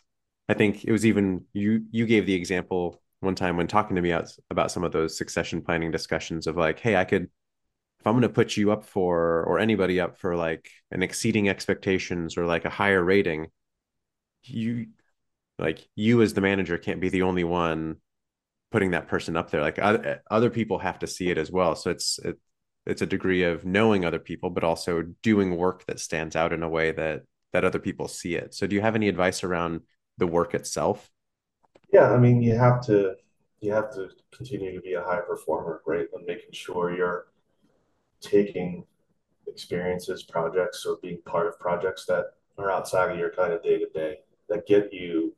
I 0.51 0.55
think 0.55 0.85
it 0.85 0.91
was 0.91 1.07
even 1.07 1.45
you 1.53 1.85
you 1.93 2.07
gave 2.07 2.27
the 2.27 2.35
example 2.35 3.01
one 3.21 3.37
time 3.37 3.57
when 3.57 3.69
talking 3.69 3.95
to 3.95 4.03
me 4.03 4.11
out, 4.11 4.33
about 4.51 4.73
some 4.73 4.83
of 4.83 4.91
those 4.91 5.17
succession 5.17 5.63
planning 5.63 5.93
discussions 5.93 6.49
of 6.49 6.57
like, 6.57 6.81
hey, 6.81 6.97
I 6.97 7.05
could 7.05 7.31
if 8.01 8.07
I'm 8.07 8.15
going 8.15 8.23
to 8.23 8.29
put 8.29 8.57
you 8.57 8.73
up 8.73 8.85
for 8.85 9.45
or 9.45 9.61
anybody 9.61 10.01
up 10.01 10.19
for 10.19 10.35
like 10.35 10.69
an 10.91 11.05
exceeding 11.05 11.49
expectations 11.49 12.37
or 12.37 12.47
like 12.47 12.65
a 12.65 12.71
higher 12.71 13.03
rating, 13.05 13.47
you 14.43 14.89
like 15.57 15.87
you 15.95 16.21
as 16.21 16.35
the 16.35 16.41
manager 16.41 16.79
can't 16.79 17.01
be 17.01 17.11
the 17.11 17.23
only 17.23 17.45
one 17.45 17.99
putting 18.73 18.91
that 18.91 19.07
person 19.07 19.37
up 19.37 19.53
there. 19.53 19.61
Like 19.61 19.79
other, 19.79 20.21
other 20.33 20.51
people 20.51 20.81
have 20.81 20.99
to 21.01 21.07
see 21.07 21.31
it 21.31 21.39
as 21.39 21.53
well. 21.53 21.77
So 21.77 21.91
it's 21.91 22.19
it, 22.19 22.41
it's 22.87 23.03
a 23.03 23.07
degree 23.07 23.45
of 23.45 23.65
knowing 23.65 24.05
other 24.05 24.19
people, 24.19 24.51
but 24.51 24.65
also 24.65 25.03
doing 25.23 25.57
work 25.57 25.87
that 25.87 26.01
stands 26.01 26.35
out 26.35 26.53
in 26.53 26.65
a 26.65 26.69
way 26.69 26.91
that 26.91 27.23
that 27.53 27.65
other 27.65 27.79
people 27.79 28.09
see 28.09 28.35
it. 28.35 28.53
So 28.53 28.67
do 28.67 28.75
you 28.75 28.83
have 28.83 28.97
any 28.97 29.09
advice 29.09 29.45
around 29.45 29.83
the 30.21 30.27
work 30.27 30.55
itself? 30.55 31.11
Yeah, 31.93 32.13
I 32.13 32.19
mean, 32.19 32.41
you 32.41 32.55
have 32.55 32.81
to 32.87 33.17
you 33.61 33.73
have 33.73 33.93
to 33.95 34.09
continue 34.31 34.73
to 34.75 34.81
be 34.81 34.95
a 34.95 35.03
high 35.03 35.21
performer, 35.21 35.83
right? 35.85 36.07
And 36.15 36.25
making 36.25 36.53
sure 36.53 36.97
you're 36.97 37.27
taking 38.21 38.85
experiences, 39.47 40.23
projects, 40.23 40.87
or 40.87 40.99
being 41.03 41.19
part 41.27 41.47
of 41.47 41.59
projects 41.59 42.07
that 42.07 42.27
are 42.57 42.71
outside 42.71 43.11
of 43.11 43.19
your 43.19 43.31
kind 43.31 43.53
of 43.53 43.63
day 43.63 43.79
to 43.79 43.89
day 43.91 44.19
that 44.49 44.67
get 44.67 44.93
you 44.93 45.35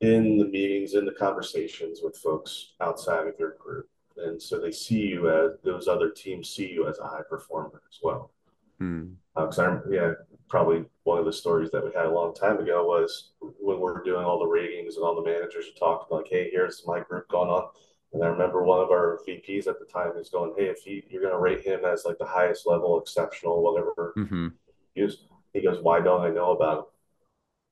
in 0.00 0.38
the 0.38 0.44
meetings, 0.44 0.94
in 0.94 1.04
the 1.04 1.12
conversations 1.12 2.00
with 2.02 2.16
folks 2.16 2.72
outside 2.80 3.26
of 3.26 3.34
your 3.38 3.56
group. 3.58 3.88
And 4.16 4.40
so 4.40 4.60
they 4.60 4.72
see 4.72 5.06
you 5.06 5.30
as 5.30 5.58
those 5.64 5.88
other 5.88 6.10
teams 6.10 6.50
see 6.50 6.70
you 6.70 6.88
as 6.88 6.98
a 6.98 7.06
high 7.06 7.22
performer 7.28 7.82
as 7.90 7.98
well. 8.02 8.32
Because 8.78 9.58
uh, 9.58 9.62
I, 9.62 9.78
yeah, 9.90 10.12
probably 10.50 10.84
one 11.04 11.18
of 11.18 11.26
the 11.26 11.32
stories 11.32 11.70
that 11.72 11.84
we 11.84 11.92
had 11.94 12.06
a 12.06 12.10
long 12.12 12.34
time 12.34 12.58
ago 12.60 12.84
was 12.86 13.32
when 13.40 13.78
we 13.80 13.86
are 13.90 14.02
doing 14.04 14.24
all 14.24 14.38
the 14.40 14.46
ratings 14.46 14.96
and 14.96 15.04
all 15.04 15.16
the 15.16 15.22
managers 15.30 15.66
are 15.68 15.78
talking 15.80 16.16
like, 16.16 16.28
"Hey, 16.28 16.50
here's 16.50 16.86
my 16.86 17.00
group 17.00 17.28
going 17.30 17.50
on." 17.50 17.70
And 18.12 18.24
I 18.24 18.28
remember 18.28 18.64
one 18.64 18.80
of 18.80 18.90
our 18.90 19.20
VPs 19.26 19.68
at 19.68 19.78
the 19.80 19.86
time 19.86 20.16
is 20.18 20.30
going, 20.30 20.54
"Hey, 20.58 20.66
if 20.66 20.80
he, 20.82 21.04
you're 21.10 21.22
going 21.22 21.34
to 21.34 21.40
rate 21.40 21.62
him 21.62 21.84
as 21.86 22.04
like 22.06 22.18
the 22.18 22.26
highest 22.26 22.66
level, 22.66 23.00
exceptional, 23.00 23.62
whatever 23.62 24.18
Mm-hmm. 24.18 24.48
he 24.94 25.02
was," 25.02 25.24
he 25.54 25.62
goes, 25.62 25.82
"Why 25.82 26.00
don't 26.00 26.22
I 26.22 26.30
know 26.30 26.52
about 26.52 26.78
him? 26.80 26.84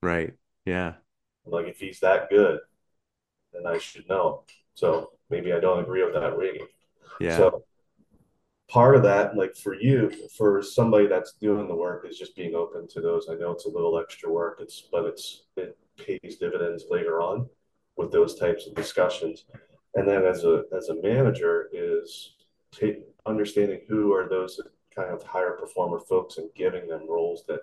Right. 0.03 0.35
Yeah. 0.65 0.97
Like 1.45 1.67
if 1.67 1.79
he's 1.81 2.01
that 2.01 2.29
good, 2.31 2.61
then 3.53 3.67
I 3.67 3.79
should 3.79 4.09
know." 4.09 4.45
So 4.75 5.13
maybe 5.31 5.53
I 5.53 5.61
don't 5.61 5.81
agree 5.81 6.05
with 6.05 6.15
that 6.15 6.39
rating. 6.39 6.69
Yeah. 7.19 7.39
So 7.39 7.65
part 8.69 8.95
of 8.97 9.03
that, 9.03 9.37
like 9.37 9.57
for 9.57 9.75
you, 9.75 10.11
for 10.37 10.63
somebody 10.63 11.07
that's 11.07 11.33
doing 11.35 11.67
the 11.69 11.75
work, 11.75 12.07
is 12.09 12.19
just 12.19 12.37
being 12.37 12.55
open 12.55 12.87
to 12.89 13.01
those. 13.01 13.29
I 13.31 13.35
know 13.35 13.51
it's 13.51 13.67
a 13.67 13.71
little 13.71 13.99
extra 13.99 14.31
work, 14.31 14.59
it's 14.61 14.89
but 14.93 15.05
it's 15.05 15.45
it 15.57 15.77
pays 15.97 16.37
dividends 16.37 16.85
later 16.91 17.21
on 17.21 17.49
with 17.97 18.13
those 18.13 18.39
types 18.39 18.67
of 18.67 18.75
discussions. 18.75 19.47
And 19.95 20.07
then 20.07 20.25
as 20.25 20.45
a 20.45 20.65
as 20.77 20.89
a 20.91 21.01
manager 21.03 21.69
is 21.73 22.35
take, 22.73 23.01
understanding 23.27 23.81
who 23.89 24.13
are 24.13 24.29
those 24.29 24.61
kind 24.95 25.11
of 25.11 25.23
higher 25.23 25.53
performer 25.53 25.99
folks 26.01 26.39
and 26.39 26.49
giving 26.55 26.87
them 26.89 27.09
roles 27.09 27.45
that 27.49 27.61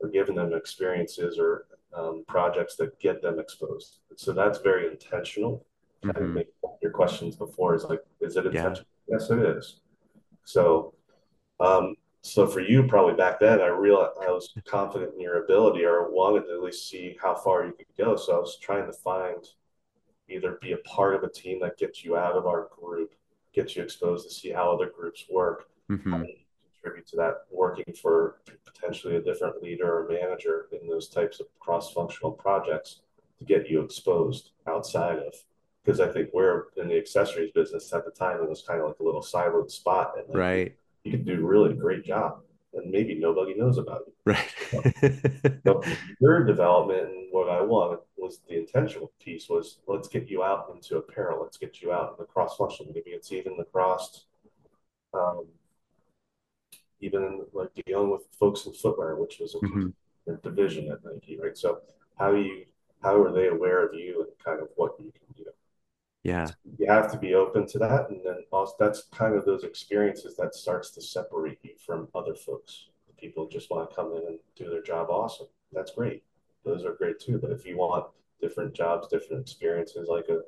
or 0.00 0.08
giving 0.08 0.34
them 0.34 0.52
experiences 0.52 1.38
or 1.38 1.66
um, 1.96 2.24
projects 2.26 2.74
that 2.76 2.98
get 2.98 3.22
them 3.22 3.38
exposed. 3.38 4.00
So 4.16 4.32
that's 4.32 4.58
very 4.58 4.88
intentional. 4.88 5.64
Mm-hmm. 6.04 6.34
make 6.34 6.48
your 6.82 6.90
questions 6.90 7.34
before 7.34 7.74
is 7.74 7.84
like, 7.84 8.00
is 8.20 8.36
it 8.36 8.44
Yeah. 8.44 8.50
intentional? 8.50 8.86
Yes, 9.08 9.30
it 9.30 9.38
is. 9.38 9.80
So, 10.44 10.94
um, 11.60 11.94
so 12.22 12.46
for 12.46 12.60
you, 12.60 12.84
probably 12.84 13.14
back 13.14 13.38
then, 13.38 13.60
I 13.60 13.66
realized 13.66 14.12
I 14.20 14.30
was 14.30 14.54
confident 14.66 15.14
in 15.14 15.20
your 15.20 15.44
ability, 15.44 15.84
or 15.84 16.10
wanted 16.10 16.46
to 16.46 16.54
at 16.54 16.62
least 16.62 16.88
see 16.88 17.16
how 17.20 17.34
far 17.34 17.66
you 17.66 17.72
could 17.72 17.86
go. 17.98 18.16
So 18.16 18.36
I 18.36 18.38
was 18.38 18.58
trying 18.58 18.86
to 18.86 18.92
find 18.92 19.46
either 20.28 20.58
be 20.62 20.72
a 20.72 20.78
part 20.78 21.14
of 21.14 21.22
a 21.22 21.28
team 21.28 21.60
that 21.60 21.76
gets 21.76 22.02
you 22.02 22.16
out 22.16 22.34
of 22.34 22.46
our 22.46 22.68
group, 22.80 23.12
gets 23.54 23.76
you 23.76 23.82
exposed 23.82 24.26
to 24.26 24.34
see 24.34 24.50
how 24.50 24.72
other 24.72 24.90
groups 24.94 25.26
work, 25.30 25.68
Mm-hmm. 25.90 26.22
contribute 26.82 27.06
to 27.08 27.16
that, 27.16 27.42
working 27.50 27.92
for 28.00 28.36
potentially 28.64 29.16
a 29.16 29.20
different 29.20 29.62
leader 29.62 29.84
or 29.86 30.08
manager 30.08 30.66
in 30.72 30.88
those 30.88 31.08
types 31.08 31.40
of 31.40 31.46
cross-functional 31.60 32.32
projects 32.32 33.00
to 33.38 33.44
get 33.44 33.68
you 33.68 33.82
exposed 33.82 34.52
outside 34.66 35.18
of. 35.18 35.34
Because 35.84 36.00
I 36.00 36.08
think 36.08 36.30
we're 36.32 36.64
in 36.76 36.88
the 36.88 36.96
accessories 36.96 37.52
business 37.52 37.92
at 37.92 38.04
the 38.04 38.10
time, 38.10 38.40
it 38.42 38.48
was 38.48 38.62
kind 38.66 38.80
of 38.80 38.88
like 38.88 38.98
a 39.00 39.04
little 39.04 39.22
siloed 39.22 39.70
spot, 39.70 40.14
and 40.16 40.28
like 40.28 40.38
Right. 40.38 40.76
you 41.04 41.10
could 41.12 41.26
do 41.26 41.46
really 41.46 41.72
a 41.72 41.74
great 41.74 42.04
job, 42.04 42.40
and 42.72 42.90
maybe 42.90 43.14
nobody 43.16 43.54
knows 43.54 43.78
about 43.78 44.02
you. 44.06 44.12
Right. 44.24 44.54
So 45.66 45.82
your 46.20 46.44
development 46.44 47.08
and 47.08 47.28
what 47.30 47.48
I 47.48 47.62
wanted 47.62 48.00
was 48.16 48.40
the 48.48 48.58
intentional 48.58 49.12
piece 49.18 49.48
was 49.48 49.78
let's 49.86 50.08
get 50.08 50.28
you 50.28 50.42
out 50.42 50.70
into 50.74 50.98
apparel, 50.98 51.42
let's 51.42 51.56
get 51.56 51.80
you 51.80 51.92
out 51.92 52.10
in 52.10 52.16
the 52.18 52.26
cross 52.26 52.56
functional. 52.56 52.92
Maybe 52.94 53.10
it's 53.10 53.32
even 53.32 53.56
the 53.56 53.64
cross 53.64 54.26
um, 55.14 55.46
even 57.00 57.44
like 57.52 57.70
dealing 57.86 58.10
with 58.10 58.22
folks 58.38 58.66
in 58.66 58.72
footwear, 58.72 59.16
which 59.16 59.38
was 59.40 59.54
a, 59.54 59.58
hmm 59.58 59.88
a 60.26 60.36
division 60.36 60.90
at 60.90 61.04
Nike, 61.04 61.38
right? 61.38 61.56
So 61.56 61.80
how 62.18 62.32
do 62.32 62.40
you 62.40 62.64
how 63.02 63.20
are 63.20 63.32
they 63.32 63.48
aware 63.48 63.86
of 63.86 63.94
you 63.94 64.22
and 64.22 64.30
kind 64.44 64.60
of 64.62 64.68
what 64.76 64.92
you 64.98 65.12
can 65.12 65.44
do? 65.44 65.44
Yeah. 66.24 66.48
You 66.78 66.86
have 66.88 67.12
to 67.12 67.18
be 67.18 67.34
open 67.34 67.66
to 67.68 67.78
that, 67.80 68.08
and 68.08 68.20
then 68.24 68.38
also 68.50 68.74
that's 68.78 69.04
kind 69.12 69.34
of 69.36 69.44
those 69.44 69.62
experiences 69.62 70.36
that 70.36 70.54
starts 70.54 70.90
to 70.92 71.02
separate 71.02 71.58
you 71.62 71.72
from 71.86 72.08
other 72.14 72.34
folks. 72.34 72.88
People 73.18 73.46
just 73.46 73.70
want 73.70 73.88
to 73.88 73.94
come 73.94 74.12
in 74.12 74.26
and 74.26 74.38
do 74.56 74.68
their 74.70 74.82
job 74.82 75.08
awesome. 75.10 75.46
That's 75.72 75.92
great. 75.92 76.22
Those 76.64 76.84
are 76.84 76.94
great 76.94 77.20
too. 77.20 77.38
But 77.38 77.50
if 77.50 77.66
you 77.66 77.76
want 77.76 78.06
different 78.40 78.74
jobs, 78.74 79.08
different 79.08 79.42
experiences, 79.42 80.08
like 80.08 80.28
a 80.30 80.40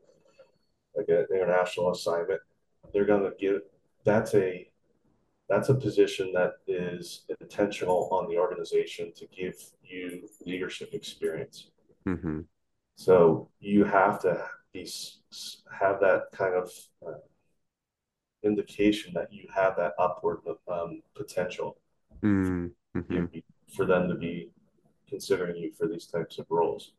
like 0.96 1.08
an 1.08 1.26
international 1.30 1.92
assignment, 1.92 2.40
they're 2.92 3.04
gonna 3.04 3.32
give 3.38 3.60
that's 4.04 4.34
a 4.34 4.68
that's 5.48 5.68
a 5.68 5.74
position 5.74 6.32
that 6.32 6.54
is 6.66 7.26
intentional 7.40 8.08
on 8.10 8.28
the 8.28 8.38
organization 8.38 9.12
to 9.14 9.26
give 9.26 9.54
you 9.82 10.28
leadership 10.44 10.94
experience. 10.94 11.70
hmm 12.04 12.40
So 12.96 13.50
you 13.60 13.84
have 13.84 14.20
to 14.22 14.42
have 15.80 16.00
that 16.00 16.22
kind 16.32 16.54
of 16.54 16.70
uh, 17.06 17.18
indication 18.42 19.12
that 19.14 19.32
you 19.32 19.46
have 19.54 19.76
that 19.76 19.92
upward 19.98 20.40
um, 20.68 21.02
potential 21.14 21.76
hmm 22.22 22.68
for 23.74 23.84
them 23.84 24.08
to 24.08 24.14
be 24.14 24.50
considering 25.08 25.56
you 25.56 25.72
for 25.72 25.86
these 25.86 26.06
types 26.06 26.38
of 26.38 26.46
roles. 26.50 26.92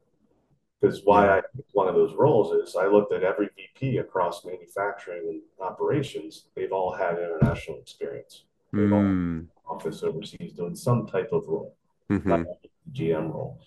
Because 0.79 1.01
why 1.03 1.25
Yeah. 1.25 1.35
I 1.35 1.41
one 1.73 1.87
of 1.87 1.95
those 1.95 2.13
roles 2.15 2.51
is 2.53 2.75
I 2.75 2.87
looked 2.87 3.11
at 3.13 3.23
every 3.23 3.49
VP 3.55 3.97
across 3.97 4.45
manufacturing 4.45 5.23
and 5.29 5.41
operations. 5.59 6.45
They've 6.55 6.71
all 6.71 6.93
had 6.93 7.17
international 7.19 7.79
experience. 7.79 8.43
They've 8.73 8.91
all 8.93 9.03
mm 9.03 9.47
office 9.69 10.03
overseas 10.03 10.53
doing 10.53 10.75
some 10.75 11.07
type 11.07 11.29
of 11.33 11.45
role, 11.47 11.75
not 12.25 12.39
hmm 12.39 12.43
GM 12.93 13.33
role. 13.33 13.59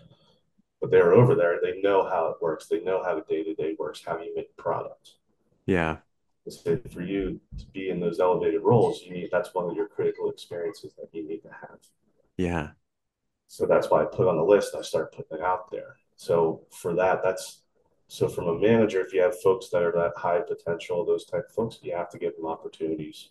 But 0.81 0.91
they're 0.91 1.13
over 1.13 1.35
there. 1.35 1.59
They 1.63 1.81
know 1.83 2.09
how 2.09 2.29
it 2.29 2.43
works. 2.43 2.67
They 2.67 2.81
know 2.81 3.03
how 3.03 3.15
the 3.15 3.23
day 3.23 3.45
to 3.45 3.55
day 3.55 3.77
works. 3.79 4.03
How 4.05 4.19
you 4.21 4.35
make 4.35 4.57
products. 4.57 5.17
Yeah. 5.67 5.99
So 6.49 6.79
for 6.91 7.03
you 7.03 7.39
to 7.59 7.67
be 7.67 7.91
in 7.91 8.01
those 8.01 8.19
elevated 8.19 8.63
roles, 8.63 9.03
you 9.03 9.13
need 9.13 9.29
that's 9.31 9.55
one 9.55 9.69
of 9.69 9.77
your 9.77 9.87
critical 9.87 10.31
experiences 10.31 10.93
that 10.99 11.11
you 11.13 11.29
need 11.29 11.43
to 11.43 11.51
have. 11.51 11.79
Yeah. 12.39 12.71
So 13.47 13.67
that's 13.67 13.91
why 13.91 14.03
I 14.03 14.05
put 14.07 14.27
on 14.27 14.37
the 14.37 14.43
list. 14.43 14.75
I 14.75 14.83
start 14.83 15.15
putting 15.15 15.39
it 15.39 15.45
out 15.45 15.71
there. 15.71 15.97
So 16.17 16.63
for 16.71 16.95
that, 16.95 17.23
that's 17.23 17.63
so 18.09 18.29
from 18.29 18.49
a 18.49 18.59
manager, 18.59 19.01
if 19.01 19.13
you 19.13 19.23
have 19.23 19.41
folks 19.41 19.69
that 19.69 19.83
are 19.83 19.93
that 19.93 20.13
high 20.17 20.41
potential, 20.41 21.05
those 21.05 21.25
type 21.25 21.47
of 21.49 21.55
folks, 21.55 21.79
you 21.83 21.95
have 21.95 22.11
to 22.11 22.19
give 22.19 22.35
them 22.37 22.47
opportunities 22.47 23.29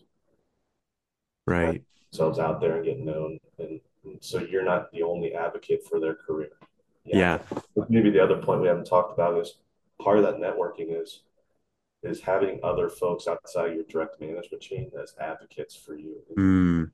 Right. 1.46 1.84
themselves 2.12 2.40
out 2.40 2.62
there 2.62 2.76
and 2.78 2.86
get 2.86 3.00
known. 3.00 3.40
And, 3.58 3.82
and 4.06 4.18
so 4.22 4.40
you're 4.40 4.64
not 4.64 4.92
the 4.92 5.04
only 5.04 5.34
advocate 5.34 5.84
for 5.84 6.00
their 6.00 6.16
career. 6.16 6.52
Yeah. 7.06 7.40
Yeah. 7.52 7.86
Maybe 7.90 8.10
the 8.10 8.24
other 8.24 8.38
point 8.38 8.62
we 8.62 8.68
haven't 8.68 8.86
talked 8.86 9.14
about 9.14 9.40
is 9.40 9.56
part 10.02 10.18
of 10.18 10.24
that 10.24 10.36
networking 10.36 11.02
is 11.02 11.24
is 12.02 12.22
having 12.22 12.60
other 12.64 12.88
folks 12.90 13.28
outside 13.28 13.74
your 13.76 13.84
direct 13.84 14.22
management 14.22 14.62
chain 14.62 14.90
as 15.02 15.14
advocates 15.20 15.76
for 15.76 15.96
you. 15.98 16.16
Mm. 16.38 16.92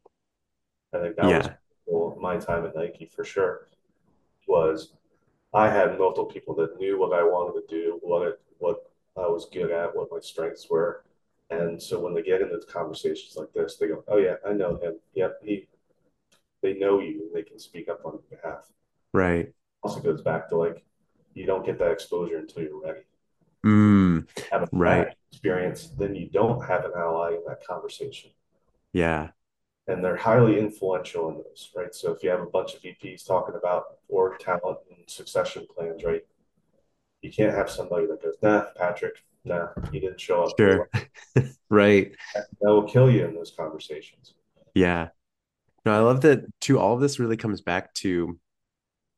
I 0.93 0.99
think 0.99 1.15
that 1.15 1.25
was 1.25 1.45
Yeah. 1.47 1.53
well, 1.85 2.17
my 2.19 2.37
time 2.37 2.65
at 2.65 2.75
Nike 2.75 3.05
for 3.05 3.23
sure 3.23 3.67
was 4.47 4.93
I 5.53 5.69
had 5.69 5.97
multiple 5.97 6.25
people 6.25 6.55
that 6.55 6.77
knew 6.79 6.99
what 6.99 7.13
I 7.13 7.23
wanted 7.23 7.61
to 7.61 7.67
do, 7.67 7.99
what 8.01 8.27
it, 8.27 8.41
what 8.57 8.91
I 9.15 9.27
was 9.27 9.45
good 9.45 9.71
at, 9.71 9.95
what 9.95 10.11
my 10.11 10.19
strengths 10.19 10.69
were. 10.69 11.03
And 11.51 11.81
so 11.81 11.99
when 11.99 12.13
they 12.15 12.23
get 12.23 12.41
into 12.41 12.59
conversations 12.67 13.35
like 13.37 13.53
this, 13.53 13.77
they 13.77 13.87
go, 13.87 14.03
"Oh 14.07 14.17
yeah, 14.17 14.35
I 14.45 14.53
know 14.53 14.77
him. 14.77 14.99
Yep, 15.13 15.41
he." 15.43 15.67
They 16.61 16.73
know 16.73 16.99
you. 16.99 17.29
They 17.33 17.43
can 17.43 17.59
speak 17.59 17.87
up 17.87 18.03
on 18.05 18.13
your 18.13 18.39
behalf. 18.41 18.67
Right. 19.13 19.53
Also 19.85 19.99
goes 19.99 20.21
back 20.21 20.49
to 20.49 20.57
like, 20.57 20.83
you 21.35 21.45
don't 21.45 21.63
get 21.65 21.77
that 21.77 21.91
exposure 21.91 22.37
until 22.39 22.63
you're 22.63 22.81
ready. 22.81 23.01
Mm. 23.63 24.27
Have 24.51 24.63
a 24.63 24.69
Right. 24.71 25.13
experience, 25.31 25.89
then 25.89 26.15
you 26.15 26.27
don't 26.29 26.65
have 26.65 26.85
an 26.85 26.91
ally 26.97 27.33
in 27.35 27.43
that 27.47 27.65
conversation. 27.65 28.31
Yeah. 28.93 29.29
and 29.87 30.03
they're 30.03 30.15
highly 30.15 30.57
influential 30.57 31.29
in 31.29 31.35
those, 31.35 31.69
right? 31.75 31.93
So 31.93 32.11
if 32.11 32.23
you 32.23 32.29
have 32.31 32.41
a 32.41 32.47
bunch 32.47 32.73
of 32.73 32.81
VPs 32.81 33.23
talking 33.27 33.53
about 33.55 33.83
org 34.07 34.39
talent 34.39 34.79
and 34.89 35.07
succession 35.07 35.67
plans, 35.75 36.03
right? 36.03 36.23
You 37.21 37.31
can't 37.31 37.53
have 37.53 37.69
somebody 37.69 38.07
that 38.07 38.19
goes, 38.23 38.33
nah, 38.41 38.63
Patrick, 38.75 39.23
nah, 39.43 39.67
you 39.91 39.99
didn't 39.99 40.19
show 40.19 40.41
up. 40.45 40.53
Sure. 40.59 40.89
Right. 41.69 42.15
That 42.33 42.45
will 42.61 42.83
kill 42.87 43.11
you 43.11 43.25
in 43.25 43.35
those 43.35 43.51
conversations. 43.51 44.33
Yeah. 44.73 45.09
No, 45.85 45.93
I 45.93 45.99
love 45.99 46.21
that 46.21 46.45
too. 46.61 46.79
All 46.79 46.95
of 46.95 47.01
this 47.01 47.19
really 47.19 47.37
comes 47.37 47.61
back 47.61 47.93
to 47.95 48.39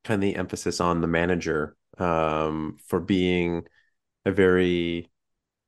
kind 0.07 0.23
of 0.23 0.27
the 0.27 0.35
emphasis 0.35 0.79
on 0.79 1.01
the 1.01 1.07
manager 1.07 1.75
um, 1.97 2.77
for 2.85 2.99
being 2.99 3.65
a 4.25 4.31
very 4.31 5.09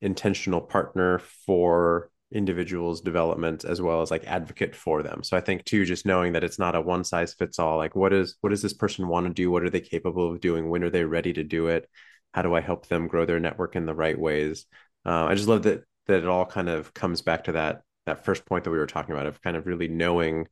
intentional 0.01 0.61
partner 0.61 1.19
for 1.19 2.09
individuals' 2.31 3.01
development 3.01 3.65
as 3.65 3.81
well 3.81 4.01
as 4.01 4.11
like 4.11 4.23
advocate 4.25 4.75
for 4.75 5.01
them. 5.01 5.23
So 5.23 5.35
I 5.35 5.41
think 5.41 5.65
too, 5.65 5.85
just 5.85 6.05
knowing 6.05 6.33
that 6.33 6.43
it's 6.43 6.59
not 6.59 6.75
a 6.75 6.81
one 6.81 7.03
size 7.03 7.33
fits 7.33 7.59
all. 7.59 7.77
Like, 7.77 7.95
what 7.95 8.13
is 8.13 8.35
what 8.41 8.49
does 8.51 8.61
this 8.61 8.73
person 8.73 9.07
want 9.07 9.27
to 9.27 9.33
do? 9.33 9.51
What 9.51 9.63
are 9.63 9.69
they 9.69 9.81
capable 9.81 10.31
of 10.31 10.41
doing? 10.41 10.69
When 10.69 10.83
are 10.83 10.89
they 10.89 11.03
ready 11.03 11.33
to 11.33 11.43
do 11.43 11.67
it? 11.67 11.89
How 12.33 12.41
do 12.41 12.55
I 12.55 12.61
help 12.61 12.87
them 12.87 13.07
grow 13.07 13.25
their 13.25 13.39
network 13.39 13.75
in 13.75 13.85
the 13.85 13.95
right 13.95 14.17
ways? 14.17 14.65
Uh, 15.05 15.25
I 15.25 15.35
just 15.35 15.47
love 15.47 15.63
that 15.63 15.83
that 16.07 16.19
it 16.19 16.27
all 16.27 16.45
kind 16.45 16.69
of 16.69 16.93
comes 16.93 17.21
back 17.21 17.45
to 17.45 17.53
that 17.53 17.81
that 18.05 18.25
first 18.25 18.45
point 18.45 18.63
that 18.63 18.71
we 18.71 18.77
were 18.77 18.87
talking 18.87 19.13
about 19.13 19.27
of 19.27 19.41
kind 19.41 19.57
of 19.57 19.67
really 19.67 19.87
knowing 19.87 20.47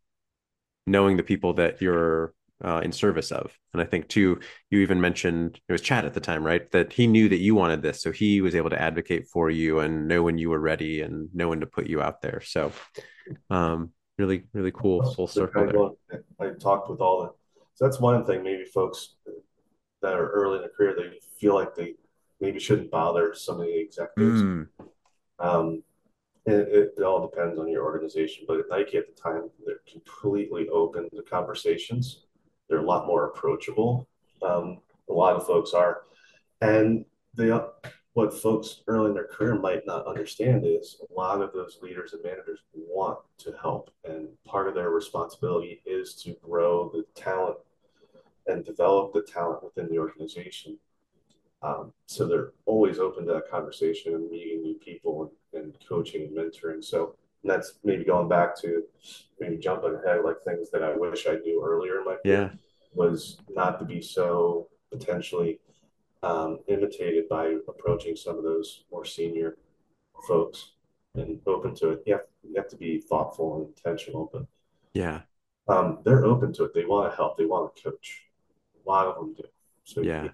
knowing 0.88 1.18
the 1.18 1.24
people 1.24 1.54
that 1.56 1.82
you're 1.82 2.34
uh, 2.64 2.82
in 2.84 2.92
service 2.92 3.32
of. 3.32 3.56
And 3.74 3.82
I 3.82 3.86
think 3.86 4.08
too, 4.08 4.40
you 4.70 4.80
even 4.80 5.00
mentioned 5.00 5.60
it 5.68 5.72
was 5.72 5.82
Chad 5.82 6.06
at 6.06 6.14
the 6.14 6.20
time, 6.20 6.44
right? 6.44 6.70
That 6.72 6.94
he 6.94 7.08
knew 7.08 7.30
that 7.30 7.38
you 7.38 7.56
wanted 7.56 7.82
this, 7.82 8.02
so 8.02 8.12
he 8.12 8.42
was 8.42 8.56
able 8.56 8.70
to 8.72 8.82
advocate 8.82 9.28
for 9.28 9.50
you 9.50 9.80
and 9.80 10.08
know 10.08 10.24
when 10.24 10.38
you 10.38 10.50
were 10.50 10.60
ready 10.60 11.02
and 11.02 11.30
know 11.34 11.50
when 11.50 11.60
to 11.60 11.68
put 11.68 11.88
you 11.88 12.02
out 12.02 12.22
there. 12.22 12.42
So, 12.42 12.72
um, 13.50 13.92
really, 14.18 14.44
really 14.54 14.72
cool 14.72 15.14
full 15.14 15.28
circle 15.28 15.94
there. 16.10 16.22
I 16.40 16.54
talked 16.54 16.90
with 16.90 17.00
all 17.00 17.22
the, 17.22 17.62
so 17.76 17.86
that's 17.86 18.00
one 18.00 18.26
thing. 18.26 18.44
Maybe 18.44 18.66
folks 18.66 19.16
that 20.02 20.14
are 20.14 20.30
early 20.30 20.56
in 20.56 20.62
their 20.62 20.72
career, 20.72 20.96
they 20.98 21.20
feel 21.40 21.54
like 21.56 21.76
they 21.76 21.94
maybe 22.42 22.60
shouldn't 22.60 22.90
bother 22.92 23.34
some 23.36 23.60
of 23.60 23.68
the 23.68 23.80
executives. 23.80 24.42
Mm, 24.42 24.68
Um, 25.40 25.84
it, 26.46 26.94
it 26.98 27.04
all 27.04 27.28
depends 27.28 27.60
on 27.60 27.68
your 27.68 27.84
organization, 27.84 28.46
but 28.48 28.60
at 28.60 28.66
Nike 28.70 28.98
at 28.98 29.06
the 29.08 29.22
time, 29.22 29.50
they're 29.66 29.82
completely 29.92 30.70
open 30.70 31.10
to 31.10 31.22
conversations. 31.24 32.27
They're 32.70 32.80
a 32.80 32.86
lot 32.86 33.08
more 33.08 33.26
approachable. 33.28 34.08
Um, 34.42 34.80
a 35.10 35.14
lot 35.14 35.36
of 35.36 35.48
folks 35.48 35.74
are, 35.74 36.04
and 36.62 37.06
they 37.36 37.52
what 38.14 38.34
folks 38.34 38.82
early 38.88 39.10
in 39.10 39.14
their 39.14 39.28
career 39.28 39.54
might 39.56 39.86
not 39.86 40.08
understand 40.08 40.66
is 40.66 41.00
a 41.08 41.14
lot 41.14 41.40
of 41.40 41.54
those 41.54 41.78
leaders 41.84 42.14
and 42.14 42.24
managers 42.24 42.62
want 42.74 43.20
to 43.38 43.54
help, 43.62 43.92
and 44.06 44.28
part 44.46 44.68
of 44.68 44.74
their 44.74 44.90
responsibility 44.90 45.82
is 45.86 46.16
to 46.24 46.36
grow 46.42 46.90
the 46.90 47.06
talent 47.14 47.58
and 48.48 48.66
develop 48.66 49.14
the 49.14 49.22
talent 49.22 49.64
within 49.64 49.88
the 49.90 50.00
organization. 50.00 50.80
Um, 51.62 51.94
so 52.08 52.28
they're 52.28 52.54
always 52.66 52.98
open 52.98 53.28
to 53.28 53.34
that 53.34 53.52
conversation 53.52 54.14
and 54.14 54.30
meeting 54.30 54.62
new 54.62 54.76
people 54.76 55.32
and, 55.54 55.64
and 55.64 55.78
coaching 55.88 56.24
and 56.24 56.38
mentoring. 56.38 56.84
So 56.84 57.16
and 57.44 57.52
that's 57.52 57.80
maybe 57.84 58.04
going 58.04 58.28
back 58.28 58.60
to 58.62 58.84
maybe 59.40 59.58
jumping 59.58 59.96
ahead, 59.96 60.24
like 60.26 60.42
things 60.44 60.70
that 60.72 60.84
I 60.84 60.96
wish 60.96 61.28
I 61.28 61.36
knew 61.36 61.64
earlier 61.64 62.00
in 62.00 62.06
my 62.06 62.16
yeah, 62.24 62.48
career 62.48 62.60
was 62.94 63.38
not 63.50 63.80
to 63.80 63.86
be 63.86 64.02
so 64.02 64.68
potentially 64.92 65.60
um, 66.24 66.60
imitated 66.68 67.30
by 67.30 67.56
approaching 67.68 68.16
some 68.16 68.38
of 68.38 68.44
those 68.44 68.84
more 68.92 69.06
senior 69.06 69.58
folks 70.28 70.72
and 71.16 71.40
open 71.46 71.76
to 71.76 71.92
it. 71.92 72.04
You 72.06 72.14
have, 72.14 72.24
you 72.44 72.56
have 72.56 72.70
to 72.70 72.76
be 72.76 73.00
thoughtful 73.00 73.58
and 73.58 73.68
intentional, 73.68 74.30
but 74.32 74.46
yeah, 74.94 75.22
um, 75.68 76.00
they're 76.04 76.26
open 76.26 76.54
to 76.54 76.64
it. 76.66 76.74
They 76.74 76.86
want 76.86 77.12
to 77.12 77.16
help. 77.16 77.38
They 77.38 77.46
want 77.46 77.76
to 77.76 77.84
coach. 77.84 78.24
A 78.86 78.90
lot 78.90 79.08
of 79.08 79.16
them 79.16 79.34
do. 79.34 79.44
So 79.84 80.02
yeah, 80.02 80.30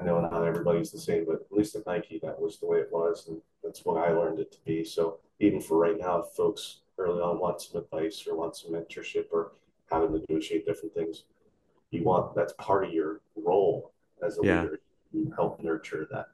I 0.00 0.04
know 0.04 0.20
not 0.20 0.46
everybody's 0.46 0.90
the 0.90 0.98
same, 0.98 1.24
but 1.26 1.36
at 1.36 1.52
least 1.52 1.74
at 1.74 1.86
Nike, 1.86 2.20
that 2.22 2.40
was 2.40 2.58
the 2.58 2.66
way 2.66 2.78
it 2.78 2.88
was, 2.92 3.28
and 3.28 3.40
that's 3.62 3.84
what 3.84 4.02
I 4.02 4.12
learned 4.12 4.40
it 4.40 4.52
to 4.52 4.58
be. 4.64 4.84
So 4.84 5.18
even 5.40 5.60
for 5.60 5.78
right 5.78 5.98
now, 5.98 6.18
if 6.18 6.36
folks 6.36 6.80
early 6.98 7.20
on 7.20 7.38
want 7.38 7.60
some 7.60 7.82
advice 7.82 8.26
or 8.26 8.36
want 8.36 8.56
some 8.56 8.72
mentorship 8.72 9.26
or 9.32 9.52
how 9.90 10.04
to 10.04 10.12
negotiate 10.12 10.66
different 10.66 10.94
things, 10.94 11.24
you 11.90 12.04
want 12.04 12.34
that's 12.34 12.52
part 12.58 12.84
of 12.84 12.92
your 12.92 13.20
role 13.36 13.92
as 14.24 14.38
a 14.38 14.46
yeah, 14.46 14.62
leader. 14.62 14.80
You 15.12 15.32
help 15.36 15.62
nurture 15.62 16.06
that. 16.10 16.26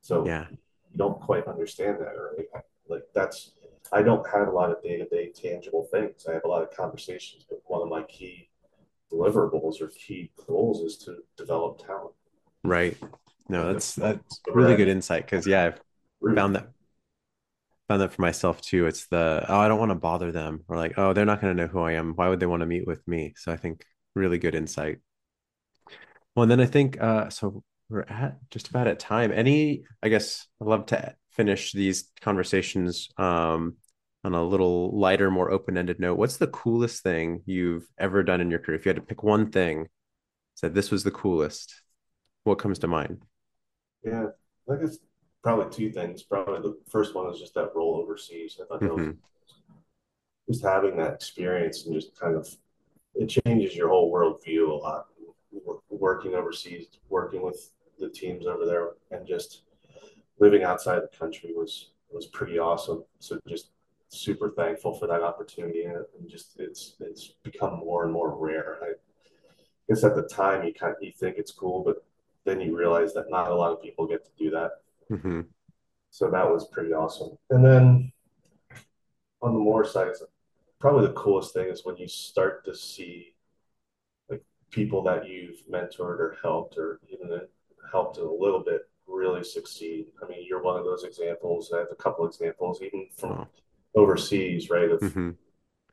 So 0.00 0.26
yeah, 0.26 0.46
you 0.50 0.98
don't 0.98 1.20
quite 1.20 1.46
understand 1.46 1.98
that 2.00 2.14
early. 2.16 2.44
Like 2.88 3.04
that's 3.14 3.52
I 3.92 4.02
don't 4.02 4.26
have 4.30 4.48
a 4.48 4.52
lot 4.52 4.70
of 4.70 4.82
day-to-day 4.82 5.32
tangible 5.34 5.88
things. 5.90 6.26
I 6.28 6.34
have 6.34 6.44
a 6.44 6.48
lot 6.48 6.62
of 6.62 6.70
conversations, 6.76 7.44
but 7.48 7.60
one 7.66 7.82
of 7.82 7.88
my 7.88 8.02
key 8.04 8.48
deliverables 9.12 9.80
or 9.80 9.88
key 9.88 10.30
goals 10.46 10.80
is 10.82 10.96
to 10.98 11.16
develop 11.36 11.84
talent. 11.84 12.14
right. 12.64 12.96
No, 13.48 13.72
that's 13.72 13.96
that's 13.96 14.40
really 14.46 14.76
good 14.76 14.86
insight 14.86 15.24
because 15.26 15.44
yeah, 15.46 15.66
I've 15.66 15.80
found 16.36 16.54
that 16.54 16.68
found 17.88 18.00
that 18.00 18.12
for 18.12 18.22
myself 18.22 18.60
too. 18.60 18.86
It's 18.86 19.08
the 19.08 19.44
oh, 19.48 19.58
I 19.58 19.66
don't 19.66 19.80
want 19.80 19.90
to 19.90 19.96
bother 19.96 20.30
them, 20.30 20.64
or 20.68 20.76
like 20.76 20.94
oh, 20.96 21.12
they're 21.12 21.24
not 21.24 21.40
going 21.40 21.56
to 21.56 21.62
know 21.62 21.68
who 21.68 21.80
I 21.80 21.92
am. 21.92 22.12
Why 22.14 22.28
would 22.28 22.38
they 22.38 22.46
want 22.46 22.60
to 22.60 22.66
meet 22.66 22.86
with 22.86 23.06
me? 23.08 23.34
So 23.36 23.50
I 23.50 23.56
think 23.56 23.84
really 24.20 24.38
good 24.38 24.54
insight. 24.54 24.98
Well, 26.34 26.44
and 26.44 26.50
then 26.50 26.60
I 26.60 26.66
think 26.66 27.00
uh, 27.00 27.30
so. 27.30 27.64
We're 27.92 28.02
at 28.02 28.38
just 28.52 28.68
about 28.68 28.86
at 28.86 29.00
time. 29.00 29.32
Any, 29.32 29.82
I 30.00 30.10
guess, 30.10 30.46
I'd 30.62 30.68
love 30.68 30.86
to 30.86 31.16
finish 31.32 31.72
these 31.72 32.08
conversations 32.20 33.08
um, 33.16 33.78
on 34.22 34.32
a 34.32 34.44
little 34.44 34.96
lighter, 34.96 35.28
more 35.28 35.50
open-ended 35.50 35.98
note. 35.98 36.16
What's 36.16 36.36
the 36.36 36.46
coolest 36.46 37.02
thing 37.02 37.42
you've 37.46 37.88
ever 37.98 38.22
done 38.22 38.40
in 38.40 38.48
your 38.48 38.60
career? 38.60 38.78
If 38.78 38.86
you 38.86 38.90
had 38.90 38.96
to 38.96 39.02
pick 39.02 39.24
one 39.24 39.50
thing, 39.50 39.88
said 40.54 40.72
this 40.72 40.92
was 40.92 41.02
the 41.02 41.10
coolest, 41.10 41.82
what 42.44 42.60
comes 42.60 42.78
to 42.78 42.86
mind? 42.86 43.24
Yeah, 44.04 44.26
I 44.70 44.76
guess 44.76 44.98
probably 45.42 45.74
two 45.74 45.90
things. 45.90 46.22
Probably 46.22 46.60
the 46.62 46.78
first 46.88 47.16
one 47.16 47.28
is 47.32 47.40
just 47.40 47.54
that 47.54 47.74
role 47.74 47.96
overseas. 48.00 48.60
I 48.62 48.66
thought 48.66 48.84
that 48.84 48.94
was 48.94 49.06
hmm 49.06 49.10
just 50.48 50.62
having 50.62 50.96
that 50.98 51.14
experience 51.14 51.86
and 51.86 51.94
just 51.94 52.16
kind 52.16 52.36
of 52.36 52.48
it 53.14 53.26
changes 53.28 53.76
your 53.76 53.88
whole 53.88 54.12
worldview 54.12 54.68
a 54.70 54.74
lot. 54.74 55.06
Working 55.88 56.34
overseas, 56.34 56.86
working 57.08 57.42
with 57.42 57.72
the 57.98 58.08
teams 58.08 58.46
over 58.46 58.64
there, 58.64 58.90
and 59.10 59.26
just 59.26 59.62
living 60.38 60.62
outside 60.62 61.02
the 61.02 61.16
country 61.18 61.52
was 61.54 61.90
was 62.10 62.26
pretty 62.28 62.58
awesome. 62.58 63.04
So 63.18 63.40
just 63.48 63.70
super 64.08 64.50
thankful 64.50 64.94
for 64.94 65.06
that 65.08 65.22
opportunity, 65.22 65.84
and 65.84 66.04
just 66.28 66.58
it's 66.58 66.94
it's 67.00 67.34
become 67.42 67.78
more 67.78 68.04
and 68.04 68.12
more 68.12 68.36
rare. 68.36 68.78
I 68.82 68.92
guess 69.88 70.04
at 70.04 70.14
the 70.14 70.22
time 70.22 70.64
you 70.64 70.72
kind 70.72 70.94
of 70.96 71.02
you 71.02 71.12
think 71.12 71.36
it's 71.38 71.52
cool, 71.52 71.82
but 71.84 72.04
then 72.44 72.60
you 72.60 72.76
realize 72.76 73.12
that 73.14 73.30
not 73.30 73.50
a 73.50 73.54
lot 73.54 73.72
of 73.72 73.82
people 73.82 74.06
get 74.06 74.24
to 74.24 74.30
do 74.38 74.50
that. 74.50 74.70
hmm 75.08 75.42
So 76.10 76.30
that 76.30 76.48
was 76.48 76.68
pretty 76.68 76.92
awesome. 76.92 77.36
And 77.50 77.64
then 77.64 78.12
on 79.42 79.54
the 79.54 79.58
more 79.60 79.84
side, 79.84 80.08
probably 80.80 81.06
the 81.06 81.12
coolest 81.14 81.54
thing 81.54 81.68
is 81.68 81.84
when 81.84 81.96
you 81.96 82.08
start 82.08 82.64
to 82.64 82.74
see 82.74 83.34
like 84.28 84.42
people 84.70 85.02
that 85.04 85.28
you've 85.28 85.62
mentored 85.70 86.20
or 86.20 86.36
helped 86.42 86.76
or 86.78 87.00
even 87.10 87.40
helped 87.90 88.18
a 88.18 88.24
little 88.30 88.60
bit 88.64 88.82
really 89.06 89.44
succeed. 89.44 90.06
I 90.22 90.28
mean, 90.28 90.44
you're 90.48 90.62
one 90.62 90.78
of 90.78 90.84
those 90.84 91.04
examples. 91.04 91.72
I 91.74 91.78
have 91.80 91.88
a 91.92 91.96
couple 91.96 92.26
examples, 92.26 92.82
even 92.82 93.08
from 93.16 93.38
Oh. 93.38 93.48
overseas, 93.96 94.70
right? 94.70 94.90
Of 94.90 95.02
hmm 95.02 95.30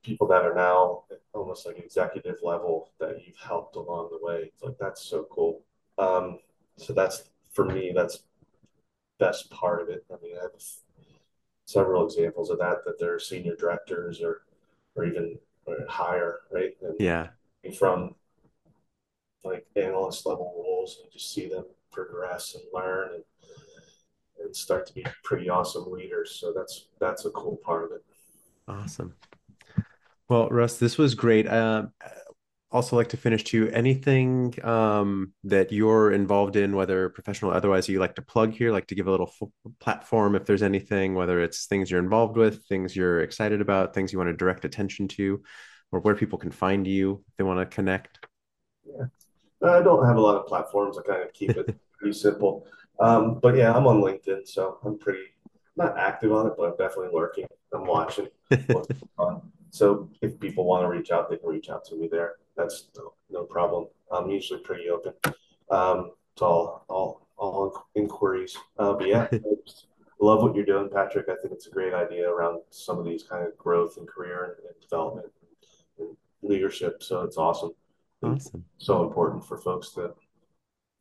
people 0.04 0.28
that 0.28 0.44
are 0.44 0.56
now 0.56 1.04
almost 1.34 1.66
like 1.66 1.80
executive 1.80 2.38
level 2.44 2.92
that 3.00 3.26
you've 3.26 3.38
helped 3.38 3.76
along 3.76 4.10
the 4.12 4.26
way. 4.26 4.52
It's 4.54 4.64
like 4.64 4.78
that's 4.80 5.04
so 5.04 5.28
cool. 5.32 5.64
Um, 5.98 6.40
so 6.78 6.94
that's 6.94 7.24
for 7.54 7.66
me, 7.66 7.92
that's 7.96 8.20
best 9.20 9.50
part 9.52 9.82
of 9.82 9.90
it. 9.90 10.06
I 10.12 10.16
mean, 10.24 10.38
I 10.38 10.44
have 10.44 10.52
several 11.66 12.06
examples 12.06 12.50
of 12.50 12.60
that 12.60 12.84
that 12.86 13.00
they're 13.00 13.20
senior 13.20 13.56
directors 13.56 14.22
or 14.22 14.42
or 14.98 15.06
even 15.06 15.38
or 15.66 15.78
higher, 15.88 16.40
right? 16.52 16.72
Yeah. 17.00 17.28
From 17.78 18.16
like 19.44 19.66
analyst 19.76 20.26
level 20.26 20.54
roles 20.58 21.00
and 21.02 21.12
just 21.12 21.34
see 21.34 21.48
them 21.48 21.66
progress 21.92 22.56
and 22.56 22.64
learn 22.74 23.10
and, 23.16 23.24
and 24.44 24.56
start 24.56 24.86
to 24.88 24.94
be 24.94 25.06
pretty 25.24 25.50
awesome 25.50 25.90
leaders. 25.92 26.38
So 26.40 26.54
that's 26.56 26.88
that's 27.00 27.26
a 27.26 27.30
cool 27.32 27.58
part 27.58 27.86
of 27.86 27.92
it. 27.92 28.04
Awesome. 28.68 29.16
Well, 30.30 30.50
Russ, 30.50 30.78
this 30.78 30.98
was 30.98 31.16
great. 31.16 31.48
Um, 31.48 31.94
also 32.72 32.96
like 32.96 33.10
to 33.10 33.18
finish 33.18 33.44
too. 33.44 33.70
Anything 33.72 34.54
um, 34.64 35.34
that 35.44 35.72
you're 35.72 36.12
involved 36.12 36.56
in, 36.56 36.76
whether 36.76 37.10
professional 37.10 37.52
or 37.52 37.56
otherwise, 37.56 37.88
you 37.88 38.00
like 38.00 38.16
to 38.16 38.22
plug 38.22 38.54
here, 38.54 38.72
like 38.72 38.88
to 38.88 38.96
give 38.96 39.08
a 39.08 39.12
little 39.12 39.32
f 39.42 39.48
platform 39.80 40.36
if 40.36 40.46
there's 40.46 40.64
anything, 40.64 41.16
whether 41.16 41.42
it's 41.42 41.66
things 41.66 41.90
you're 41.90 42.00
involved 42.00 42.38
with, 42.38 42.66
things 42.66 42.96
you're 42.96 43.22
excited 43.22 43.62
about, 43.62 43.94
things 43.94 44.12
you 44.12 44.20
want 44.20 44.30
to 44.30 44.36
direct 44.36 44.66
attention 44.66 45.08
to, 45.08 45.42
or 45.92 46.00
where 46.02 46.16
people 46.16 46.38
can 46.38 46.52
find 46.52 46.86
you 46.86 47.24
if 47.28 47.36
they 47.38 47.44
want 47.44 47.60
to 47.60 47.76
connect. 47.76 48.20
Yeah. 48.86 49.06
I 49.64 49.82
don't 49.82 50.06
have 50.06 50.18
a 50.18 50.22
lot 50.22 50.36
of 50.36 50.46
platforms. 50.46 50.98
I 50.98 51.02
kind 51.02 51.24
of 51.24 51.34
keep 51.34 51.52
it 51.52 51.76
pretty 51.98 52.18
simple. 52.18 52.68
Um, 53.00 53.40
but 53.42 53.56
yeah, 53.56 53.74
I'm 53.74 53.88
on 53.88 54.02
LinkedIn, 54.02 54.48
so 54.48 54.80
I'm 54.84 54.98
pretty 54.98 55.24
not 55.76 55.98
active 55.98 56.34
on 56.34 56.48
it, 56.48 56.54
but 56.58 56.72
I'm 56.72 56.78
definitely 56.78 57.14
lurking. 57.14 57.46
I'm 57.74 57.86
watching 57.86 58.28
what's 58.50 58.88
going 58.88 59.10
on. 59.18 59.42
So 59.70 60.10
if 60.22 60.40
people 60.40 60.66
want 60.66 60.84
to 60.84 60.90
reach 60.90 61.12
out, 61.12 61.30
they 61.30 61.38
can 61.38 61.50
reach 61.50 61.70
out 61.70 61.86
to 61.86 61.96
me 61.96 62.08
there. 62.12 62.36
That's 62.58 62.90
no, 62.98 63.14
no 63.30 63.44
problem. 63.44 63.88
I'm 64.12 64.30
usually 64.30 64.60
pretty 64.62 64.90
open 64.90 65.14
um, 65.70 66.12
to 66.38 66.46
all 66.46 66.86
all 66.90 67.28
all 67.38 67.88
inquiries. 67.96 68.58
Uh, 68.80 68.94
but 68.94 69.08
yeah, 69.08 69.28
love 70.20 70.42
what 70.42 70.56
you're 70.56 70.66
doing, 70.66 70.90
Patrick. 70.90 71.28
I 71.30 71.36
think 71.42 71.54
it's 71.54 71.68
a 71.68 71.72
great 71.72 71.94
idea 71.94 72.30
around 72.30 72.62
some 72.70 72.98
of 72.98 73.06
these 73.06 73.24
kind 73.24 73.46
of 73.46 73.58
growth 73.58 73.98
and 73.98 74.08
career 74.08 74.58
and, 74.68 74.82
development 74.82 75.28
and 76.00 76.16
leadership. 76.42 77.04
So 77.04 77.22
it's 77.22 77.38
awesome. 77.38 77.72
Awesome. 78.24 78.66
so 78.80 79.04
important 79.04 79.46
for 79.46 79.60
folks 79.60 79.92
to 79.92 80.12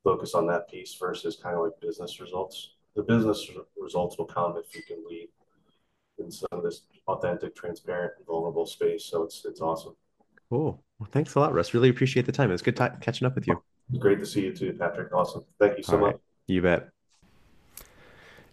focus 0.04 0.34
on 0.34 0.46
that 0.48 0.68
piece 0.68 0.94
versus 1.00 1.38
kind 1.42 1.56
of 1.56 1.64
like 1.64 1.80
business 1.80 2.20
results. 2.20 2.74
The 2.94 3.02
business 3.02 3.50
results 3.76 4.18
will 4.18 4.26
come 4.26 4.56
if 4.58 4.76
you 4.76 4.82
can 4.82 5.02
lead 5.08 5.28
in 6.18 6.30
some 6.30 6.48
of 6.52 6.62
this 6.62 6.82
authentic, 7.08 7.54
transparent, 7.54 8.12
and 8.18 8.26
vulnerable 8.26 8.66
space. 8.66 9.04
So 9.04 9.22
it's 9.22 9.44
it's 9.44 9.60
awesome. 9.60 9.96
Cool. 10.50 10.82
Well, 10.98 11.08
thanks 11.12 11.34
a 11.34 11.40
lot, 11.40 11.52
Russ. 11.52 11.74
Really 11.74 11.88
appreciate 11.88 12.26
the 12.26 12.32
time. 12.32 12.50
It 12.50 12.54
was 12.54 12.62
good 12.62 12.76
ti 12.76 12.86
catching 13.00 13.26
up 13.26 13.34
with 13.34 13.46
you. 13.46 13.62
Great 13.98 14.18
to 14.20 14.26
see 14.26 14.44
you 14.44 14.52
too, 14.54 14.72
Patrick. 14.72 15.12
Awesome. 15.12 15.44
Thank 15.58 15.72
you 15.78 15.84
All 15.88 15.90
so 15.90 15.98
much. 15.98 16.12
right. 16.12 16.20
You 16.46 16.62
bet. 16.62 16.88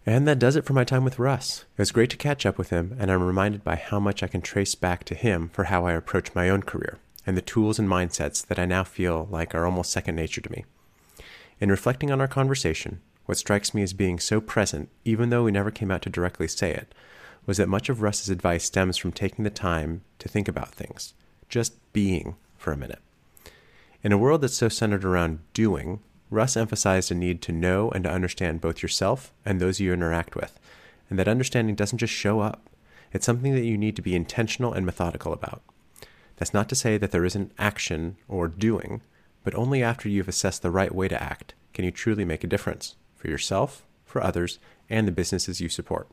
And 0.06 0.28
that 0.28 0.38
does 0.38 0.54
it 0.54 0.66
for 0.66 0.74
my 0.74 0.84
time 0.84 1.02
with 1.04 1.18
Russ. 1.18 1.64
It 1.76 1.80
was 1.80 1.90
great 1.92 2.10
to 2.10 2.16
catch 2.18 2.44
up 2.44 2.58
with 2.58 2.68
him, 2.68 2.94
and 2.98 3.10
I'm 3.10 3.22
reminded 3.22 3.64
by 3.64 3.76
how 3.76 3.98
much 3.98 4.22
I 4.22 4.26
can 4.26 4.42
trace 4.42 4.74
back 4.74 5.04
to 5.04 5.14
him 5.14 5.48
for 5.48 5.64
how 5.64 5.86
I 5.86 5.92
approach 5.92 6.34
my 6.34 6.50
own 6.50 6.62
career 6.62 6.98
and 7.26 7.36
the 7.36 7.42
tools 7.42 7.78
and 7.78 7.88
mindsets 7.88 8.44
that 8.46 8.58
I 8.58 8.66
now 8.66 8.84
feel 8.84 9.26
like 9.30 9.54
are 9.54 9.64
almost 9.64 9.90
second 9.90 10.16
nature 10.16 10.42
to 10.42 10.52
me. 10.52 10.64
In 11.60 11.70
reflecting 11.70 12.10
on 12.10 12.20
our 12.20 12.28
conversation, 12.28 13.00
what 13.26 13.38
strikes 13.38 13.72
me 13.72 13.82
as 13.82 13.94
being 13.94 14.18
so 14.18 14.40
present, 14.40 14.90
even 15.04 15.30
though 15.30 15.44
we 15.44 15.52
never 15.52 15.70
came 15.70 15.90
out 15.90 16.02
to 16.02 16.10
directly 16.10 16.48
say 16.48 16.72
it, 16.72 16.94
was 17.46 17.56
that 17.56 17.68
much 17.68 17.88
of 17.88 18.02
Russ's 18.02 18.28
advice 18.28 18.64
stems 18.64 18.96
from 18.96 19.12
taking 19.12 19.44
the 19.44 19.50
time 19.50 20.02
to 20.18 20.28
think 20.28 20.48
about 20.48 20.74
things, 20.74 21.14
just 21.54 21.76
being 21.92 22.34
for 22.56 22.72
a 22.72 22.76
minute. 22.76 22.98
In 24.02 24.10
a 24.10 24.18
world 24.18 24.40
that's 24.40 24.56
so 24.56 24.68
centered 24.68 25.04
around 25.04 25.38
doing, 25.52 26.00
Russ 26.28 26.56
emphasized 26.56 27.12
a 27.12 27.14
need 27.14 27.40
to 27.42 27.52
know 27.52 27.92
and 27.92 28.02
to 28.02 28.10
understand 28.10 28.60
both 28.60 28.82
yourself 28.82 29.32
and 29.44 29.60
those 29.60 29.78
you 29.78 29.92
interact 29.92 30.34
with, 30.34 30.58
and 31.08 31.16
that 31.16 31.28
understanding 31.28 31.76
doesn't 31.76 31.98
just 31.98 32.12
show 32.12 32.40
up. 32.40 32.68
It's 33.12 33.24
something 33.24 33.54
that 33.54 33.64
you 33.64 33.78
need 33.78 33.94
to 33.94 34.02
be 34.02 34.16
intentional 34.16 34.72
and 34.72 34.84
methodical 34.84 35.32
about. 35.32 35.62
That's 36.38 36.52
not 36.52 36.68
to 36.70 36.74
say 36.74 36.98
that 36.98 37.12
there 37.12 37.24
isn't 37.24 37.52
action 37.56 38.16
or 38.26 38.48
doing, 38.48 39.02
but 39.44 39.54
only 39.54 39.80
after 39.80 40.08
you've 40.08 40.26
assessed 40.26 40.62
the 40.62 40.72
right 40.72 40.92
way 40.92 41.06
to 41.06 41.22
act 41.22 41.54
can 41.72 41.84
you 41.84 41.92
truly 41.92 42.24
make 42.24 42.42
a 42.42 42.48
difference 42.48 42.96
for 43.14 43.28
yourself, 43.28 43.84
for 44.04 44.20
others, 44.20 44.58
and 44.90 45.06
the 45.06 45.12
businesses 45.12 45.60
you 45.60 45.68
support. 45.68 46.08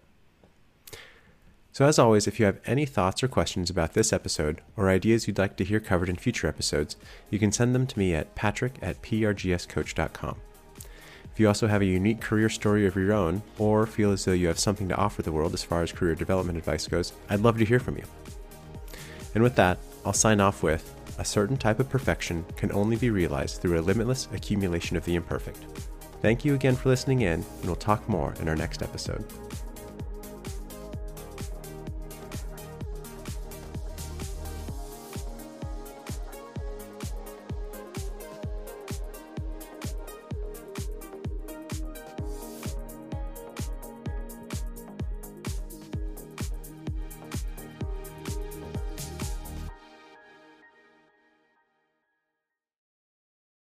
So, 1.73 1.85
as 1.85 1.98
always, 1.98 2.27
if 2.27 2.39
you 2.39 2.45
have 2.45 2.60
any 2.65 2.85
thoughts 2.85 3.23
or 3.23 3.30
questions 3.30 3.69
about 3.69 3.93
this 3.93 4.11
episode 4.11 4.61
or 4.76 4.89
ideas 4.89 5.26
you'd 5.26 5.38
like 5.38 5.56
to 5.56 5.64
hear 5.64 5.80
covered 5.80 6.10
in 6.10 6.18
future 6.18 6.48
episodes, 6.48 6.98
you 7.30 7.39
can 7.39 7.52
send 7.52 7.73
them 7.73 7.88
to 7.88 7.98
me 7.98 8.14
at 8.14 8.35
patrick 8.35 8.77
at 8.81 9.02
prgscoach.com. 9.02 10.35
If 11.31 11.39
you 11.39 11.48
also 11.48 11.68
have 11.68 11.81
a 11.81 11.85
unique 11.85 12.19
career 12.19 12.49
story 12.49 12.85
of 12.85 12.95
your 12.95 13.14
own, 13.14 13.41
or 13.57 13.85
feel 13.85 14.11
as 14.11 14.26
though 14.26 14.34
you 14.34 14.48
have 14.48 14.60
something 14.60 14.89
to 14.89 14.98
offer 14.98 15.22
the 15.22 15.31
world 15.31 15.53
as 15.53 15.64
far 15.64 15.81
as 15.81 15.93
career 15.93 16.14
development 16.14 16.57
advice 16.57 16.88
goes, 16.88 17.14
I'd 17.30 17.39
love 17.39 17.57
to 17.60 17.65
hear 17.65 17.80
from 17.80 17.95
you. 17.95 18.03
And 19.34 19.41
with 19.41 19.56
that, 19.56 19.77
I'll 20.06 20.11
sign 20.11 20.41
off 20.41 20.64
with 20.64 20.93
a 21.19 21.26
certain 21.26 21.56
type 21.56 21.80
of 21.80 21.89
perfection 21.89 22.43
can 22.57 22.72
only 22.73 22.98
be 22.98 23.11
realized 23.11 23.61
through 23.61 23.80
a 23.80 23.81
limitless 23.81 24.27
accumulation 24.34 24.98
of 24.98 25.06
the 25.06 25.15
imperfect. 25.15 25.60
Thank 26.22 26.43
you 26.43 26.53
again 26.53 26.76
for 26.76 26.89
listening 26.89 27.22
in, 27.22 27.34
and 27.43 27.65
we'll 27.65 27.76
talk 27.76 28.07
more 28.10 28.34
in 28.41 28.49
our 28.49 28.56
next 28.56 28.81
episode. 28.81 29.23